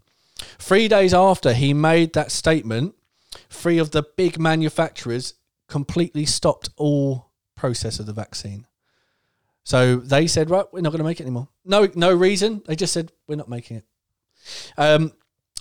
Three 0.59 0.87
days 0.87 1.13
after 1.13 1.53
he 1.53 1.73
made 1.73 2.13
that 2.13 2.31
statement, 2.31 2.95
three 3.49 3.77
of 3.77 3.91
the 3.91 4.03
big 4.03 4.39
manufacturers 4.39 5.33
completely 5.67 6.25
stopped 6.25 6.69
all 6.77 7.29
process 7.55 7.99
of 7.99 8.05
the 8.05 8.13
vaccine. 8.13 8.67
So 9.63 9.97
they 9.97 10.27
said, 10.27 10.49
right, 10.49 10.65
we're 10.71 10.81
not 10.81 10.91
going 10.91 10.99
to 10.99 11.03
make 11.03 11.19
it 11.19 11.23
anymore. 11.23 11.49
No, 11.65 11.87
no 11.95 12.13
reason. 12.13 12.61
They 12.67 12.75
just 12.75 12.93
said 12.93 13.11
we're 13.27 13.35
not 13.35 13.49
making 13.49 13.77
it. 13.77 13.85
Um, 14.77 15.11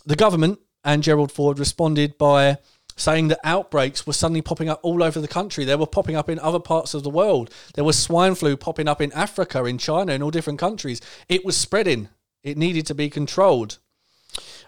the 0.04 0.16
government 0.16 0.60
and 0.84 1.02
Gerald 1.02 1.32
Ford 1.32 1.58
responded 1.58 2.16
by 2.16 2.58
saying 2.96 3.28
that 3.28 3.38
outbreaks 3.44 4.06
were 4.06 4.12
suddenly 4.12 4.42
popping 4.42 4.68
up 4.68 4.80
all 4.82 5.02
over 5.02 5.20
the 5.20 5.28
country. 5.28 5.64
They 5.64 5.76
were 5.76 5.86
popping 5.86 6.16
up 6.16 6.28
in 6.28 6.38
other 6.38 6.58
parts 6.58 6.94
of 6.94 7.02
the 7.02 7.10
world. 7.10 7.50
There 7.74 7.84
was 7.84 7.98
swine 7.98 8.34
flu 8.34 8.56
popping 8.56 8.88
up 8.88 9.00
in 9.00 9.12
Africa, 9.12 9.64
in 9.64 9.78
China, 9.78 10.12
in 10.12 10.22
all 10.22 10.30
different 10.30 10.58
countries. 10.58 11.00
It 11.28 11.44
was 11.44 11.56
spreading. 11.56 12.08
It 12.42 12.56
needed 12.56 12.86
to 12.86 12.94
be 12.94 13.10
controlled. 13.10 13.78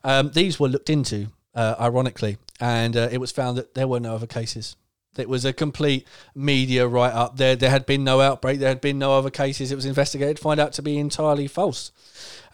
Um, 0.04 0.30
these 0.32 0.60
were 0.60 0.68
looked 0.68 0.90
into, 0.90 1.28
uh, 1.54 1.74
ironically, 1.80 2.38
and 2.60 2.96
uh, 2.96 3.08
it 3.10 3.18
was 3.18 3.32
found 3.32 3.56
that 3.56 3.74
there 3.74 3.88
were 3.88 4.00
no 4.00 4.14
other 4.14 4.26
cases. 4.26 4.76
It 5.16 5.28
was 5.28 5.44
a 5.44 5.52
complete 5.52 6.06
media 6.34 6.86
write 6.86 7.12
up. 7.12 7.36
There, 7.36 7.56
there 7.56 7.70
had 7.70 7.86
been 7.86 8.04
no 8.04 8.20
outbreak. 8.20 8.60
There 8.60 8.68
had 8.68 8.80
been 8.80 8.98
no 8.98 9.16
other 9.18 9.30
cases. 9.30 9.72
It 9.72 9.76
was 9.76 9.86
investigated, 9.86 10.38
find 10.38 10.60
out 10.60 10.72
to 10.74 10.82
be 10.82 10.98
entirely 10.98 11.48
false. 11.48 11.90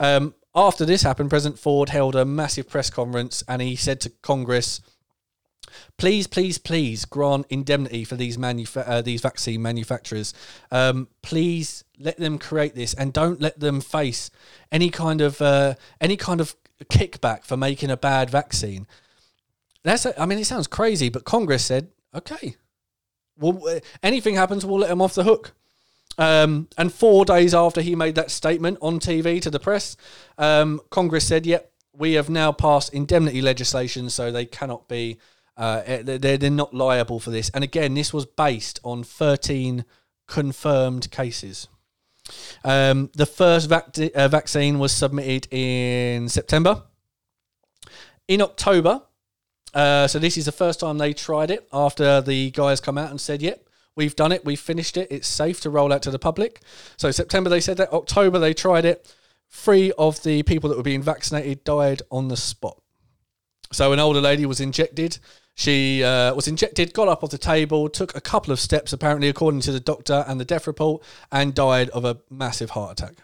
Um, 0.00 0.34
after 0.54 0.86
this 0.86 1.02
happened, 1.02 1.30
President 1.30 1.58
Ford 1.58 1.88
held 1.88 2.14
a 2.14 2.24
massive 2.24 2.68
press 2.68 2.88
conference 2.88 3.42
and 3.48 3.60
he 3.60 3.76
said 3.76 4.00
to 4.02 4.10
Congress, 4.22 4.80
"Please, 5.96 6.26
please, 6.26 6.58
please 6.58 7.04
grant 7.04 7.46
indemnity 7.50 8.04
for 8.04 8.16
these 8.16 8.36
manufa- 8.36 8.88
uh, 8.88 9.02
these 9.02 9.20
vaccine 9.20 9.62
manufacturers. 9.62 10.34
Um, 10.70 11.08
please 11.22 11.84
let 11.98 12.16
them 12.18 12.38
create 12.38 12.74
this 12.74 12.94
and 12.94 13.12
don't 13.12 13.40
let 13.40 13.60
them 13.60 13.80
face 13.80 14.30
any 14.72 14.90
kind 14.90 15.20
of 15.20 15.40
uh, 15.40 15.74
any 16.00 16.16
kind 16.16 16.40
of 16.40 16.56
kickback 16.84 17.44
for 17.44 17.56
making 17.56 17.90
a 17.90 17.96
bad 17.96 18.30
vaccine." 18.30 18.86
That's 19.82 20.06
a, 20.06 20.20
I 20.20 20.24
mean, 20.26 20.38
it 20.38 20.46
sounds 20.46 20.66
crazy, 20.66 21.10
but 21.10 21.24
Congress 21.24 21.64
said 21.64 21.88
okay, 22.14 22.56
well, 23.38 23.80
anything 24.02 24.34
happens, 24.34 24.64
we'll 24.64 24.80
let 24.80 24.90
him 24.90 25.02
off 25.02 25.14
the 25.14 25.24
hook. 25.24 25.52
Um, 26.16 26.68
and 26.78 26.92
four 26.92 27.24
days 27.24 27.54
after 27.54 27.80
he 27.80 27.96
made 27.96 28.14
that 28.14 28.30
statement 28.30 28.78
on 28.80 29.00
TV 29.00 29.42
to 29.42 29.50
the 29.50 29.58
press, 29.58 29.96
um, 30.38 30.80
Congress 30.90 31.26
said, 31.26 31.44
"Yep, 31.44 31.72
we 31.92 32.12
have 32.12 32.30
now 32.30 32.52
passed 32.52 32.94
indemnity 32.94 33.42
legislation, 33.42 34.08
so 34.10 34.30
they 34.30 34.44
cannot 34.44 34.86
be, 34.88 35.18
uh, 35.56 35.82
eh, 35.84 36.02
they're, 36.02 36.38
they're 36.38 36.50
not 36.50 36.74
liable 36.74 37.20
for 37.20 37.30
this." 37.30 37.50
And 37.50 37.64
again, 37.64 37.94
this 37.94 38.12
was 38.12 38.26
based 38.26 38.80
on 38.82 39.04
13 39.04 39.84
confirmed 40.26 41.10
cases. 41.10 41.68
Um, 42.64 43.10
the 43.14 43.26
first 43.26 43.68
vac- 43.68 43.96
uh, 44.14 44.28
vaccine 44.28 44.78
was 44.78 44.92
submitted 44.92 45.52
in 45.52 46.28
September. 46.28 46.82
In 48.26 48.40
October, 48.40 49.02
uh, 49.74 50.06
so 50.06 50.18
this 50.18 50.38
is 50.38 50.46
the 50.46 50.52
first 50.52 50.80
time 50.80 50.98
they 50.98 51.12
tried 51.12 51.50
it 51.50 51.68
after 51.72 52.20
the 52.20 52.50
guys 52.52 52.80
come 52.80 52.96
out 52.96 53.10
and 53.10 53.20
said, 53.20 53.42
"Yep, 53.42 53.68
we've 53.96 54.16
done 54.16 54.32
it. 54.32 54.44
We've 54.44 54.60
finished 54.60 54.96
it. 54.96 55.08
It's 55.10 55.28
safe 55.28 55.60
to 55.62 55.70
roll 55.70 55.92
out 55.92 56.02
to 56.02 56.10
the 56.10 56.18
public." 56.18 56.62
So 56.96 57.10
September 57.10 57.50
they 57.50 57.60
said 57.60 57.76
that. 57.76 57.92
October 57.92 58.38
they 58.38 58.54
tried 58.54 58.84
it. 58.84 59.14
Three 59.50 59.92
of 59.98 60.22
the 60.22 60.42
people 60.44 60.70
that 60.70 60.76
were 60.76 60.82
being 60.82 61.02
vaccinated 61.02 61.64
died 61.64 62.02
on 62.10 62.28
the 62.28 62.36
spot. 62.36 62.80
So 63.72 63.92
an 63.92 63.98
older 63.98 64.20
lady 64.20 64.46
was 64.46 64.60
injected. 64.60 65.18
She 65.54 66.02
uh, 66.02 66.34
was 66.34 66.48
injected, 66.48 66.92
got 66.92 67.08
up 67.08 67.22
off 67.22 67.30
the 67.30 67.38
table, 67.38 67.88
took 67.88 68.14
a 68.16 68.20
couple 68.20 68.52
of 68.52 68.58
steps, 68.58 68.92
apparently, 68.92 69.28
according 69.28 69.60
to 69.62 69.72
the 69.72 69.80
doctor 69.80 70.24
and 70.26 70.40
the 70.40 70.44
death 70.44 70.66
report, 70.66 71.02
and 71.30 71.54
died 71.54 71.90
of 71.90 72.04
a 72.04 72.18
massive 72.28 72.70
heart 72.70 73.00
attack 73.00 73.18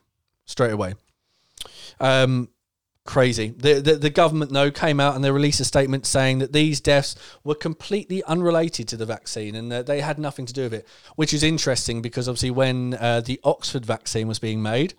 straight 0.47 0.73
away. 0.73 0.95
Um, 1.99 2.49
crazy. 3.05 3.53
The, 3.57 3.81
the, 3.81 3.97
the 3.97 4.11
government 4.11 4.53
though 4.53 4.71
came 4.71 5.01
out 5.01 5.17
and 5.17 5.25
they 5.25 5.31
released 5.31 5.61
a 5.61 5.65
statement 5.65 6.07
saying 6.07 6.39
that 6.39 6.53
these 6.53 6.81
deaths 6.81 7.17
were 7.43 7.57
completely 7.57 8.23
unrelated 8.25 8.87
to 8.89 8.97
the 8.97 9.07
vaccine 9.07 9.57
and 9.57 9.71
that 9.73 9.87
they 9.87 10.01
had 10.01 10.19
nothing 10.19 10.47
to 10.47 10.53
do 10.53 10.63
with 10.63 10.75
it, 10.75 10.87
which 11.17 11.35
is 11.35 11.43
interesting 11.43 12.03
because 12.03 12.29
obviously 12.29 12.53
when 12.53 12.95
uh, 12.95 13.21
the 13.21 13.41
Oxford 13.43 13.85
vaccine 13.85 14.29
was 14.29 14.39
being 14.39 14.63
made, 14.63 14.95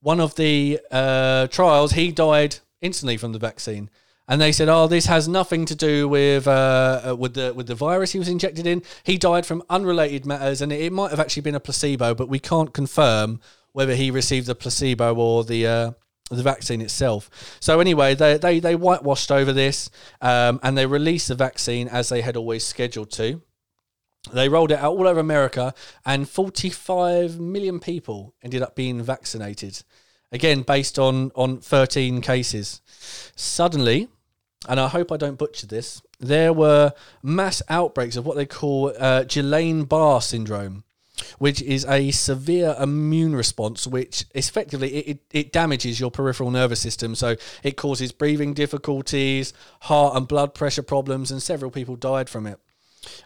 one 0.00 0.20
of 0.20 0.34
the 0.34 0.80
uh, 0.90 1.46
trials 1.46 1.92
he 1.92 2.12
died 2.12 2.58
instantly 2.82 3.16
from 3.16 3.32
the 3.32 3.38
vaccine. 3.38 3.88
And 4.32 4.40
they 4.40 4.50
said, 4.50 4.70
"Oh, 4.70 4.86
this 4.86 5.04
has 5.04 5.28
nothing 5.28 5.66
to 5.66 5.74
do 5.74 6.08
with 6.08 6.48
uh, 6.48 7.02
uh 7.10 7.16
with 7.16 7.34
the 7.34 7.52
with 7.52 7.66
the 7.66 7.74
virus 7.74 8.12
he 8.12 8.18
was 8.18 8.28
injected 8.28 8.66
in. 8.66 8.82
He 9.04 9.18
died 9.18 9.44
from 9.44 9.62
unrelated 9.68 10.24
matters, 10.24 10.62
and 10.62 10.72
it, 10.72 10.80
it 10.80 10.90
might 10.90 11.10
have 11.10 11.20
actually 11.20 11.42
been 11.42 11.54
a 11.54 11.60
placebo, 11.60 12.14
but 12.14 12.30
we 12.30 12.38
can't 12.38 12.72
confirm 12.72 13.40
whether 13.72 13.94
he 13.94 14.10
received 14.10 14.46
the 14.46 14.54
placebo 14.54 15.14
or 15.16 15.44
the 15.44 15.66
uh, 15.66 15.90
the 16.30 16.42
vaccine 16.42 16.80
itself. 16.80 17.58
So 17.60 17.78
anyway, 17.78 18.14
they 18.14 18.38
they, 18.38 18.58
they 18.58 18.74
whitewashed 18.74 19.30
over 19.30 19.52
this, 19.52 19.90
um, 20.22 20.60
and 20.62 20.78
they 20.78 20.86
released 20.86 21.28
the 21.28 21.34
vaccine 21.34 21.86
as 21.86 22.08
they 22.08 22.22
had 22.22 22.34
always 22.34 22.64
scheduled 22.64 23.10
to. 23.10 23.42
They 24.32 24.48
rolled 24.48 24.72
it 24.72 24.78
out 24.78 24.96
all 24.96 25.06
over 25.06 25.20
America, 25.20 25.74
and 26.06 26.26
45 26.26 27.38
million 27.38 27.80
people 27.80 28.34
ended 28.42 28.62
up 28.62 28.74
being 28.74 29.02
vaccinated. 29.02 29.82
Again, 30.30 30.62
based 30.62 30.98
on 30.98 31.32
on 31.34 31.60
13 31.60 32.22
cases. 32.22 32.80
Suddenly, 33.36 34.08
and 34.68 34.78
I 34.78 34.88
hope 34.88 35.10
I 35.10 35.16
don't 35.16 35.38
butcher 35.38 35.66
this, 35.66 36.02
there 36.20 36.52
were 36.52 36.92
mass 37.22 37.62
outbreaks 37.68 38.16
of 38.16 38.24
what 38.26 38.36
they 38.36 38.46
call 38.46 38.92
uh, 38.98 39.24
Guillain-Barre 39.24 40.20
syndrome, 40.20 40.84
which 41.38 41.60
is 41.62 41.84
a 41.86 42.10
severe 42.10 42.76
immune 42.80 43.34
response, 43.34 43.86
which 43.86 44.24
effectively 44.34 44.94
it, 44.94 45.08
it, 45.08 45.20
it 45.32 45.52
damages 45.52 46.00
your 46.00 46.10
peripheral 46.10 46.50
nervous 46.50 46.80
system. 46.80 47.14
So 47.14 47.36
it 47.62 47.76
causes 47.76 48.12
breathing 48.12 48.54
difficulties, 48.54 49.52
heart 49.80 50.16
and 50.16 50.26
blood 50.26 50.54
pressure 50.54 50.82
problems, 50.82 51.30
and 51.30 51.42
several 51.42 51.70
people 51.70 51.96
died 51.96 52.28
from 52.28 52.46
it. 52.46 52.58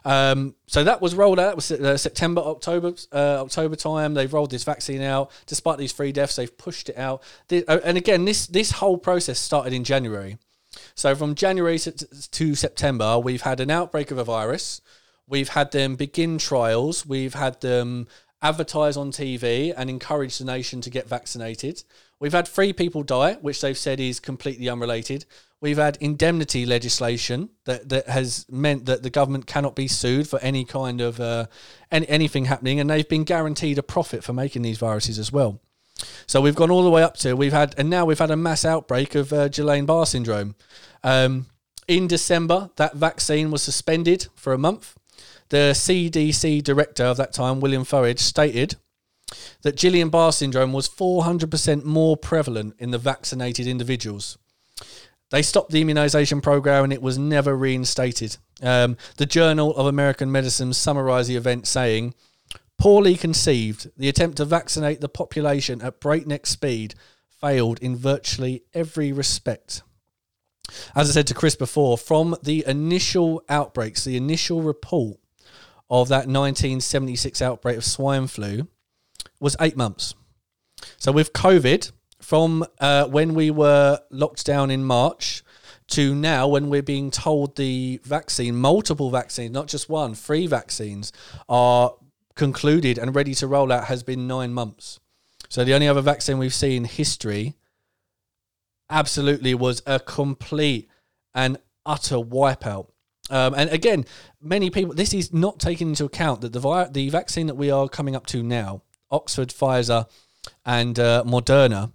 Um, 0.03 0.55
so 0.65 0.83
that 0.83 1.01
was 1.01 1.13
rolled 1.13 1.39
out. 1.39 1.51
It 1.51 1.55
was 1.55 1.71
uh, 1.71 1.97
September, 1.97 2.41
October, 2.41 2.93
uh, 3.13 3.43
October 3.43 3.75
time. 3.75 4.15
They've 4.15 4.33
rolled 4.33 4.49
this 4.49 4.63
vaccine 4.63 5.01
out. 5.01 5.31
Despite 5.45 5.77
these 5.77 5.93
three 5.93 6.11
deaths, 6.11 6.35
they've 6.35 6.57
pushed 6.57 6.89
it 6.89 6.97
out. 6.97 7.21
The, 7.47 7.63
uh, 7.67 7.79
and 7.83 7.95
again, 7.97 8.25
this 8.25 8.47
this 8.47 8.71
whole 8.71 8.97
process 8.97 9.39
started 9.39 9.73
in 9.73 9.83
January. 9.83 10.37
So 10.95 11.15
from 11.15 11.35
January 11.35 11.79
to, 11.79 12.55
September, 12.55 13.19
we've 13.19 13.41
had 13.41 13.59
an 13.59 13.71
outbreak 13.71 14.11
of 14.11 14.17
a 14.17 14.23
virus. 14.23 14.81
We've 15.27 15.49
had 15.49 15.71
them 15.71 15.95
begin 15.95 16.37
trials. 16.37 17.05
We've 17.05 17.33
had 17.33 17.61
them 17.61 18.07
advertise 18.41 18.97
on 18.97 19.11
TV 19.11 19.73
and 19.75 19.89
encourage 19.89 20.37
the 20.37 20.45
nation 20.45 20.81
to 20.81 20.89
get 20.89 21.07
vaccinated. 21.07 21.83
We've 22.19 22.33
had 22.33 22.47
three 22.47 22.73
people 22.73 23.03
die, 23.03 23.33
which 23.35 23.61
they've 23.61 23.77
said 23.77 23.99
is 23.99 24.19
completely 24.19 24.69
unrelated. 24.69 25.25
We've 25.59 25.77
had 25.77 25.97
indemnity 25.99 26.65
legislation 26.65 27.49
that, 27.65 27.89
that 27.89 28.07
has 28.07 28.45
meant 28.49 28.85
that 28.85 29.01
the 29.01 29.09
government 29.09 29.47
cannot 29.47 29.75
be 29.75 29.87
sued 29.87 30.27
for 30.27 30.39
any 30.39 30.65
kind 30.65 31.01
of 31.01 31.19
uh, 31.19 31.47
any, 31.91 32.07
anything 32.07 32.45
happening, 32.45 32.79
and 32.79 32.89
they've 32.89 33.07
been 33.07 33.23
guaranteed 33.23 33.79
a 33.79 33.83
profit 33.83 34.23
for 34.23 34.33
making 34.33 34.61
these 34.61 34.77
viruses 34.77 35.17
as 35.17 35.31
well. 35.31 35.59
So 36.25 36.41
we've 36.41 36.55
gone 36.55 36.71
all 36.71 36.83
the 36.83 36.89
way 36.89 37.03
up 37.03 37.17
to 37.17 37.33
we've 37.33 37.53
had, 37.53 37.73
and 37.77 37.89
now 37.89 38.05
we've 38.05 38.19
had 38.19 38.31
a 38.31 38.37
mass 38.37 38.65
outbreak 38.65 39.15
of 39.15 39.33
uh, 39.33 39.49
Guillain-Barre 39.49 40.05
syndrome. 40.05 40.55
Um, 41.03 41.47
in 41.87 42.07
December, 42.07 42.69
that 42.75 42.95
vaccine 42.95 43.49
was 43.49 43.61
suspended 43.61 44.27
for 44.35 44.53
a 44.53 44.57
month. 44.57 44.95
The 45.49 45.71
CDC 45.73 46.63
director 46.63 47.05
of 47.05 47.17
that 47.17 47.33
time, 47.33 47.61
William 47.61 47.83
Fauci, 47.83 48.19
stated 48.19 48.75
that 49.61 49.77
Guillain-Barre 49.77 50.33
syndrome 50.33 50.73
was 50.73 50.89
400% 50.89 51.83
more 51.83 52.17
prevalent 52.17 52.75
in 52.79 52.91
the 52.91 52.97
vaccinated 52.97 53.67
individuals. 53.67 54.37
They 55.29 55.41
stopped 55.41 55.71
the 55.71 55.81
immunization 55.81 56.39
program 56.39 56.85
and 56.85 56.93
it 56.93 57.01
was 57.01 57.17
never 57.17 57.55
reinstated. 57.55 58.37
Um, 58.61 58.95
the 59.17 59.25
Journal 59.25 59.75
of 59.75 59.85
American 59.85 60.31
Medicine 60.31 60.73
summarized 60.73 61.29
the 61.29 61.35
event 61.35 61.67
saying, 61.67 62.13
Poorly 62.77 63.15
conceived, 63.15 63.89
the 63.97 64.09
attempt 64.09 64.37
to 64.37 64.45
vaccinate 64.45 65.01
the 65.01 65.09
population 65.09 65.81
at 65.81 65.99
breakneck 65.99 66.45
speed 66.45 66.93
failed 67.27 67.79
in 67.79 67.95
virtually 67.95 68.63
every 68.73 69.11
respect. 69.11 69.81
As 70.95 71.09
I 71.09 71.13
said 71.13 71.27
to 71.27 71.33
Chris 71.33 71.55
before, 71.55 71.97
from 71.97 72.35
the 72.43 72.63
initial 72.67 73.43
outbreaks, 73.49 74.03
the 74.03 74.17
initial 74.17 74.61
report 74.61 75.17
of 75.89 76.09
that 76.09 76.27
1976 76.27 77.41
outbreak 77.41 77.77
of 77.77 77.85
swine 77.85 78.27
flu 78.27 78.67
was 79.39 79.55
eight 79.59 79.77
months. 79.77 80.13
So 80.97 81.11
with 81.11 81.33
COVID, 81.33 81.91
from 82.21 82.65
uh, 82.79 83.05
when 83.05 83.33
we 83.33 83.51
were 83.51 84.01
locked 84.09 84.45
down 84.45 84.69
in 84.71 84.83
March 84.83 85.43
to 85.89 86.13
now 86.13 86.47
when 86.47 86.69
we're 86.69 86.83
being 86.83 87.11
told 87.11 87.55
the 87.55 88.01
vaccine, 88.03 88.55
multiple 88.55 89.09
vaccines, 89.09 89.53
not 89.53 89.67
just 89.67 89.87
one, 89.87 90.13
three 90.13 90.47
vaccines 90.47 91.13
are 91.47 91.93
concluded 92.37 92.97
and 92.97 93.13
ready 93.13 93.33
to 93.35 93.47
roll 93.47 93.71
out 93.71 93.85
has 93.85 94.03
been 94.03 94.27
nine 94.27 94.53
months. 94.53 94.99
So 95.49 95.63
the 95.63 95.73
only 95.73 95.87
other 95.87 96.01
vaccine 96.01 96.37
we've 96.37 96.53
seen 96.53 96.71
in 96.71 96.85
history 96.85 97.55
absolutely 98.89 99.53
was 99.53 99.81
a 99.85 99.99
complete 99.99 100.89
and 101.33 101.57
utter 101.85 102.15
wipeout. 102.15 102.87
Um, 103.29 103.53
and 103.55 103.69
again, 103.69 104.05
many 104.41 104.69
people, 104.69 104.93
this 104.93 105.13
is 105.13 105.33
not 105.33 105.59
taking 105.59 105.89
into 105.89 106.05
account 106.05 106.41
that 106.41 106.53
the, 106.53 106.61
vi- 106.61 106.89
the 106.89 107.09
vaccine 107.09 107.47
that 107.47 107.55
we 107.55 107.69
are 107.69 107.89
coming 107.89 108.15
up 108.15 108.25
to 108.27 108.41
now, 108.41 108.83
Oxford, 109.11 109.49
Pfizer, 109.49 110.07
and 110.65 110.97
uh, 110.97 111.23
Moderna, 111.25 111.91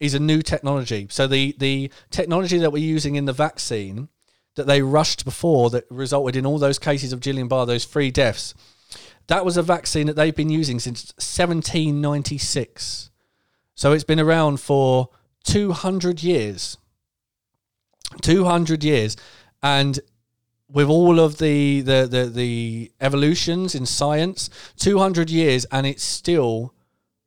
is 0.00 0.14
a 0.14 0.18
new 0.18 0.42
technology. 0.42 1.06
So 1.10 1.26
the 1.28 1.54
the 1.58 1.90
technology 2.10 2.58
that 2.58 2.72
we're 2.72 2.92
using 2.94 3.14
in 3.14 3.24
the 3.24 3.32
vaccine 3.32 4.08
that 4.56 4.66
they 4.66 4.82
rushed 4.82 5.24
before 5.24 5.70
that 5.70 5.84
resulted 5.88 6.36
in 6.36 6.44
all 6.46 6.58
those 6.58 6.78
cases 6.78 7.12
of 7.12 7.20
Guillain-Barre, 7.20 7.66
those 7.66 7.84
three 7.84 8.10
deaths, 8.10 8.54
that 9.26 9.44
was 9.44 9.56
a 9.56 9.62
vaccine 9.62 10.06
that 10.06 10.16
they've 10.16 10.34
been 10.34 10.50
using 10.50 10.78
since 10.78 11.12
1796. 11.16 13.10
So 13.74 13.92
it's 13.92 14.04
been 14.04 14.20
around 14.20 14.60
for 14.60 15.08
200 15.44 16.22
years. 16.22 16.78
200 18.22 18.84
years. 18.84 19.16
And 19.62 19.98
with 20.68 20.88
all 20.88 21.20
of 21.20 21.38
the, 21.38 21.80
the, 21.80 22.06
the, 22.10 22.26
the 22.26 22.92
evolutions 23.00 23.74
in 23.74 23.86
science, 23.86 24.50
200 24.78 25.30
years, 25.30 25.64
and 25.66 25.86
it's 25.86 26.04
still 26.04 26.74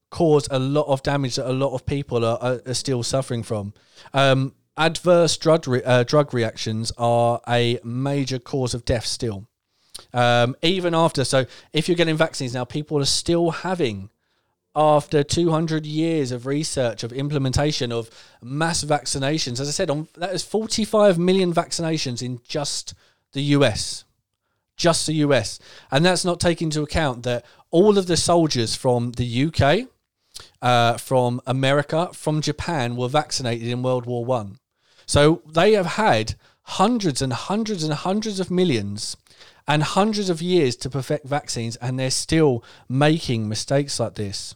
cause 0.10 0.48
a 0.52 0.60
lot 0.60 0.86
of 0.88 1.03
damage 1.03 1.36
that 1.36 1.49
a 1.49 1.53
lot 1.53 1.74
of 1.74 1.86
people 1.86 2.24
are, 2.24 2.38
are, 2.41 2.61
are 2.65 2.74
still 2.74 3.03
suffering 3.03 3.44
from. 3.44 3.74
Um, 4.14 4.53
adverse 4.78 5.36
drug 5.38 5.68
re- 5.68 5.84
uh, 5.84 6.03
drug 6.03 6.34
reactions 6.34 6.91
are 6.98 7.41
a 7.48 7.80
major 7.84 8.40
cause 8.40 8.74
of 8.74 8.86
death 8.86 9.06
still. 9.06 9.48
Um, 10.14 10.56
even 10.62 10.96
after, 10.96 11.24
so 11.24 11.46
if 11.74 11.88
you're 11.88 11.96
getting 11.96 12.18
vaccines 12.18 12.54
now, 12.54 12.66
people 12.66 13.00
are 13.00 13.06
still 13.06 13.52
having, 13.52 14.10
after 14.76 15.24
200 15.24 15.86
years 15.88 16.32
of 16.32 16.46
research, 16.46 17.04
of 17.04 17.12
implementation, 17.12 17.92
of 17.92 18.10
mass 18.44 18.84
vaccinations. 18.84 19.60
As 19.60 19.68
I 19.68 19.72
said, 19.72 19.90
on, 19.90 20.08
that 20.18 20.34
is 20.34 20.44
45 20.44 21.18
million 21.18 21.52
vaccinations 21.52 22.22
in 22.22 22.40
just 22.48 22.94
the 23.34 23.42
US. 23.42 24.06
Just 24.76 25.08
the 25.08 25.16
US. 25.16 25.60
And 25.90 26.06
that's 26.06 26.24
not 26.24 26.40
taking 26.40 26.68
into 26.68 26.84
account 26.84 27.24
that 27.24 27.44
all 27.72 27.98
of 27.98 28.06
the 28.06 28.16
soldiers 28.18 28.76
from 28.76 29.14
the 29.14 29.46
UK, 29.46 29.88
uh, 30.62 30.98
from 30.98 31.42
America, 31.48 32.10
from 32.14 32.42
Japan 32.42 32.96
were 32.96 33.10
vaccinated 33.10 33.68
in 33.68 33.82
World 33.82 34.06
War 34.06 34.24
One. 34.24 34.60
So 35.08 35.42
they 35.50 35.74
have 35.74 35.86
had 35.86 36.36
hundreds 36.62 37.22
and 37.22 37.34
hundreds 37.34 37.84
and 37.84 37.94
hundreds 37.94 38.40
of 38.40 38.52
millions 38.52 39.18
and 39.68 39.84
hundreds 39.84 40.30
of 40.30 40.41
years 40.41 40.76
to 40.77 40.89
perfect 40.89 41.26
vaccines, 41.26 41.76
and 41.77 41.99
they're 41.99 42.10
still 42.11 42.64
making 42.88 43.49
mistakes 43.49 43.99
like 43.99 44.15
this. 44.15 44.56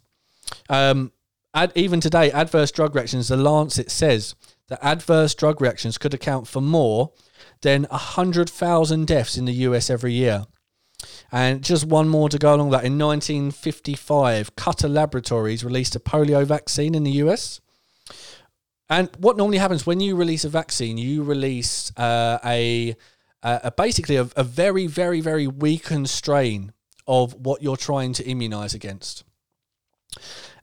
Um, 0.70 1.12
ad, 1.54 1.72
even 1.76 2.00
today, 2.00 2.32
adverse 2.32 2.72
drug 2.72 2.96
reactions, 2.96 3.28
the 3.28 3.38
Lancet 3.38 3.92
says 3.92 4.36
that 4.68 4.80
adverse 4.82 5.36
drug 5.36 5.60
reactions 5.62 5.98
could 5.98 6.14
account 6.14 6.48
for 6.48 6.62
more 6.62 7.12
than 7.62 7.84
100,000 7.90 9.06
deaths 9.06 9.38
in 9.38 9.46
the 9.46 9.54
US 9.54 9.90
every 9.90 10.14
year. 10.14 10.46
And 11.32 11.64
just 11.64 11.86
one 11.86 12.08
more 12.08 12.30
to 12.30 12.38
go 12.38 12.54
along 12.56 12.70
that. 12.72 12.86
In 12.86 12.98
1955, 12.98 14.56
Cutter 14.56 14.88
Laboratories 14.88 15.64
released 15.64 15.96
a 15.96 16.00
polio 16.00 16.46
vaccine 16.46 16.96
in 16.96 17.04
the 17.04 17.12
US. 17.24 17.60
And 18.90 19.10
what 19.18 19.38
normally 19.38 19.58
happens 19.58 19.86
when 19.86 20.00
you 20.00 20.16
release 20.16 20.44
a 20.44 20.50
vaccine, 20.50 20.98
you 20.98 21.24
release 21.24 21.92
uh, 21.98 22.40
a, 22.44 22.96
a, 23.44 23.72
basically 23.72 24.16
a, 24.16 24.28
a 24.36 24.44
very, 24.44 24.88
very, 24.88 25.22
very 25.22 25.48
weakened 25.48 26.10
strain 26.10 26.74
of 27.08 27.34
what 27.34 27.62
you're 27.62 27.78
trying 27.78 28.14
to 28.14 28.24
immunize 28.24 28.74
against. 28.74 29.24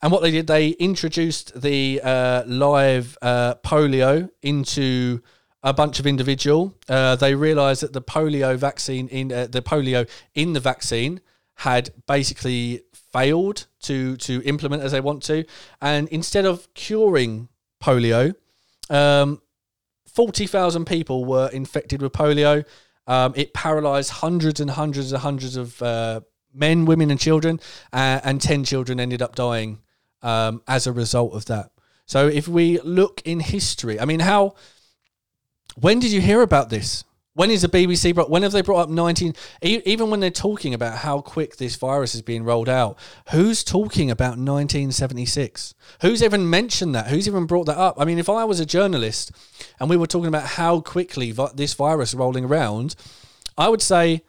And 0.01 0.13
what 0.13 0.23
they 0.23 0.31
did, 0.31 0.47
they 0.47 0.69
introduced 0.71 1.61
the 1.61 2.01
uh, 2.03 2.45
live 2.47 3.19
uh, 3.21 3.57
polio 3.57 4.31
into 4.43 5.21
a 5.63 5.73
bunch 5.73 5.99
of 5.99 6.07
individual. 6.07 6.75
Uh, 6.89 7.17
they 7.17 7.35
realised 7.35 7.83
that 7.83 7.93
the 7.93 8.03
polio 8.03 8.57
vaccine 8.57 9.09
in 9.09 9.33
uh, 9.33 9.49
the 9.51 9.63
polio 9.63 10.09
in 10.35 10.53
the 10.53 10.61
vaccine 10.61 11.21
had 11.57 11.91
basically 12.07 12.83
failed 13.13 13.67
to 13.81 14.17
to 14.19 14.41
implement 14.45 14.83
as 14.83 14.93
they 14.93 15.01
want 15.01 15.23
to, 15.25 15.45
and 15.81 16.09
instead 16.09 16.45
of 16.45 16.73
curing 16.75 17.49
polio, 17.83 18.35
um, 18.89 19.43
forty 20.19 20.49
thousand 20.49 20.85
people 20.87 21.25
were 21.25 21.49
infected 21.53 22.03
with 22.03 22.13
polio. 22.13 22.65
Um, 23.07 23.33
it 23.37 23.55
paralysed 23.55 24.11
hundreds 24.11 24.59
and 24.61 24.71
hundreds 24.71 25.13
and 25.13 25.23
hundreds 25.23 25.57
of 25.57 25.81
uh, 25.81 26.21
men, 26.53 26.87
women, 26.87 27.11
and 27.11 27.21
children, 27.21 27.61
uh, 27.93 28.19
and 28.25 28.43
ten 28.43 28.65
children 28.65 28.99
ended 28.99 29.23
up 29.23 29.37
dying 29.37 29.79
um, 30.23 30.61
as 30.67 30.89
a 30.89 30.93
result 30.93 31.35
of 31.35 31.45
that. 31.45 31.71
So 32.07 32.27
if 32.27 32.49
we 32.49 32.81
look 32.81 33.23
in 33.25 33.39
history, 33.39 34.01
I 34.01 34.07
mean, 34.07 34.21
how 34.21 34.57
when 35.77 36.01
did 36.01 36.11
you 36.11 36.21
hear 36.21 36.43
about 36.43 36.69
this? 36.69 37.05
When 37.39 37.53
is 37.53 37.63
the 37.63 37.69
BBC 37.69 38.17
brought? 38.17 38.31
When 38.31 38.43
have 38.43 38.51
they 38.51 38.63
brought 38.63 38.81
up 38.81 38.89
nineteen? 38.89 39.33
Even 39.63 40.11
when 40.11 40.19
they're 40.19 40.29
talking 40.29 40.75
about 40.75 40.99
how 40.99 41.21
quick 41.21 41.57
this 41.57 41.77
virus 41.77 42.17
is 42.17 42.21
being 42.21 42.43
rolled 42.43 42.69
out, 42.69 42.99
who's 43.31 43.63
talking 43.63 44.11
about 44.11 44.41
nineteen 44.41 44.91
seventy 44.91 45.25
six? 45.25 45.73
Who's 46.01 46.21
even 46.21 46.51
mentioned 46.51 46.97
that? 46.97 47.07
Who's 47.07 47.29
even 47.29 47.47
brought 47.47 47.67
that 47.67 47.79
up? 47.79 47.95
I 47.97 48.05
mean, 48.07 48.19
if 48.19 48.29
I 48.29 48.43
was 48.43 48.59
a 48.59 48.67
journalist 48.67 49.31
and 49.79 49.89
we 49.89 49.97
were 49.97 50.09
talking 50.09 50.27
about 50.27 50.49
how 50.49 50.81
quickly 50.81 51.31
this 51.55 51.75
virus 51.75 52.09
is 52.09 52.17
rolling 52.17 52.45
around, 52.45 52.97
I 53.57 53.69
would 53.69 53.83
say 53.83 54.25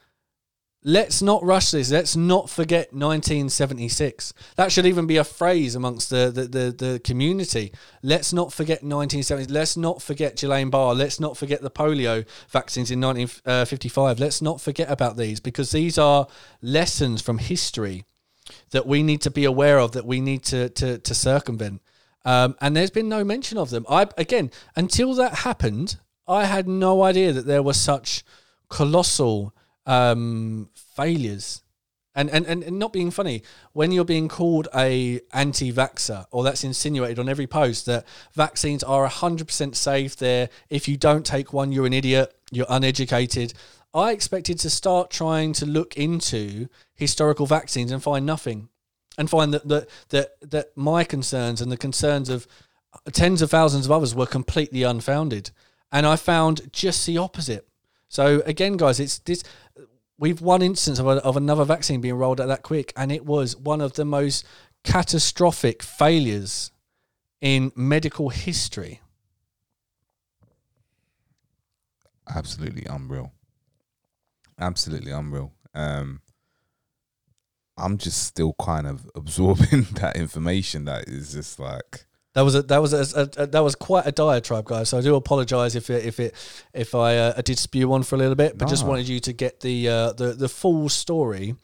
let's 0.84 1.22
not 1.22 1.44
rush 1.44 1.72
this. 1.72 1.92
Let's 1.92 2.16
not 2.16 2.50
forget 2.50 2.94
1976. 2.94 4.34
That 4.56 4.72
should 4.72 4.86
even 4.86 5.08
be 5.08 5.18
a 5.18 5.24
phrase 5.24 5.76
amongst 5.76 6.10
the, 6.10 6.32
the, 6.34 6.44
the, 6.44 6.72
the 6.72 7.00
community. 7.00 7.74
Let's 8.02 8.32
not 8.32 8.54
forget 8.54 8.84
1970. 8.84 9.52
Let's 9.52 9.76
not 9.76 10.02
forget 10.02 10.38
Guillain 10.38 10.72
Barre. 10.72 10.94
Let's 10.94 11.20
not 11.20 11.38
forget 11.38 11.62
the 11.62 11.72
polio 11.72 12.26
vaccines 12.50 12.92
in 12.92 13.02
1955. 13.02 14.20
Let's 14.20 14.42
not 14.42 14.62
forget 14.62 14.90
about 14.90 15.18
these 15.18 15.40
because 15.40 15.72
these 15.72 15.98
are 15.98 16.28
lessons 16.62 17.22
from 17.22 17.40
history 17.40 18.06
that 18.72 18.88
we 18.88 19.04
need 19.04 19.22
to 19.22 19.32
be 19.32 19.46
aware 19.46 19.80
of, 19.80 19.92
that 19.92 20.06
we 20.06 20.22
need 20.22 20.44
to, 20.44 20.70
to, 20.70 20.98
to 21.00 21.14
circumvent. 21.14 21.82
Um, 22.26 22.56
and 22.62 22.76
there's 22.76 22.92
been 22.92 23.10
no 23.10 23.24
mention 23.24 23.58
of 23.58 23.70
them. 23.70 23.86
I 23.90 24.08
again, 24.18 24.52
until 24.76 25.14
that 25.16 25.36
happened, 25.36 25.98
I 26.28 26.46
had 26.46 26.68
no 26.68 27.04
idea 27.04 27.32
that 27.32 27.46
there 27.46 27.64
were 27.64 27.74
such 27.74 28.24
colossal 28.70 29.54
um, 29.90 30.70
failures. 30.96 31.64
And, 32.16 32.30
and, 32.30 32.46
and 32.46 32.80
not 32.80 32.92
being 32.92 33.12
funny, 33.12 33.44
when 33.74 33.92
you're 33.92 34.04
being 34.04 34.28
called 34.28 34.68
a 34.76 35.22
anti-vaxxer, 35.32 36.26
or 36.32 36.44
that's 36.44 36.64
insinuated 36.64 37.18
on 37.18 37.30
every 37.30 37.48
post 37.48 37.86
that 37.86 38.06
vaccines 38.34 38.84
are 38.84 39.08
100% 39.08 39.76
safe 39.76 40.16
there, 40.18 40.50
if 40.70 40.88
you 40.88 40.98
don't 40.98 41.26
take 41.26 41.54
one, 41.54 41.72
you're 41.72 41.86
an 41.86 41.94
idiot, 41.94 42.36
you're 42.52 42.66
uneducated. 42.70 43.54
I 43.94 44.12
expected 44.12 44.60
to 44.60 44.70
start 44.70 45.12
trying 45.12 45.54
to 45.54 45.66
look 45.66 45.98
into 45.98 46.68
historical 46.96 47.46
vaccines 47.46 47.92
and 47.92 48.04
find 48.04 48.26
nothing. 48.26 48.70
And 49.18 49.30
find 49.30 49.54
that, 49.54 49.68
that, 49.68 49.90
that, 50.10 50.30
that 50.50 50.78
my 50.78 51.04
concerns 51.04 51.62
and 51.62 51.72
the 51.72 51.78
concerns 51.78 52.30
of 52.30 52.48
tens 53.12 53.42
of 53.42 53.52
thousands 53.52 53.86
of 53.86 53.92
others 53.92 54.16
were 54.16 54.26
completely 54.26 54.84
unfounded. 54.84 55.52
And 55.92 56.06
I 56.06 56.16
found 56.16 56.72
just 56.72 57.06
the 57.06 57.18
opposite. 57.18 57.70
So 58.10 58.42
again, 58.46 58.76
guys, 58.76 59.00
it's 59.00 59.20
this. 59.20 59.44
We've 60.20 60.42
one 60.42 60.62
instance 60.62 61.00
of, 61.00 61.08
a, 61.08 61.12
of 61.24 61.38
another 61.38 61.64
vaccine 61.64 62.02
being 62.02 62.16
rolled 62.16 62.42
out 62.42 62.48
that 62.48 62.62
quick, 62.62 62.92
and 62.98 63.10
it 63.10 63.26
was 63.26 63.56
one 63.56 63.80
of 63.80 63.94
the 63.94 64.04
most 64.04 64.46
catastrophic 64.84 65.82
failures 65.82 66.72
in 67.40 67.72
medical 67.74 68.28
history. 68.28 69.00
Absolutely 72.28 72.86
unreal. 72.86 73.32
Absolutely 74.60 75.14
unreal. 75.14 75.54
Um, 75.74 76.20
I'm 77.78 77.98
just 77.98 78.24
still 78.24 78.54
kind 78.60 78.88
of 78.88 79.10
absorbing 79.16 79.84
that 79.94 80.18
information 80.18 80.84
that 80.86 81.08
is 81.08 81.32
just 81.32 81.60
like 81.60 82.06
that 82.34 82.42
was 82.42 82.54
a 82.54 82.62
that 82.64 82.80
was 82.80 82.94
a, 82.94 83.20
a, 83.20 83.44
a, 83.44 83.48
that 83.48 83.64
was 83.64 83.76
quite 83.76 84.06
a 84.06 84.12
diatribe, 84.12 84.66
guys. 84.66 84.90
So 84.90 85.00
I 85.00 85.02
do 85.02 85.16
apologise 85.16 85.74
if 85.74 85.90
it, 85.90 86.06
if 86.06 86.20
it 86.20 86.36
if 86.74 86.94
I, 86.94 87.18
uh, 87.18 87.34
I 87.38 87.42
did 87.42 87.58
spew 87.58 87.92
on 87.94 88.04
for 88.04 88.16
a 88.16 88.20
little 88.20 88.36
bit, 88.36 88.58
but 88.58 88.66
no. 88.66 88.70
just 88.70 88.86
wanted 88.86 89.08
you 89.08 89.20
to 89.22 89.34
get 89.34 89.62
the 89.62 89.90
uh, 89.90 90.12
the 90.14 90.34
the 90.34 90.48
full 90.50 90.90
story. 90.90 91.56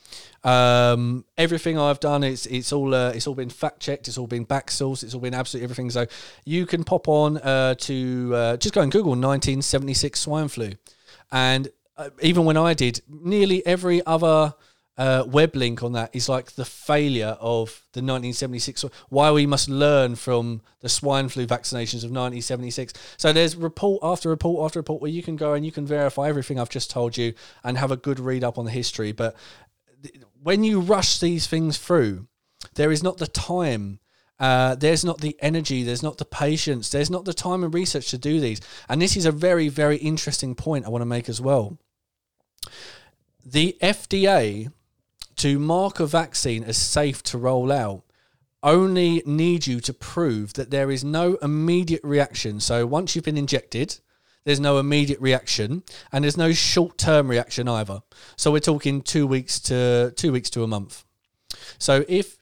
Um, 0.43 1.25
everything 1.37 1.77
I've 1.77 1.99
done, 1.99 2.23
it's 2.23 2.47
it's 2.47 2.73
all 2.73 2.95
uh, 2.95 3.11
it's 3.11 3.27
all 3.27 3.35
been 3.35 3.49
fact 3.49 3.79
checked, 3.79 4.07
it's 4.07 4.17
all 4.17 4.25
been 4.25 4.43
back 4.43 4.71
sourced, 4.71 5.03
it's 5.03 5.13
all 5.13 5.21
been 5.21 5.35
absolutely 5.35 5.65
everything. 5.65 5.91
So 5.91 6.07
you 6.45 6.65
can 6.65 6.83
pop 6.83 7.07
on 7.07 7.37
uh, 7.37 7.75
to 7.75 8.31
uh, 8.33 8.57
just 8.57 8.73
go 8.73 8.81
and 8.81 8.91
Google 8.91 9.11
1976 9.11 10.19
swine 10.19 10.47
flu, 10.47 10.71
and 11.31 11.67
uh, 11.95 12.09
even 12.23 12.43
when 12.43 12.57
I 12.57 12.73
did, 12.73 13.01
nearly 13.07 13.65
every 13.67 14.03
other 14.05 14.55
uh, 14.97 15.23
web 15.27 15.55
link 15.55 15.83
on 15.83 15.91
that 15.91 16.09
is 16.15 16.29
like 16.29 16.53
the 16.53 16.65
failure 16.65 17.37
of 17.41 17.83
the 17.93 17.99
1976 17.99 18.85
why 19.09 19.29
we 19.31 19.45
must 19.45 19.67
learn 19.67 20.15
from 20.15 20.61
the 20.79 20.87
swine 20.87 21.27
flu 21.27 21.45
vaccinations 21.45 22.03
of 22.03 22.11
1976 22.11 22.93
so 23.17 23.33
there's 23.33 23.55
report 23.55 23.99
after 24.03 24.29
report 24.29 24.65
after 24.65 24.79
report 24.79 25.01
where 25.01 25.11
you 25.11 25.21
can 25.21 25.35
go 25.35 25.53
and 25.53 25.65
you 25.65 25.71
can 25.71 25.85
verify 25.85 26.29
everything 26.29 26.59
i've 26.59 26.69
just 26.69 26.89
told 26.89 27.17
you 27.17 27.33
and 27.63 27.77
have 27.77 27.91
a 27.91 27.97
good 27.97 28.19
read 28.19 28.43
up 28.43 28.57
on 28.57 28.65
the 28.65 28.71
history 28.71 29.11
but 29.11 29.35
when 30.41 30.63
you 30.63 30.79
rush 30.79 31.19
these 31.19 31.45
things 31.45 31.77
through 31.77 32.27
there 32.75 32.91
is 32.91 33.03
not 33.03 33.17
the 33.17 33.27
time 33.27 33.99
uh, 34.37 34.75
there's 34.75 35.05
not 35.05 35.21
the 35.21 35.37
energy, 35.39 35.83
there's 35.83 36.03
not 36.03 36.17
the 36.17 36.25
patience, 36.25 36.89
there's 36.89 37.09
not 37.09 37.23
the 37.23 37.33
time 37.33 37.63
and 37.63 37.73
research 37.73 38.09
to 38.09 38.17
do 38.17 38.41
these. 38.41 38.59
And 38.89 39.01
this 39.01 39.15
is 39.15 39.25
a 39.25 39.31
very, 39.31 39.69
very 39.69 39.95
interesting 39.97 40.55
point 40.55 40.85
I 40.85 40.89
want 40.89 41.03
to 41.03 41.05
make 41.05 41.29
as 41.29 41.39
well. 41.39 41.77
The 43.45 43.77
FDA 43.81 44.73
to 45.37 45.59
mark 45.59 45.99
a 45.99 46.05
vaccine 46.05 46.63
as 46.63 46.77
safe 46.77 47.21
to 47.23 47.37
roll 47.37 47.71
out 47.71 48.03
only 48.65 49.21
need 49.27 49.67
you 49.67 49.79
to 49.79 49.93
prove 49.93 50.53
that 50.53 50.71
there 50.71 50.89
is 50.89 51.03
no 51.03 51.35
immediate 51.35 52.03
reaction. 52.03 52.59
So 52.59 52.85
once 52.87 53.15
you've 53.15 53.23
been 53.23 53.37
injected, 53.37 53.99
there's 54.43 54.59
no 54.59 54.79
immediate 54.79 55.21
reaction 55.21 55.83
and 56.11 56.23
there's 56.23 56.37
no 56.37 56.51
short-term 56.51 57.27
reaction 57.27 57.67
either. 57.67 58.01
So 58.35 58.51
we're 58.51 58.59
talking 58.59 59.01
2 59.01 59.27
weeks 59.27 59.59
to 59.61 60.11
2 60.15 60.31
weeks 60.31 60.49
to 60.51 60.63
a 60.63 60.67
month. 60.67 61.05
So 61.77 62.05
if 62.09 62.37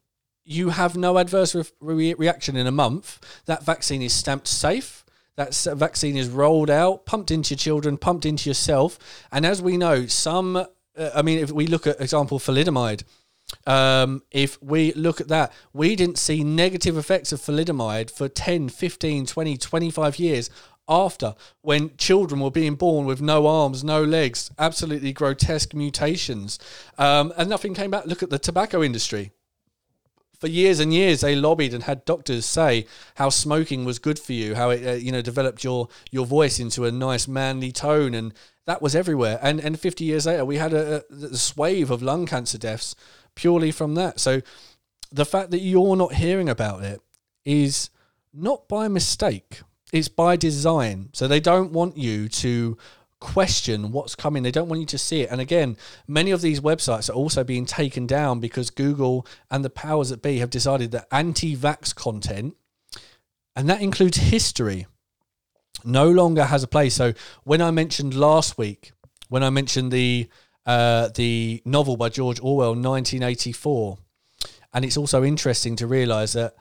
you 0.45 0.69
have 0.69 0.95
no 0.95 1.17
adverse 1.17 1.55
re- 1.81 2.13
reaction 2.13 2.55
in 2.55 2.67
a 2.67 2.71
month, 2.71 3.19
that 3.45 3.65
vaccine 3.65 4.01
is 4.01 4.13
stamped 4.13 4.47
safe. 4.47 5.03
That 5.35 5.53
vaccine 5.77 6.15
is 6.15 6.29
rolled 6.29 6.69
out, 6.69 7.05
pumped 7.05 7.31
into 7.31 7.53
your 7.53 7.59
children, 7.59 7.97
pumped 7.97 8.25
into 8.25 8.49
yourself. 8.49 8.99
And 9.31 9.45
as 9.45 9.61
we 9.61 9.77
know, 9.77 10.05
some 10.05 10.67
uh, 10.97 11.11
I 11.15 11.21
mean, 11.21 11.39
if 11.39 11.51
we 11.51 11.67
look 11.67 11.87
at 11.87 11.99
example 11.99 12.39
thalidomide, 12.39 13.03
um, 13.67 14.23
if 14.31 14.61
we 14.61 14.93
look 14.93 15.21
at 15.21 15.27
that, 15.27 15.51
we 15.73 15.95
didn't 15.95 16.17
see 16.17 16.43
negative 16.43 16.97
effects 16.97 17.31
of 17.31 17.39
thalidomide 17.39 18.09
for 18.09 18.27
10, 18.27 18.69
15, 18.69 19.25
20, 19.25 19.57
25 19.57 20.19
years 20.19 20.49
after 20.87 21.35
when 21.61 21.95
children 21.97 22.41
were 22.41 22.51
being 22.51 22.75
born 22.75 23.05
with 23.05 23.21
no 23.21 23.47
arms, 23.47 23.83
no 23.83 24.03
legs, 24.03 24.51
absolutely 24.59 25.13
grotesque 25.13 25.73
mutations, 25.73 26.59
um, 26.97 27.33
and 27.37 27.49
nothing 27.49 27.73
came 27.73 27.91
back. 27.91 28.05
Look 28.05 28.23
at 28.23 28.29
the 28.29 28.39
tobacco 28.39 28.83
industry. 28.83 29.31
For 30.43 30.49
years 30.49 30.81
and 30.81 30.93
years, 30.93 31.21
they 31.21 31.37
lobbied 31.37 31.73
and 31.73 31.83
had 31.83 32.03
doctors 32.03 32.45
say 32.45 32.85
how 33.15 33.29
smoking 33.29 33.85
was 33.85 33.97
good 33.97 34.19
for 34.19 34.33
you, 34.33 34.55
how 34.55 34.71
it 34.71 34.85
uh, 34.85 34.91
you 34.95 35.09
know 35.09 35.21
developed 35.21 35.63
your 35.63 35.87
your 36.11 36.25
voice 36.25 36.59
into 36.59 36.83
a 36.83 36.91
nice 36.91 37.29
manly 37.29 37.71
tone, 37.71 38.13
and 38.13 38.33
that 38.65 38.81
was 38.81 38.93
everywhere. 38.93 39.39
And 39.41 39.61
and 39.61 39.79
50 39.79 40.03
years 40.03 40.25
later, 40.25 40.43
we 40.43 40.57
had 40.57 40.73
a, 40.73 41.01
a 41.09 41.37
swathe 41.37 41.89
of 41.89 42.01
lung 42.01 42.25
cancer 42.25 42.57
deaths 42.57 42.93
purely 43.35 43.71
from 43.71 43.95
that. 43.95 44.19
So 44.19 44.41
the 45.13 45.23
fact 45.23 45.51
that 45.51 45.59
you're 45.59 45.95
not 45.95 46.15
hearing 46.15 46.49
about 46.49 46.83
it 46.83 46.99
is 47.45 47.89
not 48.33 48.67
by 48.67 48.89
mistake. 48.89 49.61
It's 49.93 50.09
by 50.09 50.35
design. 50.35 51.07
So 51.13 51.25
they 51.25 51.39
don't 51.39 51.71
want 51.71 51.95
you 51.95 52.27
to 52.27 52.77
question 53.23 53.93
what's 53.93 54.15
coming. 54.15 54.43
They 54.43 54.51
don't 54.51 54.67
want 54.67 54.81
you 54.81 54.85
to 54.87 54.97
see 54.97 55.21
it. 55.21 55.31
And 55.31 55.39
again, 55.39 55.77
many 56.07 56.31
of 56.31 56.41
these 56.41 56.59
websites 56.59 57.09
are 57.09 57.13
also 57.13 57.43
being 57.43 57.65
taken 57.65 58.05
down 58.05 58.41
because 58.41 58.69
Google 58.69 59.25
and 59.49 59.63
the 59.63 59.69
powers 59.69 60.09
that 60.09 60.21
be 60.21 60.39
have 60.39 60.49
decided 60.49 60.91
that 60.91 61.07
anti 61.09 61.55
vax 61.55 61.95
content, 61.95 62.55
and 63.55 63.69
that 63.69 63.81
includes 63.81 64.17
history, 64.17 64.87
no 65.85 66.11
longer 66.11 66.43
has 66.43 66.63
a 66.63 66.67
place. 66.67 66.95
So 66.95 67.13
when 67.43 67.61
I 67.61 67.71
mentioned 67.71 68.13
last 68.13 68.57
week, 68.57 68.91
when 69.29 69.41
I 69.41 69.49
mentioned 69.49 69.91
the 69.91 70.29
uh, 70.65 71.09
the 71.15 71.61
novel 71.65 71.95
by 71.97 72.09
George 72.09 72.39
Orwell, 72.41 72.75
1984, 72.75 73.97
and 74.73 74.83
it's 74.83 74.97
also 74.97 75.23
interesting 75.23 75.77
to 75.77 75.87
realise 75.87 76.33
that 76.33 76.55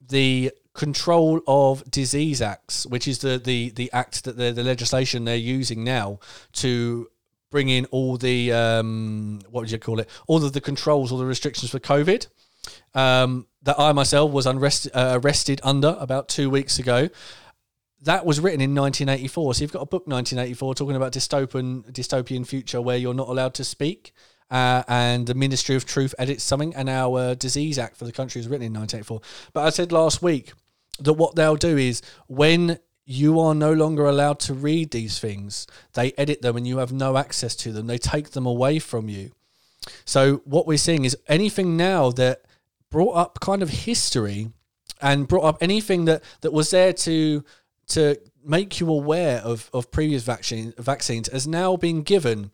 the 0.00 0.52
Control 0.74 1.40
of 1.46 1.88
Disease 1.90 2.40
Acts, 2.40 2.86
which 2.86 3.06
is 3.06 3.18
the 3.18 3.38
the 3.38 3.70
the 3.70 3.90
act 3.92 4.24
that 4.24 4.36
the 4.36 4.52
the 4.52 4.62
legislation 4.62 5.24
they're 5.24 5.36
using 5.36 5.84
now 5.84 6.18
to 6.54 7.08
bring 7.50 7.68
in 7.68 7.84
all 7.86 8.16
the 8.16 8.52
um, 8.52 9.40
what 9.50 9.62
would 9.62 9.70
you 9.70 9.78
call 9.78 10.00
it, 10.00 10.08
all 10.26 10.42
of 10.44 10.52
the 10.52 10.60
controls, 10.60 11.12
all 11.12 11.18
the 11.18 11.26
restrictions 11.26 11.70
for 11.70 11.78
COVID. 11.78 12.28
Um, 12.94 13.46
that 13.62 13.78
I 13.78 13.92
myself 13.92 14.30
was 14.30 14.46
unrest, 14.46 14.88
uh, 14.94 15.18
arrested 15.22 15.60
under 15.64 15.96
about 15.98 16.28
two 16.28 16.48
weeks 16.48 16.78
ago 16.78 17.08
that 18.02 18.26
was 18.26 18.40
written 18.40 18.60
in 18.60 18.74
1984. 18.74 19.54
So 19.54 19.62
you've 19.62 19.72
got 19.72 19.82
a 19.82 19.86
book 19.86 20.06
1984 20.06 20.74
talking 20.74 20.96
about 20.96 21.12
dystopian 21.12 21.90
dystopian 21.92 22.46
future 22.46 22.80
where 22.80 22.96
you're 22.96 23.14
not 23.14 23.28
allowed 23.28 23.54
to 23.54 23.64
speak. 23.64 24.12
Uh, 24.50 24.82
and 24.86 25.26
the 25.26 25.34
Ministry 25.34 25.76
of 25.76 25.86
Truth 25.86 26.14
edits 26.18 26.44
something, 26.44 26.74
and 26.74 26.90
our 26.90 27.34
Disease 27.34 27.78
Act 27.78 27.96
for 27.96 28.04
the 28.04 28.12
country 28.12 28.38
was 28.38 28.48
written 28.48 28.66
in 28.66 28.74
1984. 28.74 29.50
But 29.54 29.64
I 29.64 29.70
said 29.70 29.92
last 29.92 30.20
week 30.20 30.52
that 30.98 31.14
what 31.14 31.34
they'll 31.34 31.56
do 31.56 31.76
is 31.76 32.02
when 32.28 32.78
you 33.04 33.40
are 33.40 33.54
no 33.54 33.72
longer 33.72 34.06
allowed 34.06 34.38
to 34.40 34.54
read 34.54 34.90
these 34.90 35.18
things, 35.18 35.66
they 35.94 36.12
edit 36.12 36.42
them 36.42 36.56
and 36.56 36.66
you 36.66 36.78
have 36.78 36.92
no 36.92 37.16
access 37.16 37.56
to 37.56 37.72
them. 37.72 37.86
They 37.86 37.98
take 37.98 38.30
them 38.30 38.46
away 38.46 38.78
from 38.78 39.08
you. 39.08 39.32
So 40.04 40.42
what 40.44 40.66
we're 40.66 40.78
seeing 40.78 41.04
is 41.04 41.16
anything 41.26 41.76
now 41.76 42.10
that 42.12 42.42
brought 42.90 43.16
up 43.16 43.40
kind 43.40 43.62
of 43.62 43.70
history 43.70 44.50
and 45.00 45.26
brought 45.26 45.44
up 45.44 45.58
anything 45.60 46.04
that 46.04 46.22
that 46.42 46.52
was 46.52 46.70
there 46.70 46.92
to 46.92 47.44
to 47.88 48.16
make 48.44 48.80
you 48.80 48.88
aware 48.88 49.38
of, 49.38 49.68
of 49.72 49.90
previous 49.90 50.22
vaccine, 50.22 50.72
vaccines 50.78 51.28
has 51.28 51.46
now 51.46 51.76
been 51.76 52.02
given 52.02 52.50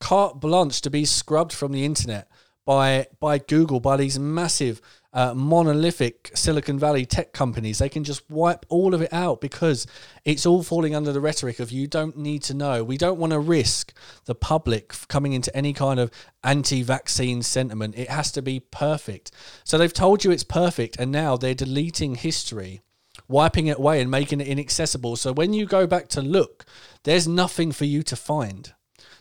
carte 0.00 0.40
blanche 0.40 0.80
to 0.80 0.90
be 0.90 1.04
scrubbed 1.04 1.52
from 1.52 1.72
the 1.72 1.84
internet 1.84 2.28
by 2.64 3.06
by 3.20 3.38
Google 3.38 3.80
by 3.80 3.96
these 3.96 4.18
massive 4.18 4.80
uh, 5.12 5.34
monolithic 5.34 6.30
Silicon 6.34 6.78
Valley 6.78 7.04
tech 7.04 7.32
companies. 7.32 7.78
They 7.78 7.88
can 7.88 8.04
just 8.04 8.28
wipe 8.30 8.64
all 8.68 8.94
of 8.94 9.02
it 9.02 9.12
out 9.12 9.40
because 9.40 9.86
it's 10.24 10.46
all 10.46 10.62
falling 10.62 10.94
under 10.94 11.12
the 11.12 11.20
rhetoric 11.20 11.60
of 11.60 11.70
you 11.70 11.86
don't 11.86 12.16
need 12.16 12.42
to 12.44 12.54
know. 12.54 12.82
We 12.82 12.96
don't 12.96 13.18
want 13.18 13.32
to 13.32 13.38
risk 13.38 13.92
the 14.24 14.34
public 14.34 14.94
coming 15.08 15.32
into 15.32 15.54
any 15.56 15.72
kind 15.72 16.00
of 16.00 16.10
anti 16.42 16.82
vaccine 16.82 17.42
sentiment. 17.42 17.96
It 17.96 18.10
has 18.10 18.32
to 18.32 18.42
be 18.42 18.60
perfect. 18.60 19.30
So 19.64 19.78
they've 19.78 19.92
told 19.92 20.24
you 20.24 20.30
it's 20.30 20.44
perfect, 20.44 20.96
and 20.98 21.12
now 21.12 21.36
they're 21.36 21.54
deleting 21.54 22.14
history 22.14 22.82
wiping 23.28 23.66
it 23.66 23.78
away 23.78 24.00
and 24.00 24.10
making 24.10 24.40
it 24.40 24.46
inaccessible. 24.46 25.16
So 25.16 25.32
when 25.32 25.52
you 25.52 25.66
go 25.66 25.86
back 25.86 26.08
to 26.08 26.22
look, 26.22 26.64
there's 27.04 27.28
nothing 27.28 27.72
for 27.72 27.84
you 27.84 28.02
to 28.04 28.16
find. 28.16 28.72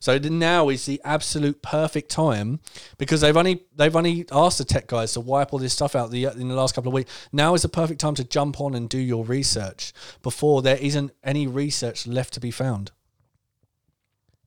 So 0.02 0.18
now 0.18 0.70
is 0.70 0.88
the 0.88 1.00
absolute 1.06 1.62
perfect 1.62 2.10
time 2.10 2.60
because 2.98 3.22
they've 3.22 3.38
only 3.38 3.64
they've 3.76 3.96
only 3.96 4.26
asked 4.32 4.58
the 4.58 4.66
tech 4.66 4.88
guys 4.88 5.14
to 5.14 5.20
wipe 5.20 5.54
all 5.54 5.60
this 5.60 5.74
stuff 5.74 5.96
out 5.96 6.10
the, 6.10 6.26
in 6.26 6.48
the 6.48 6.56
last 6.56 6.74
couple 6.74 6.90
of 6.90 6.94
weeks. 6.94 7.30
Now 7.32 7.54
is 7.54 7.62
the 7.62 7.70
perfect 7.70 8.02
time 8.02 8.16
to 8.16 8.24
jump 8.24 8.60
on 8.60 8.74
and 8.74 8.90
do 8.90 8.98
your 8.98 9.24
research 9.24 9.94
before 10.24 10.64
there 10.64 10.78
isn't 10.78 11.12
any 11.24 11.46
research 11.46 12.08
left 12.08 12.34
to 12.34 12.40
be 12.40 12.50
found. 12.50 12.92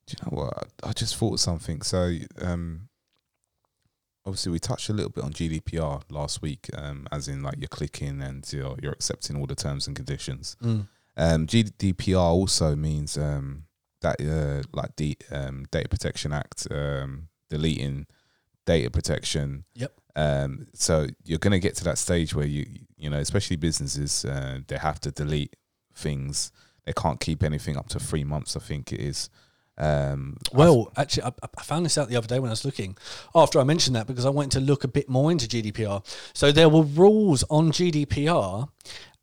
Do 0.07 0.17
you 0.19 0.27
know 0.27 0.43
what? 0.43 0.69
I 0.83 0.93
just 0.93 1.17
thought 1.17 1.39
something. 1.39 1.83
So, 1.83 2.13
um, 2.43 2.89
obviously, 4.27 4.53
we 4.53 4.59
touched 4.59 4.91
a 4.91 4.93
little 4.93 5.11
bit 5.11 5.25
on 5.25 5.33
GDPR 5.33 6.03
last 6.11 6.43
week, 6.43 6.69
um, 6.77 7.07
as 7.11 7.29
in 7.29 7.43
like 7.43 7.55
you're 7.59 7.69
clicking 7.69 8.21
and 8.21 8.47
you're, 8.53 8.77
you're 8.83 8.93
accepting 8.93 9.37
all 9.37 9.47
the 9.47 9.55
terms 9.55 9.87
and 9.87 9.97
conditions. 9.97 10.57
Mm. 10.63 10.89
Um, 11.17 11.47
GDPR 11.47 12.19
also 12.19 12.77
means 12.77 13.17
um, 13.17 13.65
that 14.05 14.21
uh, 14.21 14.63
like 14.73 14.97
the 14.97 15.17
um, 15.33 15.65
Data 15.71 15.89
Protection 15.89 16.33
Act, 16.33 16.67
um, 16.71 17.29
deleting 17.51 18.07
data 18.67 18.91
protection. 18.91 19.65
Yep. 19.75 19.93
Um, 20.17 20.67
so 20.75 21.07
you're 21.25 21.39
going 21.39 21.53
to 21.53 21.59
get 21.59 21.77
to 21.77 21.85
that 21.85 21.99
stage 21.99 22.35
where 22.35 22.47
you, 22.47 22.67
you 22.97 23.11
know, 23.11 23.19
especially 23.19 23.57
businesses, 23.57 24.25
uh, 24.25 24.61
they 24.67 24.77
have 24.77 25.01
to 25.01 25.11
delete 25.11 25.57
things. 25.95 26.53
They 26.85 26.93
can't 26.93 27.21
keep 27.21 27.43
anything 27.43 27.77
up 27.77 27.89
to 27.91 27.99
three 27.99 28.25
months. 28.25 28.57
I 28.57 28.61
think 28.61 28.93
it 28.93 29.01
is. 29.01 29.29
Um, 29.77 30.37
well, 30.53 30.93
actually, 30.97 31.25
I, 31.25 31.33
I, 31.59 31.63
found 31.65 31.85
this 31.85 31.99
out 31.99 32.09
the 32.09 32.17
other 32.17 32.29
day 32.29 32.39
when 32.39 32.49
I 32.49 32.53
was 32.53 32.65
looking 32.65 32.97
after 33.35 33.59
I 33.59 33.65
mentioned 33.65 33.97
that 33.97 34.07
because 34.07 34.25
I 34.25 34.31
wanted 34.31 34.53
to 34.53 34.61
look 34.61 34.85
a 34.85 34.89
bit 34.89 35.09
more 35.09 35.33
into 35.33 35.49
GDPR. 35.49 36.05
So 36.33 36.53
there 36.53 36.69
were 36.69 36.85
rules 36.85 37.43
on 37.51 37.73
GDPR, 37.73 38.69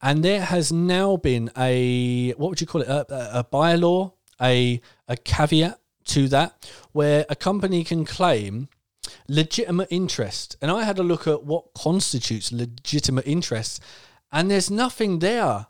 and 0.02 0.26
there 0.26 0.42
has 0.42 0.70
now 0.74 1.16
been 1.16 1.52
a 1.58 2.32
what 2.32 2.50
would 2.50 2.60
you 2.60 2.68
call 2.68 2.82
it 2.82 2.90
a, 2.90 3.06
a, 3.14 3.40
a 3.40 3.44
bylaw 3.46 4.12
a 4.42 4.82
a 5.08 5.18
caveat 5.18 5.80
to 6.06 6.28
that 6.30 6.70
where 6.92 7.26
a 7.30 7.36
company 7.36 7.84
can 7.84 8.06
claim 8.06 8.70
legitimate 9.28 9.88
interest. 9.92 10.58
And 10.62 10.72
I 10.72 10.84
had 10.84 11.00
a 11.00 11.04
look 11.04 11.28
at 11.28 11.44
what 11.44 11.74
constitutes 11.74 12.52
legitimate 12.52 13.28
interest, 13.28 13.82
and 14.32 14.50
there's 14.50 14.72
nothing 14.72 15.20
there. 15.20 15.68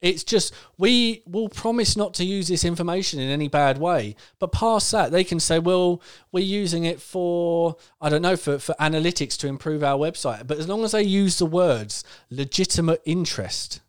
It's 0.00 0.24
just 0.24 0.54
we 0.78 1.22
will 1.26 1.50
promise 1.50 1.94
not 1.94 2.14
to 2.14 2.24
use 2.24 2.48
this 2.48 2.64
information 2.64 3.20
in 3.20 3.28
any 3.28 3.48
bad 3.48 3.76
way. 3.76 4.16
But 4.38 4.52
past 4.52 4.90
that, 4.92 5.10
they 5.10 5.24
can 5.24 5.38
say, 5.40 5.58
well, 5.58 6.00
we're 6.32 6.42
using 6.42 6.84
it 6.84 7.02
for, 7.02 7.76
I 8.00 8.08
don't 8.08 8.22
know, 8.22 8.36
for, 8.36 8.58
for 8.58 8.74
analytics 8.80 9.36
to 9.38 9.46
improve 9.46 9.84
our 9.84 9.98
website. 9.98 10.46
But 10.46 10.58
as 10.58 10.68
long 10.68 10.84
as 10.84 10.92
they 10.92 11.02
use 11.02 11.38
the 11.38 11.44
words 11.44 12.02
legitimate 12.30 13.02
interest, 13.04 13.82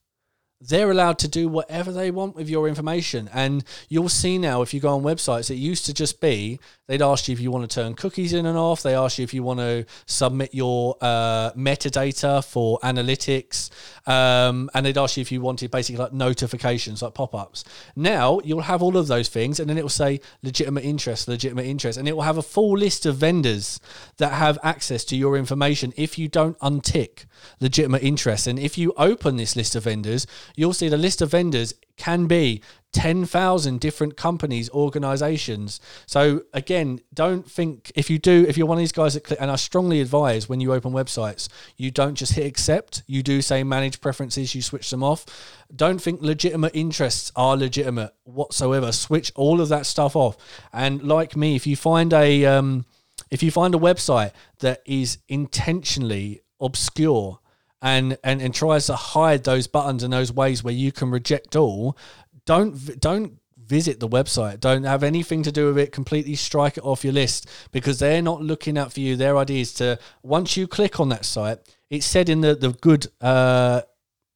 they're 0.61 0.91
allowed 0.91 1.17
to 1.19 1.27
do 1.27 1.47
whatever 1.47 1.91
they 1.91 2.11
want 2.11 2.35
with 2.35 2.47
your 2.47 2.67
information. 2.67 3.29
And 3.33 3.63
you'll 3.89 4.09
see 4.09 4.37
now 4.37 4.61
if 4.61 4.73
you 4.73 4.79
go 4.79 4.89
on 4.89 5.01
websites, 5.01 5.49
it 5.49 5.55
used 5.55 5.85
to 5.87 5.93
just 5.93 6.21
be 6.21 6.59
they'd 6.87 7.01
ask 7.01 7.27
you 7.27 7.33
if 7.33 7.39
you 7.39 7.49
want 7.51 7.69
to 7.69 7.73
turn 7.73 7.95
cookies 7.95 8.33
in 8.33 8.45
and 8.45 8.57
off. 8.57 8.83
They 8.83 8.95
ask 8.95 9.17
you 9.17 9.23
if 9.23 9.33
you 9.33 9.43
want 9.43 9.59
to 9.59 9.85
submit 10.05 10.53
your 10.53 10.97
uh, 11.01 11.51
metadata 11.53 12.43
for 12.45 12.79
analytics. 12.83 13.69
Um, 14.07 14.69
and 14.73 14.85
they'd 14.85 14.97
ask 14.97 15.17
you 15.17 15.21
if 15.21 15.31
you 15.31 15.41
wanted 15.41 15.71
basically 15.71 16.03
like 16.03 16.13
notifications, 16.13 17.01
like 17.01 17.13
pop 17.13 17.33
ups. 17.33 17.63
Now 17.95 18.39
you'll 18.43 18.61
have 18.61 18.83
all 18.83 18.97
of 18.97 19.07
those 19.07 19.29
things, 19.29 19.59
and 19.59 19.69
then 19.69 19.77
it 19.77 19.83
will 19.83 19.89
say 19.89 20.21
legitimate 20.43 20.83
interest, 20.83 21.27
legitimate 21.27 21.65
interest. 21.65 21.97
And 21.97 22.07
it 22.07 22.15
will 22.15 22.23
have 22.23 22.37
a 22.37 22.43
full 22.43 22.77
list 22.77 23.05
of 23.05 23.15
vendors 23.15 23.79
that 24.17 24.33
have 24.33 24.59
access 24.63 25.03
to 25.05 25.15
your 25.15 25.37
information 25.37 25.93
if 25.97 26.17
you 26.17 26.27
don't 26.27 26.57
untick 26.59 27.25
legitimate 27.59 28.03
interest. 28.03 28.47
And 28.47 28.59
if 28.59 28.77
you 28.77 28.93
open 28.97 29.37
this 29.37 29.55
list 29.55 29.75
of 29.75 29.83
vendors, 29.83 30.27
you'll 30.55 30.73
see 30.73 30.89
the 30.89 30.97
list 30.97 31.21
of 31.21 31.31
vendors 31.31 31.73
can 31.97 32.25
be 32.25 32.61
10,000 32.93 33.79
different 33.79 34.17
companies, 34.17 34.69
organizations. 34.71 35.79
So 36.05 36.41
again, 36.53 36.99
don't 37.13 37.49
think 37.49 37.91
if 37.95 38.09
you 38.09 38.19
do, 38.19 38.45
if 38.47 38.57
you're 38.57 38.67
one 38.67 38.77
of 38.77 38.81
these 38.81 38.91
guys 38.91 39.13
that 39.13 39.23
click, 39.23 39.39
and 39.39 39.49
I 39.49 39.55
strongly 39.55 40.01
advise 40.01 40.49
when 40.49 40.59
you 40.59 40.73
open 40.73 40.91
websites, 40.91 41.47
you 41.77 41.89
don't 41.89 42.15
just 42.15 42.33
hit 42.33 42.45
accept. 42.45 43.03
You 43.07 43.23
do 43.23 43.41
say 43.41 43.63
manage 43.63 44.01
preferences, 44.01 44.53
you 44.55 44.61
switch 44.61 44.89
them 44.89 45.03
off. 45.03 45.25
Don't 45.73 46.01
think 46.01 46.21
legitimate 46.21 46.75
interests 46.75 47.31
are 47.35 47.55
legitimate 47.55 48.13
whatsoever. 48.23 48.91
Switch 48.91 49.31
all 49.35 49.61
of 49.61 49.69
that 49.69 49.85
stuff 49.85 50.15
off. 50.15 50.35
And 50.73 51.03
like 51.03 51.37
me, 51.37 51.55
if 51.55 51.65
you 51.65 51.77
find 51.77 52.11
a, 52.11 52.45
um, 52.45 52.85
if 53.29 53.41
you 53.41 53.51
find 53.51 53.73
a 53.73 53.79
website 53.79 54.31
that 54.59 54.81
is 54.85 55.19
intentionally 55.29 56.41
obscure 56.59 57.39
and, 57.81 58.17
and 58.23 58.41
and 58.41 58.53
tries 58.53 58.85
to 58.87 58.95
hide 58.95 59.43
those 59.43 59.67
buttons 59.67 60.03
and 60.03 60.13
those 60.13 60.31
ways 60.31 60.63
where 60.63 60.73
you 60.73 60.91
can 60.91 61.09
reject 61.09 61.55
all, 61.55 61.97
don't 62.45 62.99
don't 62.99 63.39
visit 63.57 63.99
the 64.01 64.07
website. 64.07 64.59
Don't 64.59 64.83
have 64.83 65.01
anything 65.01 65.43
to 65.43 65.51
do 65.51 65.67
with 65.67 65.77
it. 65.77 65.91
Completely 65.91 66.35
strike 66.35 66.77
it 66.77 66.83
off 66.83 67.03
your 67.03 67.13
list 67.13 67.49
because 67.71 67.99
they're 67.99 68.21
not 68.21 68.41
looking 68.41 68.77
out 68.77 68.91
for 68.91 68.99
you. 68.99 69.15
Their 69.15 69.37
idea 69.37 69.61
is 69.61 69.73
to 69.75 69.97
once 70.23 70.57
you 70.57 70.67
click 70.67 70.99
on 70.99 71.09
that 71.09 71.25
site, 71.25 71.59
it's 71.89 72.05
said 72.05 72.29
in 72.29 72.41
the 72.41 72.53
the 72.53 72.73
good 72.73 73.07
uh, 73.21 73.81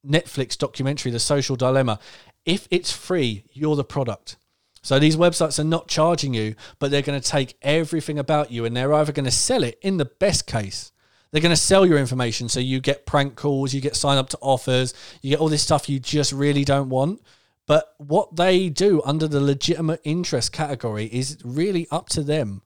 Netflix 0.04 0.56
documentary, 0.56 1.12
The 1.12 1.18
Social 1.18 1.56
Dilemma. 1.56 1.98
If 2.44 2.66
it's 2.70 2.92
free, 2.92 3.44
you're 3.52 3.76
the 3.76 3.84
product. 3.84 4.36
So 4.82 5.00
these 5.00 5.16
websites 5.16 5.58
are 5.58 5.64
not 5.64 5.88
charging 5.88 6.32
you, 6.32 6.54
but 6.78 6.92
they're 6.92 7.02
going 7.02 7.20
to 7.20 7.28
take 7.28 7.56
everything 7.60 8.20
about 8.20 8.52
you 8.52 8.64
and 8.64 8.76
they're 8.76 8.94
either 8.94 9.10
going 9.10 9.24
to 9.24 9.32
sell 9.32 9.64
it 9.64 9.78
in 9.82 9.96
the 9.96 10.04
best 10.04 10.46
case 10.46 10.92
they're 11.30 11.42
going 11.42 11.54
to 11.54 11.60
sell 11.60 11.84
your 11.84 11.98
information 11.98 12.48
so 12.48 12.60
you 12.60 12.80
get 12.80 13.06
prank 13.06 13.36
calls, 13.36 13.74
you 13.74 13.80
get 13.80 13.96
sign 13.96 14.18
up 14.18 14.28
to 14.30 14.38
offers, 14.40 14.94
you 15.22 15.30
get 15.30 15.40
all 15.40 15.48
this 15.48 15.62
stuff 15.62 15.88
you 15.88 15.98
just 15.98 16.32
really 16.32 16.64
don't 16.64 16.88
want. 16.88 17.20
But 17.66 17.94
what 17.98 18.36
they 18.36 18.68
do 18.68 19.02
under 19.04 19.26
the 19.26 19.40
legitimate 19.40 20.00
interest 20.04 20.52
category 20.52 21.06
is 21.06 21.38
really 21.44 21.88
up 21.90 22.08
to 22.10 22.22
them. 22.22 22.62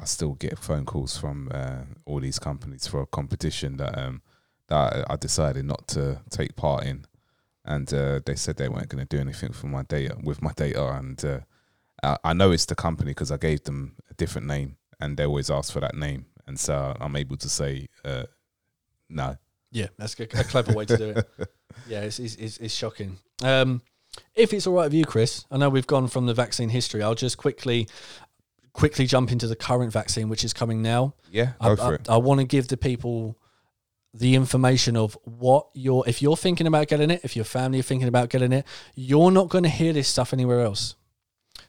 I 0.00 0.04
still 0.04 0.34
get 0.34 0.58
phone 0.58 0.86
calls 0.86 1.18
from 1.18 1.50
uh, 1.52 1.82
all 2.06 2.20
these 2.20 2.38
companies 2.38 2.86
for 2.86 3.02
a 3.02 3.06
competition 3.06 3.76
that 3.76 3.98
um, 3.98 4.22
that 4.68 5.04
I 5.10 5.16
decided 5.16 5.66
not 5.66 5.86
to 5.88 6.22
take 6.30 6.56
part 6.56 6.86
in, 6.86 7.04
and 7.64 7.92
uh, 7.92 8.20
they 8.24 8.36
said 8.36 8.56
they 8.56 8.68
weren't 8.68 8.88
going 8.88 9.06
to 9.06 9.16
do 9.16 9.20
anything 9.20 9.52
for 9.52 9.66
my 9.66 9.82
data 9.82 10.16
with 10.22 10.40
my 10.40 10.52
data, 10.52 10.92
and 10.92 11.22
uh, 12.02 12.16
I 12.24 12.32
know 12.32 12.52
it's 12.52 12.64
the 12.64 12.74
company 12.74 13.10
because 13.10 13.30
I 13.30 13.36
gave 13.36 13.64
them 13.64 13.96
a 14.10 14.14
different 14.14 14.46
name, 14.46 14.76
and 14.98 15.16
they 15.16 15.26
always 15.26 15.50
ask 15.50 15.72
for 15.72 15.80
that 15.80 15.94
name, 15.94 16.26
and 16.46 16.58
so 16.58 16.96
I'm 17.00 17.16
able 17.16 17.36
to 17.36 17.48
say 17.48 17.88
uh, 18.04 18.24
no. 19.08 19.36
Yeah, 19.70 19.86
that's 19.96 20.18
a, 20.20 20.26
clever 20.26 20.72
way 20.74 20.84
to 20.86 20.96
do 20.96 21.10
it. 21.10 21.48
Yeah, 21.88 22.02
it's, 22.02 22.18
it's, 22.18 22.58
it's 22.58 22.74
shocking. 22.74 23.16
Um, 23.42 23.80
if 24.34 24.52
it's 24.52 24.66
all 24.66 24.74
right 24.74 24.84
with 24.84 24.94
you, 24.94 25.06
Chris, 25.06 25.46
I 25.50 25.56
know 25.56 25.70
we've 25.70 25.86
gone 25.86 26.06
from 26.06 26.26
the 26.26 26.34
vaccine 26.34 26.68
history. 26.68 27.02
I'll 27.02 27.14
just 27.14 27.38
quickly 27.38 27.88
quickly 28.74 29.06
jump 29.06 29.32
into 29.32 29.46
the 29.46 29.56
current 29.56 29.92
vaccine, 29.92 30.28
which 30.28 30.44
is 30.44 30.52
coming 30.52 30.82
now. 30.82 31.14
Yeah, 31.30 31.52
I, 31.60 31.68
go 31.68 31.76
for 31.76 31.82
I, 31.82 31.94
it. 31.94 32.10
I 32.10 32.16
want 32.18 32.40
to 32.40 32.46
give 32.46 32.68
the 32.68 32.76
people 32.76 33.38
the 34.14 34.34
information 34.34 34.96
of 34.96 35.16
what 35.24 35.68
you're 35.72 36.04
if 36.06 36.20
you're 36.20 36.36
thinking 36.36 36.66
about 36.66 36.88
getting 36.88 37.10
it, 37.10 37.20
if 37.24 37.36
your 37.36 37.44
family 37.44 37.80
are 37.80 37.84
thinking 37.84 38.08
about 38.08 38.28
getting 38.28 38.52
it, 38.52 38.66
you're 38.94 39.30
not 39.30 39.48
going 39.48 39.64
to 39.64 39.70
hear 39.70 39.92
this 39.92 40.08
stuff 40.08 40.32
anywhere 40.32 40.60
else. 40.60 40.94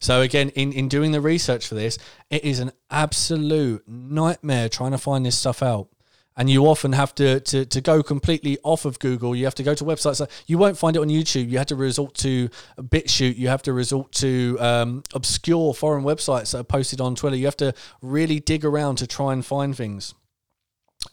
So 0.04 0.20
again, 0.20 0.50
in, 0.50 0.74
in 0.74 0.90
doing 0.90 1.14
the 1.14 1.22
research 1.22 1.66
for 1.66 1.76
this, 1.76 1.98
it 2.30 2.44
is 2.44 2.60
an 2.60 2.74
absolute 2.92 3.88
nightmare 3.88 4.68
trying 4.68 4.92
to 4.92 4.98
find 4.98 5.26
this 5.26 5.38
stuff 5.38 5.64
out. 5.64 5.88
And 6.36 6.50
you 6.50 6.66
often 6.66 6.92
have 6.92 7.16
to, 7.16 7.40
to, 7.40 7.66
to 7.66 7.80
go 7.80 8.04
completely 8.04 8.58
off 8.64 8.84
of 8.84 9.00
Google. 9.00 9.34
You 9.34 9.46
have 9.46 9.56
to 9.56 9.64
go 9.64 9.74
to 9.74 9.84
websites. 9.86 10.28
You 10.46 10.58
won't 10.58 10.78
find 10.78 10.98
it 10.98 11.00
on 11.00 11.08
YouTube. 11.08 11.50
You 11.50 11.58
have 11.58 11.68
to 11.68 11.78
resort 11.78 12.16
to 12.16 12.50
BitChute. 12.78 13.38
You 13.38 13.48
have 13.48 13.62
to 13.62 13.72
resort 13.72 14.12
to 14.14 14.58
um, 14.60 15.04
obscure 15.14 15.74
foreign 15.74 16.04
websites 16.04 16.52
that 16.52 16.60
are 16.60 16.64
posted 16.66 17.00
on 17.00 17.16
Twitter. 17.16 17.38
You 17.38 17.46
have 17.46 17.58
to 17.58 17.74
really 18.02 18.42
dig 18.42 18.66
around 18.66 18.98
to 18.98 19.08
try 19.08 19.32
and 19.32 19.46
find 19.46 19.74
things. 19.74 20.14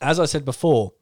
As 0.00 0.18
I 0.18 0.24
said 0.24 0.44
before, 0.44 0.94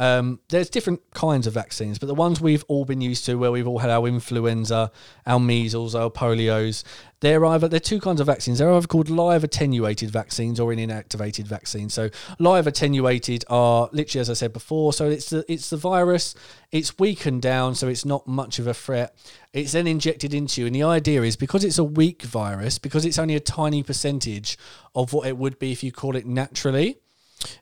um, 0.00 0.40
there's 0.48 0.70
different 0.70 1.02
kinds 1.12 1.46
of 1.46 1.52
vaccines, 1.52 1.98
but 1.98 2.06
the 2.06 2.14
ones 2.14 2.40
we've 2.40 2.64
all 2.68 2.86
been 2.86 3.02
used 3.02 3.26
to, 3.26 3.34
where 3.34 3.52
we've 3.52 3.68
all 3.68 3.80
had 3.80 3.90
our 3.90 4.08
influenza, 4.08 4.90
our 5.26 5.38
measles, 5.38 5.94
our 5.94 6.08
polios, 6.08 6.84
they're 7.20 7.44
either 7.44 7.68
they're 7.68 7.80
two 7.80 8.00
kinds 8.00 8.20
of 8.20 8.26
vaccines. 8.26 8.58
They're 8.58 8.72
either 8.72 8.86
called 8.86 9.10
live 9.10 9.44
attenuated 9.44 10.10
vaccines 10.10 10.58
or 10.58 10.72
inactivated 10.72 11.44
vaccines. 11.44 11.94
So 11.94 12.10
live 12.38 12.66
attenuated 12.66 13.44
are 13.48 13.88
literally 13.92 14.20
as 14.20 14.30
I 14.30 14.34
said 14.34 14.52
before. 14.52 14.92
So 14.92 15.08
it's 15.08 15.30
the 15.30 15.44
it's 15.50 15.70
the 15.70 15.76
virus. 15.76 16.34
It's 16.72 16.98
weakened 16.98 17.42
down, 17.42 17.74
so 17.74 17.88
it's 17.88 18.04
not 18.04 18.26
much 18.26 18.58
of 18.58 18.66
a 18.66 18.74
threat. 18.74 19.16
It's 19.52 19.72
then 19.72 19.86
injected 19.86 20.32
into 20.32 20.60
you, 20.60 20.66
and 20.66 20.74
the 20.74 20.84
idea 20.84 21.22
is 21.22 21.36
because 21.36 21.64
it's 21.64 21.78
a 21.78 21.84
weak 21.84 22.22
virus, 22.22 22.78
because 22.78 23.04
it's 23.04 23.18
only 23.18 23.34
a 23.34 23.40
tiny 23.40 23.82
percentage 23.82 24.56
of 24.94 25.12
what 25.12 25.26
it 25.26 25.36
would 25.36 25.58
be 25.58 25.72
if 25.72 25.82
you 25.82 25.92
call 25.92 26.16
it 26.16 26.26
naturally 26.26 26.98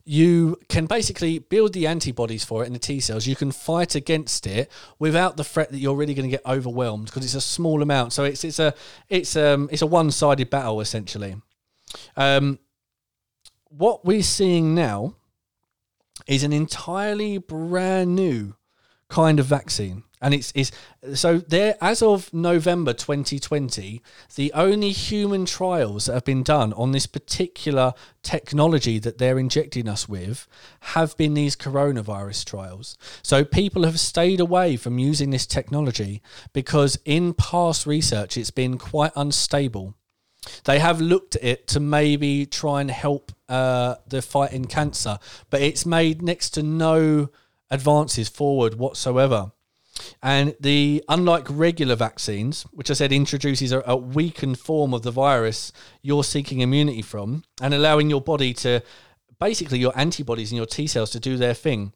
you 0.04 0.58
can 0.68 0.86
basically 0.86 1.38
build 1.38 1.72
the 1.72 1.86
antibodies 1.86 2.44
for 2.44 2.62
it 2.62 2.66
in 2.66 2.72
the 2.72 2.78
T 2.78 3.00
cells. 3.00 3.26
You 3.26 3.36
can 3.36 3.52
fight 3.52 3.94
against 3.94 4.46
it 4.46 4.70
without 4.98 5.36
the 5.36 5.44
threat 5.44 5.70
that 5.70 5.78
you're 5.78 5.96
really 5.96 6.14
going 6.14 6.28
to 6.28 6.36
get 6.36 6.44
overwhelmed 6.46 7.06
because 7.06 7.24
it's 7.24 7.34
a 7.34 7.40
small 7.40 7.82
amount. 7.82 8.12
So 8.12 8.24
it's 8.24 8.44
it's 8.44 8.58
a 8.58 8.74
it's 9.08 9.36
um 9.36 9.68
it's 9.70 9.82
a 9.82 9.86
one 9.86 10.10
sided 10.10 10.50
battle 10.50 10.80
essentially. 10.80 11.36
Um, 12.16 12.58
what 13.70 14.04
we're 14.04 14.22
seeing 14.22 14.74
now 14.74 15.14
is 16.26 16.42
an 16.42 16.52
entirely 16.52 17.38
brand 17.38 18.14
new 18.14 18.54
kind 19.08 19.40
of 19.40 19.46
vaccine. 19.46 20.04
And 20.20 20.34
it's, 20.34 20.52
it's 20.54 20.72
so 21.14 21.38
there 21.38 21.76
as 21.80 22.02
of 22.02 22.32
November 22.32 22.92
2020, 22.92 24.02
the 24.34 24.52
only 24.52 24.90
human 24.90 25.46
trials 25.46 26.06
that 26.06 26.14
have 26.14 26.24
been 26.24 26.42
done 26.42 26.72
on 26.72 26.92
this 26.92 27.06
particular 27.06 27.94
technology 28.22 28.98
that 28.98 29.18
they're 29.18 29.38
injecting 29.38 29.88
us 29.88 30.08
with 30.08 30.46
have 30.80 31.16
been 31.16 31.34
these 31.34 31.56
coronavirus 31.56 32.44
trials. 32.44 32.96
So 33.22 33.44
people 33.44 33.84
have 33.84 34.00
stayed 34.00 34.40
away 34.40 34.76
from 34.76 34.98
using 34.98 35.30
this 35.30 35.46
technology 35.46 36.22
because 36.52 36.98
in 37.04 37.34
past 37.34 37.86
research 37.86 38.36
it's 38.36 38.50
been 38.50 38.78
quite 38.78 39.12
unstable. 39.14 39.94
They 40.64 40.78
have 40.78 41.00
looked 41.00 41.36
at 41.36 41.44
it 41.44 41.66
to 41.68 41.80
maybe 41.80 42.46
try 42.46 42.80
and 42.80 42.90
help 42.90 43.32
uh, 43.48 43.96
the 44.06 44.22
fight 44.22 44.52
in 44.52 44.66
cancer, 44.66 45.18
but 45.50 45.60
it's 45.60 45.84
made 45.84 46.22
next 46.22 46.50
to 46.50 46.62
no 46.62 47.30
advances 47.70 48.28
forward 48.28 48.76
whatsoever. 48.76 49.52
And 50.22 50.54
the 50.60 51.02
unlike 51.08 51.46
regular 51.48 51.96
vaccines, 51.96 52.62
which 52.72 52.90
I 52.90 52.94
said 52.94 53.12
introduces 53.12 53.72
a, 53.72 53.82
a, 53.86 53.96
weakened 53.96 54.58
form 54.58 54.94
of 54.94 55.02
the 55.02 55.10
virus 55.10 55.72
you're 56.02 56.24
seeking 56.24 56.60
immunity 56.60 57.02
from, 57.02 57.44
and 57.60 57.74
allowing 57.74 58.10
your 58.10 58.20
body 58.20 58.52
to 58.54 58.82
basically 59.38 59.78
your 59.78 59.96
antibodies 59.96 60.50
and 60.50 60.56
your 60.56 60.66
T 60.66 60.86
cells 60.86 61.10
to 61.10 61.20
do 61.20 61.36
their 61.36 61.54
thing. 61.54 61.92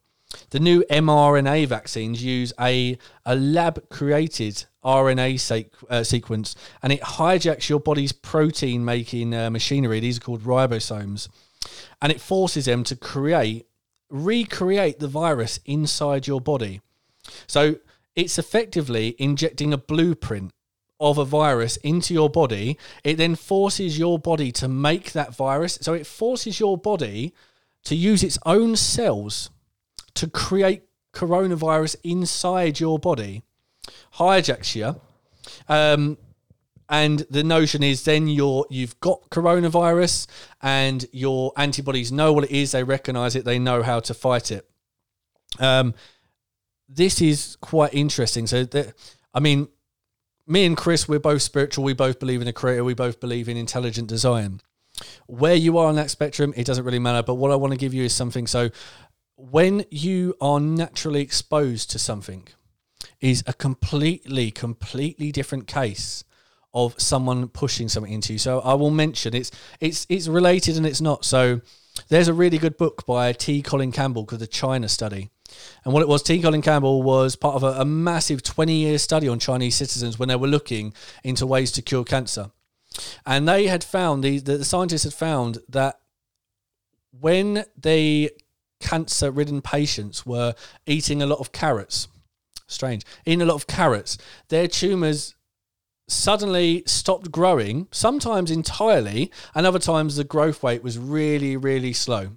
The 0.49 0.59
new 0.59 0.83
mRNA 0.89 1.67
vaccines 1.67 2.23
use 2.23 2.53
a, 2.59 2.97
a 3.25 3.35
lab 3.35 3.89
created 3.89 4.65
RNA 4.83 5.69
uh, 5.89 6.03
sequence 6.03 6.55
and 6.81 6.91
it 6.91 7.01
hijacks 7.01 7.69
your 7.69 7.79
body's 7.79 8.11
protein 8.11 8.83
making 8.83 9.33
uh, 9.33 9.49
machinery. 9.49 9.99
These 9.99 10.17
are 10.17 10.21
called 10.21 10.43
ribosomes. 10.43 11.29
And 12.01 12.11
it 12.11 12.19
forces 12.19 12.65
them 12.65 12.83
to 12.85 12.95
create, 12.95 13.67
recreate 14.09 14.99
the 14.99 15.07
virus 15.07 15.59
inside 15.65 16.27
your 16.27 16.41
body. 16.41 16.81
So 17.47 17.75
it's 18.15 18.37
effectively 18.37 19.15
injecting 19.17 19.73
a 19.73 19.77
blueprint 19.77 20.51
of 20.99 21.17
a 21.17 21.25
virus 21.25 21.77
into 21.77 22.13
your 22.13 22.29
body. 22.29 22.77
It 23.03 23.17
then 23.17 23.35
forces 23.35 23.97
your 23.97 24.19
body 24.19 24.51
to 24.53 24.67
make 24.67 25.11
that 25.11 25.35
virus. 25.35 25.77
So 25.81 25.93
it 25.93 26.07
forces 26.07 26.59
your 26.59 26.77
body 26.77 27.33
to 27.85 27.95
use 27.95 28.23
its 28.23 28.39
own 28.45 28.75
cells 28.75 29.49
to 30.15 30.29
create 30.29 30.83
coronavirus 31.13 31.95
inside 32.03 32.79
your 32.79 32.99
body, 32.99 33.43
hijacks 34.15 34.75
you. 34.75 34.99
Um, 35.67 36.17
and 36.89 37.25
the 37.29 37.43
notion 37.43 37.81
is 37.81 38.03
then 38.03 38.27
you're 38.27 38.65
you've 38.69 38.99
got 38.99 39.29
coronavirus 39.29 40.27
and 40.61 41.05
your 41.11 41.51
antibodies 41.57 42.11
know 42.11 42.33
what 42.33 42.45
it 42.45 42.51
is, 42.51 42.71
they 42.71 42.83
recognize 42.83 43.35
it, 43.35 43.45
they 43.45 43.59
know 43.59 43.83
how 43.83 43.99
to 44.01 44.13
fight 44.13 44.51
it. 44.51 44.69
Um, 45.59 45.93
this 46.95 47.21
is 47.21 47.57
quite 47.61 47.93
interesting. 47.93 48.47
So, 48.47 48.65
I 49.33 49.39
mean, 49.39 49.67
me 50.45 50.65
and 50.65 50.77
Chris, 50.77 51.07
we're 51.07 51.19
both 51.19 51.41
spiritual. 51.41 51.83
We 51.83 51.93
both 51.93 52.19
believe 52.19 52.41
in 52.41 52.47
a 52.47 52.53
creator. 52.53 52.83
We 52.83 52.93
both 52.93 53.19
believe 53.19 53.49
in 53.49 53.57
intelligent 53.57 54.07
design. 54.07 54.61
Where 55.27 55.55
you 55.55 55.77
are 55.77 55.87
on 55.87 55.95
that 55.95 56.11
spectrum, 56.11 56.53
it 56.55 56.65
doesn't 56.65 56.83
really 56.83 56.99
matter. 56.99 57.23
But 57.23 57.35
what 57.35 57.51
I 57.51 57.55
want 57.55 57.71
to 57.71 57.77
give 57.77 57.93
you 57.93 58.03
is 58.03 58.13
something. 58.13 58.47
So, 58.47 58.69
when 59.35 59.85
you 59.89 60.35
are 60.39 60.59
naturally 60.59 61.21
exposed 61.21 61.89
to 61.91 61.99
something 61.99 62.47
is 63.19 63.43
a 63.47 63.53
completely 63.53 64.51
completely 64.51 65.31
different 65.31 65.67
case 65.67 66.23
of 66.73 66.99
someone 66.99 67.47
pushing 67.47 67.89
something 67.89 68.13
into 68.13 68.33
you 68.33 68.39
so 68.39 68.59
i 68.61 68.73
will 68.73 68.89
mention 68.89 69.33
it's 69.33 69.51
it's 69.79 70.05
it's 70.09 70.27
related 70.27 70.77
and 70.77 70.85
it's 70.85 71.01
not 71.01 71.25
so 71.25 71.59
there's 72.09 72.27
a 72.27 72.33
really 72.33 72.57
good 72.57 72.77
book 72.77 73.05
by 73.05 73.33
t 73.33 73.61
colin 73.61 73.91
campbell 73.91 74.25
called 74.25 74.41
the 74.41 74.47
china 74.47 74.87
study 74.87 75.29
and 75.83 75.93
what 75.93 76.01
it 76.01 76.07
was 76.07 76.23
t 76.23 76.41
colin 76.41 76.61
campbell 76.61 77.03
was 77.03 77.35
part 77.35 77.55
of 77.55 77.63
a, 77.63 77.81
a 77.81 77.85
massive 77.85 78.43
20 78.43 78.73
year 78.73 78.97
study 78.97 79.27
on 79.27 79.39
chinese 79.39 79.75
citizens 79.75 80.17
when 80.17 80.29
they 80.29 80.35
were 80.35 80.47
looking 80.47 80.93
into 81.23 81.45
ways 81.45 81.71
to 81.71 81.81
cure 81.81 82.03
cancer 82.03 82.51
and 83.25 83.47
they 83.47 83.67
had 83.67 83.83
found 83.83 84.23
the, 84.23 84.39
the 84.39 84.63
scientists 84.63 85.03
had 85.03 85.13
found 85.13 85.59
that 85.67 85.99
when 87.19 87.65
they 87.79 88.29
cancer 88.83 89.31
ridden 89.31 89.61
patients 89.61 90.25
were 90.25 90.53
eating 90.85 91.21
a 91.21 91.25
lot 91.25 91.39
of 91.39 91.51
carrots. 91.51 92.07
Strange. 92.67 93.03
Eating 93.25 93.41
a 93.41 93.45
lot 93.45 93.55
of 93.55 93.67
carrots. 93.67 94.17
Their 94.49 94.67
tumours 94.67 95.35
suddenly 96.07 96.83
stopped 96.85 97.31
growing, 97.31 97.87
sometimes 97.91 98.51
entirely, 98.51 99.31
and 99.55 99.65
other 99.65 99.79
times 99.79 100.15
the 100.15 100.23
growth 100.23 100.63
rate 100.63 100.83
was 100.83 100.97
really, 100.97 101.55
really 101.55 101.93
slow. 101.93 102.31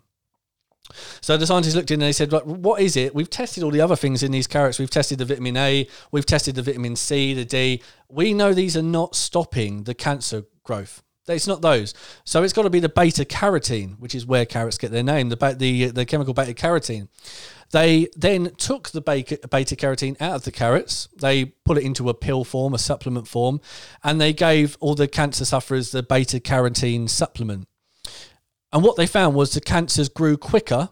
So 1.20 1.36
the 1.36 1.46
scientists 1.46 1.74
looked 1.74 1.90
in 1.90 2.00
and 2.00 2.08
they 2.08 2.12
said, 2.12 2.32
what 2.32 2.80
is 2.80 2.96
it? 2.96 3.14
We've 3.14 3.30
tested 3.30 3.62
all 3.62 3.70
the 3.70 3.80
other 3.80 3.96
things 3.96 4.22
in 4.22 4.32
these 4.32 4.46
carrots. 4.46 4.78
We've 4.78 4.90
tested 4.90 5.18
the 5.18 5.24
vitamin 5.24 5.56
A, 5.56 5.88
we've 6.10 6.26
tested 6.26 6.54
the 6.54 6.62
vitamin 6.62 6.96
C, 6.96 7.34
the 7.34 7.44
D. 7.44 7.82
We 8.08 8.34
know 8.34 8.52
these 8.54 8.76
are 8.76 8.82
not 8.82 9.14
stopping 9.14 9.84
the 9.84 9.94
cancer 9.94 10.44
growth. 10.62 11.02
It's 11.28 11.48
not 11.48 11.60
those. 11.60 11.92
So 12.24 12.44
it's 12.44 12.52
got 12.52 12.62
to 12.62 12.70
be 12.70 12.78
the 12.78 12.88
beta 12.88 13.24
carotene, 13.24 13.98
which 13.98 14.14
is 14.14 14.24
where 14.26 14.46
carrots 14.46 14.78
get 14.78 14.92
their 14.92 15.02
name, 15.02 15.28
the 15.28 15.56
the 15.58 15.86
the 15.86 16.06
chemical 16.06 16.34
beta 16.34 16.54
carotene. 16.54 17.08
They 17.72 18.06
then 18.16 18.54
took 18.56 18.90
the 18.90 19.00
beta 19.00 19.36
carotene 19.76 20.20
out 20.20 20.36
of 20.36 20.44
the 20.44 20.52
carrots. 20.52 21.08
They 21.16 21.46
put 21.46 21.78
it 21.78 21.82
into 21.82 22.08
a 22.08 22.14
pill 22.14 22.44
form, 22.44 22.74
a 22.74 22.78
supplement 22.78 23.26
form, 23.26 23.60
and 24.04 24.20
they 24.20 24.32
gave 24.32 24.76
all 24.78 24.94
the 24.94 25.08
cancer 25.08 25.44
sufferers 25.44 25.90
the 25.90 26.04
beta 26.04 26.38
carotene 26.38 27.08
supplement. 27.08 27.66
And 28.72 28.82
what 28.82 28.96
they 28.96 29.06
found 29.06 29.34
was 29.34 29.52
the 29.52 29.60
cancers 29.60 30.08
grew 30.08 30.36
quicker 30.36 30.90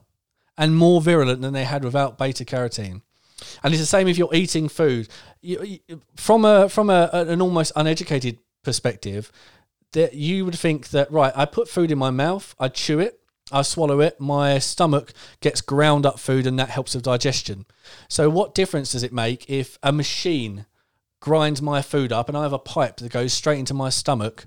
and 0.57 0.77
more 0.77 1.01
virulent 1.01 1.43
than 1.43 1.53
they 1.53 1.65
had 1.65 1.85
without 1.85 2.19
beta 2.19 2.45
carotene. 2.45 3.03
And 3.63 3.75
it's 3.75 3.83
the 3.83 3.87
same 3.87 4.09
if 4.09 4.17
you're 4.17 4.35
eating 4.35 4.69
food. 4.69 5.09
You, 5.41 5.63
you, 5.63 6.01
from 6.17 6.45
a 6.45 6.69
from 6.69 6.89
a, 6.89 7.11
an 7.13 7.43
almost 7.43 7.73
uneducated 7.77 8.39
perspective, 8.63 9.31
that 9.93 10.15
you 10.15 10.45
would 10.45 10.59
think 10.59 10.89
that 10.91 11.11
right, 11.11 11.33
I 11.35 11.45
put 11.45 11.69
food 11.69 11.91
in 11.91 11.99
my 11.99 12.11
mouth, 12.11 12.55
I 12.59 12.69
chew 12.69 13.01
it, 13.01 13.21
I 13.53 13.63
swallow 13.63 14.01
it, 14.01 14.21
my 14.21 14.59
stomach 14.59 15.13
gets 15.41 15.61
ground 15.61 16.07
up 16.07 16.19
food, 16.19 16.47
and 16.47 16.59
that 16.59 16.71
helps 16.71 16.95
with 16.95 17.05
digestion. 17.05 17.67
So, 18.09 18.31
what 18.31 18.55
difference 18.55 18.93
does 18.93 19.03
it 19.03 19.13
make 19.13 19.49
if 19.49 19.79
a 19.83 19.93
machine 19.93 20.67
grinds 21.21 21.63
my 21.63 21.83
food 21.83 22.13
up 22.13 22.29
and 22.29 22.37
I 22.37 22.43
have 22.43 22.53
a 22.53 22.59
pipe 22.59 22.99
that 22.99 23.13
goes 23.13 23.33
straight 23.33 23.59
into 23.59 23.75
my 23.75 23.89
stomach? 23.89 24.47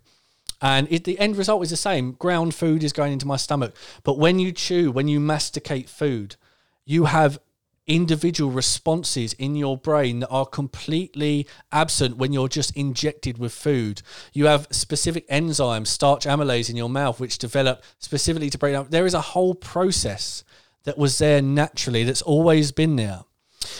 And 0.61 0.87
it, 0.91 1.03
the 1.03 1.19
end 1.19 1.37
result 1.37 1.63
is 1.63 1.69
the 1.69 1.77
same. 1.77 2.13
Ground 2.13 2.55
food 2.55 2.83
is 2.83 2.93
going 2.93 3.13
into 3.13 3.27
my 3.27 3.37
stomach. 3.37 3.75
But 4.03 4.17
when 4.17 4.39
you 4.39 4.51
chew, 4.51 4.91
when 4.91 5.07
you 5.07 5.19
masticate 5.19 5.89
food, 5.89 6.35
you 6.85 7.05
have 7.05 7.39
individual 7.87 8.51
responses 8.51 9.33
in 9.33 9.55
your 9.55 9.77
brain 9.77 10.19
that 10.19 10.29
are 10.29 10.45
completely 10.45 11.47
absent 11.71 12.17
when 12.17 12.33
you're 12.33 12.49
just 12.49 12.75
injected 12.75 13.37
with 13.37 13.53
food. 13.53 14.01
You 14.33 14.47
have 14.47 14.67
specific 14.71 15.27
enzymes, 15.29 15.87
starch 15.87 16.25
amylase 16.25 16.69
in 16.69 16.75
your 16.75 16.89
mouth, 16.89 17.19
which 17.19 17.37
develop 17.37 17.81
specifically 17.97 18.49
to 18.49 18.57
break 18.57 18.73
down. 18.73 18.87
There 18.89 19.05
is 19.05 19.13
a 19.13 19.21
whole 19.21 19.55
process 19.55 20.43
that 20.83 20.97
was 20.97 21.17
there 21.17 21.41
naturally 21.41 22.03
that's 22.03 22.21
always 22.21 22.71
been 22.71 22.97
there. 22.97 23.21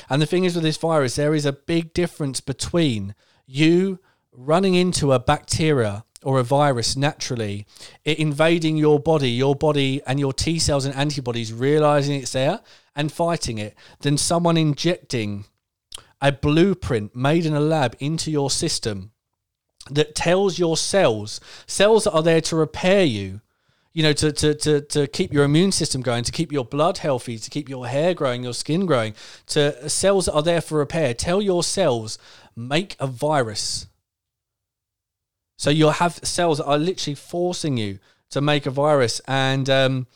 And 0.10 0.22
the 0.22 0.26
thing 0.26 0.46
is 0.46 0.56
with 0.56 0.64
this 0.64 0.78
virus, 0.78 1.16
there 1.16 1.36
is 1.36 1.46
a 1.46 1.54
big 1.54 1.94
difference 1.94 2.40
between 2.40 3.14
you 3.46 4.00
running 4.32 4.76
into 4.76 5.14
a 5.14 5.20
bacteria 5.20 6.06
or 6.28 6.40
a 6.40 6.44
virus 6.44 6.98
naturally, 6.98 7.66
it 8.04 8.20
invading 8.20 8.76
your 8.76 9.00
body, 9.00 9.30
your 9.30 9.56
body 9.56 10.02
and 10.06 10.20
your 10.20 10.34
T 10.34 10.60
cells 10.60 10.84
and 10.84 10.94
antibodies 10.94 11.54
realizing 11.54 12.20
it's 12.20 12.34
there 12.34 12.60
and 12.98 13.10
fighting 13.10 13.58
it 13.58 13.78
than 14.02 14.18
someone 14.18 14.58
injecting 14.58 15.46
a 16.22 16.34
blueprint 16.34 17.16
made 17.16 17.46
in 17.46 17.54
a 17.54 17.62
lab 17.62 17.96
into 18.02 18.30
your 18.30 18.52
system 18.52 19.12
that 19.90 20.16
tells 20.16 20.60
your 20.60 20.76
cells, 20.76 21.40
cells 21.66 22.04
that 22.04 22.12
are 22.12 22.24
there 22.24 22.42
to 22.42 22.58
repair 22.58 23.06
you, 23.06 23.40
you 23.94 24.04
know, 24.04 24.12
to, 24.12 24.34
to, 24.34 24.54
to, 24.54 24.82
to 24.82 25.08
keep 25.08 25.32
your 25.32 25.46
immune 25.46 25.72
system 25.72 26.02
going, 26.02 26.26
to 26.26 26.34
keep 26.34 26.52
your 26.52 26.66
blood 26.66 26.98
healthy, 26.98 27.38
to 27.38 27.50
keep 27.50 27.70
your 27.70 27.88
hair 27.88 28.14
growing, 28.14 28.44
your 28.44 28.54
skin 28.54 28.86
growing, 28.86 29.16
to 29.46 29.90
cells 29.90 30.26
that 30.26 30.34
are 30.34 30.44
there 30.44 30.60
for 30.60 30.78
repair. 30.80 31.14
Tell 31.14 31.42
your 31.42 31.64
cells, 31.64 32.20
make 32.54 32.98
a 33.00 33.08
virus. 33.08 33.88
So 35.58 35.70
you'll 35.70 35.92
have 35.92 36.20
cells 36.24 36.60
that 36.60 36.66
are 36.66 36.78
literally 36.78 37.16
forcing 37.16 37.78
you 37.78 38.00
to 38.30 38.42
make 38.42 38.66
a 38.66 38.72
virus. 38.72 39.22
And 39.28 39.70
um, 39.70 40.08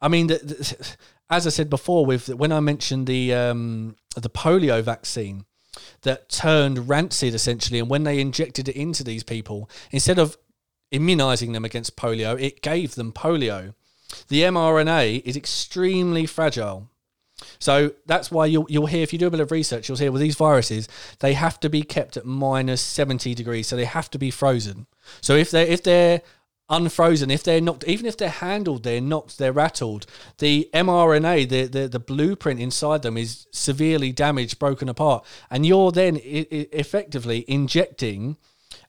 I 0.00 0.08
mean, 0.08 0.28
the, 0.28 0.38
the, 0.38 0.96
as 1.30 1.46
I 1.46 1.50
said 1.50 1.68
before, 1.68 2.06
with 2.06 2.28
when 2.28 2.52
I 2.52 2.60
mentioned 2.60 3.06
the 3.06 3.34
um, 3.34 3.96
the 4.14 4.30
polio 4.30 4.82
vaccine 4.82 5.44
that 6.02 6.28
turned 6.28 6.88
rancid 6.88 7.34
essentially, 7.34 7.78
and 7.78 7.90
when 7.90 8.04
they 8.04 8.20
injected 8.20 8.68
it 8.68 8.76
into 8.76 9.04
these 9.04 9.24
people, 9.24 9.68
instead 9.90 10.18
of 10.18 10.36
immunizing 10.92 11.52
them 11.52 11.64
against 11.64 11.96
polio, 11.96 12.40
it 12.40 12.62
gave 12.62 12.94
them 12.94 13.12
polio. 13.12 13.74
The 14.28 14.42
mRNA 14.42 15.22
is 15.24 15.36
extremely 15.36 16.26
fragile. 16.26 16.88
So 17.58 17.92
that's 18.06 18.30
why 18.30 18.46
you'll 18.46 18.66
you'll 18.68 18.86
hear 18.86 19.02
if 19.02 19.12
you 19.12 19.18
do 19.18 19.26
a 19.26 19.30
bit 19.30 19.40
of 19.40 19.50
research, 19.50 19.88
you'll 19.88 19.98
hear 19.98 20.12
with 20.12 20.22
these 20.22 20.36
viruses 20.36 20.88
they 21.20 21.34
have 21.34 21.58
to 21.60 21.68
be 21.68 21.82
kept 21.82 22.16
at 22.16 22.24
minus 22.26 22.80
seventy 22.80 23.34
degrees, 23.34 23.66
so 23.66 23.76
they 23.76 23.84
have 23.84 24.10
to 24.10 24.18
be 24.18 24.30
frozen. 24.30 24.86
So 25.20 25.34
if 25.34 25.50
they 25.50 25.68
if 25.68 25.82
they're 25.82 26.22
unfrozen, 26.68 27.30
if 27.30 27.44
they're 27.44 27.60
not, 27.60 27.86
even 27.86 28.06
if 28.06 28.16
they're 28.16 28.28
handled, 28.28 28.82
they're 28.82 29.00
knocked, 29.00 29.38
they're 29.38 29.52
rattled. 29.52 30.04
The 30.38 30.68
mRNA, 30.74 31.48
the, 31.48 31.66
the, 31.66 31.88
the 31.88 32.00
blueprint 32.00 32.58
inside 32.60 33.02
them 33.02 33.16
is 33.16 33.46
severely 33.52 34.10
damaged, 34.10 34.58
broken 34.58 34.88
apart. 34.88 35.24
And 35.48 35.64
you're 35.64 35.92
then 35.92 36.16
I- 36.16 36.46
I- 36.50 36.68
effectively 36.72 37.44
injecting 37.46 38.36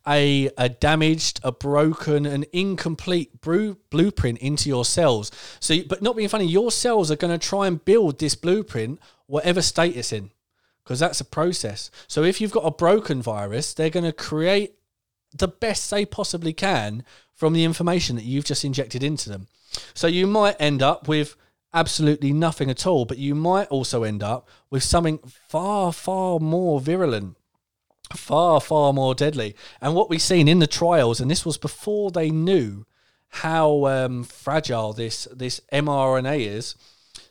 a, 0.08 0.50
a 0.58 0.70
damaged, 0.70 1.40
a 1.44 1.52
broken, 1.52 2.26
an 2.26 2.46
incomplete 2.54 3.42
bru- 3.42 3.78
blueprint 3.90 4.40
into 4.40 4.70
your 4.70 4.86
cells. 4.86 5.32
So, 5.60 5.76
but 5.88 6.02
not 6.02 6.16
being 6.16 6.30
funny, 6.30 6.48
your 6.48 6.72
cells 6.72 7.12
are 7.12 7.16
going 7.16 7.38
to 7.38 7.48
try 7.48 7.68
and 7.68 7.84
build 7.84 8.20
this 8.20 8.36
blueprint, 8.36 9.00
whatever 9.26 9.62
state 9.62 9.98
it's 9.98 10.14
in, 10.14 10.32
because 10.84 11.00
that's 11.00 11.22
a 11.22 11.26
process. 11.26 11.92
So, 12.08 12.24
if 12.24 12.40
you've 12.40 12.52
got 12.52 12.66
a 12.66 12.72
broken 12.72 13.22
virus, 13.22 13.74
they're 13.74 13.90
going 13.90 14.06
to 14.06 14.14
create 14.14 14.76
the 15.34 15.48
best 15.48 15.90
they 15.92 16.06
possibly 16.06 16.54
can 16.54 17.04
from 17.36 17.54
the 17.54 17.64
information 17.64 18.16
that 18.16 18.26
you've 18.26 18.46
just 18.46 18.66
injected 18.66 19.04
into 19.04 19.30
them. 19.30 19.48
So 19.94 20.08
you 20.08 20.28
might 20.28 20.56
end 20.60 20.82
up 20.82 21.08
with 21.08 21.36
absolutely 21.74 22.34
nothing 22.34 22.70
at 22.70 22.88
all, 22.88 23.06
but 23.06 23.18
you 23.18 23.36
might 23.36 23.68
also 23.68 24.04
end 24.04 24.24
up 24.24 24.48
with 24.70 24.84
something 24.84 25.20
far, 25.48 25.92
far 25.94 26.40
more 26.40 26.80
virulent, 26.80 27.38
far, 28.16 28.62
far 28.62 28.94
more 28.94 29.16
deadly. 29.16 29.56
And 29.82 29.96
what 29.96 30.10
we've 30.10 30.22
seen 30.22 30.48
in 30.48 30.60
the 30.60 30.68
trials, 30.68 31.20
and 31.20 31.30
this 31.30 31.46
was 31.46 31.58
before 31.58 32.12
they 32.12 32.30
knew 32.30 32.86
how 33.30 33.86
um, 33.88 34.24
fragile 34.24 34.94
this 34.94 35.28
this 35.34 35.60
mRNA 35.74 36.46
is, 36.46 36.76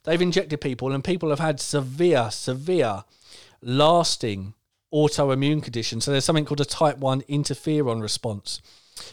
they've 0.05 0.21
injected 0.21 0.61
people, 0.61 0.93
and 0.93 1.03
people 1.03 1.31
have 1.31 1.41
had 1.41 1.61
severe, 1.61 2.31
severe, 2.31 3.05
lasting 3.63 4.55
autoimmune 4.93 5.63
conditions. 5.63 6.05
So 6.05 6.11
there's 6.11 6.25
something 6.25 6.45
called 6.45 6.61
a 6.61 6.65
type 6.65 6.99
1 6.99 7.23
interferon 7.23 8.01
response. 8.01 8.61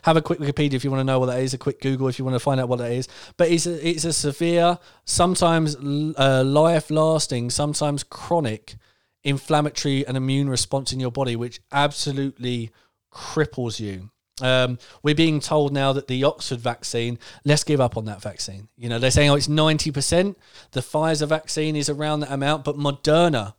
Have 0.04 0.16
a 0.16 0.22
quick 0.22 0.40
Wikipedia 0.40 0.76
if 0.76 0.84
you 0.84 0.92
want 0.92 1.02
to 1.02 1.06
know 1.06 1.20
what 1.20 1.26
that 1.26 1.42
is, 1.42 1.54
a 1.54 1.58
quick 1.58 1.82
Google 1.82 2.08
if 2.08 2.18
you 2.18 2.24
want 2.24 2.36
to 2.36 2.40
find 2.40 2.60
out 2.60 2.70
what 2.70 2.80
that 2.80 2.92
is. 2.92 3.08
But 3.36 3.50
it's 3.50 3.66
a, 3.66 3.88
it's 3.88 4.06
a 4.06 4.14
severe, 4.14 4.80
sometimes 5.04 5.76
uh, 5.76 6.44
life 6.46 6.90
lasting, 6.90 7.50
sometimes 7.50 8.04
chronic 8.04 8.76
inflammatory 9.24 10.06
and 10.06 10.18
immune 10.18 10.50
response 10.50 10.94
in 10.94 11.00
your 11.00 11.12
body, 11.12 11.36
which 11.36 11.62
absolutely 11.72 12.72
cripples 13.12 13.80
you. 13.80 14.10
Um, 14.42 14.80
we're 15.04 15.16
being 15.16 15.40
told 15.40 15.74
now 15.74 15.94
that 15.94 16.08
the 16.08 16.24
Oxford 16.24 16.60
vaccine, 16.60 17.20
let's 17.46 17.64
give 17.64 17.80
up 17.80 17.98
on 17.98 18.06
that 18.06 18.22
vaccine. 18.22 18.68
You 18.76 18.90
know, 18.90 18.98
they're 19.00 19.12
saying, 19.12 19.30
oh, 19.30 19.36
it's 19.36 19.48
90%. 19.48 20.36
The 20.72 20.80
Pfizer 20.80 21.28
vaccine 21.28 21.76
is 21.76 21.88
around 21.88 22.22
that 22.22 22.32
amount, 22.32 22.64
but 22.64 22.76
Moderna, 22.76 23.54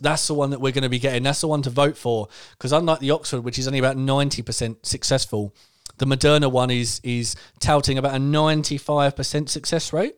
that's 0.00 0.26
the 0.28 0.34
one 0.34 0.50
that 0.50 0.60
we're 0.60 0.72
going 0.72 0.82
to 0.82 0.88
be 0.88 0.98
getting. 0.98 1.22
That's 1.22 1.40
the 1.40 1.48
one 1.48 1.62
to 1.62 1.70
vote 1.70 1.96
for. 1.96 2.28
Because 2.52 2.72
unlike 2.72 3.00
the 3.00 3.10
Oxford, 3.10 3.40
which 3.40 3.58
is 3.58 3.66
only 3.66 3.78
about 3.78 3.96
90% 3.96 4.84
successful, 4.84 5.54
the 5.96 6.06
Moderna 6.06 6.50
one 6.50 6.70
is 6.70 7.00
is 7.02 7.34
touting 7.58 7.98
about 7.98 8.14
a 8.14 8.18
95% 8.18 9.48
success 9.48 9.92
rate. 9.92 10.16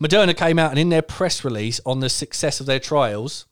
Moderna 0.00 0.36
came 0.36 0.58
out 0.58 0.70
and 0.70 0.78
in 0.78 0.88
their 0.88 1.02
press 1.02 1.44
release 1.44 1.80
on 1.86 2.00
the 2.00 2.08
success 2.08 2.60
of 2.60 2.66
their 2.66 2.80
trials, 2.80 3.46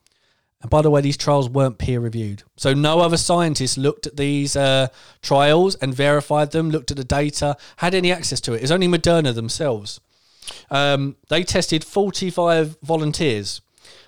and 0.61 0.71
by 0.71 0.83
the 0.83 0.91
way, 0.91 1.01
these 1.01 1.17
trials 1.17 1.49
weren't 1.49 1.79
peer 1.79 2.01
reviewed. 2.01 2.43
So 2.57 2.75
no 2.75 3.01
other 3.01 3.17
scientists 3.17 3.79
looked 3.79 4.07
at 4.07 4.17
these 4.17 4.57
uh, 4.57 4.89
trials 5.23 5.75
and 5.77 5.95
verified 5.95 6.51
them, 6.51 6.71
looked 6.71 6.91
at 6.91 6.99
the 6.99 7.05
data, 7.05 7.57
had 7.77 7.95
any 7.95 8.13
access 8.13 8.41
to 8.43 8.53
it. 8.53 8.63
It's 8.63 8.71
only 8.71 8.89
Moderna 8.89 9.35
themselves. 9.35 10.01
Um, 10.71 11.17
they 11.29 11.45
tested 11.45 11.85
45 11.85 12.77
volunteers 12.83 13.63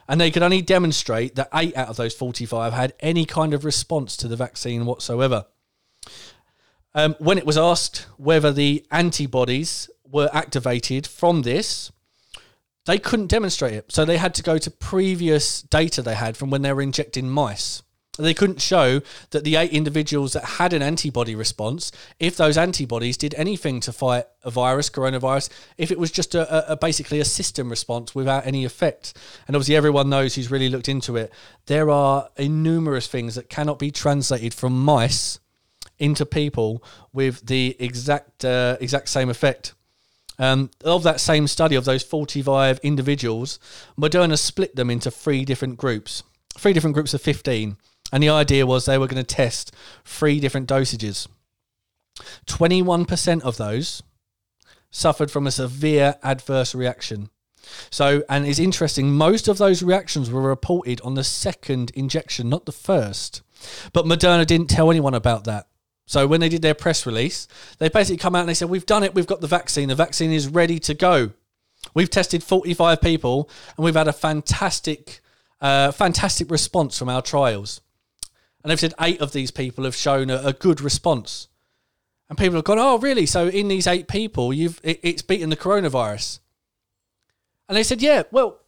and 0.08 0.20
they 0.20 0.30
could 0.30 0.42
only 0.42 0.60
demonstrate 0.60 1.36
that 1.36 1.48
eight 1.54 1.76
out 1.76 1.88
of 1.88 1.96
those 1.96 2.14
45 2.14 2.72
had 2.72 2.92
any 3.00 3.24
kind 3.24 3.54
of 3.54 3.64
response 3.64 4.16
to 4.18 4.28
the 4.28 4.36
vaccine 4.36 4.84
whatsoever. 4.84 5.46
Um, 6.94 7.14
when 7.18 7.38
it 7.38 7.46
was 7.46 7.56
asked 7.56 8.06
whether 8.18 8.52
the 8.52 8.84
antibodies 8.90 9.88
were 10.04 10.28
activated 10.32 11.06
from 11.06 11.42
this, 11.42 11.91
they 12.86 12.98
couldn't 12.98 13.28
demonstrate 13.28 13.74
it. 13.74 13.92
So 13.92 14.04
they 14.04 14.16
had 14.16 14.34
to 14.34 14.42
go 14.42 14.59
to 14.59 14.70
previous 14.70 15.62
data 15.62 16.02
they 16.02 16.14
had 16.14 16.36
from 16.36 16.50
when 16.50 16.62
they 16.62 16.72
were 16.72 16.82
injecting 16.82 17.28
mice. 17.30 17.82
They 18.18 18.34
couldn't 18.34 18.60
show 18.60 19.00
that 19.30 19.42
the 19.42 19.56
eight 19.56 19.72
individuals 19.72 20.34
that 20.34 20.44
had 20.44 20.74
an 20.74 20.82
antibody 20.82 21.34
response, 21.34 21.90
if 22.20 22.36
those 22.36 22.59
antibodies 22.59 23.16
did 23.16 23.34
anything 23.36 23.80
to 23.80 23.92
fight 23.92 24.26
a 24.44 24.50
virus, 24.50 24.90
coronavirus, 24.90 25.48
if 25.78 25.90
it 25.90 25.98
was 25.98 26.10
just 26.10 26.34
a, 26.34 26.72
a, 26.72 26.76
basically 26.76 27.20
a 27.20 27.24
system 27.24 27.70
response 27.70 28.14
without 28.14 28.46
any 28.46 28.66
effect. 28.66 29.16
And 29.46 29.56
obviously, 29.56 29.76
everyone 29.76 30.10
knows 30.10 30.34
who's 30.34 30.50
really 30.50 30.68
looked 30.68 30.90
into 30.90 31.16
it. 31.16 31.32
There 31.66 31.88
are 31.88 32.28
numerous 32.38 33.06
things 33.06 33.34
that 33.36 33.48
cannot 33.48 33.78
be 33.78 33.90
translated 33.90 34.52
from 34.52 34.84
mice 34.84 35.38
into 35.98 36.26
people 36.26 36.84
with 37.14 37.46
the 37.46 37.76
exact 37.78 38.44
uh, 38.44 38.76
exact 38.78 39.09
same 39.09 39.30
effect. 39.30 39.72
Um, 40.43 40.70
of 40.85 41.05
that 41.05 41.20
same 41.20 41.47
study 41.47 41.77
of 41.77 41.85
those 41.85 42.02
45 42.02 42.81
individuals, 42.82 43.60
Moderna 43.97 44.36
split 44.36 44.74
them 44.74 44.90
into 44.90 45.09
three 45.09 45.44
different 45.44 45.77
groups, 45.77 46.24
three 46.59 46.73
different 46.73 46.94
groups 46.94 47.14
of 47.14 47.23
15. 47.23 47.77
And 48.12 48.23
the 48.24 48.28
idea 48.28 48.66
was 48.66 48.85
they 48.85 48.98
were 48.98 49.06
going 49.06 49.24
to 49.24 49.35
test 49.35 49.73
three 50.05 50.40
different 50.40 50.69
dosages. 50.69 51.28
21% 52.47 53.43
of 53.43 53.56
those 53.56 54.02
suffered 54.90 55.31
from 55.31 55.47
a 55.47 55.52
severe 55.52 56.16
adverse 56.24 56.74
reaction. 56.74 57.31
So, 57.89 58.24
and 58.28 58.44
it's 58.44 58.59
interesting, 58.59 59.12
most 59.12 59.47
of 59.47 59.59
those 59.59 59.81
reactions 59.81 60.28
were 60.28 60.43
reported 60.43 61.01
on 61.02 61.14
the 61.14 61.23
second 61.23 61.93
injection, 61.94 62.48
not 62.48 62.66
the 62.66 62.73
first. 62.73 63.43
But 63.93 64.06
Moderna 64.06 64.44
didn't 64.44 64.70
tell 64.70 64.90
anyone 64.90 65.14
about 65.14 65.44
that. 65.44 65.69
So 66.12 66.26
when 66.26 66.43
they 66.43 66.51
did 66.51 66.60
their 66.60 66.74
press 66.74 67.06
release, 67.06 67.48
they 67.78 67.89
basically 67.89 68.18
come 68.18 68.34
out 68.34 68.40
and 68.40 68.51
they 68.51 68.55
said, 68.55 68.68
"We've 68.68 68.84
done 68.84 69.02
it. 69.02 69.14
We've 69.14 69.26
got 69.26 69.40
the 69.40 69.47
vaccine. 69.47 69.89
The 69.89 69.94
vaccine 69.94 70.30
is 70.30 70.47
ready 70.47 70.78
to 70.80 70.93
go. 70.93 71.30
We've 71.94 72.10
tested 72.10 72.44
45 72.44 73.01
people, 73.01 73.48
and 73.74 73.84
we've 73.84 73.97
had 73.97 74.09
a 74.09 74.12
fantastic, 74.12 75.22
uh, 75.62 75.90
fantastic 75.90 76.51
response 76.51 76.98
from 76.98 77.09
our 77.09 77.22
trials." 77.22 77.80
And 78.62 78.70
they've 78.70 78.78
said 78.78 78.93
eight 79.01 79.22
of 79.22 79.32
these 79.32 79.51
people 79.51 79.84
have 79.84 79.97
shown 79.97 80.28
a, 80.28 80.36
a 80.48 80.52
good 80.52 80.82
response, 80.82 81.48
and 82.28 82.36
people 82.36 82.56
have 82.56 82.64
gone, 82.64 82.78
"Oh, 82.78 82.98
really? 82.98 83.24
So 83.24 83.48
in 83.48 83.68
these 83.68 83.86
eight 83.86 84.06
people, 84.06 84.52
you've 84.52 84.82
it, 84.82 85.01
it's 85.02 85.22
beaten 85.22 85.48
the 85.48 85.56
coronavirus." 85.56 86.40
And 87.70 87.76
they 87.76 87.82
said, 87.82 88.02
"Yeah, 88.02 88.24
well." 88.30 88.59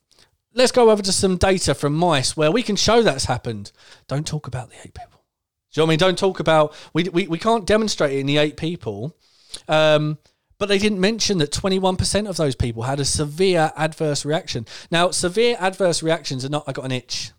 Let's 0.57 0.71
go 0.71 0.91
over 0.91 1.03
to 1.03 1.11
some 1.11 1.37
data 1.37 1.75
from 1.75 1.97
mice 1.97 2.37
where 2.37 2.53
we 2.53 2.63
can 2.63 2.77
show 2.77 3.03
that's 3.03 3.25
happened. 3.25 3.73
Don't 4.07 4.25
talk 4.25 4.47
about 4.47 4.71
the 4.71 4.77
eight 4.85 4.95
people. 4.95 5.14
Do 5.75 5.81
you 5.81 5.83
know 5.83 5.87
what 5.87 5.91
I 5.91 5.93
mean? 5.93 5.99
Don't 5.99 6.19
talk 6.19 6.41
about 6.41 6.73
we 6.93 7.05
we, 7.05 7.27
we 7.27 7.39
can't 7.39 7.67
demonstrate 7.67 8.13
it 8.13 8.21
in 8.21 8.27
the 8.27 8.39
eight 8.39 8.57
people. 8.57 9.17
Um, 9.69 10.19
but 10.57 10.69
they 10.69 10.79
didn't 10.79 11.01
mention 11.01 11.39
that 11.39 11.51
21% 11.51 12.29
of 12.29 12.37
those 12.37 12.55
people 12.55 12.85
had 12.85 13.01
a 13.01 13.05
severe 13.05 13.73
adverse 13.77 14.25
reaction. 14.25 14.67
Now, 14.89 15.11
severe 15.11 15.57
adverse 15.59 16.03
reactions 16.03 16.45
are 16.45 16.49
not 16.49 16.65
I 16.69 16.73
got 16.73 16.85
an 16.85 16.93
itch. 16.93 17.33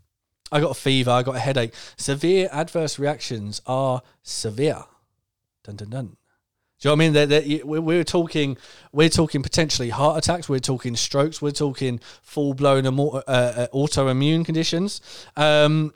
I 0.51 0.59
got 0.59 0.71
a 0.71 0.75
fever, 0.79 1.11
I 1.11 1.23
got 1.23 1.35
a 1.35 1.39
headache. 1.39 1.73
Severe 1.97 2.49
adverse 2.51 2.99
reactions 2.99 3.61
are 3.65 4.01
severe. 4.21 4.83
Dun 5.63 5.77
dun 5.77 5.89
dun. 5.89 6.17
Do 6.79 6.89
you 6.89 6.89
know 6.89 6.91
what 6.91 6.95
I 6.95 6.99
mean? 6.99 7.13
They're, 7.13 7.25
they're, 7.25 7.65
we're, 7.65 8.03
talking, 8.03 8.57
we're 8.91 9.09
talking 9.09 9.41
potentially 9.41 9.89
heart 9.89 10.17
attacks. 10.17 10.49
We're 10.49 10.59
talking 10.59 10.97
strokes. 10.97 11.41
We're 11.41 11.51
talking 11.51 12.01
full 12.21 12.53
blown 12.53 12.85
uh, 12.85 12.91
uh, 12.91 13.67
autoimmune 13.73 14.45
conditions. 14.45 14.99
Um, 15.37 15.93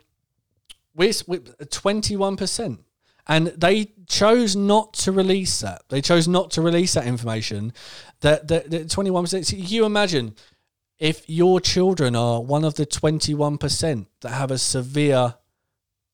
we're 1.26 1.40
twenty 1.70 2.16
one 2.16 2.36
percent, 2.36 2.80
and 3.26 3.48
they 3.48 3.92
chose 4.06 4.54
not 4.54 4.92
to 4.94 5.12
release 5.12 5.60
that. 5.60 5.82
They 5.88 6.00
chose 6.00 6.28
not 6.28 6.50
to 6.52 6.62
release 6.62 6.94
that 6.94 7.06
information. 7.06 7.72
That 8.20 8.48
that 8.48 8.90
twenty 8.90 9.10
one 9.10 9.24
percent. 9.24 9.50
You 9.52 9.84
imagine 9.84 10.34
if 10.98 11.28
your 11.28 11.60
children 11.60 12.14
are 12.14 12.42
one 12.42 12.64
of 12.64 12.74
the 12.74 12.86
twenty 12.86 13.34
one 13.34 13.56
percent 13.58 14.08
that 14.20 14.30
have 14.30 14.50
a 14.50 14.58
severe 14.58 15.36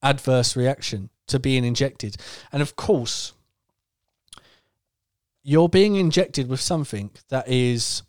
adverse 0.03 0.57
reaction 0.57 1.11
to 1.27 1.41
being 1.41 1.65
injected, 1.65 2.17
and 2.53 2.63
of 2.63 2.77
course, 2.77 3.33
you're 5.43 5.69
being 5.69 5.97
injected 5.97 6.49
with 6.49 6.61
something 6.61 7.11
that 7.29 7.49
is 7.49 8.03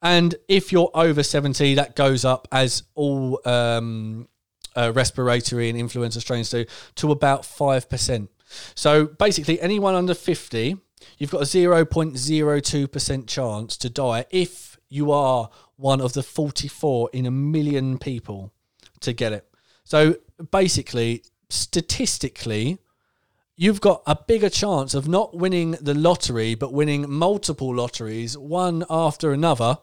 And 0.00 0.34
if 0.48 0.72
you're 0.72 0.90
over 0.94 1.22
70, 1.22 1.74
that 1.74 1.94
goes 1.94 2.24
up 2.24 2.48
as 2.50 2.84
all 2.94 3.46
um, 3.46 4.26
uh, 4.74 4.90
respiratory 4.94 5.68
and 5.68 5.78
influenza 5.78 6.22
strains 6.22 6.48
do 6.48 6.64
to 6.94 7.12
about 7.12 7.42
5%. 7.42 8.28
So 8.74 9.04
basically, 9.04 9.60
anyone 9.60 9.94
under 9.94 10.14
50, 10.14 10.78
you've 11.18 11.30
got 11.30 11.42
a 11.42 11.44
0.02% 11.44 13.26
chance 13.26 13.76
to 13.76 13.90
die 13.90 14.24
if 14.30 14.78
you 14.88 15.10
are 15.10 15.50
one 15.76 16.00
of 16.00 16.12
the 16.12 16.22
44 16.22 17.10
in 17.12 17.26
a 17.26 17.30
million 17.30 17.98
people 17.98 18.52
to 19.00 19.12
get 19.12 19.32
it. 19.32 19.48
So 19.84 20.16
basically, 20.50 21.22
statistically, 21.48 22.78
you've 23.56 23.80
got 23.80 24.02
a 24.06 24.16
bigger 24.16 24.50
chance 24.50 24.94
of 24.94 25.08
not 25.08 25.36
winning 25.36 25.72
the 25.80 25.94
lottery, 25.94 26.54
but 26.54 26.72
winning 26.72 27.10
multiple 27.10 27.74
lotteries, 27.74 28.36
one 28.36 28.84
after 28.90 29.32
another, 29.32 29.78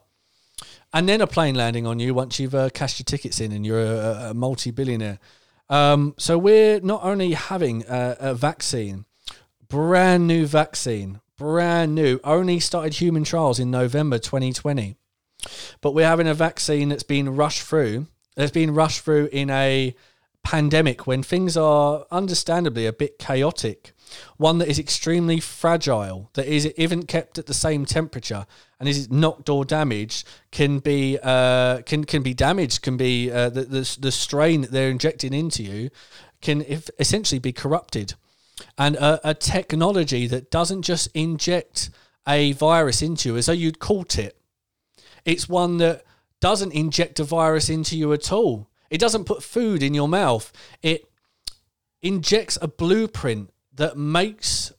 and 0.93 1.09
then 1.09 1.21
a 1.21 1.27
plane 1.27 1.55
landing 1.55 1.87
on 1.87 1.99
you 1.99 2.13
once 2.13 2.39
you've 2.39 2.55
uh, 2.55 2.69
cashed 2.69 2.99
your 2.99 3.05
tickets 3.05 3.39
in 3.39 3.51
and 3.51 3.65
you're 3.65 3.83
a, 3.83 4.29
a 4.29 4.33
multi 4.33 4.71
billionaire. 4.71 5.19
Um, 5.69 6.13
so 6.17 6.37
we're 6.37 6.79
not 6.81 7.03
only 7.03 7.31
having 7.31 7.83
a, 7.89 8.17
a 8.19 8.35
vaccine, 8.35 9.05
brand 9.73 10.27
new 10.27 10.45
vaccine, 10.45 11.19
brand 11.35 11.95
new, 11.95 12.19
only 12.23 12.59
started 12.59 12.93
human 12.93 13.23
trials 13.23 13.59
in 13.59 13.71
November 13.71 14.19
2020. 14.19 14.95
But 15.81 15.95
we're 15.95 16.05
having 16.05 16.27
a 16.27 16.35
vaccine 16.35 16.89
that's 16.89 17.01
been 17.01 17.35
rushed 17.35 17.63
through, 17.63 18.05
that's 18.35 18.51
been 18.51 18.75
rushed 18.75 19.01
through 19.01 19.29
in 19.31 19.49
a 19.49 19.95
pandemic 20.43 21.07
when 21.07 21.23
things 21.23 21.57
are 21.57 22.05
understandably 22.11 22.85
a 22.85 22.93
bit 22.93 23.17
chaotic. 23.17 23.93
One 24.37 24.59
that 24.59 24.67
is 24.67 24.77
extremely 24.77 25.39
fragile, 25.39 26.29
that 26.33 26.45
is 26.45 26.71
even 26.77 27.07
kept 27.07 27.39
at 27.39 27.47
the 27.47 27.53
same 27.55 27.83
temperature, 27.87 28.45
and 28.79 28.87
is 28.87 29.09
knocked 29.09 29.49
or 29.49 29.65
damaged, 29.65 30.27
can 30.51 30.77
be 30.77 31.17
uh, 31.23 31.81
can 31.81 32.03
can 32.03 32.21
be 32.21 32.35
damaged, 32.35 32.83
can 32.83 32.95
be 32.95 33.31
uh, 33.31 33.49
the, 33.49 33.63
the 33.63 33.97
the 33.99 34.11
strain 34.11 34.61
that 34.61 34.69
they're 34.69 34.91
injecting 34.91 35.33
into 35.33 35.63
you 35.63 35.89
can 36.41 36.61
if, 36.61 36.91
essentially 36.99 37.39
be 37.39 37.53
corrupted, 37.53 38.13
and 38.77 38.95
a, 38.95 39.29
a 39.29 39.33
technology 39.33 40.27
that 40.27 40.51
doesn't 40.51 40.83
just 40.83 41.09
inject 41.13 41.89
a 42.27 42.53
virus 42.53 43.01
into 43.01 43.29
you 43.29 43.37
as 43.37 43.47
though 43.47 43.53
you'd 43.53 43.79
caught 43.79 44.17
it. 44.17 44.37
It's 45.25 45.49
one 45.49 45.77
that 45.77 46.03
doesn't 46.39 46.73
inject 46.73 47.19
a 47.19 47.23
virus 47.23 47.69
into 47.69 47.97
you 47.97 48.13
at 48.13 48.31
all. 48.31 48.69
It 48.89 48.99
doesn't 48.99 49.25
put 49.25 49.43
food 49.43 49.81
in 49.81 49.93
your 49.93 50.07
mouth. 50.07 50.51
It 50.81 51.09
injects 52.01 52.57
a 52.61 52.67
blueprint 52.67 53.51
that 53.73 53.97
makes 53.97 54.71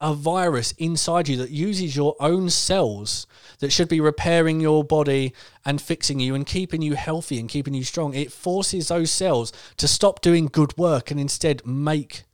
a 0.00 0.12
virus 0.12 0.72
inside 0.72 1.26
you 1.26 1.36
that 1.38 1.50
uses 1.50 1.96
your 1.96 2.16
own 2.20 2.50
cells 2.50 3.26
that 3.60 3.72
should 3.72 3.88
be 3.88 4.00
repairing 4.00 4.60
your 4.60 4.84
body 4.84 5.32
and 5.64 5.80
fixing 5.80 6.20
you 6.20 6.34
and 6.34 6.44
keeping 6.44 6.82
you 6.82 6.94
healthy 6.94 7.40
and 7.40 7.48
keeping 7.48 7.72
you 7.72 7.82
strong. 7.82 8.12
It 8.12 8.30
forces 8.30 8.88
those 8.88 9.10
cells 9.10 9.52
to 9.78 9.88
stop 9.88 10.20
doing 10.20 10.46
good 10.46 10.76
work 10.76 11.10
and 11.10 11.18
instead 11.18 11.64
make 11.66 12.24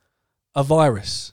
a 0.55 0.63
virus. 0.63 1.33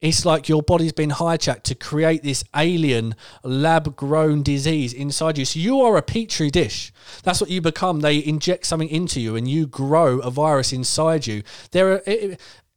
It's 0.00 0.26
like 0.26 0.50
your 0.50 0.62
body's 0.62 0.92
been 0.92 1.12
hijacked 1.12 1.62
to 1.62 1.74
create 1.74 2.22
this 2.22 2.44
alien 2.54 3.14
lab 3.42 3.96
grown 3.96 4.42
disease 4.42 4.92
inside 4.92 5.38
you. 5.38 5.46
So 5.46 5.58
you 5.58 5.80
are 5.80 5.96
a 5.96 6.02
petri 6.02 6.50
dish. 6.50 6.92
That's 7.22 7.40
what 7.40 7.48
you 7.48 7.62
become. 7.62 8.00
They 8.00 8.22
inject 8.22 8.66
something 8.66 8.90
into 8.90 9.18
you 9.18 9.34
and 9.34 9.48
you 9.48 9.66
grow 9.66 10.18
a 10.18 10.30
virus 10.30 10.74
inside 10.74 11.26
you. 11.26 11.42
There 11.70 11.92
are. 11.92 12.02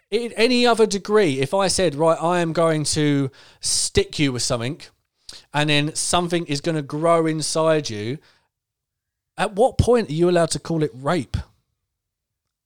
in 0.10 0.32
any 0.38 0.66
other 0.66 0.86
degree, 0.86 1.42
if 1.42 1.54
I 1.54 1.68
said, 1.68 1.96
right, 1.96 2.18
I 2.22 2.40
am 2.40 2.54
going 2.54 2.86
to 2.96 3.30
stick 3.60 4.20
you 4.20 4.32
with 4.32 4.44
something 4.44 4.80
and 5.54 5.70
then 5.70 5.96
something 5.96 6.46
is 6.46 6.62
going 6.62 6.78
to 6.78 6.82
grow 6.82 7.26
inside 7.26 7.90
you, 7.90 8.20
at 9.38 9.54
what 9.54 9.78
point 9.78 10.10
are 10.10 10.14
you 10.14 10.30
allowed 10.30 10.52
to 10.52 10.60
call 10.60 10.82
it 10.82 10.92
rape? 10.94 11.36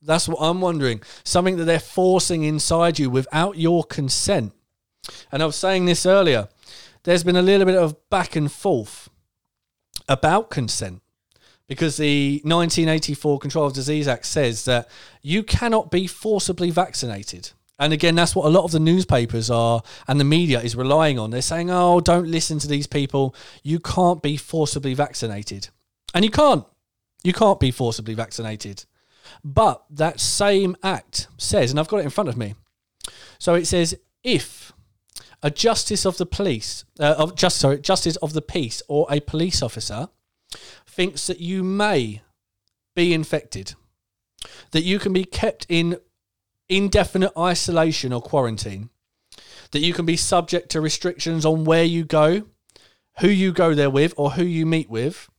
That's 0.01 0.27
what 0.27 0.39
I'm 0.41 0.61
wondering. 0.61 1.01
Something 1.23 1.57
that 1.57 1.65
they're 1.65 1.79
forcing 1.79 2.43
inside 2.43 2.99
you 2.99 3.09
without 3.09 3.57
your 3.57 3.83
consent. 3.83 4.53
And 5.31 5.41
I 5.41 5.45
was 5.45 5.55
saying 5.55 5.85
this 5.85 6.05
earlier. 6.05 6.49
There's 7.03 7.23
been 7.23 7.35
a 7.35 7.41
little 7.41 7.65
bit 7.65 7.75
of 7.75 8.09
back 8.09 8.35
and 8.35 8.51
forth 8.51 9.09
about 10.07 10.49
consent 10.49 11.01
because 11.67 11.97
the 11.97 12.41
1984 12.43 13.39
Control 13.39 13.67
of 13.67 13.73
Disease 13.73 14.07
Act 14.07 14.25
says 14.25 14.65
that 14.65 14.89
you 15.21 15.41
cannot 15.41 15.89
be 15.89 16.05
forcibly 16.05 16.69
vaccinated. 16.69 17.51
And 17.79 17.93
again, 17.93 18.13
that's 18.13 18.35
what 18.35 18.45
a 18.45 18.49
lot 18.49 18.65
of 18.65 18.71
the 18.71 18.79
newspapers 18.79 19.49
are 19.49 19.81
and 20.07 20.19
the 20.19 20.25
media 20.25 20.59
is 20.59 20.75
relying 20.75 21.17
on. 21.17 21.31
They're 21.31 21.41
saying, 21.41 21.71
oh, 21.71 21.99
don't 21.99 22.27
listen 22.27 22.59
to 22.59 22.67
these 22.67 22.85
people. 22.85 23.33
You 23.63 23.79
can't 23.79 24.21
be 24.21 24.37
forcibly 24.37 24.93
vaccinated. 24.93 25.69
And 26.13 26.23
you 26.23 26.29
can't. 26.29 26.65
You 27.23 27.33
can't 27.33 27.59
be 27.59 27.71
forcibly 27.71 28.13
vaccinated. 28.13 28.85
But 29.43 29.83
that 29.89 30.19
same 30.19 30.75
act 30.83 31.27
says, 31.37 31.71
and 31.71 31.79
I've 31.79 31.87
got 31.87 31.97
it 31.97 32.05
in 32.05 32.09
front 32.11 32.29
of 32.29 32.37
me. 32.37 32.55
So 33.39 33.55
it 33.55 33.65
says, 33.65 33.97
if 34.23 34.71
a 35.41 35.49
justice 35.49 36.05
of 36.05 36.17
the 36.17 36.25
police, 36.25 36.85
uh, 36.99 37.15
of 37.17 37.35
just 37.35 37.57
sorry, 37.57 37.79
justice 37.79 38.15
of 38.17 38.33
the 38.33 38.41
peace, 38.41 38.81
or 38.87 39.07
a 39.09 39.19
police 39.19 39.61
officer 39.61 40.09
thinks 40.87 41.27
that 41.27 41.39
you 41.39 41.63
may 41.63 42.21
be 42.95 43.13
infected, 43.13 43.73
that 44.71 44.83
you 44.83 44.99
can 44.99 45.13
be 45.13 45.23
kept 45.23 45.65
in 45.69 45.97
indefinite 46.69 47.31
isolation 47.37 48.13
or 48.13 48.21
quarantine, 48.21 48.89
that 49.71 49.79
you 49.79 49.93
can 49.93 50.05
be 50.05 50.17
subject 50.17 50.69
to 50.69 50.81
restrictions 50.81 51.45
on 51.45 51.65
where 51.65 51.83
you 51.83 52.03
go, 52.03 52.43
who 53.19 53.27
you 53.27 53.51
go 53.51 53.73
there 53.73 53.89
with, 53.89 54.13
or 54.17 54.31
who 54.31 54.43
you 54.43 54.65
meet 54.65 54.89
with, 54.89 55.29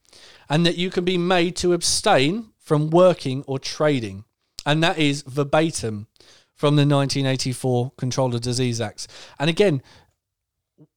and 0.48 0.66
that 0.66 0.76
you 0.76 0.90
can 0.90 1.04
be 1.04 1.18
made 1.18 1.54
to 1.56 1.72
abstain 1.72 2.51
from 2.62 2.90
working 2.90 3.44
or 3.46 3.58
trading. 3.58 4.24
And 4.64 4.82
that 4.82 4.98
is 4.98 5.22
verbatim 5.22 6.06
from 6.54 6.76
the 6.76 6.82
1984 6.82 7.92
Control 7.96 8.34
of 8.34 8.40
Disease 8.40 8.80
Acts. 8.80 9.08
And 9.38 9.50
again, 9.50 9.82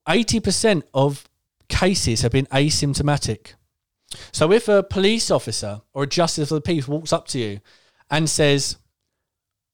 80% 0.08 0.84
of 0.94 1.28
cases 1.68 2.22
have 2.22 2.32
been 2.32 2.46
asymptomatic. 2.48 3.56
So 4.32 4.52
if 4.52 4.68
a 4.68 4.84
police 4.84 5.32
officer 5.32 5.82
or 5.94 6.04
a 6.04 6.08
justice 6.08 6.52
of 6.52 6.56
the 6.56 6.62
peace 6.62 6.88
walks 6.88 7.12
up 7.12 7.28
to 7.30 7.40
you 7.40 7.60
and 8.12 8.30
says, 8.30 8.78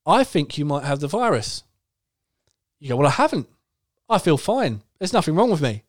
I 0.06 0.24
think 0.24 0.56
you 0.56 0.64
might 0.64 0.84
have 0.84 1.00
the 1.00 1.08
virus, 1.08 1.62
you 2.80 2.88
go, 2.88 2.96
Well, 2.96 3.06
I 3.06 3.10
haven't. 3.10 3.48
I 4.08 4.18
feel 4.18 4.38
fine. 4.38 4.82
There's 4.98 5.12
nothing 5.12 5.34
wrong 5.34 5.50
with 5.50 5.60
me. 5.60 5.84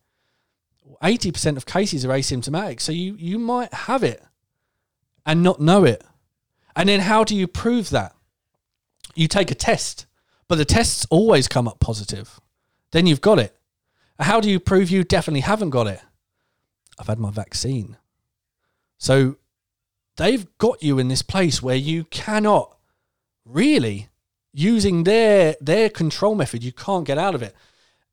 80% 1.01 1.57
of 1.57 1.65
cases 1.65 2.05
are 2.05 2.09
asymptomatic. 2.09 2.79
So 2.79 2.91
you, 2.91 3.15
you 3.15 3.39
might 3.39 3.73
have 3.73 4.03
it 4.03 4.21
and 5.25 5.43
not 5.43 5.59
know 5.59 5.83
it. 5.83 6.03
And 6.75 6.89
then 6.89 7.01
how 7.01 7.23
do 7.23 7.35
you 7.35 7.47
prove 7.47 7.89
that? 7.91 8.15
You 9.15 9.27
take 9.27 9.51
a 9.51 9.55
test, 9.55 10.05
but 10.47 10.55
the 10.55 10.65
tests 10.65 11.05
always 11.09 11.47
come 11.47 11.67
up 11.67 11.79
positive. 11.79 12.39
Then 12.91 13.07
you've 13.07 13.21
got 13.21 13.39
it. 13.39 13.55
How 14.19 14.39
do 14.39 14.49
you 14.49 14.59
prove 14.59 14.89
you 14.89 15.03
definitely 15.03 15.41
haven't 15.41 15.71
got 15.71 15.87
it? 15.87 16.01
I've 16.99 17.07
had 17.07 17.19
my 17.19 17.31
vaccine. 17.31 17.97
So 18.97 19.37
they've 20.17 20.45
got 20.57 20.81
you 20.83 20.99
in 20.99 21.07
this 21.07 21.21
place 21.21 21.61
where 21.61 21.75
you 21.75 22.05
cannot 22.05 22.77
really 23.45 24.09
using 24.53 25.03
their 25.03 25.55
their 25.59 25.89
control 25.89 26.35
method 26.35 26.63
you 26.63 26.71
can't 26.71 27.05
get 27.05 27.17
out 27.17 27.33
of 27.35 27.41
it 27.41 27.55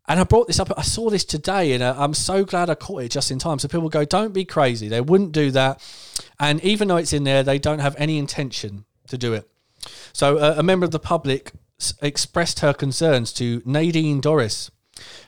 and 0.09 0.21
i 0.21 0.25
brought 0.25 0.47
this 0.47 0.61
up 0.61 0.71
i 0.77 0.83
saw 0.83 1.11
this 1.11 1.25
today 1.25 1.73
and 1.73 1.83
uh, 1.83 1.95
i'm 1.97 2.15
so 2.15 2.45
glad 2.45 2.71
i 2.71 2.75
caught 2.75 3.03
it 3.03 3.11
just 3.11 3.31
in 3.31 3.39
time. 3.39 3.59
So 3.59 3.69
people 3.69 3.89
go 3.89 4.05
don't 4.05 4.33
be 4.33 4.45
crazy. 4.45 4.89
They 4.89 5.01
wouldn't 5.01 5.33
do 5.33 5.51
that. 5.53 5.83
And 6.39 6.63
even 6.65 6.89
though 6.89 6.97
it's 6.97 7.13
in 7.13 7.25
there 7.25 7.43
they 7.43 7.59
don't 7.59 7.81
have 7.81 7.95
any 7.99 8.19
intention 8.19 8.85
to 9.09 9.19
do 9.19 9.33
it. 9.33 9.49
So 10.13 10.39
uh, 10.39 10.55
a 10.57 10.63
member 10.63 10.85
of 10.85 10.91
the 10.91 10.99
public 10.99 11.53
expressed 12.03 12.61
her 12.61 12.75
concerns 12.75 13.33
to 13.35 13.63
nadine 13.65 14.21
dorries 14.21 14.71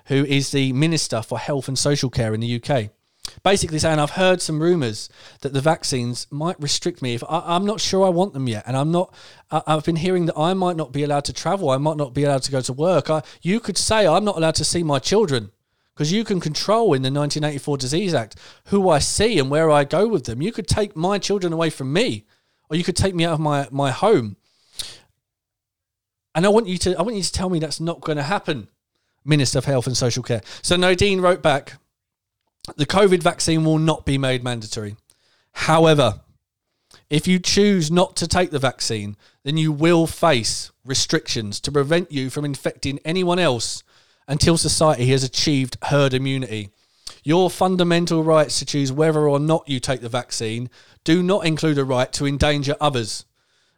who 0.07 0.25
is 0.25 0.51
the 0.51 0.73
minister 0.73 1.23
for 1.23 1.39
health 1.39 1.67
and 1.67 1.79
social 1.79 2.11
care 2.11 2.35
in 2.35 2.41
the 2.41 2.57
uk 2.57 2.91
basically 3.43 3.79
saying 3.79 3.99
I've 3.99 4.11
heard 4.11 4.41
some 4.41 4.61
rumours 4.61 5.09
that 5.41 5.53
the 5.53 5.61
vaccines 5.61 6.27
might 6.31 6.61
restrict 6.61 7.03
me 7.03 7.15
if 7.15 7.25
I, 7.29 7.57
am 7.57 7.65
not 7.65 7.81
sure 7.81 8.05
I 8.05 8.11
want 8.11 8.33
them 8.35 8.49
yet, 8.49 8.65
and 8.67 8.77
I'm 8.77 8.91
not. 8.91 9.15
I, 9.51 9.63
have 9.67 9.85
been 9.85 9.97
hearing 9.97 10.27
that 10.27 10.39
I 10.39 10.55
might 10.55 10.77
not 10.77 10.93
be 10.93 11.03
allowed 11.03 11.25
to 11.27 11.33
travel, 11.33 11.71
I 11.71 11.79
might 11.79 11.97
not 11.97 12.15
be 12.15 12.25
allowed 12.25 12.43
to 12.45 12.53
go 12.53 12.61
to 12.61 12.73
work. 12.73 13.11
I, 13.11 13.23
you 13.41 13.61
could 13.61 13.79
say 13.79 14.07
I'm 14.07 14.25
not 14.25 14.37
allowed 14.37 14.57
to 14.57 14.65
see 14.65 14.83
my 14.83 14.99
children 14.99 15.51
because 15.95 16.13
you 16.13 16.25
can 16.25 16.41
control 16.41 16.95
in 16.95 17.03
the 17.03 17.11
1984 17.11 17.77
Disease 17.77 18.15
Act 18.15 18.37
who 18.67 18.89
I 18.89 18.99
see 18.99 19.39
and 19.39 19.51
where 19.51 19.71
I 19.71 19.85
go 19.85 20.09
with 20.09 20.25
them. 20.25 20.43
You 20.43 20.53
could 20.53 20.67
take 20.67 20.97
my 20.97 21.19
children 21.19 21.53
away 21.53 21.71
from 21.71 21.93
me, 21.93 22.27
or 22.71 22.77
you 22.77 22.85
could 22.85 22.97
take 22.97 23.15
me 23.15 23.25
out 23.25 23.35
of 23.35 23.41
my 23.41 23.69
my 23.71 23.91
home. 23.91 24.37
And 26.35 26.47
I 26.47 26.49
want 26.49 26.67
you 26.67 26.79
to 26.79 26.99
I 26.99 27.03
want 27.03 27.17
you 27.17 27.23
to 27.23 27.33
tell 27.33 27.51
me 27.51 27.59
that's 27.59 27.81
not 27.81 28.01
going 28.01 28.17
to 28.17 28.25
happen, 28.25 28.69
Minister 29.25 29.59
of 29.59 29.65
Health 29.67 29.87
and 29.87 29.97
Social 29.97 30.23
Care. 30.23 30.43
So 30.63 30.77
Nadine 30.77 31.21
wrote 31.21 31.43
back, 31.43 31.75
the 32.77 32.87
COVID 32.87 33.23
vaccine 33.23 33.65
will 33.65 33.79
not 33.79 34.07
be 34.07 34.19
made 34.19 34.45
mandatory. 34.45 34.97
However, 35.53 36.21
if 37.11 37.27
you 37.27 37.39
choose 37.39 37.91
not 37.91 38.17
to 38.17 38.29
take 38.29 38.51
the 38.51 38.59
vaccine, 38.59 39.17
then 39.43 39.57
you 39.57 39.73
will 39.73 40.07
face 40.07 40.71
restrictions 40.85 41.61
to 41.61 41.73
prevent 41.73 42.13
you 42.13 42.31
from 42.31 42.45
infecting 42.45 42.99
anyone 43.05 43.39
else 43.39 43.83
until 44.29 44.57
society 44.57 45.07
has 45.07 45.25
achieved 45.25 45.77
herd 45.85 46.15
immunity. 46.15 46.71
Your 47.25 47.51
fundamental 47.51 48.23
rights 48.25 48.59
to 48.59 48.65
choose 48.65 48.93
whether 48.93 49.29
or 49.29 49.39
not 49.39 49.69
you 49.69 49.81
take 49.81 50.01
the 50.01 50.09
vaccine 50.09 50.71
do 51.05 51.23
not 51.23 51.45
include 51.45 51.79
a 51.79 51.85
right 51.85 52.13
to 52.15 52.27
endanger 52.27 52.77
others. 52.81 53.25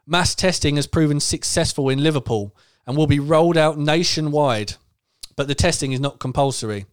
Mass 0.06 0.35
testing 0.35 0.77
has 0.77 0.86
proven 0.86 1.20
successful 1.20 1.89
in 1.89 2.02
Liverpool 2.02 2.55
and 2.86 2.97
will 2.97 3.06
be 3.06 3.19
rolled 3.19 3.56
out 3.56 3.78
nationwide, 3.78 4.74
but 5.36 5.48
the 5.48 5.55
testing 5.55 5.93
is 5.93 6.01
not 6.01 6.19
compulsory. 6.19 6.85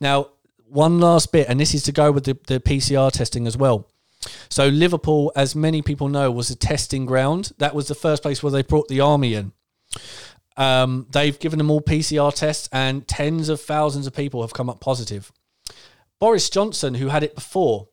Now, 0.00 0.28
one 0.72 0.98
last 0.98 1.32
bit, 1.32 1.48
and 1.48 1.60
this 1.60 1.74
is 1.74 1.82
to 1.84 1.92
go 1.92 2.10
with 2.10 2.24
the, 2.24 2.36
the 2.46 2.60
PCR 2.60 3.12
testing 3.12 3.46
as 3.46 3.56
well. 3.56 3.88
So, 4.48 4.68
Liverpool, 4.68 5.32
as 5.34 5.54
many 5.54 5.82
people 5.82 6.08
know, 6.08 6.30
was 6.30 6.50
a 6.50 6.56
testing 6.56 7.06
ground. 7.06 7.52
That 7.58 7.74
was 7.74 7.88
the 7.88 7.94
first 7.94 8.22
place 8.22 8.42
where 8.42 8.52
they 8.52 8.62
brought 8.62 8.88
the 8.88 9.00
army 9.00 9.34
in. 9.34 9.52
Um, 10.56 11.06
they've 11.10 11.38
given 11.38 11.58
them 11.58 11.70
all 11.70 11.80
PCR 11.80 12.32
tests, 12.34 12.68
and 12.72 13.06
tens 13.06 13.48
of 13.48 13.60
thousands 13.60 14.06
of 14.06 14.14
people 14.14 14.42
have 14.42 14.54
come 14.54 14.70
up 14.70 14.80
positive. 14.80 15.32
Boris 16.20 16.48
Johnson, 16.48 16.94
who 16.94 17.08
had 17.08 17.24
it 17.24 17.34
before, 17.34 17.88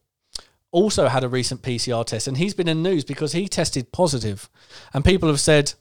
also 0.72 1.07
had 1.07 1.23
a 1.23 1.30
recent 1.30 1.61
PCR 1.61 2.06
test, 2.06 2.27
and 2.27 2.38
he's 2.38 2.53
been 2.53 2.68
in 2.68 2.84
news 2.84 3.03
because 3.03 3.31
he 3.31 3.47
tested 3.47 3.91
positive. 3.91 4.49
And 4.93 5.03
people 5.03 5.30
have 5.30 5.39
said, 5.39 5.73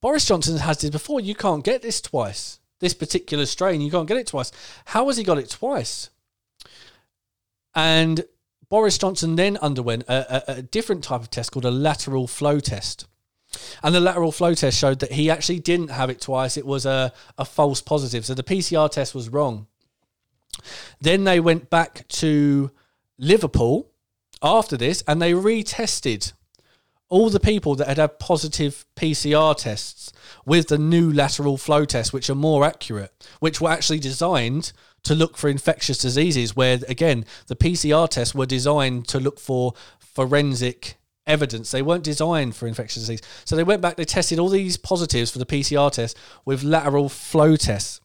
Boris 0.00 0.24
Johnson 0.24 0.56
has 0.56 0.78
this 0.78 0.90
before. 0.90 1.20
You 1.20 1.34
can't 1.34 1.64
get 1.64 1.82
this 1.82 2.00
twice. 2.00 2.59
This 2.80 2.94
particular 2.94 3.46
strain, 3.46 3.80
you 3.80 3.90
can't 3.90 4.08
get 4.08 4.16
it 4.16 4.26
twice. 4.26 4.50
How 4.86 5.06
has 5.06 5.16
he 5.16 5.24
got 5.24 5.38
it 5.38 5.50
twice? 5.50 6.10
And 7.74 8.24
Boris 8.68 8.98
Johnson 8.98 9.36
then 9.36 9.56
underwent 9.58 10.04
a, 10.04 10.52
a, 10.52 10.58
a 10.58 10.62
different 10.62 11.04
type 11.04 11.20
of 11.20 11.30
test 11.30 11.52
called 11.52 11.64
a 11.64 11.70
lateral 11.70 12.26
flow 12.26 12.58
test. 12.58 13.06
And 13.82 13.94
the 13.94 14.00
lateral 14.00 14.32
flow 14.32 14.54
test 14.54 14.78
showed 14.78 15.00
that 15.00 15.12
he 15.12 15.30
actually 15.30 15.58
didn't 15.58 15.90
have 15.90 16.08
it 16.08 16.20
twice. 16.20 16.56
It 16.56 16.66
was 16.66 16.86
a, 16.86 17.12
a 17.36 17.44
false 17.44 17.82
positive. 17.82 18.24
So 18.24 18.34
the 18.34 18.42
PCR 18.42 18.90
test 18.90 19.14
was 19.14 19.28
wrong. 19.28 19.66
Then 21.00 21.24
they 21.24 21.40
went 21.40 21.68
back 21.68 22.06
to 22.08 22.70
Liverpool 23.18 23.90
after 24.42 24.76
this 24.76 25.02
and 25.06 25.20
they 25.20 25.32
retested 25.32 26.32
all 27.08 27.28
the 27.28 27.40
people 27.40 27.74
that 27.74 27.88
had 27.88 27.98
had 27.98 28.18
positive 28.18 28.86
PCR 28.96 29.56
tests 29.56 30.12
with 30.46 30.68
the 30.68 30.78
new 30.78 31.12
lateral 31.12 31.56
flow 31.56 31.84
tests, 31.84 32.12
which 32.12 32.30
are 32.30 32.34
more 32.34 32.64
accurate, 32.64 33.12
which 33.40 33.60
were 33.60 33.70
actually 33.70 33.98
designed 33.98 34.72
to 35.02 35.14
look 35.14 35.36
for 35.36 35.48
infectious 35.48 35.98
diseases, 35.98 36.54
where 36.54 36.78
again, 36.88 37.24
the 37.46 37.56
PCR 37.56 38.08
tests 38.08 38.34
were 38.34 38.46
designed 38.46 39.08
to 39.08 39.18
look 39.18 39.40
for 39.40 39.74
forensic 39.98 40.96
evidence. 41.26 41.70
They 41.70 41.82
weren't 41.82 42.04
designed 42.04 42.56
for 42.56 42.66
infectious 42.66 43.02
disease. 43.02 43.22
So 43.44 43.56
they 43.56 43.64
went 43.64 43.80
back, 43.82 43.96
they 43.96 44.04
tested 44.04 44.38
all 44.38 44.48
these 44.48 44.76
positives 44.76 45.30
for 45.30 45.38
the 45.38 45.46
PCR 45.46 45.90
test 45.90 46.18
with 46.44 46.62
lateral 46.62 47.08
flow 47.08 47.56
tests. 47.56 48.00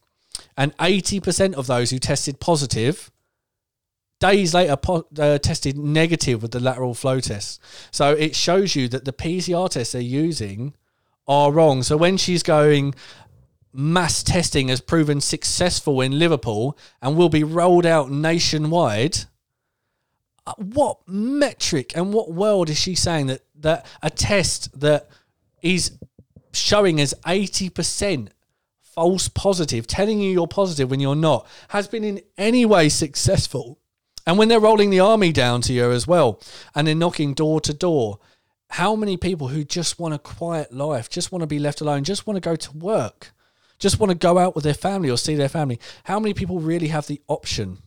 And 0.57 0.75
80% 0.77 1.53
of 1.53 1.67
those 1.67 1.91
who 1.91 1.99
tested 1.99 2.39
positive 2.39 3.11
days 4.19 4.53
later 4.53 4.77
po- 4.77 5.07
uh, 5.17 5.37
tested 5.39 5.77
negative 5.77 6.41
with 6.41 6.51
the 6.51 6.59
lateral 6.59 6.93
flow 6.93 7.19
test. 7.19 7.61
So 7.91 8.11
it 8.11 8.35
shows 8.35 8.75
you 8.75 8.87
that 8.89 9.05
the 9.05 9.13
PCR 9.13 9.69
tests 9.69 9.93
they're 9.93 10.01
using 10.01 10.73
are 11.27 11.51
wrong. 11.51 11.83
So 11.83 11.97
when 11.97 12.17
she's 12.17 12.43
going, 12.43 12.95
mass 13.73 14.23
testing 14.23 14.69
has 14.69 14.81
proven 14.81 15.21
successful 15.21 16.01
in 16.01 16.17
Liverpool 16.17 16.77
and 17.01 17.17
will 17.17 17.29
be 17.29 17.43
rolled 17.43 17.85
out 17.85 18.09
nationwide. 18.09 19.17
Uh, 20.47 20.53
what 20.57 20.99
metric 21.07 21.91
and 21.95 22.13
what 22.13 22.31
world 22.31 22.69
is 22.69 22.79
she 22.79 22.93
saying 22.93 23.27
that 23.27 23.41
that 23.55 23.85
a 24.03 24.09
test 24.09 24.79
that 24.79 25.07
is 25.61 25.97
showing 26.53 27.01
as 27.01 27.13
80% 27.25 28.29
false 28.81 29.27
positive, 29.27 29.87
telling 29.87 30.19
you 30.19 30.31
you're 30.31 30.47
positive 30.47 30.89
when 30.89 30.99
you're 30.99 31.15
not, 31.15 31.47
has 31.69 31.87
been 31.87 32.03
in 32.03 32.21
any 32.37 32.65
way 32.65 32.89
successful? 32.89 33.79
And 34.27 34.37
when 34.37 34.47
they're 34.47 34.59
rolling 34.59 34.89
the 34.89 34.99
army 34.99 35.31
down 35.31 35.61
to 35.61 35.73
you 35.73 35.91
as 35.91 36.07
well, 36.07 36.41
and 36.73 36.87
they're 36.87 36.95
knocking 36.95 37.33
door 37.33 37.59
to 37.61 37.73
door, 37.73 38.19
how 38.69 38.95
many 38.95 39.17
people 39.17 39.49
who 39.49 39.63
just 39.63 39.99
want 39.99 40.13
a 40.13 40.19
quiet 40.19 40.73
life, 40.73 41.09
just 41.09 41.31
want 41.31 41.41
to 41.41 41.47
be 41.47 41.59
left 41.59 41.81
alone, 41.81 42.03
just 42.03 42.27
want 42.27 42.35
to 42.35 42.41
go 42.41 42.55
to 42.55 42.77
work, 42.77 43.31
just 43.79 43.99
want 43.99 44.09
to 44.09 44.17
go 44.17 44.37
out 44.37 44.55
with 44.55 44.63
their 44.63 44.73
family 44.73 45.09
or 45.09 45.17
see 45.17 45.35
their 45.35 45.49
family, 45.49 45.79
how 46.05 46.19
many 46.19 46.33
people 46.33 46.59
really 46.59 46.87
have 46.87 47.07
the 47.07 47.21
option 47.27 47.79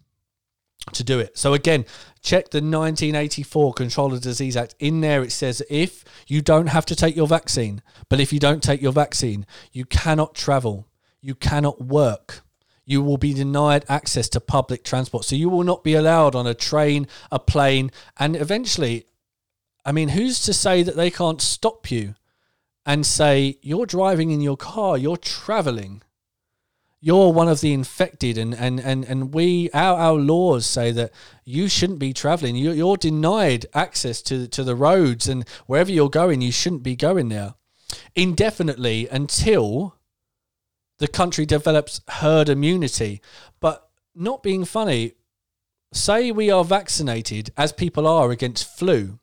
to 0.93 1.05
do 1.05 1.19
it? 1.19 1.37
So, 1.37 1.55
again, 1.55 1.85
check 2.23 2.51
the 2.51 2.59
1984 2.59 3.75
Control 3.75 4.15
of 4.15 4.21
Disease 4.21 4.57
Act. 4.57 4.75
In 4.79 5.01
there, 5.01 5.23
it 5.23 5.33
says 5.33 5.63
if 5.69 6.05
you 6.27 6.41
don't 6.41 6.69
have 6.69 6.87
to 6.87 6.97
take 6.97 7.17
your 7.17 7.27
vaccine, 7.27 7.83
but 8.09 8.21
if 8.21 8.33
you 8.33 8.39
don't 8.39 8.63
take 8.63 8.81
your 8.81 8.93
vaccine, 8.93 9.47
you 9.73 9.85
cannot 9.85 10.35
travel, 10.35 10.87
you 11.21 11.35
cannot 11.35 11.83
work 11.83 12.43
you 12.89 13.03
will 13.03 13.19
be 13.19 13.35
denied 13.35 13.85
access 13.87 14.31
to 14.31 14.41
public 14.41 14.83
transport. 14.83 15.23
So 15.23 15.37
you 15.37 15.51
will 15.51 15.63
not 15.63 15.85
be 15.85 15.93
allowed 15.93 16.35
on 16.35 16.47
a 16.47 16.55
train, 16.55 17.07
a 17.31 17.39
plane, 17.39 17.91
and 18.17 18.35
eventually, 18.35 19.05
I 19.89 19.93
mean, 19.93 20.11
who's 20.11 20.39
to 20.41 20.53
say 20.53 20.83
that 20.83 20.97
they 20.97 21.11
can't 21.11 21.41
stop 21.41 21.91
you 21.91 22.15
and 22.85 23.07
say, 23.07 23.57
you're 23.63 23.87
driving 23.87 24.31
in 24.31 24.43
your 24.43 24.59
car, 24.59 24.99
you're 24.99 25.17
traveling, 25.17 26.03
you're 27.01 27.33
one 27.33 27.49
of 27.49 27.63
the 27.63 27.73
infected, 27.73 28.37
and, 28.37 28.55
and, 28.55 28.81
and, 28.81 29.07
and 29.07 29.33
we, 29.33 29.71
our, 29.73 29.99
our 29.99 30.13
laws 30.13 30.67
say 30.67 30.93
that 30.93 31.11
you 31.47 31.71
shouldn't 31.71 32.01
be 32.01 32.13
traveling. 32.13 32.55
You, 32.55 32.73
you're 32.73 32.99
denied 32.99 33.65
access 33.73 34.21
to, 34.25 34.47
to 34.49 34.63
the 34.63 34.77
roads, 34.77 35.27
and 35.27 35.49
wherever 35.65 35.91
you're 35.91 36.11
going, 36.11 36.43
you 36.43 36.53
shouldn't 36.53 36.83
be 36.83 36.95
going 36.95 37.31
there 37.31 37.55
indefinitely 38.15 39.09
until 39.11 39.97
the 40.99 41.09
country 41.09 41.47
develops 41.47 42.03
herd 42.09 42.51
immunity. 42.51 43.23
But 43.59 43.89
not 44.15 44.43
being 44.43 44.67
funny, 44.67 45.13
say 45.95 46.31
we 46.31 46.51
are 46.51 46.63
vaccinated 46.63 47.53
as 47.57 47.73
people 47.73 48.07
are 48.07 48.31
against 48.31 48.79
flu. 48.79 49.19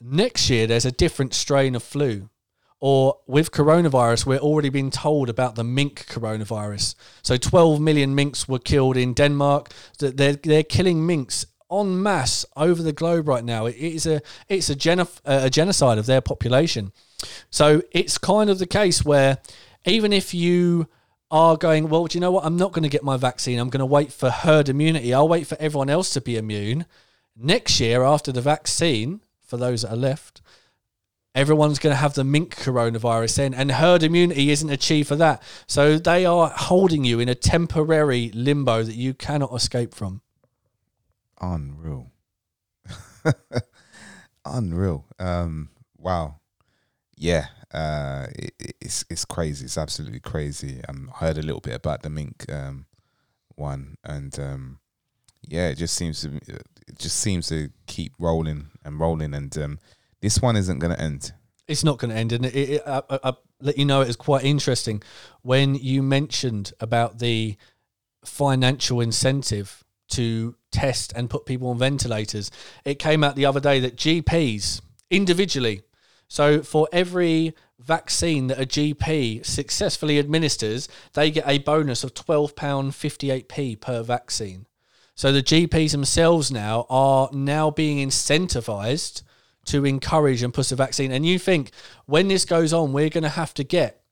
Next 0.00 0.50
year, 0.50 0.66
there's 0.66 0.84
a 0.84 0.92
different 0.92 1.34
strain 1.34 1.74
of 1.74 1.82
flu. 1.82 2.28
Or 2.78 3.20
with 3.26 3.52
coronavirus, 3.52 4.26
we're 4.26 4.38
already 4.38 4.68
being 4.68 4.90
told 4.90 5.30
about 5.30 5.54
the 5.54 5.64
mink 5.64 6.06
coronavirus. 6.08 6.94
So 7.22 7.36
12 7.38 7.80
million 7.80 8.14
minks 8.14 8.46
were 8.46 8.58
killed 8.58 8.98
in 8.98 9.14
Denmark. 9.14 9.70
They're, 9.98 10.34
they're 10.34 10.62
killing 10.62 11.06
minks 11.06 11.46
en 11.70 12.02
masse 12.02 12.44
over 12.56 12.82
the 12.82 12.92
globe 12.92 13.28
right 13.28 13.44
now. 13.44 13.66
It 13.66 13.76
is 13.76 14.06
a 14.06 14.20
it's 14.48 14.70
a, 14.70 14.76
genif- 14.76 15.20
a 15.24 15.50
genocide 15.50 15.98
of 15.98 16.06
their 16.06 16.20
population. 16.20 16.92
So 17.50 17.82
it's 17.92 18.18
kind 18.18 18.50
of 18.50 18.58
the 18.58 18.66
case 18.66 19.04
where 19.04 19.38
even 19.84 20.12
if 20.12 20.34
you 20.34 20.88
are 21.30 21.56
going, 21.56 21.88
well, 21.88 22.06
do 22.06 22.16
you 22.16 22.20
know 22.20 22.30
what? 22.30 22.44
I'm 22.44 22.56
not 22.56 22.72
going 22.72 22.84
to 22.84 22.88
get 22.88 23.02
my 23.02 23.16
vaccine. 23.16 23.58
I'm 23.58 23.70
going 23.70 23.80
to 23.80 23.86
wait 23.86 24.12
for 24.12 24.30
herd 24.30 24.68
immunity. 24.68 25.12
I'll 25.12 25.28
wait 25.28 25.46
for 25.46 25.56
everyone 25.58 25.90
else 25.90 26.10
to 26.10 26.20
be 26.20 26.36
immune. 26.36 26.86
Next 27.36 27.80
year, 27.80 28.04
after 28.04 28.32
the 28.32 28.40
vaccine, 28.40 29.20
for 29.46 29.56
those 29.56 29.82
that 29.82 29.92
are 29.92 29.96
left, 29.96 30.42
everyone's 31.34 31.78
going 31.78 31.92
to 31.92 31.98
have 31.98 32.14
the 32.14 32.24
mink 32.24 32.56
coronavirus 32.56 33.36
then, 33.36 33.54
and 33.54 33.72
herd 33.72 34.02
immunity 34.02 34.50
isn't 34.50 34.70
achieved 34.70 35.08
for 35.08 35.16
that. 35.16 35.42
So 35.66 35.98
they 35.98 36.26
are 36.26 36.48
holding 36.48 37.04
you 37.04 37.20
in 37.20 37.28
a 37.28 37.34
temporary 37.34 38.30
limbo 38.34 38.82
that 38.82 38.96
you 38.96 39.14
cannot 39.14 39.54
escape 39.54 39.94
from. 39.94 40.22
Unreal. 41.40 42.10
Unreal. 44.44 45.04
Um, 45.18 45.70
wow. 45.98 46.36
Yeah, 47.16 47.46
uh, 47.72 48.26
it, 48.34 48.54
it's 48.80 49.04
it's 49.08 49.24
crazy. 49.24 49.64
It's 49.64 49.78
absolutely 49.78 50.20
crazy. 50.20 50.82
Um, 50.88 51.10
I 51.14 51.26
heard 51.26 51.38
a 51.38 51.42
little 51.42 51.60
bit 51.60 51.74
about 51.74 52.02
the 52.02 52.10
mink 52.10 52.44
um, 52.52 52.86
one, 53.54 53.96
and 54.04 54.38
um, 54.38 54.78
yeah, 55.46 55.68
it 55.68 55.76
just 55.76 55.94
seems 55.94 56.22
to 56.22 56.36
it 56.36 56.98
just 56.98 57.18
seems 57.18 57.48
to 57.48 57.70
keep 57.86 58.12
rolling 58.18 58.68
and 58.84 59.00
rolling, 59.00 59.34
and 59.34 59.56
um, 59.58 59.78
this 60.20 60.40
one 60.40 60.56
isn't 60.56 60.78
going 60.78 60.94
to 60.94 61.00
end. 61.00 61.32
It's 61.68 61.84
not 61.84 61.98
going 61.98 62.10
to 62.10 62.16
end, 62.16 62.32
and 62.32 62.46
it, 62.46 62.54
it, 62.54 62.82
I, 62.86 63.02
I, 63.10 63.18
I 63.24 63.32
let 63.60 63.78
you 63.78 63.84
know 63.84 64.02
it 64.02 64.08
is 64.08 64.16
quite 64.16 64.44
interesting 64.44 65.02
when 65.42 65.74
you 65.74 66.02
mentioned 66.02 66.72
about 66.80 67.18
the 67.18 67.56
financial 68.24 69.00
incentive 69.00 69.84
to 70.08 70.54
test 70.70 71.12
and 71.16 71.28
put 71.30 71.46
people 71.46 71.68
on 71.68 71.78
ventilators. 71.78 72.50
It 72.84 72.98
came 72.98 73.24
out 73.24 73.34
the 73.34 73.46
other 73.46 73.60
day 73.60 73.80
that 73.80 73.96
GPs 73.96 74.80
individually 75.10 75.82
so 76.28 76.62
for 76.62 76.88
every 76.92 77.54
vaccine 77.78 78.48
that 78.48 78.60
a 78.60 78.66
GP 78.66 79.44
successfully 79.44 80.18
administers, 80.18 80.88
they 81.12 81.30
get 81.30 81.44
a 81.46 81.58
bonus 81.58 82.04
of 82.04 82.14
£12.58p 82.14 83.80
per 83.80 84.02
vaccine. 84.02 84.66
So 85.16 85.32
the 85.32 85.42
GPs 85.42 85.92
themselves 85.92 86.52
now 86.52 86.84
are 86.90 87.30
now 87.32 87.70
being 87.70 88.06
incentivized 88.06 89.22
to 89.64 89.86
encourage 89.86 90.42
and 90.42 90.52
push 90.52 90.68
the 90.68 90.76
vaccine. 90.76 91.10
And 91.10 91.24
you 91.24 91.38
think 91.38 91.70
when 92.04 92.28
this 92.28 92.44
goes 92.44 92.74
on, 92.74 92.92
we're 92.92 93.08
going 93.08 93.24
to 93.24 93.30
have 93.30 93.54
to 93.54 93.64
get 93.64 94.02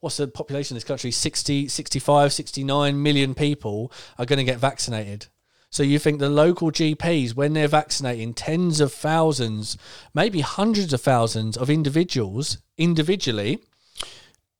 what's 0.00 0.18
the 0.18 0.28
population 0.28 0.76
of 0.76 0.82
this 0.82 0.86
country 0.86 1.10
60 1.10 1.68
65 1.68 2.32
69 2.32 3.02
million 3.02 3.34
people 3.34 3.90
are 4.18 4.24
going 4.24 4.38
to 4.38 4.44
get 4.44 4.58
vaccinated 4.58 5.26
so 5.70 5.82
you 5.82 5.98
think 5.98 6.18
the 6.18 6.30
local 6.30 6.70
gps 6.70 7.34
when 7.34 7.54
they're 7.54 7.66
vaccinating 7.66 8.32
tens 8.32 8.80
of 8.80 8.92
thousands 8.92 9.76
maybe 10.14 10.40
hundreds 10.40 10.92
of 10.92 11.00
thousands 11.00 11.56
of 11.56 11.68
individuals 11.68 12.58
individually 12.78 13.58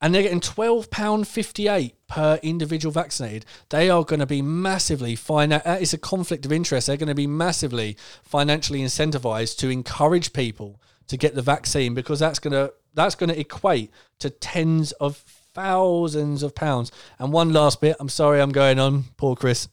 and 0.00 0.14
they're 0.14 0.22
getting 0.22 0.40
£12.58 0.40 1.92
per 2.08 2.38
individual 2.42 2.92
vaccinated. 2.92 3.44
They 3.70 3.88
are 3.90 4.04
going 4.04 4.20
to 4.20 4.26
be 4.26 4.42
massively 4.42 5.16
finan- 5.16 5.64
That 5.64 5.82
is 5.82 5.92
a 5.94 5.98
conflict 5.98 6.44
of 6.44 6.52
interest. 6.52 6.86
They're 6.86 6.96
going 6.96 7.08
to 7.08 7.14
be 7.14 7.26
massively 7.26 7.96
financially 8.22 8.80
incentivized 8.80 9.56
to 9.58 9.70
encourage 9.70 10.32
people 10.32 10.80
to 11.08 11.16
get 11.16 11.34
the 11.34 11.42
vaccine 11.42 11.94
because 11.94 12.18
that's 12.18 12.38
going 12.38 12.52
to 12.52 12.72
that's 12.94 13.14
going 13.14 13.28
to 13.28 13.38
equate 13.38 13.90
to 14.18 14.30
tens 14.30 14.92
of 14.92 15.16
thousands 15.54 16.42
of 16.42 16.54
pounds. 16.54 16.90
And 17.18 17.32
one 17.32 17.52
last 17.52 17.80
bit. 17.80 17.96
I'm 18.00 18.08
sorry, 18.08 18.40
I'm 18.40 18.52
going 18.52 18.78
on. 18.78 19.04
Poor 19.16 19.36
Chris. 19.36 19.68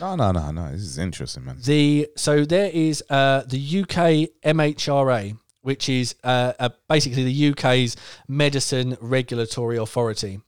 No, 0.00 0.16
no, 0.16 0.32
no, 0.32 0.50
no. 0.50 0.72
This 0.72 0.82
is 0.82 0.98
interesting, 0.98 1.44
man. 1.44 1.58
The 1.64 2.08
so 2.16 2.44
there 2.44 2.70
is 2.72 3.02
uh, 3.10 3.42
the 3.46 3.80
UK 3.80 4.30
MHRA, 4.44 5.38
which 5.62 5.88
is 5.88 6.14
uh, 6.24 6.70
basically 6.88 7.24
the 7.24 7.50
UK's 7.50 7.96
medicine 8.26 8.96
regulatory 9.00 9.76
authority. 9.76 10.40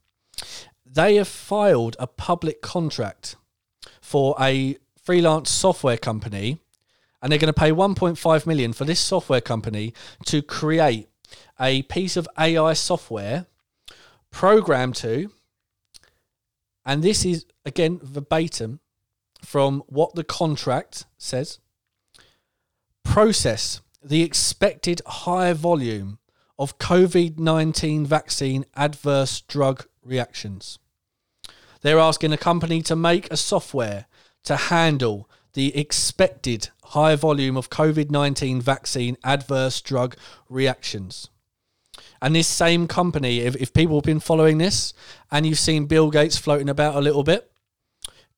They 0.85 1.15
have 1.15 1.27
filed 1.27 1.95
a 1.99 2.07
public 2.07 2.61
contract 2.61 3.35
for 4.01 4.35
a 4.39 4.77
freelance 5.01 5.49
software 5.49 5.97
company, 5.97 6.59
and 7.21 7.31
they're 7.31 7.39
going 7.39 7.53
to 7.53 7.59
pay 7.59 7.71
1.5 7.71 8.47
million 8.47 8.73
for 8.73 8.85
this 8.85 8.99
software 8.99 9.41
company 9.41 9.93
to 10.25 10.41
create 10.41 11.09
a 11.59 11.83
piece 11.83 12.17
of 12.17 12.27
AI 12.39 12.73
software 12.73 13.45
programmed 14.31 14.95
to, 14.95 15.31
and 16.85 17.03
this 17.03 17.23
is 17.23 17.45
again 17.65 17.99
verbatim 18.03 18.79
from 19.41 19.83
what 19.87 20.15
the 20.15 20.23
contract 20.23 21.05
says 21.17 21.59
process 23.03 23.81
the 24.03 24.21
expected 24.21 25.01
high 25.05 25.53
volume 25.53 26.19
of 26.59 26.77
COVID 26.77 27.39
19 27.39 28.05
vaccine 28.05 28.65
adverse 28.75 29.41
drug 29.41 29.85
reactions. 30.03 30.77
They're 31.81 31.99
asking 31.99 32.33
a 32.33 32.37
company 32.37 32.81
to 32.83 32.95
make 32.95 33.31
a 33.31 33.37
software 33.37 34.05
to 34.43 34.55
handle 34.55 35.29
the 35.53 35.75
expected 35.77 36.69
high 36.85 37.15
volume 37.15 37.57
of 37.57 37.69
COVID 37.69 38.09
19 38.11 38.61
vaccine 38.61 39.17
adverse 39.23 39.81
drug 39.81 40.15
reactions. 40.49 41.29
And 42.21 42.35
this 42.35 42.47
same 42.47 42.87
company, 42.87 43.41
if, 43.41 43.55
if 43.57 43.73
people 43.73 43.97
have 43.97 44.05
been 44.05 44.19
following 44.19 44.57
this 44.57 44.95
and 45.29 45.45
you've 45.45 45.59
seen 45.59 45.85
Bill 45.85 46.09
Gates 46.09 46.37
floating 46.37 46.69
about 46.69 46.95
a 46.95 47.01
little 47.01 47.23
bit, 47.23 47.51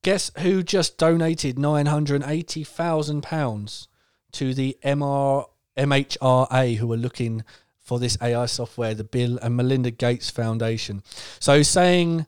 guess 0.02 0.30
who 0.40 0.62
just 0.64 0.98
donated 0.98 1.56
£980,000 1.56 3.88
to 4.32 4.54
the 4.54 4.78
MR, 4.84 5.46
MHRA 5.78 6.78
who 6.78 6.92
are 6.92 6.98
looking 6.98 7.44
for 7.80 8.00
this 8.00 8.18
AI 8.22 8.48
software, 8.48 8.94
the 8.94 9.04
Bill 9.04 9.38
and 9.42 9.56
Melinda 9.56 9.92
Gates 9.92 10.30
Foundation. 10.30 11.04
So 11.40 11.62
saying 11.62 12.26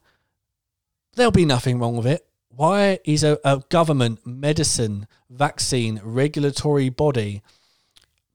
there'll 1.15 1.32
be 1.32 1.45
nothing 1.45 1.80
wrong 1.80 1.98
with 1.98 2.06
it. 2.06 2.26
Why 2.49 2.99
is 3.06 3.24
a, 3.24 3.40
a 3.44 3.64
government 3.69 4.26
medicine 4.26 5.07
vaccine 5.30 5.99
regulatory 6.03 6.90
body 6.90 7.41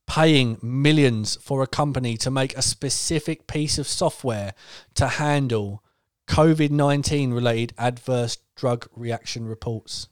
paying 0.07 0.59
millions 0.61 1.37
for 1.37 1.63
a 1.63 1.67
company 1.67 2.17
to 2.19 2.31
make 2.31 2.57
a 2.57 2.63
specific 2.63 3.47
piece 3.47 3.79
of 3.79 3.89
software 3.89 4.55
to 4.95 5.07
handle 5.07 5.83
COVID 6.29 6.71
19 6.71 7.33
related 7.33 7.75
adverse 7.79 8.39
drug 8.57 8.89
reaction 8.95 9.47
reports? 9.47 10.09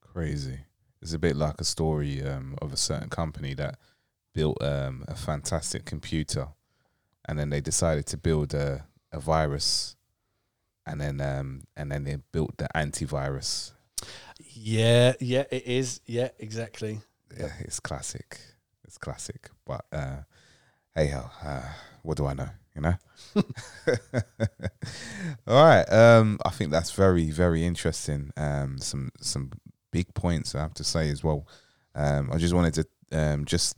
Crazy. 0.00 0.60
It's 1.02 1.14
a 1.14 1.18
bit 1.18 1.36
like 1.36 1.60
a 1.60 1.64
story 1.64 2.22
um, 2.22 2.56
of 2.60 2.72
a 2.72 2.76
certain 2.76 3.08
company 3.08 3.54
that 3.54 3.78
built 4.34 4.62
um, 4.62 5.04
a 5.08 5.14
fantastic 5.14 5.84
computer, 5.84 6.48
and 7.26 7.38
then 7.38 7.50
they 7.50 7.60
decided 7.60 8.06
to 8.06 8.16
build 8.16 8.54
a, 8.54 8.84
a 9.12 9.20
virus, 9.20 9.96
and 10.86 11.00
then 11.00 11.20
um, 11.20 11.64
and 11.76 11.90
then 11.90 12.04
they 12.04 12.16
built 12.32 12.58
the 12.58 12.68
antivirus. 12.74 13.72
Yeah, 14.38 15.14
yeah, 15.20 15.44
it 15.50 15.66
is. 15.66 16.00
Yeah, 16.06 16.28
exactly. 16.38 17.00
Yeah, 17.38 17.52
it's 17.60 17.80
classic. 17.80 18.38
It's 18.84 18.98
classic. 18.98 19.50
But 19.64 19.84
uh, 19.92 20.16
hey, 20.94 21.06
hell, 21.06 21.32
uh, 21.42 21.62
what 22.02 22.16
do 22.16 22.26
I 22.26 22.34
know? 22.34 22.48
You 22.74 22.82
know. 22.82 22.94
All 25.46 25.64
right. 25.64 25.84
Um, 25.90 26.38
I 26.44 26.50
think 26.50 26.70
that's 26.70 26.92
very, 26.92 27.30
very 27.30 27.64
interesting. 27.64 28.32
Um, 28.36 28.78
some 28.78 29.10
some 29.20 29.52
big 29.90 30.12
points 30.14 30.54
I 30.54 30.60
have 30.60 30.74
to 30.74 30.84
say 30.84 31.10
as 31.10 31.22
well. 31.24 31.46
Um, 31.94 32.30
I 32.32 32.38
just 32.38 32.54
wanted 32.54 32.74
to 32.74 32.86
um, 33.18 33.44
just 33.44 33.76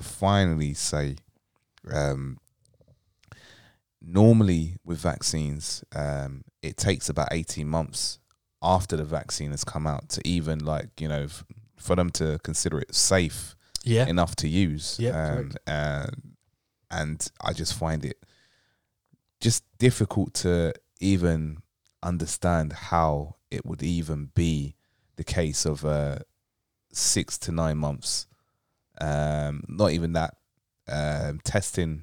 finally 0.00 0.74
say, 0.74 1.16
um, 1.92 2.38
normally 4.00 4.76
with 4.84 4.98
vaccines, 4.98 5.84
um, 5.94 6.44
it 6.62 6.76
takes 6.76 7.08
about 7.08 7.28
eighteen 7.32 7.68
months 7.68 8.18
after 8.62 8.96
the 8.96 9.04
vaccine 9.04 9.50
has 9.50 9.64
come 9.64 9.86
out 9.86 10.08
to 10.08 10.20
even 10.26 10.64
like 10.64 10.88
you 11.00 11.08
know 11.08 11.22
f- 11.24 11.44
for 11.76 11.96
them 11.96 12.10
to 12.10 12.38
consider 12.44 12.78
it 12.78 12.94
safe 12.94 13.54
Yeah. 13.84 14.06
enough 14.06 14.36
to 14.36 14.48
use. 14.48 14.96
Yeah, 14.98 15.10
um, 15.38 15.52
and 15.66 16.36
and 16.90 17.30
I 17.40 17.52
just 17.52 17.74
find 17.74 18.04
it 18.04 18.18
just 19.40 19.64
difficult 19.78 20.34
to 20.34 20.72
even 21.00 21.58
understand 22.02 22.72
how 22.72 23.36
it 23.50 23.64
would 23.66 23.82
even 23.82 24.30
be 24.34 24.76
the 25.22 25.32
case 25.32 25.64
of 25.64 25.84
uh, 25.84 26.18
six 26.92 27.38
to 27.38 27.52
nine 27.52 27.78
months. 27.78 28.26
Um, 29.00 29.62
not 29.68 29.92
even 29.92 30.14
that. 30.14 30.34
Um, 30.88 31.40
testing 31.44 32.02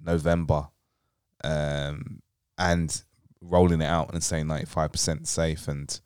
November, 0.00 0.68
um, 1.44 2.20
and 2.58 3.02
rolling 3.40 3.80
it 3.80 3.86
out 3.86 4.12
and 4.12 4.22
saying 4.24 4.48
ninety 4.48 4.66
five 4.66 4.90
percent 4.90 5.28
safe 5.28 5.68
and 5.68 6.00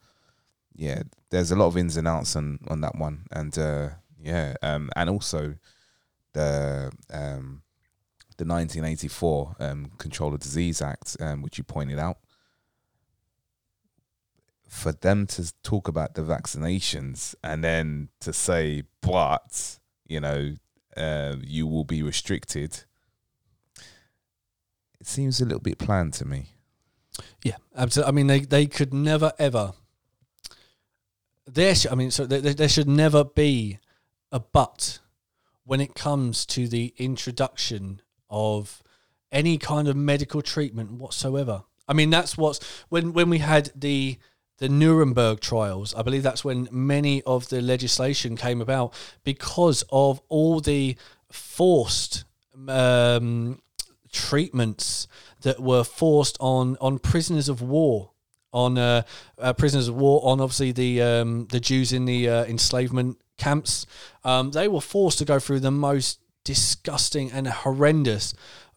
yeah, 0.75 1.03
there's 1.31 1.51
a 1.51 1.57
lot 1.57 1.67
of 1.67 1.77
ins 1.79 1.97
and 1.97 2.07
outs 2.07 2.37
on 2.37 2.59
on 2.69 2.83
that 2.83 2.97
one, 2.97 3.25
and 3.33 3.57
uh, 3.59 3.89
yeah, 4.21 4.55
um, 4.63 4.91
and 4.95 5.09
also 5.09 5.55
the 6.35 6.93
um, 7.11 7.63
the 8.37 8.45
1984 8.45 9.57
um, 9.61 9.91
Control 9.99 10.35
of 10.35 10.41
Disease 10.41 10.83
Act, 10.83 11.17
um, 11.21 11.43
which 11.43 11.59
you 11.59 11.65
pointed 11.65 11.99
out. 11.99 12.19
For 14.73 14.91
them 14.91 15.27
to 15.29 15.53
talk 15.63 15.87
about 15.87 16.15
the 16.15 16.23
vaccinations 16.23 17.35
and 17.45 17.63
then 17.63 18.09
to 18.21 18.33
say, 18.33 18.85
but 19.03 19.79
you 20.07 20.19
know, 20.19 20.55
uh, 20.97 21.37
you 21.43 21.67
will 21.67 21.85
be 21.85 22.03
restricted. 22.03 22.85
It 24.99 25.07
seems 25.07 25.41
a 25.41 25.45
little 25.45 25.61
bit 25.61 25.79
planned 25.79 26.15
to 26.15 26.25
me. 26.25 26.47
Yeah, 27.45 27.57
absolutely. 27.77 28.09
I 28.09 28.13
mean, 28.13 28.27
they, 28.29 28.41
they 28.41 28.67
could 28.67 28.95
never 28.95 29.33
ever. 29.39 29.75
There, 31.47 31.75
sh- 31.75 31.87
I 31.91 31.95
mean, 31.95 32.11
so 32.11 32.25
there, 32.25 32.41
there 32.41 32.69
should 32.69 32.89
never 32.89 33.25
be 33.25 33.79
a 34.33 34.41
but 34.41 35.01
when 35.65 35.83
it 35.83 35.95
comes 35.95 36.47
to 36.47 36.67
the 36.67 36.95
introduction 36.97 38.01
of 38.31 38.83
any 39.31 39.59
kind 39.59 39.87
of 39.87 39.97
medical 39.97 40.41
treatment 40.41 40.93
whatsoever. 40.93 41.65
I 41.87 41.93
mean, 41.93 42.09
that's 42.09 42.39
what's 42.39 42.59
when 42.89 43.13
when 43.13 43.29
we 43.29 43.39
had 43.39 43.71
the 43.75 44.19
the 44.63 44.69
Nuremberg 44.69 45.41
trials. 45.41 45.93
I 45.93 46.03
believe 46.03 46.23
that's 46.23 46.45
when 46.45 46.69
many 46.71 47.21
of 47.23 47.49
the 47.49 47.61
legislation 47.61 48.37
came 48.37 48.61
about 48.61 48.95
because 49.25 49.83
of 49.91 50.21
all 50.29 50.61
the 50.61 50.97
forced 51.33 52.23
um, 52.69 53.61
treatments 54.13 55.09
that 55.41 55.59
were 55.59 55.83
forced 55.83 56.37
on 56.39 56.77
on 56.81 57.01
prisoners 57.01 57.49
of 57.49 57.61
war 57.61 58.13
on 58.53 58.79
uh, 58.79 59.03
uh, 59.37 59.53
prisoners 59.53 59.89
of 59.89 59.97
war 59.97 60.21
on 60.23 60.41
obviously 60.41 60.71
the 60.71 61.03
um, 61.03 61.49
the 61.51 61.59
Jews 61.59 61.93
in 61.93 62.05
the 62.05 62.29
uh, 62.29 62.45
enslavement 62.45 63.21
camps 63.39 63.85
um, 64.23 64.53
they 64.53 64.69
were 64.69 64.81
forced 64.81 65.19
to 65.19 65.25
go 65.25 65.41
through 65.41 65.59
the 65.59 65.73
most 65.73 66.21
disgusting 66.45 67.33
and 67.33 67.49
horrendous 67.49 68.33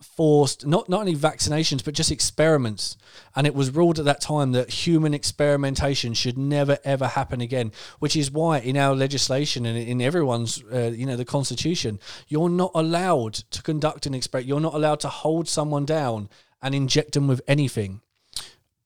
forced 0.05 0.65
not 0.65 0.87
not 0.87 1.01
only 1.01 1.15
vaccinations 1.15 1.83
but 1.83 1.93
just 1.93 2.11
experiments. 2.11 2.97
And 3.35 3.45
it 3.45 3.55
was 3.55 3.71
ruled 3.71 3.99
at 3.99 4.05
that 4.05 4.21
time 4.21 4.53
that 4.53 4.69
human 4.69 5.13
experimentation 5.13 6.13
should 6.13 6.37
never 6.37 6.77
ever 6.83 7.07
happen 7.07 7.41
again 7.41 7.71
which 7.99 8.15
is 8.15 8.31
why 8.31 8.59
in 8.59 8.77
our 8.77 8.95
legislation 8.95 9.65
and 9.65 9.77
in 9.77 10.01
everyone's 10.01 10.63
uh, 10.71 10.91
you 10.95 11.05
know 11.05 11.15
the 11.15 11.25
constitution 11.25 11.99
you're 12.27 12.49
not 12.49 12.71
allowed 12.75 13.33
to 13.33 13.61
conduct 13.61 14.05
an 14.05 14.13
experiment 14.13 14.47
you're 14.47 14.59
not 14.59 14.73
allowed 14.73 14.99
to 15.01 15.09
hold 15.09 15.47
someone 15.47 15.85
down 15.85 16.29
and 16.61 16.73
inject 16.73 17.13
them 17.13 17.27
with 17.27 17.41
anything. 17.47 18.01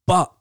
But 0.05 0.33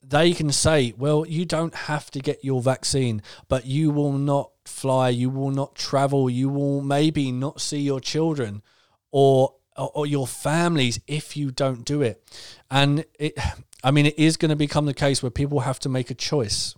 they 0.00 0.32
can 0.32 0.52
say, 0.52 0.94
well, 0.96 1.26
you 1.26 1.44
don't 1.44 1.74
have 1.74 2.08
to 2.12 2.20
get 2.20 2.44
your 2.44 2.62
vaccine, 2.62 3.20
but 3.48 3.66
you 3.66 3.90
will 3.90 4.12
not 4.12 4.50
fly, 4.64 5.08
you 5.08 5.28
will 5.28 5.50
not 5.50 5.74
travel, 5.74 6.30
you 6.30 6.48
will 6.48 6.82
maybe 6.82 7.32
not 7.32 7.60
see 7.60 7.80
your 7.80 8.00
children 8.00 8.62
or 9.10 9.54
or 9.76 10.06
your 10.06 10.26
families 10.26 11.00
if 11.06 11.36
you 11.36 11.50
don't 11.50 11.84
do 11.84 12.02
it. 12.02 12.22
And 12.70 13.04
it 13.18 13.38
I 13.82 13.90
mean 13.90 14.06
it 14.06 14.18
is 14.18 14.36
going 14.36 14.50
to 14.50 14.56
become 14.56 14.86
the 14.86 14.94
case 14.94 15.22
where 15.22 15.30
people 15.30 15.60
have 15.60 15.78
to 15.80 15.88
make 15.88 16.10
a 16.10 16.14
choice 16.14 16.74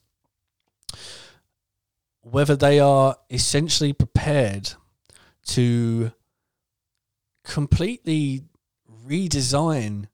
whether 2.29 2.57
they 2.57 2.81
are 2.81 3.17
essentially 3.31 3.93
prepared 3.93 4.73
to 5.45 6.11
completely 7.45 8.43
redesign 9.07 10.09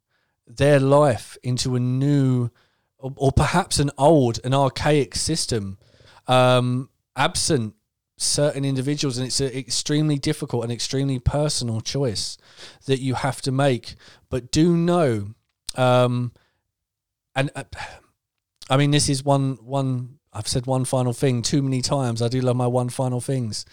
their 0.47 0.79
life 0.79 1.39
into 1.43 1.75
a 1.75 1.81
new 1.81 2.51
or, 2.99 3.15
or 3.17 3.33
perhaps 3.33 3.79
an 3.79 3.91
old 3.97 4.39
an 4.45 4.53
archaic 4.53 5.15
system 5.15 5.79
um, 6.27 6.91
absent 7.17 7.75
certain 8.19 8.65
individuals 8.65 9.17
and 9.17 9.27
it's 9.27 9.41
an 9.41 9.49
extremely 9.49 10.19
difficult 10.19 10.63
and 10.63 10.73
extremely 10.73 11.19
personal 11.19 11.81
choice 11.81 12.37
that 12.87 13.01
you 13.01 13.15
have 13.15 13.41
to 13.43 13.53
make. 13.53 13.95
But 14.29 14.51
do 14.51 14.77
know 14.77 15.35
um, 15.77 16.33
and 17.35 17.51
uh, 17.55 17.65
i 18.71 18.77
mean 18.77 18.91
this 18.91 19.09
is 19.09 19.25
one 19.25 19.59
one 19.63 20.19
i've 20.33 20.49
said 20.49 20.67
one 20.67 20.85
final 20.85 21.13
thing 21.13 21.43
too 21.43 21.63
many 21.63 21.83
times. 21.83 22.23
I 22.23 22.29
do 22.29 22.41
love 22.41 22.57
my 22.57 22.67
one 22.67 22.89
final 22.89 23.21
things. 23.21 23.65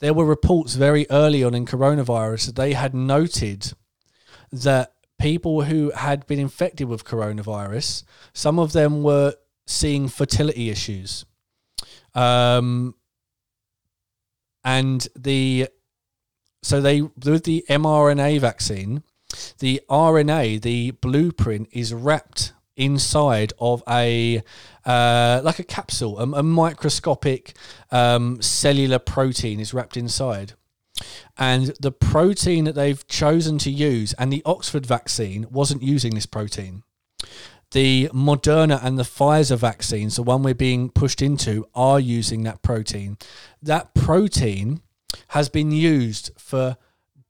There 0.00 0.14
were 0.14 0.24
reports 0.24 0.74
very 0.74 1.06
early 1.10 1.42
on 1.42 1.54
in 1.54 1.66
coronavirus 1.66 2.46
that 2.46 2.56
they 2.56 2.74
had 2.74 2.94
noted 2.94 3.72
that 4.52 4.92
people 5.18 5.62
who 5.62 5.90
had 5.90 6.26
been 6.26 6.38
infected 6.38 6.88
with 6.88 7.04
coronavirus 7.04 8.04
some 8.32 8.58
of 8.58 8.72
them 8.72 9.02
were 9.02 9.34
seeing 9.66 10.08
fertility 10.08 10.70
issues. 10.70 11.24
Um, 12.14 12.94
and 14.64 15.06
the 15.16 15.68
so 16.62 16.80
they 16.80 17.02
with 17.02 17.44
the 17.44 17.64
mRNA 17.68 18.40
vaccine, 18.40 19.02
the 19.58 19.80
RNA, 19.88 20.62
the 20.62 20.92
blueprint 20.92 21.68
is 21.72 21.92
wrapped 21.92 22.52
inside 22.76 23.52
of 23.58 23.82
a 23.88 24.42
uh, 24.86 25.40
like 25.44 25.58
a 25.58 25.64
capsule, 25.64 26.18
a, 26.18 26.22
a 26.38 26.42
microscopic 26.42 27.54
um, 27.90 28.40
cellular 28.40 28.98
protein 28.98 29.60
is 29.60 29.74
wrapped 29.74 29.96
inside. 29.96 30.54
And 31.36 31.74
the 31.80 31.92
protein 31.92 32.64
that 32.64 32.74
they've 32.74 33.06
chosen 33.06 33.58
to 33.58 33.70
use, 33.70 34.14
and 34.14 34.32
the 34.32 34.42
Oxford 34.44 34.86
vaccine 34.86 35.46
wasn't 35.50 35.82
using 35.82 36.14
this 36.14 36.26
protein. 36.26 36.82
The 37.72 38.08
Moderna 38.14 38.82
and 38.82 38.98
the 38.98 39.04
Pfizer 39.04 39.58
vaccines, 39.58 40.16
the 40.16 40.22
one 40.22 40.42
we're 40.42 40.54
being 40.54 40.88
pushed 40.88 41.20
into, 41.20 41.68
are 41.74 42.00
using 42.00 42.42
that 42.44 42.62
protein. 42.62 43.18
That 43.62 43.94
protein 43.94 44.80
has 45.28 45.48
been 45.48 45.70
used 45.70 46.30
for 46.36 46.76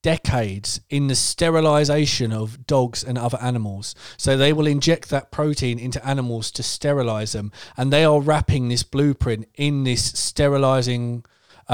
decades 0.02 0.80
in 0.88 1.08
the 1.08 1.14
sterilization 1.14 2.32
of 2.32 2.66
dogs 2.66 3.02
and 3.02 3.18
other 3.18 3.38
animals. 3.42 3.94
So 4.16 4.36
they 4.36 4.52
will 4.52 4.66
inject 4.66 5.10
that 5.10 5.30
protein 5.30 5.78
into 5.78 6.04
animals 6.06 6.50
to 6.52 6.62
sterilize 6.62 7.32
them, 7.32 7.52
and 7.76 7.92
they 7.92 8.04
are 8.04 8.20
wrapping 8.20 8.68
this 8.68 8.82
blueprint 8.82 9.48
in 9.56 9.84
this 9.84 10.04
sterilizing 10.04 11.24
uh, 11.68 11.72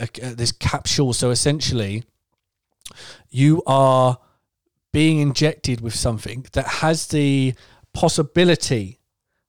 uh, 0.00 0.06
uh, 0.22 0.34
this 0.34 0.52
capsule. 0.52 1.12
So 1.12 1.30
essentially, 1.30 2.04
you 3.30 3.62
are 3.66 4.18
being 4.92 5.20
injected 5.20 5.80
with 5.80 5.94
something 5.94 6.46
that 6.52 6.66
has 6.66 7.08
the 7.08 7.54
possibility 7.92 8.95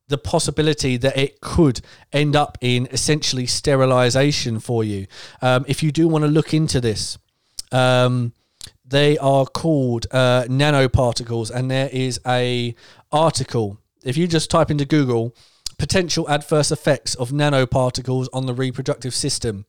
the 0.08 0.18
possibility 0.18 0.98
that 0.98 1.18
it 1.18 1.42
could 1.42 1.82
end 2.14 2.36
up 2.36 2.58
in 2.62 2.88
essentially 2.92 3.46
sterilization 3.46 4.60
for 4.60 4.84
you. 4.84 5.08
Um, 5.42 5.66
if 5.68 5.84
you 5.84 5.92
do 5.92 6.08
want 6.08 6.24
to 6.24 6.30
look 6.30 6.54
into 6.54 6.80
this, 6.80 7.18
um, 7.72 8.34
they 8.86 9.18
are 9.18 9.46
called 9.46 10.08
uh, 10.12 10.44
nanoparticles, 10.44 11.52
and 11.52 11.70
there 11.70 11.90
is 11.92 12.20
a 12.26 12.74
article. 13.12 13.78
If 14.04 14.16
you 14.16 14.28
just 14.28 14.50
type 14.50 14.72
into 14.72 14.86
Google 14.86 15.36
potential 15.78 16.28
adverse 16.28 16.72
effects 16.72 17.14
of 17.16 17.30
nanoparticles 17.30 18.28
on 18.34 18.48
the 18.48 18.54
reproductive 18.54 19.14
system. 19.14 19.66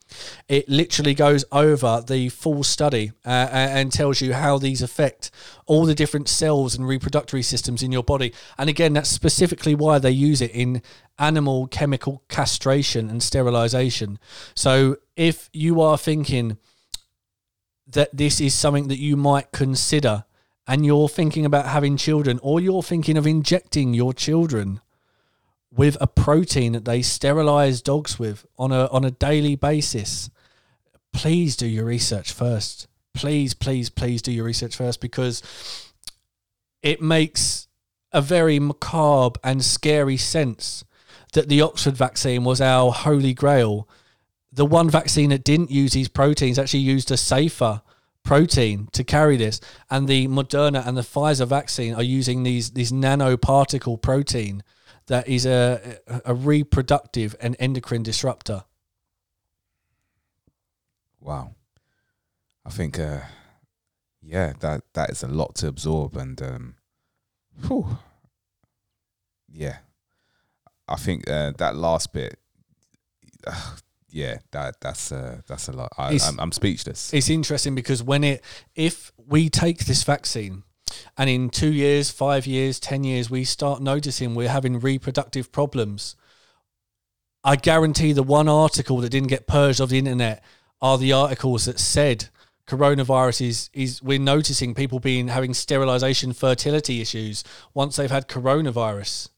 It 0.48 0.68
literally 0.68 1.14
goes 1.14 1.44
over 1.52 2.02
the 2.06 2.30
full 2.30 2.64
study 2.64 3.12
uh, 3.26 3.48
and 3.50 3.92
tells 3.92 4.20
you 4.20 4.32
how 4.32 4.58
these 4.58 4.80
affect 4.80 5.30
all 5.66 5.84
the 5.84 5.94
different 5.94 6.28
cells 6.28 6.74
and 6.74 6.88
reproductive 6.88 7.44
systems 7.44 7.82
in 7.82 7.92
your 7.92 8.02
body. 8.02 8.32
And 8.56 8.70
again, 8.70 8.94
that's 8.94 9.10
specifically 9.10 9.74
why 9.74 9.98
they 9.98 10.10
use 10.10 10.40
it 10.40 10.50
in 10.52 10.82
animal 11.18 11.66
chemical 11.66 12.22
castration 12.28 13.10
and 13.10 13.22
sterilization. 13.22 14.18
So 14.54 14.96
if 15.14 15.50
you 15.52 15.80
are 15.82 15.98
thinking 15.98 16.56
that 17.86 18.16
this 18.16 18.40
is 18.40 18.54
something 18.54 18.88
that 18.88 18.98
you 18.98 19.16
might 19.16 19.52
consider 19.52 20.24
and 20.66 20.84
you're 20.84 21.08
thinking 21.08 21.44
about 21.44 21.66
having 21.66 21.96
children 21.96 22.38
or 22.42 22.60
you're 22.60 22.82
thinking 22.82 23.16
of 23.16 23.26
injecting 23.26 23.94
your 23.94 24.12
children 24.12 24.80
with 25.70 25.96
a 26.00 26.06
protein 26.06 26.72
that 26.72 26.84
they 26.84 27.02
sterilize 27.02 27.82
dogs 27.82 28.18
with 28.18 28.46
on 28.58 28.72
a 28.72 28.86
on 28.86 29.04
a 29.04 29.10
daily 29.10 29.54
basis, 29.54 30.30
please 31.12 31.56
do 31.56 31.66
your 31.66 31.84
research 31.84 32.32
first. 32.32 32.86
Please, 33.14 33.54
please, 33.54 33.90
please 33.90 34.22
do 34.22 34.32
your 34.32 34.44
research 34.44 34.76
first 34.76 35.00
because 35.00 35.42
it 36.82 37.02
makes 37.02 37.66
a 38.12 38.22
very 38.22 38.58
macabre 38.58 39.38
and 39.42 39.64
scary 39.64 40.16
sense 40.16 40.84
that 41.32 41.48
the 41.48 41.60
Oxford 41.60 41.96
vaccine 41.96 42.44
was 42.44 42.60
our 42.60 42.92
holy 42.92 43.34
grail. 43.34 43.88
The 44.52 44.64
one 44.64 44.88
vaccine 44.88 45.30
that 45.30 45.44
didn't 45.44 45.70
use 45.70 45.92
these 45.92 46.08
proteins 46.08 46.58
actually 46.58 46.80
used 46.80 47.10
a 47.10 47.16
safer 47.16 47.82
protein 48.22 48.88
to 48.92 49.04
carry 49.04 49.36
this, 49.36 49.60
and 49.90 50.08
the 50.08 50.28
Moderna 50.28 50.86
and 50.86 50.96
the 50.96 51.02
Pfizer 51.02 51.46
vaccine 51.46 51.94
are 51.94 52.02
using 52.02 52.42
these 52.42 52.70
these 52.70 52.92
nanoparticle 52.92 54.00
protein 54.00 54.62
that 55.08 55.28
is 55.28 55.44
a, 55.44 55.98
a 56.24 56.34
reproductive 56.34 57.34
and 57.40 57.56
endocrine 57.58 58.02
disruptor. 58.02 58.64
Wow. 61.20 61.54
I 62.64 62.70
think, 62.70 62.98
uh, 62.98 63.20
yeah, 64.22 64.52
that 64.60 64.82
that 64.92 65.10
is 65.10 65.22
a 65.22 65.28
lot 65.28 65.54
to 65.56 65.68
absorb, 65.68 66.16
and 66.16 66.40
um, 66.42 66.74
whew, 67.66 67.98
yeah, 69.50 69.78
I 70.86 70.96
think 70.96 71.28
uh, 71.28 71.52
that 71.56 71.76
last 71.76 72.12
bit, 72.12 72.38
uh, 73.46 73.76
yeah, 74.10 74.38
that 74.50 74.80
that's 74.80 75.10
uh, 75.12 75.40
that's 75.46 75.68
a 75.68 75.72
lot. 75.72 75.92
I, 75.96 76.18
I'm, 76.22 76.38
I'm 76.38 76.52
speechless. 76.52 77.12
It's 77.14 77.30
interesting 77.30 77.74
because 77.74 78.02
when 78.02 78.22
it, 78.22 78.44
if 78.74 79.12
we 79.16 79.48
take 79.48 79.86
this 79.86 80.04
vaccine 80.04 80.64
and 81.16 81.28
in 81.30 81.50
two 81.50 81.72
years, 81.72 82.10
five 82.10 82.46
years, 82.46 82.80
10 82.80 83.04
years, 83.04 83.30
we 83.30 83.44
start 83.44 83.82
noticing 83.82 84.34
we're 84.34 84.48
having 84.48 84.80
reproductive 84.80 85.52
problems. 85.52 86.16
I 87.44 87.56
guarantee 87.56 88.12
the 88.12 88.22
one 88.22 88.48
article 88.48 88.98
that 88.98 89.10
didn't 89.10 89.28
get 89.28 89.46
purged 89.46 89.80
off 89.80 89.90
the 89.90 89.98
internet 89.98 90.42
are 90.80 90.98
the 90.98 91.12
articles 91.12 91.64
that 91.64 91.78
said 91.78 92.28
coronavirus 92.66 93.46
is, 93.46 93.70
is 93.72 94.02
we're 94.02 94.18
noticing 94.18 94.74
people 94.74 95.00
being 95.00 95.28
having 95.28 95.54
sterilization 95.54 96.32
fertility 96.32 97.00
issues 97.00 97.42
once 97.74 97.96
they've 97.96 98.10
had 98.10 98.28
coronavirus. 98.28 99.30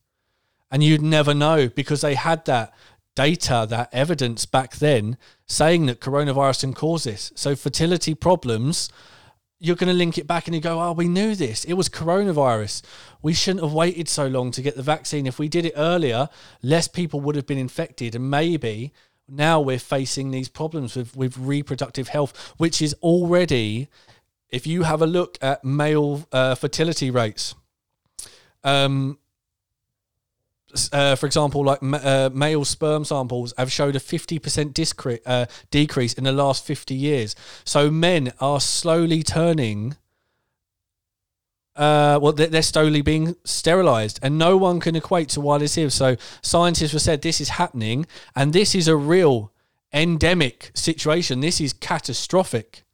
And 0.70 0.82
you'd 0.82 1.02
never 1.02 1.35
know 1.35 1.68
because 1.68 2.01
they 2.01 2.14
had 2.14 2.44
that 2.47 2.74
data, 3.14 3.66
that 3.68 3.89
evidence 3.93 4.47
back 4.47 4.77
then 4.77 5.16
saying 5.47 5.86
that 5.86 6.01
coronavirus 6.01 6.60
can 6.60 6.74
cause 6.74 7.05
this. 7.05 7.32
So 7.35 7.56
fertility 7.56 8.14
problems 8.14 8.90
you're 9.61 9.77
going 9.77 9.89
to 9.89 9.95
link 9.95 10.16
it 10.16 10.27
back 10.27 10.47
and 10.47 10.55
you 10.55 10.61
go, 10.61 10.81
oh, 10.81 10.93
we 10.93 11.07
knew 11.07 11.35
this. 11.35 11.65
It 11.65 11.74
was 11.74 11.91
coronavirus. 11.91 12.82
We 13.20 13.35
shouldn't 13.35 13.62
have 13.62 13.74
waited 13.74 14.09
so 14.09 14.27
long 14.27 14.51
to 14.53 14.62
get 14.62 14.74
the 14.74 14.82
vaccine. 14.82 15.27
If 15.27 15.39
we 15.39 15.49
did 15.49 15.66
it 15.66 15.74
earlier, 15.77 16.31
less 16.62 16.89
people 16.89 17.20
would 17.20 17.37
have 17.37 17.47
been 17.47 17.59
infected. 17.59 18.15
And 18.15 18.31
maybe 18.31 18.93
now 19.28 19.61
we're 19.61 19.78
facing 19.78 20.31
these 20.31 20.49
problems 20.49 20.97
with, 20.97 21.15
with 21.15 21.37
reproductive 21.37 22.09
health, 22.09 22.55
which 22.57 22.81
is 22.81 22.95
already, 23.03 23.89
if 24.49 24.66
you 24.66 24.85
have 24.85 25.03
a 25.03 25.07
look 25.07 25.37
at 25.43 25.62
male 25.62 26.27
uh, 26.32 26.55
fertility 26.55 27.11
rates, 27.11 27.55
um, 28.65 29.19
uh, 30.93 31.17
for 31.17 31.27
example, 31.27 31.65
like 31.65 31.81
uh, 31.83 32.31
male 32.33 32.65
sperm 32.65 33.05
samples 33.05 33.55
have 33.59 33.71
showed 33.73 33.97
a 33.97 34.01
50% 34.01 34.41
discre- 34.73 35.21
uh, 35.27 35.47
decrease 35.71 36.15
in 36.15 36.25
the 36.25 36.33
last 36.33 36.65
50 36.65 36.95
years. 36.95 37.35
So 37.65 37.91
men 37.91 38.33
are 38.41 38.61
slowly 38.61 39.23
turning, 39.23 39.97
uh, 41.77 42.19
well, 42.21 42.33
they're, 42.33 42.49
they're 42.49 42.63
slowly 42.63 43.03
being 43.03 43.37
sterilized, 43.45 44.19
and 44.23 44.39
no 44.39 44.57
one 44.57 44.81
can 44.81 44.97
equate 44.97 45.29
to 45.31 45.41
why 45.41 45.59
this 45.59 45.77
is. 45.77 45.95
So 45.95 46.17
scientists 46.43 46.93
have 46.93 47.03
said 47.03 47.23
this 47.23 47.41
is 47.41 47.51
happening, 47.51 48.07
and 48.35 48.53
this 48.53 48.75
is 48.75 48.89
a 48.89 48.97
real 48.97 49.53
endemic 49.93 50.71
situation. 50.75 51.41
This 51.41 51.61
is 51.61 51.73
catastrophic 51.73 52.85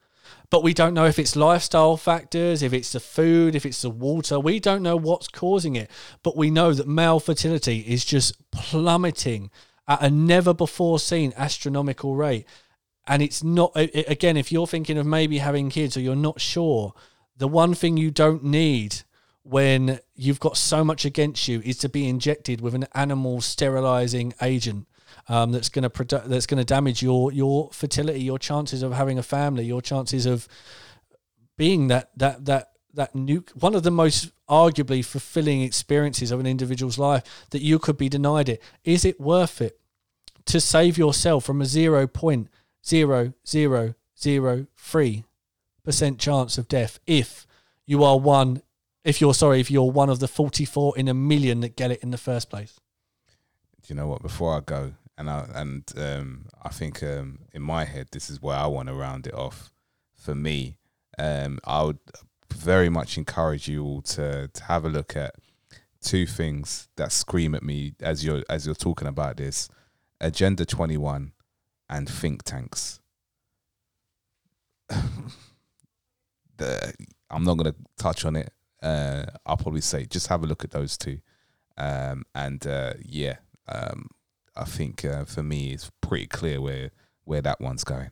but 0.50 0.62
we 0.62 0.74
don't 0.74 0.94
know 0.94 1.06
if 1.06 1.18
it's 1.18 1.36
lifestyle 1.36 1.96
factors, 1.96 2.62
if 2.62 2.72
it's 2.72 2.92
the 2.92 3.00
food, 3.00 3.54
if 3.54 3.66
it's 3.66 3.82
the 3.82 3.90
water. 3.90 4.38
We 4.38 4.60
don't 4.60 4.82
know 4.82 4.96
what's 4.96 5.28
causing 5.28 5.76
it, 5.76 5.90
but 6.22 6.36
we 6.36 6.50
know 6.50 6.72
that 6.72 6.86
male 6.86 7.20
fertility 7.20 7.80
is 7.80 8.04
just 8.04 8.50
plummeting 8.50 9.50
at 9.88 10.02
a 10.02 10.10
never 10.10 10.54
before 10.54 10.98
seen 10.98 11.32
astronomical 11.36 12.14
rate. 12.14 12.46
And 13.06 13.22
it's 13.22 13.42
not, 13.42 13.72
again, 13.74 14.36
if 14.36 14.50
you're 14.50 14.66
thinking 14.66 14.98
of 14.98 15.06
maybe 15.06 15.38
having 15.38 15.70
kids 15.70 15.96
or 15.96 16.00
you're 16.00 16.16
not 16.16 16.40
sure, 16.40 16.92
the 17.36 17.48
one 17.48 17.74
thing 17.74 17.96
you 17.96 18.10
don't 18.10 18.42
need 18.42 19.02
when 19.42 20.00
you've 20.16 20.40
got 20.40 20.56
so 20.56 20.84
much 20.84 21.04
against 21.04 21.46
you 21.46 21.60
is 21.64 21.78
to 21.78 21.88
be 21.88 22.08
injected 22.08 22.60
with 22.60 22.74
an 22.74 22.86
animal 22.94 23.40
sterilizing 23.40 24.34
agent 24.42 24.86
um, 25.28 25.52
that's 25.52 25.68
going 25.68 25.82
to 25.82 25.90
produ- 25.90 26.26
that's 26.26 26.46
going 26.46 26.58
to 26.58 26.64
damage 26.64 27.02
your 27.02 27.32
your 27.32 27.70
fertility, 27.72 28.22
your 28.22 28.38
chances 28.38 28.82
of 28.82 28.92
having 28.92 29.18
a 29.18 29.22
family, 29.22 29.64
your 29.64 29.82
chances 29.82 30.26
of 30.26 30.48
being 31.56 31.88
that 31.88 32.10
that 32.16 32.44
that 32.44 32.70
that 32.94 33.14
new 33.14 33.44
one 33.54 33.74
of 33.74 33.82
the 33.82 33.90
most 33.90 34.30
arguably 34.48 35.04
fulfilling 35.04 35.62
experiences 35.62 36.30
of 36.30 36.40
an 36.40 36.46
individual's 36.46 36.98
life 36.98 37.46
that 37.50 37.62
you 37.62 37.78
could 37.78 37.96
be 37.96 38.08
denied 38.08 38.48
it. 38.48 38.62
Is 38.84 39.04
it 39.04 39.20
worth 39.20 39.60
it 39.60 39.78
to 40.46 40.60
save 40.60 40.96
yourself 40.96 41.44
from 41.44 41.60
a 41.60 41.66
zero 41.66 42.06
point 42.06 42.48
zero 42.84 43.32
zero 43.46 43.94
zero 44.18 44.66
three 44.76 45.24
percent 45.84 46.18
chance 46.18 46.58
of 46.58 46.68
death 46.68 46.98
if 47.06 47.46
you 47.84 48.02
are 48.02 48.18
one 48.18 48.62
if 49.04 49.20
you're 49.20 49.34
sorry 49.34 49.60
if 49.60 49.70
you're 49.70 49.90
one 49.90 50.10
of 50.10 50.18
the 50.18 50.28
44 50.28 50.98
in 50.98 51.06
a 51.06 51.14
million 51.14 51.60
that 51.60 51.76
get 51.76 51.92
it 51.92 52.02
in 52.02 52.10
the 52.10 52.18
first 52.18 52.50
place 52.50 52.80
you 53.88 53.94
know 53.94 54.08
what 54.08 54.22
before 54.22 54.56
i 54.56 54.60
go 54.60 54.92
and 55.18 55.30
i 55.30 55.46
and 55.54 55.92
um, 55.96 56.46
i 56.62 56.68
think 56.68 57.02
um, 57.02 57.38
in 57.52 57.62
my 57.62 57.84
head 57.84 58.08
this 58.12 58.28
is 58.30 58.42
where 58.42 58.56
i 58.56 58.66
want 58.66 58.88
to 58.88 58.94
round 58.94 59.26
it 59.26 59.34
off 59.34 59.72
for 60.14 60.34
me. 60.34 60.76
Um, 61.18 61.58
i 61.64 61.82
would 61.82 61.98
very 62.52 62.88
much 62.88 63.16
encourage 63.16 63.68
you 63.68 63.84
all 63.84 64.02
to, 64.02 64.48
to 64.48 64.64
have 64.64 64.84
a 64.84 64.88
look 64.88 65.16
at 65.16 65.34
two 66.00 66.26
things 66.26 66.88
that 66.96 67.12
scream 67.12 67.54
at 67.54 67.62
me 67.62 67.94
as 68.00 68.24
you're 68.24 68.42
as 68.48 68.66
you're 68.66 68.74
talking 68.74 69.08
about 69.08 69.36
this 69.36 69.68
agenda 70.20 70.64
21 70.64 71.32
and 71.88 72.08
think 72.08 72.42
tanks. 72.42 73.00
The 76.58 76.94
i'm 77.28 77.44
not 77.44 77.58
going 77.58 77.70
to 77.70 77.78
touch 77.98 78.24
on 78.24 78.34
it 78.34 78.50
uh, 78.82 79.26
i'll 79.44 79.58
probably 79.58 79.82
say 79.82 80.06
just 80.06 80.28
have 80.28 80.42
a 80.42 80.46
look 80.46 80.64
at 80.64 80.70
those 80.70 80.96
two. 80.96 81.18
Um, 81.76 82.24
and 82.34 82.66
uh, 82.66 82.94
yeah 83.04 83.36
um, 83.68 84.08
i 84.56 84.64
think 84.64 85.04
uh, 85.04 85.24
for 85.24 85.42
me 85.42 85.72
it's 85.72 85.90
pretty 86.00 86.26
clear 86.26 86.60
where 86.60 86.90
where 87.24 87.42
that 87.42 87.60
one's 87.60 87.84
going 87.84 88.10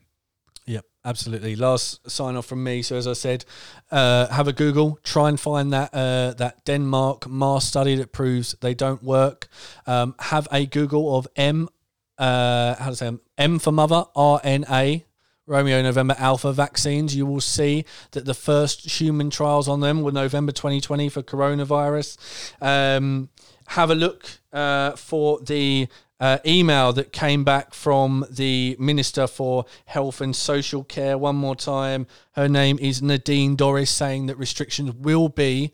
Yep, 0.67 0.85
absolutely. 1.03 1.55
Last 1.55 2.09
sign 2.09 2.35
off 2.35 2.47
from 2.47 2.63
me. 2.63 2.81
So 2.81 2.95
as 2.95 3.07
I 3.07 3.13
said, 3.13 3.45
uh, 3.91 4.27
have 4.27 4.47
a 4.47 4.53
Google, 4.53 4.97
try 5.03 5.29
and 5.29 5.39
find 5.39 5.71
that 5.73 5.93
uh, 5.93 6.33
that 6.37 6.65
Denmark 6.65 7.27
Mars 7.29 7.63
study 7.65 7.95
that 7.95 8.11
proves 8.11 8.55
they 8.61 8.73
don't 8.73 9.03
work. 9.03 9.47
Um, 9.85 10.15
have 10.19 10.47
a 10.51 10.65
Google 10.65 11.17
of 11.17 11.27
M, 11.35 11.69
uh, 12.17 12.75
how 12.75 12.89
to 12.89 12.95
say 12.95 13.07
M, 13.07 13.21
M 13.37 13.59
for 13.59 13.71
mother, 13.71 14.05
RNA, 14.15 15.03
Romeo 15.45 15.83
November 15.83 16.15
Alpha 16.17 16.51
vaccines. 16.51 17.15
You 17.15 17.27
will 17.27 17.41
see 17.41 17.85
that 18.11 18.25
the 18.25 18.33
first 18.33 18.99
human 18.99 19.29
trials 19.29 19.67
on 19.67 19.81
them 19.81 20.01
were 20.01 20.11
November 20.11 20.51
2020 20.51 21.09
for 21.09 21.21
coronavirus. 21.21 22.17
Um, 22.59 23.29
have 23.67 23.89
a 23.89 23.95
look 23.95 24.25
uh, 24.53 24.91
for 24.91 25.39
the 25.39 25.87
uh, 26.19 26.37
email 26.45 26.93
that 26.93 27.11
came 27.11 27.43
back 27.43 27.73
from 27.73 28.25
the 28.29 28.75
Minister 28.79 29.27
for 29.27 29.65
Health 29.85 30.21
and 30.21 30.35
Social 30.35 30.83
Care. 30.83 31.17
One 31.17 31.35
more 31.35 31.55
time. 31.55 32.07
Her 32.33 32.47
name 32.47 32.79
is 32.79 33.01
Nadine 33.01 33.57
Dorries, 33.57 33.89
saying 33.89 34.27
that 34.27 34.37
restrictions 34.37 34.93
will 34.93 35.29
be 35.29 35.73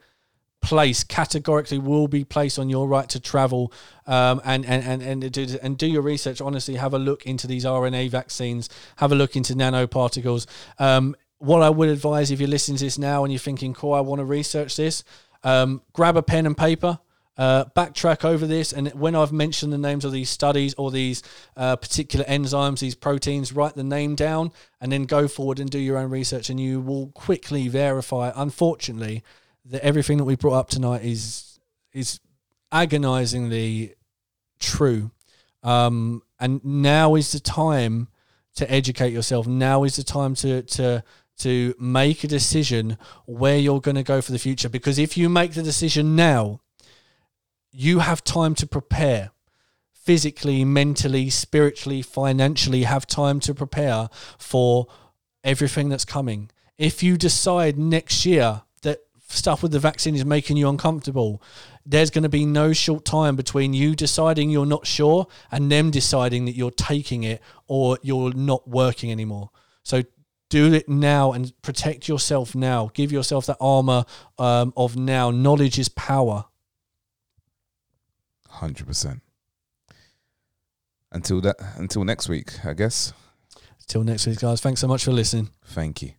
placed, 0.62 1.10
categorically 1.10 1.80
will 1.80 2.08
be 2.08 2.24
placed 2.24 2.58
on 2.60 2.70
your 2.70 2.88
right 2.88 3.10
to 3.10 3.20
travel 3.20 3.74
um, 4.08 4.42
and, 4.46 4.66
and, 4.66 5.02
and, 5.02 5.24
and, 5.24 5.32
do, 5.32 5.58
and 5.62 5.78
do 5.78 5.88
your 5.88 6.02
research. 6.02 6.40
Honestly, 6.40 6.76
have 6.76 6.94
a 6.94 7.00
look 7.00 7.26
into 7.26 7.48
these 7.48 7.66
RNA 7.66 8.10
vaccines, 8.10 8.70
have 8.98 9.12
a 9.12 9.16
look 9.16 9.36
into 9.36 9.54
nanoparticles. 9.54 10.46
Um, 10.80 11.16
what 11.40 11.64
I 11.64 11.70
would 11.70 11.90
advise 11.90 12.30
if 12.30 12.40
you're 12.40 12.50
listening 12.50 12.78
to 12.78 12.86
this 12.86 13.00
now 13.00 13.24
and 13.24 13.34
you're 13.34 13.40
thinking, 13.40 13.74
cool, 13.74 13.94
I 13.94 14.02
want 14.02 14.20
to 14.20 14.26
research 14.26 14.76
this, 14.76 15.04
um, 15.44 15.82
grab 15.94 16.16
a 16.16 16.22
pen 16.22 16.46
and 16.46 16.56
paper 16.56 17.00
uh, 17.38 17.66
backtrack 17.76 18.26
over 18.26 18.46
this, 18.46 18.74
and 18.74 18.90
when 18.90 19.16
I've 19.16 19.32
mentioned 19.32 19.72
the 19.72 19.78
names 19.78 20.06
of 20.06 20.12
these 20.12 20.30
studies 20.30 20.74
or 20.76 20.92
these 20.92 21.24
uh, 21.56 21.76
particular 21.76 22.26
enzymes, 22.26 22.80
these 22.80 22.96
proteins, 22.96 23.54
write 23.54 23.76
the 23.76 23.84
name 23.84 24.16
down, 24.16 24.52
and 24.80 24.92
then 24.92 25.06
go 25.06 25.28
forward 25.28 25.60
and 25.60 25.70
do 25.70 25.80
your 25.80 25.98
own 25.98 26.10
research, 26.10 26.50
and 26.50 26.60
you 26.60 26.82
will 26.82 27.08
quickly 27.08 27.68
verify. 27.68 28.32
Unfortunately, 28.36 29.24
that 29.66 29.84
everything 29.84 30.18
that 30.18 30.26
we 30.26 30.36
brought 30.36 30.56
up 30.56 30.70
tonight 30.70 31.04
is 31.04 31.60
is 31.94 32.20
agonizingly 32.72 33.96
true. 34.60 35.12
Um, 35.64 36.24
and 36.40 36.64
now 36.64 37.16
is 37.16 37.32
the 37.32 37.40
time 37.40 38.08
to 38.56 38.72
educate 38.72 39.14
yourself. 39.14 39.48
Now 39.48 39.84
is 39.84 39.96
the 39.96 40.04
time 40.04 40.36
to 40.36 40.64
to 40.64 41.04
to 41.38 41.74
make 41.80 42.24
a 42.24 42.28
decision 42.28 42.98
where 43.26 43.58
you're 43.58 43.82
going 43.82 43.96
to 43.96 44.04
go 44.04 44.22
for 44.22 44.32
the 44.32 44.40
future. 44.40 44.70
Because 44.70 45.00
if 45.00 45.18
you 45.18 45.28
make 45.30 45.54
the 45.54 45.64
decision 45.64 46.16
now, 46.16 46.60
you 47.72 48.00
have 48.00 48.24
time 48.24 48.56
to 48.56 48.68
prepare 48.68 49.32
physically, 49.94 50.66
mentally, 50.66 51.30
spiritually, 51.30 52.02
financially, 52.02 52.84
have 52.84 53.06
time 53.06 53.40
to 53.40 53.54
prepare 53.54 54.10
for 54.38 54.88
everything 55.44 55.90
that's 55.90 56.06
coming. 56.06 56.50
If 56.78 57.04
you 57.04 57.18
decide 57.18 57.78
next 57.78 58.26
year 58.26 58.64
that 58.82 59.00
stuff 59.28 59.62
with 59.62 59.72
the 59.72 59.80
vaccine 59.80 60.16
is 60.16 60.26
making 60.26 60.58
you 60.58 60.68
uncomfortable, 60.68 61.42
there's 61.86 62.10
going 62.10 62.24
to 62.24 62.30
be 62.30 62.46
no 62.46 62.74
short 62.74 63.06
time 63.06 63.36
between 63.36 63.74
you 63.74 63.96
deciding 63.96 64.50
you're 64.50 64.66
not 64.66 64.88
sure 64.88 65.28
and 65.52 65.72
them 65.72 65.92
deciding 65.92 66.46
that 66.46 66.56
you're 66.56 66.72
taking 66.72 67.24
it 67.24 67.42
or 67.68 67.98
you're 68.02 68.34
not 68.34 68.68
working 68.68 69.12
anymore. 69.12 69.52
So 69.84 70.04
do 70.50 70.74
it 70.74 70.90
now 70.90 71.32
and 71.32 71.54
protect 71.62 72.08
yourself 72.08 72.54
now. 72.56 72.92
Give 72.94 73.12
yourself 73.12 73.46
that 73.46 73.58
armor 73.62 74.06
um, 74.38 74.74
of 74.76 74.98
now. 74.98 75.32
Knowledge 75.32 75.80
is 75.80 75.90
power. 75.90 76.46
Hundred 78.62 78.86
percent. 78.86 79.24
Until 81.12 81.42
that, 81.42 81.56
until 81.78 82.04
next 82.04 82.30
week, 82.30 82.64
I 82.64 82.74
guess. 82.74 83.12
Till 83.88 84.04
next 84.04 84.28
week, 84.28 84.40
guys. 84.40 84.62
Thanks 84.62 84.80
so 84.80 84.88
much 84.88 85.04
for 85.04 85.12
listening. 85.12 85.50
Thank 85.66 86.04
you. 86.04 86.12